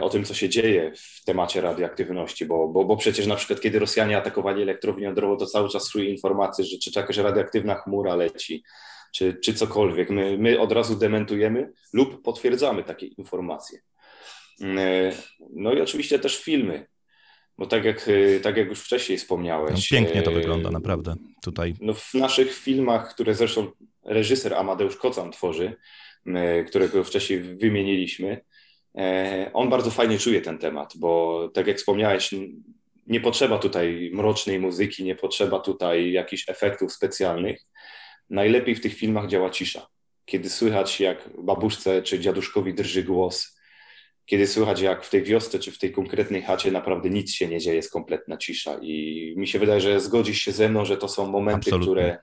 o 0.00 0.08
tym, 0.08 0.24
co 0.24 0.34
się 0.34 0.48
dzieje 0.48 0.92
w 0.96 1.24
temacie 1.24 1.60
radioaktywności, 1.60 2.46
bo, 2.46 2.68
bo, 2.68 2.84
bo 2.84 2.96
przecież 2.96 3.26
na 3.26 3.36
przykład 3.36 3.60
kiedy 3.60 3.78
Rosjanie 3.78 4.16
atakowali 4.16 4.62
elektrownię 4.62 5.04
jądrową, 5.04 5.36
to 5.36 5.46
cały 5.46 5.68
czas 5.68 5.88
szły 5.88 6.04
informacje, 6.04 6.64
że 6.64 6.78
czy 6.78 6.90
jakaś 6.96 7.16
radioaktywna 7.16 7.74
chmura 7.74 8.16
leci, 8.16 8.62
czy, 9.12 9.38
czy 9.44 9.54
cokolwiek. 9.54 10.10
My, 10.10 10.38
my 10.38 10.60
od 10.60 10.72
razu 10.72 10.96
dementujemy 10.96 11.72
lub 11.92 12.22
potwierdzamy 12.22 12.84
takie 12.84 13.06
informacje. 13.06 13.78
E, 14.62 15.12
no 15.50 15.72
i 15.72 15.80
oczywiście 15.80 16.18
też 16.18 16.42
filmy, 16.42 16.86
bo 17.58 17.66
tak 17.66 17.84
jak, 17.84 18.08
e, 18.08 18.40
tak 18.40 18.56
jak 18.56 18.68
już 18.68 18.80
wcześniej 18.80 19.18
wspomniałeś. 19.18 19.90
No, 19.90 19.98
pięknie 19.98 20.22
to 20.22 20.30
e, 20.30 20.34
wygląda, 20.34 20.70
naprawdę. 20.70 21.14
Tutaj. 21.42 21.74
No 21.80 21.94
w 21.94 22.14
naszych 22.14 22.54
filmach, 22.54 23.14
które 23.14 23.34
zresztą 23.34 23.70
reżyser 24.04 24.54
Amadeusz 24.54 24.96
Kocan 24.96 25.32
tworzy, 25.32 25.76
którego 26.66 27.04
wcześniej 27.04 27.40
wymieniliśmy, 27.40 28.40
on 29.52 29.70
bardzo 29.70 29.90
fajnie 29.90 30.18
czuje 30.18 30.40
ten 30.40 30.58
temat, 30.58 30.92
bo 30.96 31.50
tak 31.54 31.66
jak 31.66 31.76
wspomniałeś, 31.76 32.34
nie 33.06 33.20
potrzeba 33.20 33.58
tutaj 33.58 34.10
mrocznej 34.12 34.60
muzyki, 34.60 35.04
nie 35.04 35.14
potrzeba 35.14 35.60
tutaj 35.60 36.12
jakichś 36.12 36.48
efektów 36.48 36.92
specjalnych 36.92 37.62
najlepiej 38.30 38.74
w 38.74 38.80
tych 38.80 38.94
filmach 38.94 39.28
działa 39.28 39.50
cisza. 39.50 39.86
Kiedy 40.24 40.50
słychać, 40.50 41.00
jak 41.00 41.30
babuszce 41.38 42.02
czy 42.02 42.20
dziaduszkowi 42.20 42.74
drży 42.74 43.02
głos, 43.02 43.56
kiedy 44.26 44.46
słychać, 44.46 44.80
jak 44.80 45.04
w 45.04 45.10
tej 45.10 45.22
wiosce 45.22 45.58
czy 45.58 45.72
w 45.72 45.78
tej 45.78 45.92
konkretnej 45.92 46.42
chacie 46.42 46.70
naprawdę 46.70 47.10
nic 47.10 47.32
się 47.32 47.48
nie 47.48 47.58
dzieje, 47.58 47.76
jest 47.76 47.92
kompletna 47.92 48.36
cisza. 48.36 48.78
I 48.82 49.34
mi 49.36 49.48
się 49.48 49.58
wydaje, 49.58 49.80
że 49.80 50.00
zgodzisz 50.00 50.38
się 50.38 50.52
ze 50.52 50.68
mną, 50.68 50.84
że 50.84 50.96
to 50.96 51.08
są 51.08 51.26
momenty, 51.26 51.58
Absolutnie. 51.58 51.86
które 51.86 52.18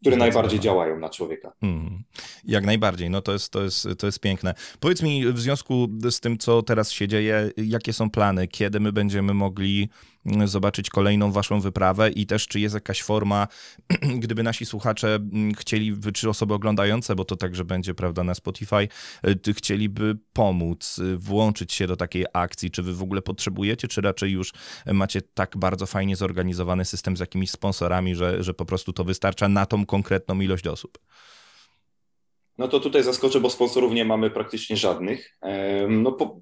które 0.00 0.16
najbardziej 0.16 0.60
działają 0.60 0.98
na 0.98 1.08
człowieka. 1.08 1.52
Hmm. 1.60 2.02
Jak 2.44 2.64
najbardziej, 2.64 3.10
no 3.10 3.22
to 3.22 3.32
jest, 3.32 3.52
to, 3.52 3.62
jest, 3.62 3.88
to 3.98 4.06
jest 4.06 4.20
piękne. 4.20 4.54
Powiedz 4.80 5.02
mi 5.02 5.32
w 5.32 5.40
związku 5.40 5.88
z 6.10 6.20
tym, 6.20 6.38
co 6.38 6.62
teraz 6.62 6.92
się 6.92 7.08
dzieje, 7.08 7.50
jakie 7.56 7.92
są 7.92 8.10
plany, 8.10 8.48
kiedy 8.48 8.80
my 8.80 8.92
będziemy 8.92 9.34
mogli 9.34 9.88
zobaczyć 10.44 10.90
kolejną 10.90 11.32
waszą 11.32 11.60
wyprawę 11.60 12.10
i 12.10 12.26
też 12.26 12.48
czy 12.48 12.60
jest 12.60 12.74
jakaś 12.74 13.02
forma, 13.02 13.48
gdyby 14.22 14.42
nasi 14.42 14.66
słuchacze 14.66 15.14
mm, 15.14 15.54
chcieli, 15.54 15.96
czy 16.14 16.28
osoby 16.28 16.54
oglądające, 16.54 17.14
bo 17.14 17.24
to 17.24 17.36
także 17.36 17.64
będzie, 17.64 17.94
prawda, 17.94 18.24
na 18.24 18.34
Spotify, 18.34 18.88
y, 19.48 19.54
chcieliby 19.54 20.18
pomóc, 20.32 20.98
y, 20.98 21.16
włączyć 21.16 21.72
się 21.72 21.86
do 21.86 21.96
takiej 21.96 22.26
akcji, 22.32 22.70
czy 22.70 22.82
wy 22.82 22.94
w 22.94 23.02
ogóle 23.02 23.22
potrzebujecie, 23.22 23.88
czy 23.88 24.00
raczej 24.00 24.30
już 24.30 24.52
macie 24.86 25.22
tak 25.22 25.56
bardzo 25.56 25.86
fajnie 25.86 26.16
zorganizowany 26.16 26.84
system 26.84 27.16
z 27.16 27.20
jakimiś 27.20 27.50
sponsorami, 27.50 28.14
że, 28.14 28.42
że 28.42 28.54
po 28.54 28.64
prostu 28.64 28.92
to 28.92 29.04
wystarcza 29.04 29.48
na 29.48 29.66
tą 29.66 29.86
konkretną 29.86 30.40
ilość 30.40 30.66
osób? 30.66 30.98
No 32.58 32.68
to 32.68 32.80
tutaj 32.80 33.02
zaskoczę, 33.02 33.40
bo 33.40 33.50
sponsorów 33.50 33.92
nie 33.92 34.04
mamy 34.04 34.30
praktycznie 34.30 34.76
żadnych. 34.76 35.38
No 35.88 36.12
po, 36.12 36.40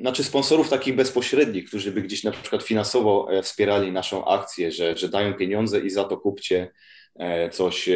znaczy 0.00 0.24
sponsorów 0.24 0.68
takich 0.68 0.94
bezpośrednich, 0.94 1.68
którzy 1.68 1.92
by 1.92 2.02
gdzieś 2.02 2.24
na 2.24 2.30
przykład 2.30 2.62
finansowo 2.62 3.28
e, 3.30 3.42
wspierali 3.42 3.92
naszą 3.92 4.24
akcję, 4.24 4.72
że, 4.72 4.96
że 4.96 5.08
dają 5.08 5.34
pieniądze 5.34 5.80
i 5.80 5.90
za 5.90 6.04
to 6.04 6.16
kupcie 6.16 6.72
e, 7.18 7.50
coś 7.50 7.88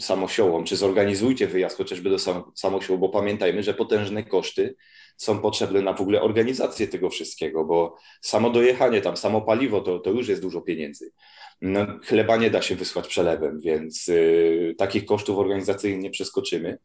samosiołom, 0.00 0.64
czy 0.64 0.76
zorganizujcie 0.76 1.46
wyjazd 1.46 1.76
chociażby 1.76 2.10
do 2.10 2.18
sam, 2.18 2.42
samosiołu, 2.54 2.98
bo 2.98 3.08
pamiętajmy, 3.08 3.62
że 3.62 3.74
potężne 3.74 4.24
koszty 4.24 4.74
są 5.16 5.38
potrzebne 5.38 5.82
na 5.82 5.92
w 5.92 6.00
ogóle 6.00 6.22
organizację 6.22 6.88
tego 6.88 7.10
wszystkiego, 7.10 7.64
bo 7.64 7.96
samo 8.20 8.50
dojechanie 8.50 9.00
tam, 9.00 9.16
samo 9.16 9.40
paliwo 9.40 9.80
to, 9.80 9.98
to 9.98 10.10
już 10.10 10.28
jest 10.28 10.42
dużo 10.42 10.60
pieniędzy. 10.60 11.12
No, 11.60 11.86
chleba 12.04 12.36
nie 12.36 12.50
da 12.50 12.62
się 12.62 12.76
wysłać 12.76 13.08
przelewem, 13.08 13.60
więc 13.60 14.08
y, 14.08 14.74
takich 14.78 15.04
kosztów 15.04 15.38
organizacyjnych 15.38 16.02
nie 16.02 16.10
przeskoczymy. 16.10 16.78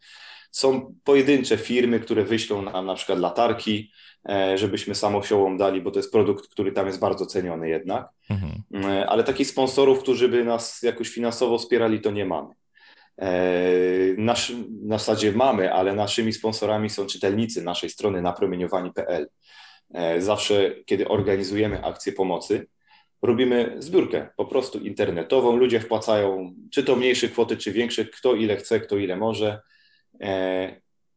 Są 0.51 0.95
pojedyncze 1.03 1.57
firmy, 1.57 1.99
które 1.99 2.23
wyślą 2.23 2.61
nam 2.61 2.85
na 2.85 2.95
przykład 2.95 3.19
latarki, 3.19 3.91
e, 4.29 4.57
żebyśmy 4.57 4.95
samosiołom 4.95 5.57
dali, 5.57 5.81
bo 5.81 5.91
to 5.91 5.99
jest 5.99 6.11
produkt, 6.11 6.47
który 6.47 6.71
tam 6.71 6.87
jest 6.87 6.99
bardzo 6.99 7.25
ceniony 7.25 7.69
jednak. 7.69 8.09
Mhm. 8.29 8.63
E, 8.85 9.09
ale 9.09 9.23
takich 9.23 9.47
sponsorów, 9.47 9.99
którzy 9.99 10.29
by 10.29 10.45
nas 10.45 10.81
jakoś 10.81 11.09
finansowo 11.09 11.57
wspierali, 11.57 12.01
to 12.01 12.11
nie 12.11 12.25
mamy. 12.25 12.53
E, 13.17 13.31
nasz, 14.17 14.53
na 14.81 14.97
zasadzie 14.97 15.31
mamy, 15.31 15.73
ale 15.73 15.93
naszymi 15.93 16.33
sponsorami 16.33 16.89
są 16.89 17.05
czytelnicy 17.05 17.63
naszej 17.63 17.89
strony 17.89 18.21
napromieniowani.pl. 18.21 19.29
Zawsze, 20.17 20.75
kiedy 20.85 21.07
organizujemy 21.07 21.83
akcję 21.83 22.13
pomocy, 22.13 22.67
robimy 23.21 23.75
zbiórkę 23.79 24.27
po 24.37 24.45
prostu 24.45 24.79
internetową. 24.79 25.55
Ludzie 25.55 25.79
wpłacają 25.79 26.53
czy 26.71 26.83
to 26.83 26.95
mniejsze 26.95 27.27
kwoty, 27.27 27.57
czy 27.57 27.71
większe, 27.71 28.05
kto 28.05 28.35
ile 28.35 28.55
chce, 28.55 28.79
kto 28.79 28.97
ile 28.97 29.15
może. 29.15 29.61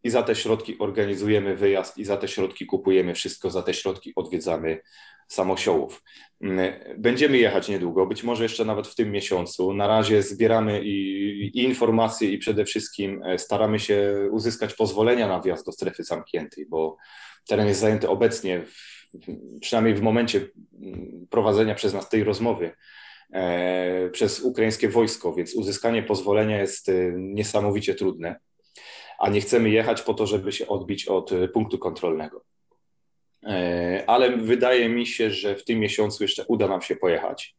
I 0.05 0.11
za 0.11 0.23
te 0.23 0.35
środki 0.35 0.77
organizujemy 0.79 1.57
wyjazd, 1.57 1.99
i 1.99 2.05
za 2.05 2.17
te 2.17 2.29
środki 2.29 2.67
kupujemy 2.67 3.15
wszystko, 3.15 3.51
za 3.51 3.63
te 3.63 3.75
środki 3.75 4.13
odwiedzamy 4.17 4.81
samosiołów. 5.29 6.03
Mm, 6.41 6.75
będziemy 6.99 7.39
jechać 7.39 7.69
niedługo, 7.69 8.07
być 8.07 8.23
może 8.23 8.43
jeszcze 8.43 8.65
nawet 8.65 8.89
w 8.89 8.95
tym 8.95 9.11
miesiącu. 9.11 9.75
Na 9.75 9.87
razie 9.87 10.23
zbieramy 10.23 10.85
i, 10.85 10.93
i 11.55 11.65
informacje, 11.65 12.31
i 12.31 12.39
przede 12.39 12.65
wszystkim 12.65 13.23
e, 13.25 13.39
staramy 13.39 13.79
się 13.79 14.29
uzyskać 14.31 14.75
pozwolenia 14.75 15.29
na 15.29 15.41
wjazd 15.41 15.67
do 15.67 15.73
strefy 15.73 16.05
zamkniętej, 16.05 16.67
bo 16.67 16.97
teren 17.49 17.67
jest 17.67 17.81
zajęty 17.81 18.09
obecnie 18.09 18.63
w 18.63 18.93
przynajmniej 19.61 19.95
w 19.95 20.03
momencie 20.03 20.49
mm, 20.83 21.27
prowadzenia 21.31 21.75
przez 21.75 21.95
nas 21.95 22.09
tej 22.09 22.25
rozmowy, 22.25 22.71
e, 23.33 24.11
przez 24.11 24.41
ukraińskie 24.41 24.89
wojsko, 24.89 25.35
więc 25.35 25.55
uzyskanie 25.55 26.03
pozwolenia 26.03 26.59
jest 26.59 26.89
e, 26.89 26.93
niesamowicie 27.17 27.95
trudne, 27.95 28.41
a 29.23 29.29
nie 29.29 29.41
chcemy 29.41 29.71
jechać 29.71 30.03
po 30.03 30.15
to, 30.15 30.27
żeby 30.27 30.53
się 30.53 30.67
odbić 30.67 31.07
od 31.07 31.33
e, 31.33 31.49
punktu 31.49 31.79
kontrolnego. 31.79 32.45
Ale 34.07 34.37
wydaje 34.37 34.89
mi 34.89 35.07
się, 35.07 35.31
że 35.31 35.57
w 35.57 35.65
tym 35.65 35.79
miesiącu 35.79 36.25
jeszcze 36.25 36.45
uda 36.45 36.69
nam 36.69 36.83
się 36.83 36.97
pojechać. 36.97 37.57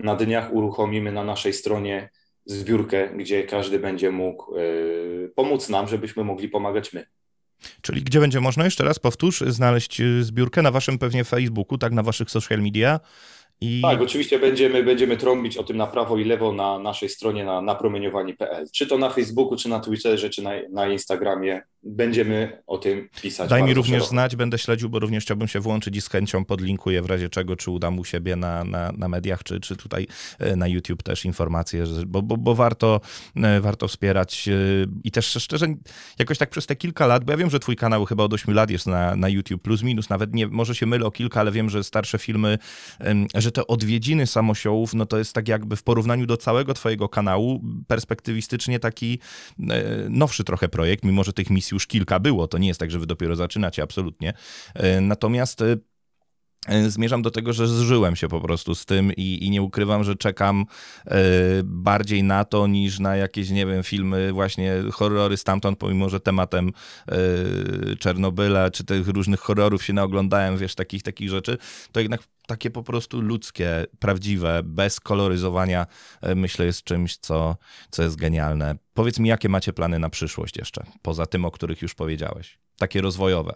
Na 0.00 0.16
dniach 0.16 0.52
uruchomimy 0.52 1.12
na 1.12 1.24
naszej 1.24 1.52
stronie 1.52 2.10
zbiórkę, 2.44 3.08
gdzie 3.16 3.44
każdy 3.44 3.78
będzie 3.78 4.10
mógł 4.10 4.54
pomóc 5.34 5.68
nam, 5.68 5.88
żebyśmy 5.88 6.24
mogli 6.24 6.48
pomagać 6.48 6.92
my. 6.92 7.06
Czyli 7.80 8.02
gdzie 8.02 8.20
będzie 8.20 8.40
można, 8.40 8.64
jeszcze 8.64 8.84
raz 8.84 8.98
powtórz, 8.98 9.40
znaleźć 9.40 10.00
y, 10.00 10.24
zbiórkę 10.24 10.62
na 10.62 10.70
waszym 10.70 10.98
pewnie 10.98 11.24
Facebooku, 11.24 11.78
tak, 11.78 11.92
na 11.92 12.02
waszych 12.02 12.30
social 12.30 12.62
media, 12.62 13.00
i... 13.64 13.82
Tak, 13.82 14.00
oczywiście 14.00 14.38
będziemy, 14.38 14.82
będziemy 14.82 15.16
trąbić 15.16 15.56
o 15.56 15.64
tym 15.64 15.76
na 15.76 15.86
prawo 15.86 16.16
i 16.16 16.24
lewo 16.24 16.52
na 16.52 16.78
naszej 16.78 17.08
stronie 17.08 17.44
na 17.44 17.60
napromieniowani.pl. 17.60 18.66
Czy 18.72 18.86
to 18.86 18.98
na 18.98 19.10
Facebooku, 19.10 19.56
czy 19.56 19.68
na 19.68 19.80
Twitterze, 19.80 20.30
czy 20.30 20.42
na, 20.42 20.50
na 20.70 20.88
Instagramie. 20.88 21.62
Będziemy 21.86 22.62
o 22.66 22.78
tym 22.78 23.08
pisać. 23.22 23.50
Daj 23.50 23.62
mi 23.62 23.74
również 23.74 23.96
szeroko. 23.96 24.10
znać, 24.10 24.36
będę 24.36 24.58
śledził, 24.58 24.90
bo 24.90 24.98
również 24.98 25.24
chciałbym 25.24 25.48
się 25.48 25.60
włączyć 25.60 25.96
i 25.96 26.00
z 26.00 26.08
chęcią 26.08 26.44
podlinkuję 26.44 27.02
w 27.02 27.06
razie 27.06 27.28
czego, 27.28 27.56
czy 27.56 27.70
uda 27.70 27.90
mu 27.90 28.04
siebie 28.04 28.36
na, 28.36 28.64
na, 28.64 28.92
na 28.92 29.08
mediach, 29.08 29.42
czy, 29.42 29.60
czy 29.60 29.76
tutaj 29.76 30.06
e, 30.38 30.56
na 30.56 30.68
YouTube 30.68 31.02
też 31.02 31.24
informacje, 31.24 31.84
bo, 32.06 32.22
bo, 32.22 32.36
bo 32.36 32.54
warto, 32.54 33.00
e, 33.36 33.60
warto 33.60 33.88
wspierać 33.88 34.48
e, 34.48 34.52
i 35.04 35.10
też 35.10 35.26
szczerze, 35.26 35.66
jakoś 36.18 36.38
tak 36.38 36.50
przez 36.50 36.66
te 36.66 36.76
kilka 36.76 37.06
lat, 37.06 37.24
bo 37.24 37.32
ja 37.32 37.38
wiem, 37.38 37.50
że 37.50 37.60
twój 37.60 37.76
kanał 37.76 38.04
chyba 38.04 38.24
od 38.24 38.32
8 38.32 38.54
lat 38.54 38.70
jest 38.70 38.86
na, 38.86 39.16
na 39.16 39.28
YouTube, 39.28 39.62
plus 39.62 39.82
minus, 39.82 40.08
nawet 40.08 40.34
nie, 40.34 40.46
może 40.46 40.74
się 40.74 40.86
mylę 40.86 41.06
o 41.06 41.10
kilka, 41.10 41.40
ale 41.40 41.52
wiem, 41.52 41.70
że 41.70 41.84
starsze 41.84 42.18
filmy, 42.18 42.58
że 43.34 43.52
te 43.52 43.66
odwiedziny 43.66 44.26
samosiołów, 44.26 44.94
no 44.94 45.06
to 45.06 45.18
jest 45.18 45.32
tak 45.32 45.48
jakby 45.48 45.76
w 45.76 45.82
porównaniu 45.82 46.26
do 46.26 46.36
całego 46.36 46.74
twojego 46.74 47.08
kanału 47.08 47.60
perspektywistycznie 47.86 48.80
taki 48.80 49.18
nowszy 50.10 50.44
trochę 50.44 50.68
projekt, 50.68 51.04
mimo 51.04 51.24
że 51.24 51.32
tych 51.32 51.50
misji 51.50 51.73
już 51.74 51.86
kilka 51.86 52.20
było, 52.20 52.48
to 52.48 52.58
nie 52.58 52.68
jest 52.68 52.80
tak, 52.80 52.90
że 52.90 52.98
wy 52.98 53.06
dopiero 53.06 53.36
zaczynacie, 53.36 53.82
absolutnie. 53.82 54.32
E, 54.74 55.00
natomiast 55.00 55.62
e, 55.62 55.76
E, 56.66 56.90
zmierzam 56.90 57.22
do 57.22 57.30
tego, 57.30 57.52
że 57.52 57.68
zżyłem 57.68 58.16
się 58.16 58.28
po 58.28 58.40
prostu 58.40 58.74
z 58.74 58.84
tym 58.84 59.12
i, 59.12 59.44
i 59.46 59.50
nie 59.50 59.62
ukrywam, 59.62 60.04
że 60.04 60.16
czekam 60.16 60.64
bardziej 61.64 62.22
na 62.22 62.44
to 62.44 62.66
niż 62.66 62.98
na 62.98 63.16
jakieś, 63.16 63.50
nie 63.50 63.66
wiem, 63.66 63.82
filmy, 63.82 64.32
właśnie 64.32 64.74
horrory 64.92 65.36
stamtąd, 65.36 65.78
pomimo 65.78 66.08
że 66.08 66.20
tematem 66.20 66.72
Czernobyla 67.98 68.70
czy 68.70 68.84
tych 68.84 69.08
różnych 69.08 69.40
horrorów 69.40 69.84
się 69.84 69.92
naoglądałem, 69.92 70.58
wiesz, 70.58 70.74
takich, 70.74 71.02
takich 71.02 71.30
rzeczy, 71.30 71.58
to 71.92 72.00
jednak 72.00 72.20
takie 72.46 72.70
po 72.70 72.82
prostu 72.82 73.20
ludzkie, 73.20 73.86
prawdziwe, 73.98 74.60
bez 74.64 75.00
koloryzowania, 75.00 75.86
y, 76.26 76.34
myślę, 76.34 76.66
jest 76.66 76.84
czymś, 76.84 77.16
co, 77.16 77.56
co 77.90 78.02
jest 78.02 78.16
genialne. 78.16 78.76
Powiedz 78.94 79.18
mi, 79.18 79.28
jakie 79.28 79.48
macie 79.48 79.72
plany 79.72 79.98
na 79.98 80.10
przyszłość 80.10 80.56
jeszcze, 80.56 80.84
poza 81.02 81.26
tym, 81.26 81.44
o 81.44 81.50
których 81.50 81.82
już 81.82 81.94
powiedziałeś, 81.94 82.58
takie 82.78 83.00
rozwojowe. 83.00 83.54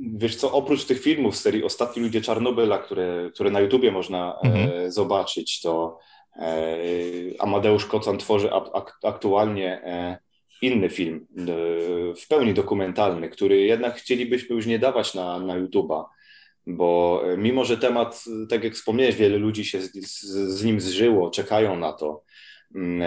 Wiesz 0.00 0.36
co, 0.36 0.52
oprócz 0.52 0.84
tych 0.84 1.02
filmów 1.02 1.36
z 1.36 1.40
serii 1.40 1.64
Ostatni 1.64 2.02
Ludzie 2.02 2.20
Czarnobyla, 2.20 2.78
które, 2.78 3.30
które 3.34 3.50
na 3.50 3.60
YouTubie 3.60 3.92
można 3.92 4.34
e, 4.34 4.46
mhm. 4.46 4.70
e, 4.72 4.90
zobaczyć, 4.90 5.60
to 5.60 5.98
e, 6.36 6.76
Amadeusz 7.38 7.86
Kocan 7.86 8.18
tworzy 8.18 8.50
ak 8.52 8.98
aktualnie 9.04 9.82
e, 9.84 10.18
inny 10.62 10.90
film, 10.90 11.26
e, 11.36 11.44
w 12.14 12.28
pełni 12.28 12.54
dokumentalny, 12.54 13.28
który 13.28 13.60
jednak 13.60 13.94
chcielibyśmy 13.94 14.56
już 14.56 14.66
nie 14.66 14.78
dawać 14.78 15.14
na, 15.14 15.38
na 15.38 15.56
YouTuba, 15.56 16.08
bo 16.66 17.22
e, 17.24 17.36
mimo, 17.36 17.64
że 17.64 17.76
temat, 17.76 18.24
tak 18.48 18.64
jak 18.64 18.74
wspomniałeś, 18.74 19.16
wiele 19.16 19.38
ludzi 19.38 19.64
się 19.64 19.80
z, 19.80 19.92
z, 19.92 20.20
z 20.58 20.64
nim 20.64 20.80
zżyło, 20.80 21.30
czekają 21.30 21.76
na 21.76 21.92
to, 21.92 22.22
mm, 22.74 23.02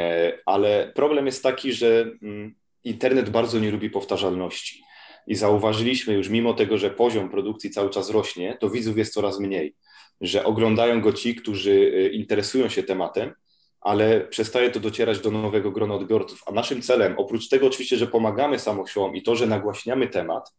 ale 0.45 0.91
problem 0.95 1.25
jest 1.25 1.43
taki, 1.43 1.73
że 1.73 2.11
mm, 2.21 2.55
internet 2.83 3.29
bardzo 3.29 3.59
nie 3.59 3.71
lubi 3.71 3.89
powtarzalności 3.89 4.83
i 5.27 5.35
zauważyliśmy 5.35 6.13
już, 6.13 6.29
mimo 6.29 6.53
tego, 6.53 6.77
że 6.77 6.89
poziom 6.89 7.29
produkcji 7.29 7.69
cały 7.69 7.89
czas 7.89 8.09
rośnie, 8.09 8.57
to 8.59 8.69
widzów 8.69 8.97
jest 8.97 9.13
coraz 9.13 9.39
mniej, 9.39 9.75
że 10.21 10.43
oglądają 10.43 11.01
go 11.01 11.13
ci, 11.13 11.35
którzy 11.35 12.09
interesują 12.13 12.69
się 12.69 12.83
tematem, 12.83 13.33
ale 13.81 14.21
przestaje 14.21 14.71
to 14.71 14.79
docierać 14.79 15.19
do 15.19 15.31
nowego 15.31 15.71
grona 15.71 15.93
odbiorców. 15.93 16.43
A 16.45 16.51
naszym 16.51 16.81
celem, 16.81 17.15
oprócz 17.17 17.49
tego 17.49 17.67
oczywiście, 17.67 17.97
że 17.97 18.07
pomagamy 18.07 18.59
samochłom 18.59 19.15
i 19.15 19.23
to, 19.23 19.35
że 19.35 19.47
nagłaśniamy 19.47 20.07
temat, 20.07 20.53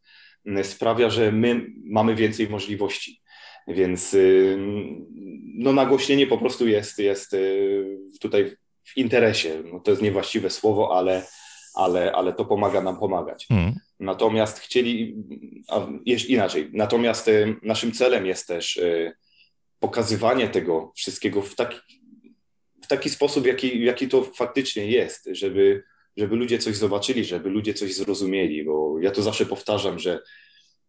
sprawia, 0.62 1.10
że 1.10 1.32
my 1.32 1.66
mamy 1.84 2.14
więcej 2.14 2.48
możliwości. 2.48 3.20
Więc 3.68 4.14
y, 4.14 4.56
no, 5.54 5.72
nagłośnienie 5.72 6.26
po 6.26 6.38
prostu 6.38 6.68
jest, 6.68 6.98
jest 6.98 7.36
tutaj 8.20 8.56
w 8.84 8.96
interesie. 8.96 9.62
No, 9.72 9.80
to 9.80 9.90
jest 9.90 10.02
niewłaściwe 10.02 10.50
słowo, 10.50 10.98
ale, 10.98 11.26
ale, 11.74 12.12
ale 12.12 12.32
to 12.32 12.44
pomaga 12.44 12.80
nam 12.80 12.98
pomagać. 12.98 13.46
Mm. 13.50 13.74
Natomiast 14.00 14.58
chcieli, 14.58 15.16
a 15.68 15.86
inaczej, 16.28 16.70
natomiast 16.72 17.28
y, 17.28 17.56
naszym 17.62 17.92
celem 17.92 18.26
jest 18.26 18.48
też 18.48 18.76
y, 18.76 19.12
pokazywanie 19.78 20.48
tego 20.48 20.92
wszystkiego 20.96 21.42
w 21.42 21.54
taki, 21.54 21.78
w 22.82 22.86
taki 22.86 23.10
sposób, 23.10 23.46
jaki, 23.46 23.84
jaki 23.84 24.08
to 24.08 24.22
faktycznie 24.22 24.86
jest, 24.86 25.28
żeby, 25.32 25.82
żeby 26.16 26.36
ludzie 26.36 26.58
coś 26.58 26.76
zobaczyli, 26.76 27.24
żeby 27.24 27.50
ludzie 27.50 27.74
coś 27.74 27.94
zrozumieli, 27.94 28.64
bo 28.64 28.98
ja 29.00 29.10
to 29.10 29.22
zawsze 29.22 29.46
powtarzam, 29.46 29.98
że 29.98 30.20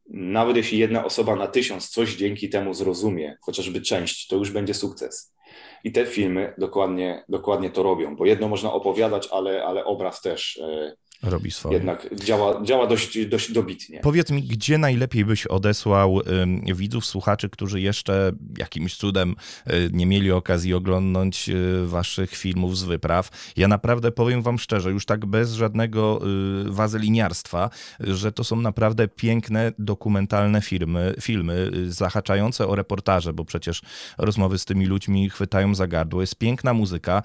nawet 0.09 0.57
jeśli 0.57 0.77
jedna 0.77 1.05
osoba 1.05 1.35
na 1.35 1.47
tysiąc 1.47 1.89
coś 1.89 2.15
dzięki 2.15 2.49
temu 2.49 2.73
zrozumie, 2.73 3.37
chociażby 3.41 3.81
część, 3.81 4.27
to 4.27 4.35
już 4.35 4.51
będzie 4.51 4.73
sukces. 4.73 5.35
I 5.83 5.91
te 5.91 6.05
filmy 6.05 6.53
dokładnie, 6.57 7.23
dokładnie 7.29 7.69
to 7.69 7.83
robią, 7.83 8.15
bo 8.15 8.25
jedno 8.25 8.47
można 8.47 8.73
opowiadać, 8.73 9.27
ale, 9.31 9.65
ale 9.65 9.85
obraz 9.85 10.21
też 10.21 10.55
y, 10.57 10.95
robi 11.25 11.51
swoje. 11.51 11.75
Jednak 11.75 12.15
działa, 12.15 12.63
działa 12.63 12.87
dość, 12.87 13.25
dość 13.25 13.51
dobitnie. 13.51 13.99
Powiedz 13.99 14.31
mi, 14.31 14.43
gdzie 14.43 14.77
najlepiej 14.77 15.25
byś 15.25 15.47
odesłał 15.47 16.19
y, 16.67 16.75
widzów, 16.75 17.05
słuchaczy, 17.05 17.49
którzy 17.49 17.81
jeszcze 17.81 18.31
jakimś 18.57 18.95
cudem 18.95 19.35
y, 19.67 19.89
nie 19.93 20.05
mieli 20.05 20.31
okazji 20.31 20.73
oglądnąć 20.73 21.49
y, 21.49 21.87
waszych 21.87 22.35
filmów 22.35 22.77
z 22.77 22.83
wypraw. 22.83 23.29
Ja 23.57 23.67
naprawdę 23.67 24.11
powiem 24.11 24.41
wam 24.41 24.59
szczerze, 24.59 24.91
już 24.91 25.05
tak 25.05 25.25
bez 25.25 25.53
żadnego 25.53 26.21
y, 26.67 26.71
wazeliniarstwa, 26.71 27.69
że 27.99 28.31
to 28.31 28.43
są 28.43 28.55
naprawdę 28.55 29.07
piękne, 29.07 29.71
dokumentalne 29.79 30.61
filmy, 30.61 31.15
filmy 31.21 31.71
zahaczające 31.87 32.67
o 32.67 32.75
reportaże, 32.75 33.33
bo 33.33 33.45
przecież 33.45 33.81
rozmowy 34.17 34.57
z 34.57 34.65
tymi 34.65 34.85
ludźmi 34.85 35.29
chwytają 35.29 35.75
za 35.75 35.87
gardło. 35.87 36.21
Jest 36.21 36.35
piękna 36.35 36.73
muzyka 36.73 37.23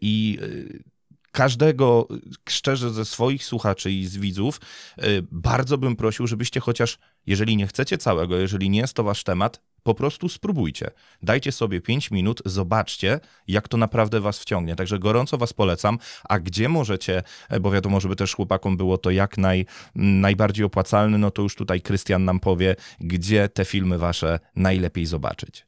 i 0.00 0.38
każdego, 1.32 2.08
szczerze 2.48 2.90
ze 2.90 3.04
swoich 3.04 3.44
słuchaczy 3.44 3.90
i 3.90 4.06
z 4.06 4.16
widzów, 4.16 4.60
bardzo 5.30 5.78
bym 5.78 5.96
prosił, 5.96 6.26
żebyście 6.26 6.60
chociaż, 6.60 6.98
jeżeli 7.26 7.56
nie 7.56 7.66
chcecie 7.66 7.98
całego, 7.98 8.36
jeżeli 8.36 8.70
nie 8.70 8.80
jest 8.80 8.94
to 8.94 9.04
wasz 9.04 9.24
temat, 9.24 9.60
po 9.82 9.94
prostu 9.94 10.28
spróbujcie. 10.28 10.90
Dajcie 11.22 11.52
sobie 11.52 11.80
5 11.80 12.10
minut, 12.10 12.42
zobaczcie, 12.44 13.20
jak 13.48 13.68
to 13.68 13.76
naprawdę 13.76 14.20
was 14.20 14.38
wciągnie. 14.38 14.76
Także 14.76 14.98
gorąco 14.98 15.38
was 15.38 15.52
polecam. 15.52 15.98
A 16.28 16.38
gdzie 16.38 16.68
możecie, 16.68 17.22
e, 17.48 17.60
bo 17.60 17.70
wiadomo, 17.70 18.00
żeby 18.00 18.16
też 18.16 18.34
chłopakom 18.34 18.76
było 18.76 18.98
to 18.98 19.10
jak 19.10 19.38
naj, 19.38 19.66
najbardziej 19.94 20.64
opłacalne, 20.64 21.18
no 21.18 21.30
to 21.30 21.42
już 21.42 21.54
tutaj 21.54 21.80
Krystian 21.80 22.24
nam 22.24 22.40
powie, 22.40 22.76
gdzie 23.00 23.48
te 23.48 23.64
filmy 23.64 23.98
wasze 23.98 24.40
najlepiej 24.56 25.06
zobaczyć. 25.06 25.66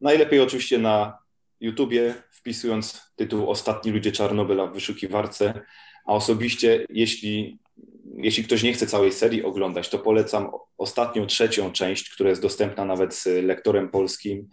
Najlepiej 0.00 0.40
oczywiście 0.40 0.78
na 0.78 1.18
YouTubie, 1.60 2.14
wpisując 2.42 3.12
tytuł 3.16 3.50
Ostatni 3.50 3.92
ludzie 3.92 4.12
Czarnobyla 4.12 4.66
w 4.66 4.74
wyszukiwarce. 4.74 5.60
A 6.06 6.12
osobiście, 6.14 6.86
jeśli 6.90 7.58
jeśli 8.16 8.44
ktoś 8.44 8.62
nie 8.62 8.72
chce 8.72 8.86
całej 8.86 9.12
serii 9.12 9.42
oglądać, 9.42 9.88
to 9.88 9.98
polecam 9.98 10.50
ostatnią, 10.78 11.26
trzecią 11.26 11.72
część, 11.72 12.10
która 12.10 12.30
jest 12.30 12.42
dostępna 12.42 12.84
nawet 12.84 13.14
z 13.14 13.26
lektorem 13.26 13.88
polskim. 13.88 14.48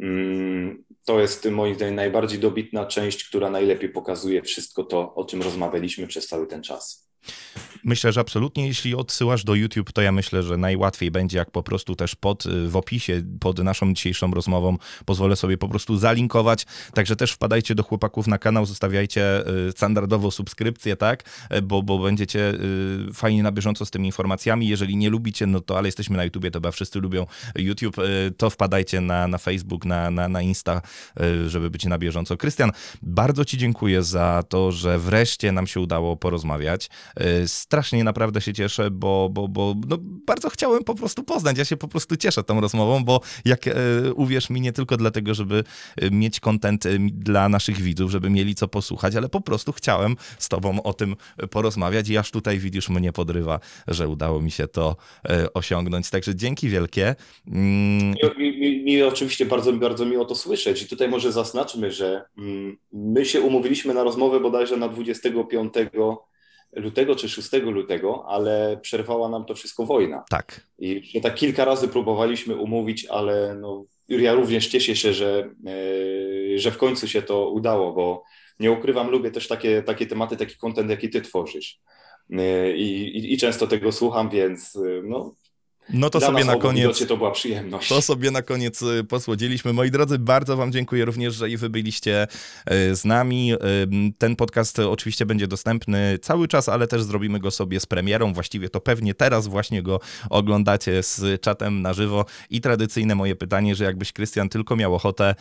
Mm, 0.00 0.84
to 1.04 1.20
jest 1.20 1.50
moim 1.50 1.74
zdaniem 1.74 1.94
najbardziej 1.94 2.38
dobitna 2.38 2.86
część, 2.86 3.28
która 3.28 3.50
najlepiej 3.50 3.88
pokazuje 3.88 4.42
wszystko 4.42 4.84
to, 4.84 5.14
o 5.14 5.24
czym 5.24 5.42
rozmawialiśmy 5.42 6.06
przez 6.06 6.26
cały 6.26 6.46
ten 6.46 6.62
czas. 6.62 7.05
Myślę, 7.86 8.12
że 8.12 8.20
absolutnie, 8.20 8.66
jeśli 8.66 8.94
odsyłasz 8.94 9.44
do 9.44 9.54
YouTube, 9.54 9.92
to 9.92 10.02
ja 10.02 10.12
myślę, 10.12 10.42
że 10.42 10.56
najłatwiej 10.56 11.10
będzie, 11.10 11.38
jak 11.38 11.50
po 11.50 11.62
prostu 11.62 11.96
też 11.96 12.14
pod, 12.14 12.46
y, 12.46 12.68
w 12.68 12.76
opisie 12.76 13.22
pod 13.40 13.58
naszą 13.58 13.94
dzisiejszą 13.94 14.30
rozmową 14.30 14.76
pozwolę 15.04 15.36
sobie 15.36 15.58
po 15.58 15.68
prostu 15.68 15.96
zalinkować. 15.96 16.66
Także 16.94 17.16
też 17.16 17.32
wpadajcie 17.32 17.74
do 17.74 17.82
chłopaków 17.82 18.26
na 18.26 18.38
kanał, 18.38 18.66
zostawiajcie 18.66 19.48
y, 19.68 19.72
standardowo 19.72 20.30
subskrypcję, 20.30 20.96
tak? 20.96 21.24
Y, 21.54 21.62
bo, 21.62 21.82
bo 21.82 21.98
będziecie 21.98 22.54
fajnie 23.14 23.42
na 23.42 23.52
bieżąco 23.52 23.86
z 23.86 23.90
tymi 23.90 24.06
informacjami. 24.06 24.68
Jeżeli 24.68 24.96
nie 24.96 25.10
lubicie, 25.10 25.46
no 25.46 25.60
to 25.60 25.78
ale 25.78 25.88
jesteśmy 25.88 26.16
na 26.16 26.24
YouTubie, 26.24 26.50
to 26.50 26.56
chyba 26.56 26.70
wszyscy 26.70 27.00
lubią 27.00 27.26
YouTube, 27.54 27.96
to 28.36 28.50
wpadajcie 28.50 29.00
na, 29.00 29.28
na 29.28 29.38
Facebook, 29.38 29.84
na, 29.84 30.10
na, 30.10 30.28
na 30.28 30.42
Insta, 30.42 30.82
żeby 31.46 31.70
być 31.70 31.84
na 31.84 31.98
bieżąco. 31.98 32.36
Krystian, 32.36 32.72
bardzo 33.02 33.44
Ci 33.44 33.58
dziękuję 33.58 34.02
za 34.02 34.42
to, 34.48 34.72
że 34.72 34.98
wreszcie 34.98 35.52
nam 35.52 35.66
się 35.66 35.80
udało 35.80 36.16
porozmawiać 36.16 36.90
strasznie 37.46 38.04
naprawdę 38.04 38.40
się 38.40 38.52
cieszę, 38.52 38.90
bo, 38.90 39.28
bo, 39.32 39.48
bo 39.48 39.74
no, 39.88 39.98
bardzo 40.00 40.50
chciałem 40.50 40.84
po 40.84 40.94
prostu 40.94 41.22
poznać. 41.24 41.58
Ja 41.58 41.64
się 41.64 41.76
po 41.76 41.88
prostu 41.88 42.16
cieszę 42.16 42.42
tą 42.42 42.60
rozmową, 42.60 43.04
bo 43.04 43.20
jak 43.44 43.68
e, 43.68 43.72
uwierz 44.14 44.50
mi, 44.50 44.60
nie 44.60 44.72
tylko 44.72 44.96
dlatego, 44.96 45.34
żeby 45.34 45.64
e, 45.96 46.10
mieć 46.10 46.40
kontent 46.40 46.84
dla 47.10 47.48
naszych 47.48 47.80
widzów, 47.80 48.10
żeby 48.10 48.30
mieli 48.30 48.54
co 48.54 48.68
posłuchać, 48.68 49.16
ale 49.16 49.28
po 49.28 49.40
prostu 49.40 49.72
chciałem 49.72 50.16
z 50.38 50.48
tobą 50.48 50.82
o 50.82 50.92
tym 50.92 51.16
porozmawiać 51.50 52.08
i 52.08 52.18
aż 52.18 52.30
tutaj 52.30 52.58
widzisz 52.58 52.88
mnie 52.88 53.12
podrywa, 53.12 53.60
że 53.88 54.08
udało 54.08 54.40
mi 54.40 54.50
się 54.50 54.68
to 54.68 54.96
osiągnąć. 55.54 56.10
Także 56.10 56.34
dzięki 56.34 56.68
wielkie. 56.68 57.14
Mm. 57.46 58.14
Mi, 58.38 58.58
mi, 58.58 58.82
mi, 58.82 59.02
oczywiście 59.02 59.46
bardzo, 59.46 59.72
bardzo 59.72 60.06
miło 60.06 60.24
to 60.24 60.34
słyszeć 60.34 60.82
i 60.82 60.86
tutaj 60.86 61.08
może 61.08 61.32
zaznaczmy, 61.32 61.92
że 61.92 62.24
mm, 62.38 62.76
my 62.92 63.24
się 63.24 63.40
umówiliśmy 63.40 63.94
na 63.94 64.04
rozmowę 64.04 64.40
bodajże 64.40 64.76
na 64.76 64.88
25 64.88 65.74
lutego 66.76 67.16
czy 67.16 67.28
6 67.28 67.52
lutego, 67.52 68.24
ale 68.28 68.78
przerwała 68.82 69.28
nam 69.28 69.44
to 69.44 69.54
wszystko 69.54 69.86
wojna. 69.86 70.24
Tak. 70.30 70.66
I 70.78 71.20
tak 71.20 71.34
kilka 71.34 71.64
razy 71.64 71.88
próbowaliśmy 71.88 72.56
umówić, 72.56 73.06
ale 73.06 73.54
no, 73.60 73.84
ja 74.08 74.34
również 74.34 74.68
cieszę 74.68 74.96
się, 74.96 75.12
że, 75.12 75.50
e, 75.66 76.58
że 76.58 76.70
w 76.70 76.78
końcu 76.78 77.08
się 77.08 77.22
to 77.22 77.50
udało, 77.50 77.92
bo 77.92 78.22
nie 78.60 78.72
ukrywam, 78.72 79.10
lubię 79.10 79.30
też 79.30 79.48
takie, 79.48 79.82
takie 79.82 80.06
tematy, 80.06 80.36
taki 80.36 80.56
kontent, 80.56 80.90
jaki 80.90 81.10
ty 81.10 81.20
tworzysz. 81.20 81.80
E, 82.30 82.76
I, 82.76 83.16
i, 83.18 83.32
I, 83.32 83.38
często 83.38 83.66
tego 83.66 83.92
słucham, 83.92 84.30
więc 84.30 84.76
e, 84.76 85.02
no, 85.04 85.34
no 85.90 86.10
to 86.10 86.18
Dla 86.18 86.28
sobie 86.28 86.44
na 86.44 86.56
koniec. 86.56 87.06
To 87.06 87.16
była 87.16 87.30
przyjemność. 87.30 87.88
To 87.88 88.02
sobie 88.02 88.30
na 88.30 88.42
koniec 88.42 88.82
y, 88.82 89.04
posłodziliśmy. 89.04 89.72
Moi 89.72 89.90
drodzy, 89.90 90.18
bardzo 90.18 90.56
Wam 90.56 90.72
dziękuję 90.72 91.04
również, 91.04 91.34
że 91.34 91.50
i 91.50 91.56
Wy 91.56 91.70
byliście 91.70 92.26
y, 92.70 92.96
z 92.96 93.04
nami. 93.04 93.52
Y, 93.54 93.58
ten 94.18 94.36
podcast 94.36 94.78
oczywiście 94.78 95.26
będzie 95.26 95.46
dostępny 95.46 96.18
cały 96.22 96.48
czas, 96.48 96.68
ale 96.68 96.86
też 96.86 97.02
zrobimy 97.02 97.40
go 97.40 97.50
sobie 97.50 97.80
z 97.80 97.86
premierą. 97.86 98.32
Właściwie 98.32 98.68
to 98.68 98.80
pewnie 98.80 99.14
teraz 99.14 99.46
właśnie 99.46 99.82
go 99.82 100.00
oglądacie 100.30 101.02
z 101.02 101.40
czatem 101.40 101.82
na 101.82 101.92
żywo. 101.92 102.24
I 102.50 102.60
tradycyjne 102.60 103.14
moje 103.14 103.36
pytanie, 103.36 103.74
że 103.74 103.84
jakbyś 103.84 104.12
Krystian 104.12 104.48
tylko 104.48 104.76
miał 104.76 104.94
ochotę 104.94 105.34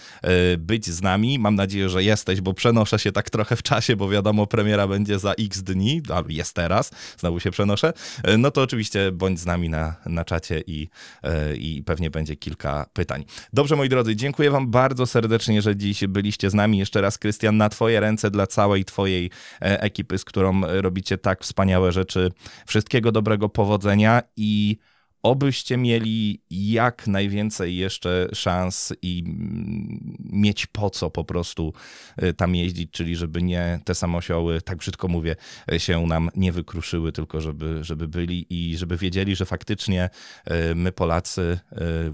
być 0.57 0.85
z 0.85 1.01
nami, 1.01 1.39
mam 1.39 1.55
nadzieję, 1.55 1.89
że 1.89 2.03
jesteś, 2.03 2.41
bo 2.41 2.53
przenoszę 2.53 2.99
się 2.99 3.11
tak 3.11 3.29
trochę 3.29 3.55
w 3.55 3.63
czasie, 3.63 3.95
bo 3.95 4.09
wiadomo, 4.09 4.47
premiera 4.47 4.87
będzie 4.87 5.19
za 5.19 5.31
x 5.31 5.63
dni, 5.63 6.01
albo 6.13 6.29
jest 6.29 6.53
teraz, 6.53 6.91
znowu 7.17 7.39
się 7.39 7.51
przenoszę. 7.51 7.93
No 8.37 8.51
to 8.51 8.61
oczywiście 8.61 9.11
bądź 9.11 9.39
z 9.39 9.45
nami 9.45 9.69
na, 9.69 9.95
na 10.05 10.25
czacie 10.25 10.34
czacie 10.35 10.63
i, 10.67 10.87
e, 11.23 11.55
i 11.55 11.83
pewnie 11.83 12.09
będzie 12.09 12.35
kilka 12.35 12.85
pytań. 12.93 13.25
Dobrze, 13.53 13.75
moi 13.75 13.89
drodzy, 13.89 14.15
dziękuję 14.15 14.51
Wam 14.51 14.71
bardzo 14.71 15.05
serdecznie, 15.05 15.61
że 15.61 15.75
dziś 15.75 16.07
byliście 16.07 16.49
z 16.49 16.53
nami. 16.53 16.77
Jeszcze 16.77 17.01
raz, 17.01 17.17
Krystian, 17.17 17.57
na 17.57 17.69
Twoje 17.69 17.99
ręce 17.99 18.31
dla 18.31 18.47
całej 18.47 18.85
Twojej 18.85 19.29
e, 19.61 19.81
ekipy, 19.81 20.17
z 20.17 20.25
którą 20.25 20.61
robicie 20.81 21.17
tak 21.17 21.43
wspaniałe 21.43 21.91
rzeczy. 21.91 22.31
Wszystkiego 22.65 23.11
dobrego, 23.11 23.49
powodzenia 23.49 24.21
i 24.37 24.77
obyście 25.25 25.77
mieli 25.77 26.41
jak 26.49 27.07
najwięcej 27.07 27.77
jeszcze 27.77 28.27
szans 28.33 28.93
i 29.01 29.23
mm, 29.25 30.17
mieć 30.19 30.65
po 30.65 30.89
co 30.89 31.09
po 31.09 31.23
prostu 31.23 31.73
y, 32.23 32.33
tam 32.33 32.55
jeździć, 32.55 32.91
czyli 32.91 33.15
żeby 33.15 33.41
nie 33.41 33.79
te 33.85 33.95
samosioły, 33.95 34.61
tak 34.61 34.77
brzydko 34.77 35.07
mówię, 35.07 35.35
y, 35.73 35.79
się 35.79 36.05
nam 36.07 36.29
nie 36.35 36.51
wykruszyły, 36.51 37.11
tylko 37.11 37.41
żeby, 37.41 37.83
żeby 37.83 38.07
byli 38.07 38.45
i 38.49 38.77
żeby 38.77 38.97
wiedzieli, 38.97 39.35
że 39.35 39.45
faktycznie 39.45 40.09
y, 40.71 40.75
my 40.75 40.91
Polacy, 40.91 41.59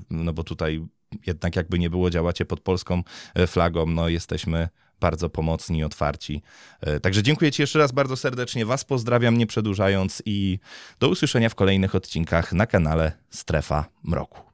no 0.09 0.33
bo 0.33 0.43
tutaj 0.43 0.85
jednak 1.27 1.55
jakby 1.55 1.79
nie 1.79 1.89
było 1.89 2.09
działacie 2.09 2.45
pod 2.45 2.59
polską 2.59 3.03
flagą, 3.47 3.85
no 3.85 4.09
jesteśmy 4.09 4.69
bardzo 5.01 5.29
pomocni 5.29 5.79
i 5.79 5.83
otwarci. 5.83 6.41
E, 6.81 6.99
także 6.99 7.23
dziękuję 7.23 7.51
Ci 7.51 7.61
jeszcze 7.61 7.79
raz 7.79 7.91
bardzo 7.91 8.17
serdecznie. 8.17 8.65
Was 8.65 8.83
pozdrawiam, 8.85 9.37
nie 9.37 9.47
przedłużając, 9.47 10.23
i 10.25 10.59
do 10.99 11.09
usłyszenia 11.09 11.49
w 11.49 11.55
kolejnych 11.55 11.95
odcinkach 11.95 12.53
na 12.53 12.65
kanale 12.65 13.11
Strefa 13.29 13.85
Mroku. 14.03 14.50